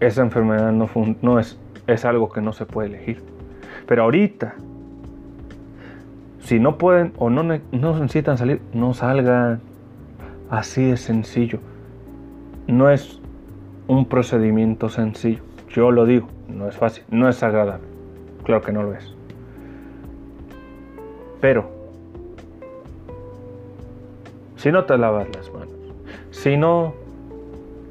esa 0.00 0.22
enfermedad 0.22 0.72
no, 0.72 0.88
no 1.20 1.38
es, 1.38 1.58
es 1.86 2.04
algo 2.04 2.30
que 2.30 2.40
no 2.40 2.52
se 2.54 2.64
puede 2.64 2.88
elegir. 2.88 3.22
Pero 3.86 4.04
ahorita, 4.04 4.54
si 6.40 6.58
no 6.58 6.78
pueden 6.78 7.12
o 7.18 7.28
no, 7.28 7.42
no 7.42 8.00
necesitan 8.00 8.38
salir, 8.38 8.62
no 8.72 8.94
salgan. 8.94 9.60
Así 10.50 10.84
de 10.84 10.96
sencillo. 10.96 11.60
No 12.66 12.90
es 12.90 13.20
un 13.86 14.06
procedimiento 14.06 14.88
sencillo. 14.88 15.42
Yo 15.70 15.90
lo 15.90 16.06
digo, 16.06 16.28
no 16.48 16.68
es 16.68 16.76
fácil, 16.76 17.04
no 17.10 17.28
es 17.28 17.42
agradable. 17.42 17.86
Claro 18.44 18.62
que 18.62 18.72
no 18.72 18.82
lo 18.82 18.94
es. 18.94 19.14
Pero, 21.40 21.70
si 24.56 24.72
no 24.72 24.84
te 24.84 24.98
lavas 24.98 25.28
las 25.36 25.52
manos, 25.52 25.74
si 26.30 26.56
no 26.56 26.94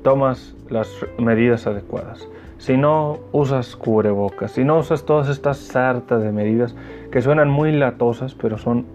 tomas 0.03 0.55
las 0.69 0.89
medidas 1.17 1.65
adecuadas, 1.67 2.27
si 2.57 2.75
no 2.75 3.19
usas 3.31 3.75
cubrebocas, 3.75 4.51
si 4.51 4.63
no 4.63 4.79
usas 4.79 5.05
todas 5.05 5.29
estas 5.29 5.57
sartas 5.57 6.21
de 6.23 6.31
medidas 6.31 6.75
que 7.11 7.21
suenan 7.21 7.49
muy 7.49 7.71
latosas, 7.71 8.33
pero 8.35 8.57
son 8.57 8.85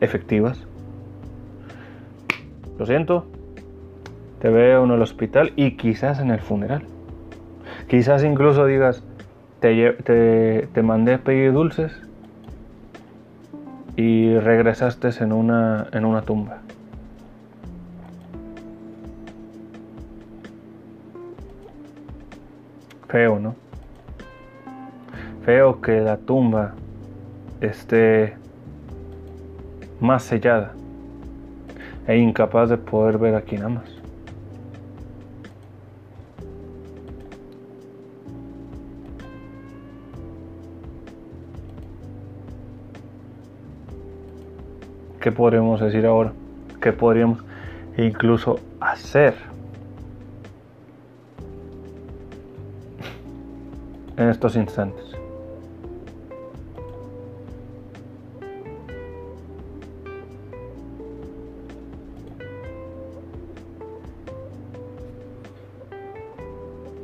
efectivas, 0.00 0.66
lo 2.82 2.86
siento, 2.86 3.26
te 4.40 4.48
veo 4.48 4.84
en 4.84 4.90
el 4.90 5.00
hospital 5.02 5.52
y 5.54 5.76
quizás 5.76 6.18
en 6.18 6.32
el 6.32 6.40
funeral. 6.40 6.82
Quizás 7.86 8.24
incluso 8.24 8.66
digas, 8.66 9.04
te, 9.60 9.92
te, 10.02 10.82
mandé 10.82 11.14
a 11.14 11.18
pedir 11.18 11.52
dulces 11.52 11.92
y 13.94 14.36
regresaste 14.36 15.10
en 15.20 15.32
una, 15.32 15.86
en 15.92 16.04
una 16.04 16.22
tumba. 16.22 16.58
Feo, 23.06 23.38
¿no? 23.38 23.54
Feo 25.44 25.80
que 25.80 26.00
la 26.00 26.16
tumba 26.16 26.74
esté 27.60 28.34
más 30.00 30.24
sellada 30.24 30.74
e 32.06 32.16
incapaz 32.16 32.68
de 32.70 32.76
poder 32.76 33.18
ver 33.18 33.34
a 33.34 33.42
quien 33.42 33.62
amas. 33.62 34.02
¿Qué 45.20 45.30
podríamos 45.30 45.80
decir 45.80 46.04
ahora? 46.04 46.32
¿Qué 46.80 46.92
podríamos 46.92 47.38
incluso 47.96 48.58
hacer 48.80 49.34
en 54.16 54.28
estos 54.28 54.56
instantes? 54.56 55.11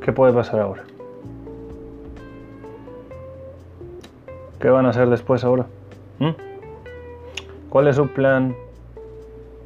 ¿Qué 0.09 0.13
puede 0.13 0.33
pasar 0.33 0.61
ahora? 0.61 0.85
¿Qué 4.59 4.67
van 4.67 4.87
a 4.87 4.89
hacer 4.89 5.07
después 5.07 5.43
ahora? 5.43 5.67
¿Mm? 6.17 6.29
¿Cuál 7.69 7.87
es 7.89 7.97
su 7.97 8.07
plan 8.07 8.55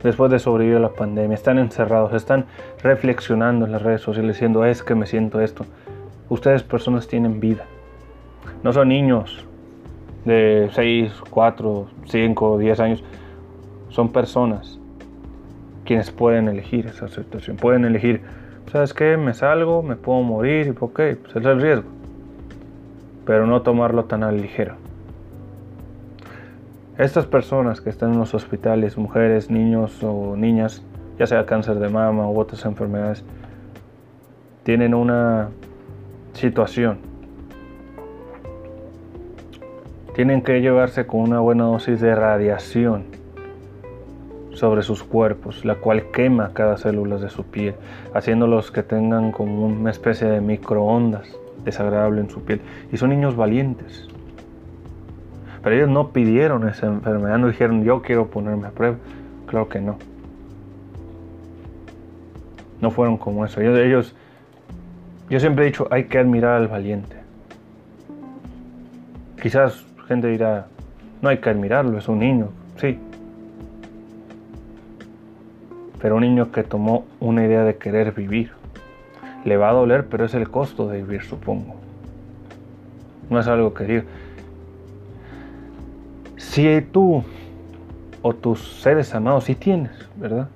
después 0.03 0.29
de 0.29 0.39
sobrevivir 0.39 0.79
a 0.79 0.81
la 0.81 0.89
pandemia? 0.89 1.33
Están 1.33 1.59
encerrados, 1.59 2.11
están 2.11 2.47
reflexionando 2.81 3.65
en 3.65 3.71
las 3.71 3.83
redes 3.83 4.01
sociales 4.01 4.35
diciendo 4.35 4.65
es 4.65 4.83
que 4.83 4.95
me 4.95 5.05
siento 5.05 5.39
esto. 5.39 5.65
Ustedes 6.27 6.61
personas 6.61 7.07
tienen 7.07 7.39
vida. 7.39 7.63
No 8.63 8.73
son 8.73 8.89
niños 8.89 9.45
de 10.25 10.69
6, 10.73 11.21
4, 11.29 11.87
5, 12.07 12.57
10 12.57 12.79
años. 12.81 13.03
Son 13.87 14.11
personas 14.11 14.77
quienes 15.85 16.11
pueden 16.11 16.49
elegir 16.49 16.87
esa 16.87 17.07
situación. 17.07 17.55
Pueden 17.55 17.85
elegir, 17.85 18.23
¿sabes 18.73 18.95
qué? 18.95 19.17
Me 19.17 19.35
salgo, 19.35 19.83
me 19.83 19.95
puedo 19.95 20.23
morir, 20.23 20.75
ok, 20.79 20.95
pues 21.21 21.35
es 21.35 21.45
el 21.45 21.61
riesgo. 21.61 21.87
Pero 23.23 23.45
no 23.45 23.61
tomarlo 23.61 24.05
tan 24.05 24.23
a 24.23 24.31
ligero. 24.31 24.75
Estas 26.97 27.27
personas 27.27 27.81
que 27.81 27.91
están 27.91 28.13
en 28.13 28.19
los 28.19 28.33
hospitales, 28.33 28.97
mujeres, 28.97 29.51
niños 29.51 30.03
o 30.03 30.35
niñas, 30.35 30.83
ya 31.19 31.27
sea 31.27 31.45
cáncer 31.45 31.75
de 31.75 31.89
mama 31.89 32.27
u 32.27 32.39
otras 32.39 32.65
enfermedades, 32.65 33.23
tienen 34.63 34.95
una 34.95 35.49
situación. 36.33 36.97
Tienen 40.15 40.41
que 40.41 40.61
llevarse 40.61 41.05
con 41.05 41.19
una 41.21 41.39
buena 41.39 41.65
dosis 41.65 42.01
de 42.01 42.15
radiación 42.15 43.22
sobre 44.53 44.83
sus 44.83 45.03
cuerpos, 45.03 45.65
la 45.65 45.75
cual 45.75 46.11
quema 46.11 46.51
cada 46.53 46.77
célula 46.77 47.17
de 47.17 47.29
su 47.29 47.43
piel, 47.43 47.75
haciéndolos 48.13 48.71
que 48.71 48.83
tengan 48.83 49.31
como 49.31 49.65
una 49.65 49.91
especie 49.91 50.27
de 50.27 50.41
microondas 50.41 51.27
desagradable 51.63 52.21
en 52.21 52.29
su 52.29 52.43
piel. 52.43 52.61
Y 52.91 52.97
son 52.97 53.09
niños 53.09 53.35
valientes. 53.35 54.07
Pero 55.63 55.75
ellos 55.75 55.89
no 55.89 56.09
pidieron 56.09 56.67
esa 56.67 56.87
enfermedad, 56.87 57.37
no 57.37 57.47
dijeron 57.47 57.83
yo 57.83 58.01
quiero 58.01 58.27
ponerme 58.27 58.67
a 58.67 58.71
prueba. 58.71 58.97
Claro 59.47 59.69
que 59.69 59.79
no. 59.79 59.97
No 62.81 62.91
fueron 62.91 63.17
como 63.17 63.45
eso. 63.45 63.61
Ellos, 63.61 64.13
yo 65.29 65.39
siempre 65.39 65.63
he 65.63 65.67
dicho, 65.67 65.87
hay 65.89 66.05
que 66.05 66.19
admirar 66.19 66.55
al 66.55 66.67
valiente. 66.67 67.15
Quizás 69.41 69.85
gente 70.07 70.27
dirá, 70.27 70.67
no 71.21 71.29
hay 71.29 71.37
que 71.37 71.49
admirarlo, 71.49 71.97
es 71.97 72.09
un 72.09 72.19
niño. 72.19 72.49
Sí, 72.75 72.99
pero 76.03 76.17
un 76.17 76.21
niño 76.21 76.51
que 76.51 76.63
tomó 76.63 77.05
una 77.21 77.45
idea 77.45 77.63
de 77.63 77.77
querer 77.77 78.11
vivir. 78.11 78.51
Le 79.45 79.55
va 79.55 79.69
a 79.69 79.71
doler, 79.71 80.05
pero 80.07 80.25
es 80.25 80.33
el 80.33 80.49
costo 80.49 80.89
de 80.89 81.01
vivir, 81.01 81.21
supongo. 81.21 81.75
No 83.29 83.39
es 83.39 83.47
algo 83.47 83.73
que 83.73 83.85
diga. 83.85 84.03
Si 86.35 86.81
tú 86.91 87.23
o 88.21 88.33
tus 88.33 88.81
seres 88.81 89.15
amados, 89.15 89.45
si 89.45 89.55
tienes, 89.55 89.91
¿verdad? 90.17 90.49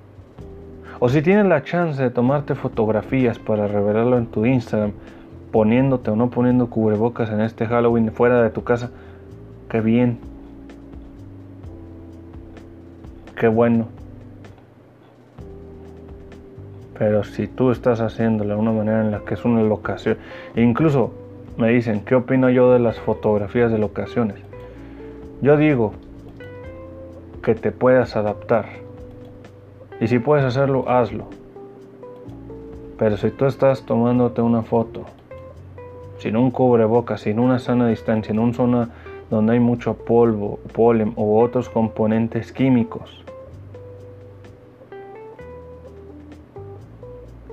O 0.99 1.07
si 1.07 1.21
tienes 1.21 1.45
la 1.45 1.63
chance 1.63 2.03
de 2.03 2.09
tomarte 2.09 2.53
fotografías 2.53 3.39
para 3.39 3.69
revelarlo 3.69 4.17
en 4.17 4.25
tu 4.25 4.45
Instagram, 4.45 4.91
poniéndote 5.53 6.11
o 6.11 6.17
no 6.17 6.29
poniendo 6.29 6.69
cubrebocas 6.69 7.29
en 7.29 7.39
este 7.39 7.67
Halloween 7.67 8.11
fuera 8.11 8.43
de 8.43 8.49
tu 8.49 8.65
casa, 8.65 8.91
qué 9.69 9.79
bien. 9.79 10.19
Qué 13.39 13.47
bueno. 13.47 13.96
Pero 16.97 17.23
si 17.23 17.47
tú 17.47 17.71
estás 17.71 18.01
haciéndolo 18.01 18.55
de 18.55 18.59
una 18.59 18.71
manera 18.71 19.01
en 19.01 19.11
la 19.11 19.19
que 19.19 19.35
es 19.35 19.45
una 19.45 19.61
locación, 19.61 20.17
incluso 20.55 21.11
me 21.57 21.69
dicen, 21.69 22.01
¿qué 22.05 22.15
opino 22.15 22.49
yo 22.49 22.71
de 22.71 22.79
las 22.79 22.99
fotografías 22.99 23.71
de 23.71 23.77
locaciones? 23.77 24.37
Yo 25.41 25.57
digo 25.57 25.93
que 27.43 27.55
te 27.55 27.71
puedas 27.71 28.15
adaptar. 28.15 28.65
Y 29.99 30.07
si 30.07 30.19
puedes 30.19 30.45
hacerlo, 30.45 30.89
hazlo. 30.89 31.25
Pero 32.97 33.17
si 33.17 33.29
tú 33.29 33.45
estás 33.45 33.83
tomándote 33.83 34.41
una 34.41 34.63
foto 34.63 35.05
sin 36.17 36.35
un 36.35 36.49
cubrebocas, 36.49 37.21
sin 37.21 37.39
una 37.39 37.59
sana 37.59 37.87
distancia, 37.87 38.31
en 38.31 38.39
una 38.39 38.53
zona 38.53 38.89
donde 39.29 39.53
hay 39.53 39.59
mucho 39.59 39.93
polvo, 39.93 40.59
polen 40.73 41.13
u 41.15 41.37
otros 41.37 41.69
componentes 41.69 42.51
químicos, 42.51 43.23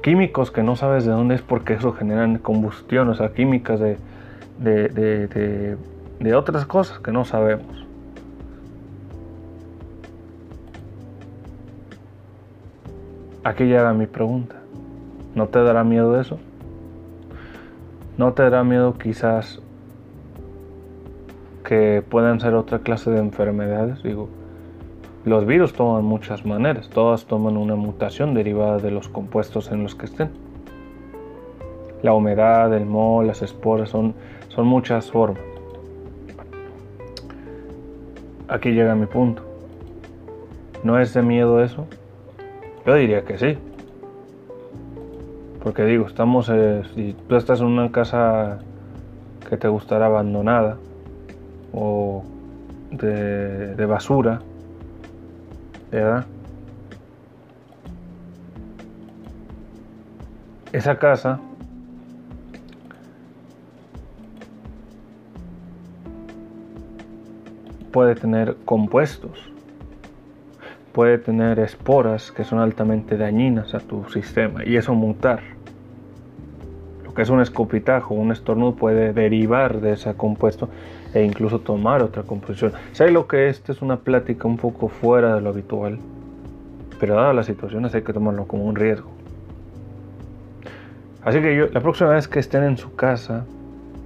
químicos 0.04 0.50
que 0.50 0.62
no 0.62 0.76
sabes 0.76 1.06
de 1.06 1.12
dónde 1.12 1.34
es 1.34 1.40
porque 1.40 1.72
eso 1.72 1.94
generan 1.94 2.36
combustión, 2.36 3.08
o 3.08 3.14
sea, 3.14 3.32
químicas 3.32 3.80
de, 3.80 3.96
de, 4.58 6.34
otras 6.34 6.66
cosas 6.66 6.98
que 6.98 7.10
no 7.10 7.24
sabemos. 7.24 7.86
Aquí 13.44 13.64
llega 13.64 13.94
mi 13.94 14.06
pregunta. 14.06 14.56
¿No 15.34 15.48
te 15.48 15.62
dará 15.62 15.84
miedo 15.84 16.20
eso? 16.20 16.38
¿No 18.18 18.34
te 18.34 18.42
dará 18.42 18.62
miedo 18.62 18.98
quizás 18.98 19.62
que 21.64 22.04
puedan 22.06 22.40
ser 22.40 22.52
otra 22.52 22.80
clase 22.80 23.10
de 23.10 23.20
enfermedades? 23.20 24.02
Digo, 24.02 24.28
los 25.24 25.46
virus 25.46 25.72
toman 25.72 26.04
muchas 26.04 26.44
maneras, 26.44 26.90
todas 26.90 27.24
toman 27.24 27.56
una 27.56 27.76
mutación 27.76 28.34
derivada 28.34 28.78
de 28.78 28.90
los 28.90 29.08
compuestos 29.08 29.72
en 29.72 29.82
los 29.82 29.94
que 29.94 30.04
estén. 30.04 30.30
La 32.02 32.12
humedad, 32.12 32.74
el 32.74 32.84
moho, 32.84 33.22
las 33.22 33.40
esporas 33.40 33.88
son, 33.88 34.14
son 34.48 34.66
muchas 34.66 35.10
formas. 35.10 35.42
Aquí 38.48 38.72
llega 38.72 38.94
mi 38.94 39.06
punto. 39.06 39.42
¿No 40.82 41.00
es 41.00 41.14
de 41.14 41.22
miedo 41.22 41.62
eso? 41.62 41.86
Yo 42.84 42.94
diría 42.94 43.24
que 43.24 43.38
sí. 43.38 43.56
Porque 45.62 45.84
digo, 45.84 46.06
estamos, 46.06 46.50
eh, 46.52 46.82
si 46.94 47.16
tú 47.26 47.36
estás 47.36 47.60
en 47.60 47.68
una 47.68 47.90
casa 47.90 48.58
que 49.48 49.56
te 49.56 49.68
gustará 49.68 50.06
abandonada 50.06 50.76
o 51.72 52.22
de, 52.90 53.74
de 53.74 53.86
basura, 53.86 54.42
esa 60.72 60.98
casa 60.98 61.38
puede 67.92 68.16
tener 68.16 68.56
compuestos, 68.64 69.38
puede 70.92 71.18
tener 71.18 71.60
esporas 71.60 72.32
que 72.32 72.42
son 72.42 72.58
altamente 72.58 73.16
dañinas 73.16 73.72
a 73.74 73.78
tu 73.78 74.04
sistema 74.10 74.64
y 74.64 74.76
eso 74.76 74.94
mutar. 74.94 75.42
Lo 77.04 77.14
que 77.14 77.22
es 77.22 77.30
un 77.30 77.40
escopitajo, 77.40 78.14
un 78.14 78.32
estornudo 78.32 78.74
puede 78.74 79.12
derivar 79.12 79.80
de 79.80 79.92
ese 79.92 80.14
compuesto 80.14 80.68
e 81.14 81.22
incluso 81.22 81.60
tomar 81.60 82.02
otra 82.02 82.24
composición. 82.24 82.72
Sé 82.92 83.10
lo 83.10 83.26
que 83.28 83.48
esta 83.48 83.72
es 83.72 83.80
una 83.80 83.98
plática 83.98 84.48
un 84.48 84.56
poco 84.56 84.88
fuera 84.88 85.36
de 85.36 85.40
lo 85.40 85.50
habitual, 85.50 85.98
pero 86.98 87.14
dadas 87.14 87.34
las 87.34 87.46
situaciones 87.46 87.94
hay 87.94 88.02
que 88.02 88.12
tomarlo 88.12 88.46
como 88.46 88.64
un 88.64 88.74
riesgo. 88.74 89.10
Así 91.22 91.40
que 91.40 91.56
yo, 91.56 91.68
la 91.72 91.80
próxima 91.80 92.10
vez 92.10 92.28
que 92.28 92.40
estén 92.40 92.64
en 92.64 92.76
su 92.76 92.94
casa, 92.96 93.46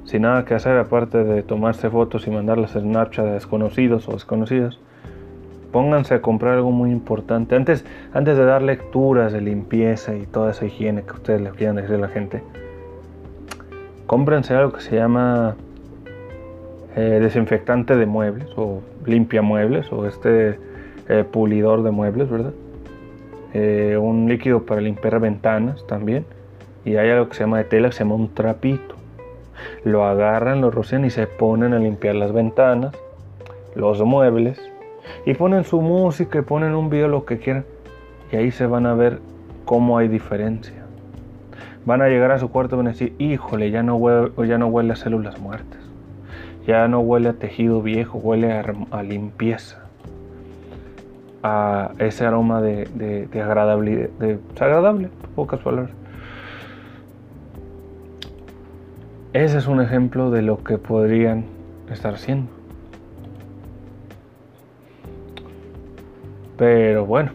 sin 0.04 0.22
nada 0.22 0.44
que 0.44 0.54
hacer 0.54 0.76
aparte 0.76 1.24
de 1.24 1.42
tomarse 1.42 1.90
fotos 1.90 2.26
y 2.26 2.30
mandarlas 2.30 2.76
a 2.76 2.80
Snapchat 2.80 3.26
a 3.26 3.32
desconocidos 3.32 4.08
o 4.08 4.12
desconocidas, 4.12 4.78
pónganse 5.72 6.14
a 6.14 6.22
comprar 6.22 6.54
algo 6.54 6.70
muy 6.70 6.90
importante. 6.90 7.56
Antes, 7.56 7.84
antes 8.12 8.36
de 8.36 8.44
dar 8.44 8.62
lecturas 8.62 9.32
de 9.32 9.40
limpieza 9.40 10.14
y 10.14 10.26
toda 10.26 10.50
esa 10.50 10.66
higiene 10.66 11.02
que 11.02 11.12
ustedes 11.12 11.40
le 11.40 11.50
quieran 11.50 11.76
decir 11.76 11.96
a 11.96 11.98
la 11.98 12.08
gente, 12.08 12.42
cómprense 14.06 14.54
algo 14.54 14.72
que 14.72 14.80
se 14.80 14.96
llama 14.96 15.56
eh, 17.00 17.20
desinfectante 17.20 17.94
de 17.94 18.06
muebles 18.06 18.48
o 18.56 18.82
limpia 19.06 19.40
muebles 19.40 19.92
o 19.92 20.04
este 20.04 20.58
eh, 21.08 21.24
pulidor 21.30 21.84
de 21.84 21.92
muebles, 21.92 22.28
¿verdad? 22.28 22.52
Eh, 23.54 23.96
un 23.96 24.28
líquido 24.28 24.66
para 24.66 24.80
limpiar 24.80 25.20
ventanas 25.20 25.86
también. 25.86 26.24
Y 26.84 26.96
hay 26.96 27.08
algo 27.10 27.28
que 27.28 27.36
se 27.36 27.44
llama 27.44 27.58
de 27.58 27.64
tela, 27.64 27.90
que 27.90 27.94
se 27.94 28.00
llama 28.00 28.16
un 28.16 28.34
trapito. 28.34 28.96
Lo 29.84 30.06
agarran, 30.06 30.60
lo 30.60 30.72
rocian 30.72 31.04
y 31.04 31.10
se 31.10 31.28
ponen 31.28 31.72
a 31.72 31.78
limpiar 31.78 32.16
las 32.16 32.32
ventanas, 32.32 32.92
los 33.76 34.02
muebles. 34.02 34.60
Y 35.24 35.34
ponen 35.34 35.62
su 35.62 35.80
música 35.80 36.40
y 36.40 36.42
ponen 36.42 36.74
un 36.74 36.90
video, 36.90 37.06
lo 37.06 37.24
que 37.24 37.38
quieran. 37.38 37.64
Y 38.32 38.36
ahí 38.36 38.50
se 38.50 38.66
van 38.66 38.86
a 38.86 38.94
ver 38.94 39.20
cómo 39.64 39.98
hay 39.98 40.08
diferencia. 40.08 40.84
Van 41.84 42.02
a 42.02 42.08
llegar 42.08 42.32
a 42.32 42.40
su 42.40 42.50
cuarto 42.50 42.74
y 42.74 42.78
van 42.78 42.88
a 42.88 42.90
decir, 42.90 43.14
híjole, 43.18 43.70
ya 43.70 43.84
no 43.84 43.94
huele, 43.94 44.32
ya 44.48 44.58
no 44.58 44.66
huele 44.66 44.94
a 44.94 44.96
células 44.96 45.38
muertas. 45.38 45.87
Ya 46.68 46.86
no 46.86 47.00
huele 47.00 47.30
a 47.30 47.32
tejido 47.32 47.80
viejo, 47.80 48.18
huele 48.18 48.52
a, 48.52 49.02
limpieza. 49.02 49.86
A 51.42 51.92
ese 51.98 52.26
aroma 52.26 52.60
de, 52.60 53.26
agradable, 53.32 54.10
de, 54.18 54.38
agradable, 54.60 55.08
pocas 55.34 55.60
palabras. 55.60 55.92
ese 59.32 59.56
es 59.56 59.66
un 59.66 59.80
ejemplo 59.80 60.30
de 60.30 60.42
lo 60.42 60.62
que 60.62 60.76
podrían 60.76 61.46
estar 61.90 62.12
haciendo. 62.14 62.50
Pero 66.58 67.06
bueno, 67.06 67.30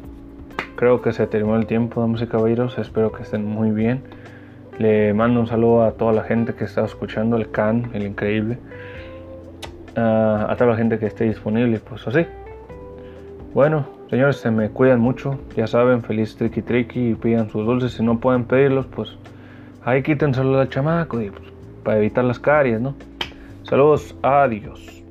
creo 0.75 1.01
que 1.01 1.11
se 1.11 1.25
terminó 1.25 1.55
el 1.55 1.65
tiempo, 1.65 2.01
damas 2.01 2.21
y 2.21 2.27
caballeros. 2.27 2.77
Espero 2.77 3.11
que 3.11 3.23
estén 3.23 3.47
muy 3.47 3.71
bien. 3.71 4.03
Le 4.77 5.11
mando 5.15 5.39
un 5.39 5.47
saludo 5.47 5.85
a 5.85 5.93
toda 5.93 6.13
la 6.13 6.21
gente 6.21 6.53
que 6.53 6.65
está 6.65 6.85
escuchando, 6.85 7.35
el 7.35 7.49
Can, 7.49 7.89
el 7.93 8.03
increíble. 8.03 8.59
A 9.95 10.55
toda 10.57 10.71
la 10.71 10.77
gente 10.77 10.97
que 10.97 11.05
esté 11.05 11.25
disponible, 11.25 11.79
pues 11.79 12.07
así. 12.07 12.25
Bueno, 13.53 13.85
señores, 14.09 14.37
se 14.37 14.49
me 14.49 14.69
cuidan 14.69 14.99
mucho. 14.99 15.37
Ya 15.55 15.67
saben, 15.67 16.01
feliz 16.01 16.35
tricky 16.35 16.61
tricky 16.61 17.09
y 17.11 17.15
pidan 17.15 17.49
sus 17.49 17.65
dulces. 17.65 17.93
Si 17.93 18.03
no 18.03 18.19
pueden 18.19 18.45
pedirlos, 18.45 18.87
pues 18.87 19.15
ahí 19.85 20.01
quítenselo 20.01 20.59
al 20.59 20.69
chamaco 20.69 21.21
y, 21.21 21.29
pues, 21.29 21.43
para 21.83 21.97
evitar 21.97 22.23
las 22.23 22.39
caries, 22.39 22.81
¿no? 22.81 22.95
Saludos, 23.63 24.15
adiós. 24.23 25.03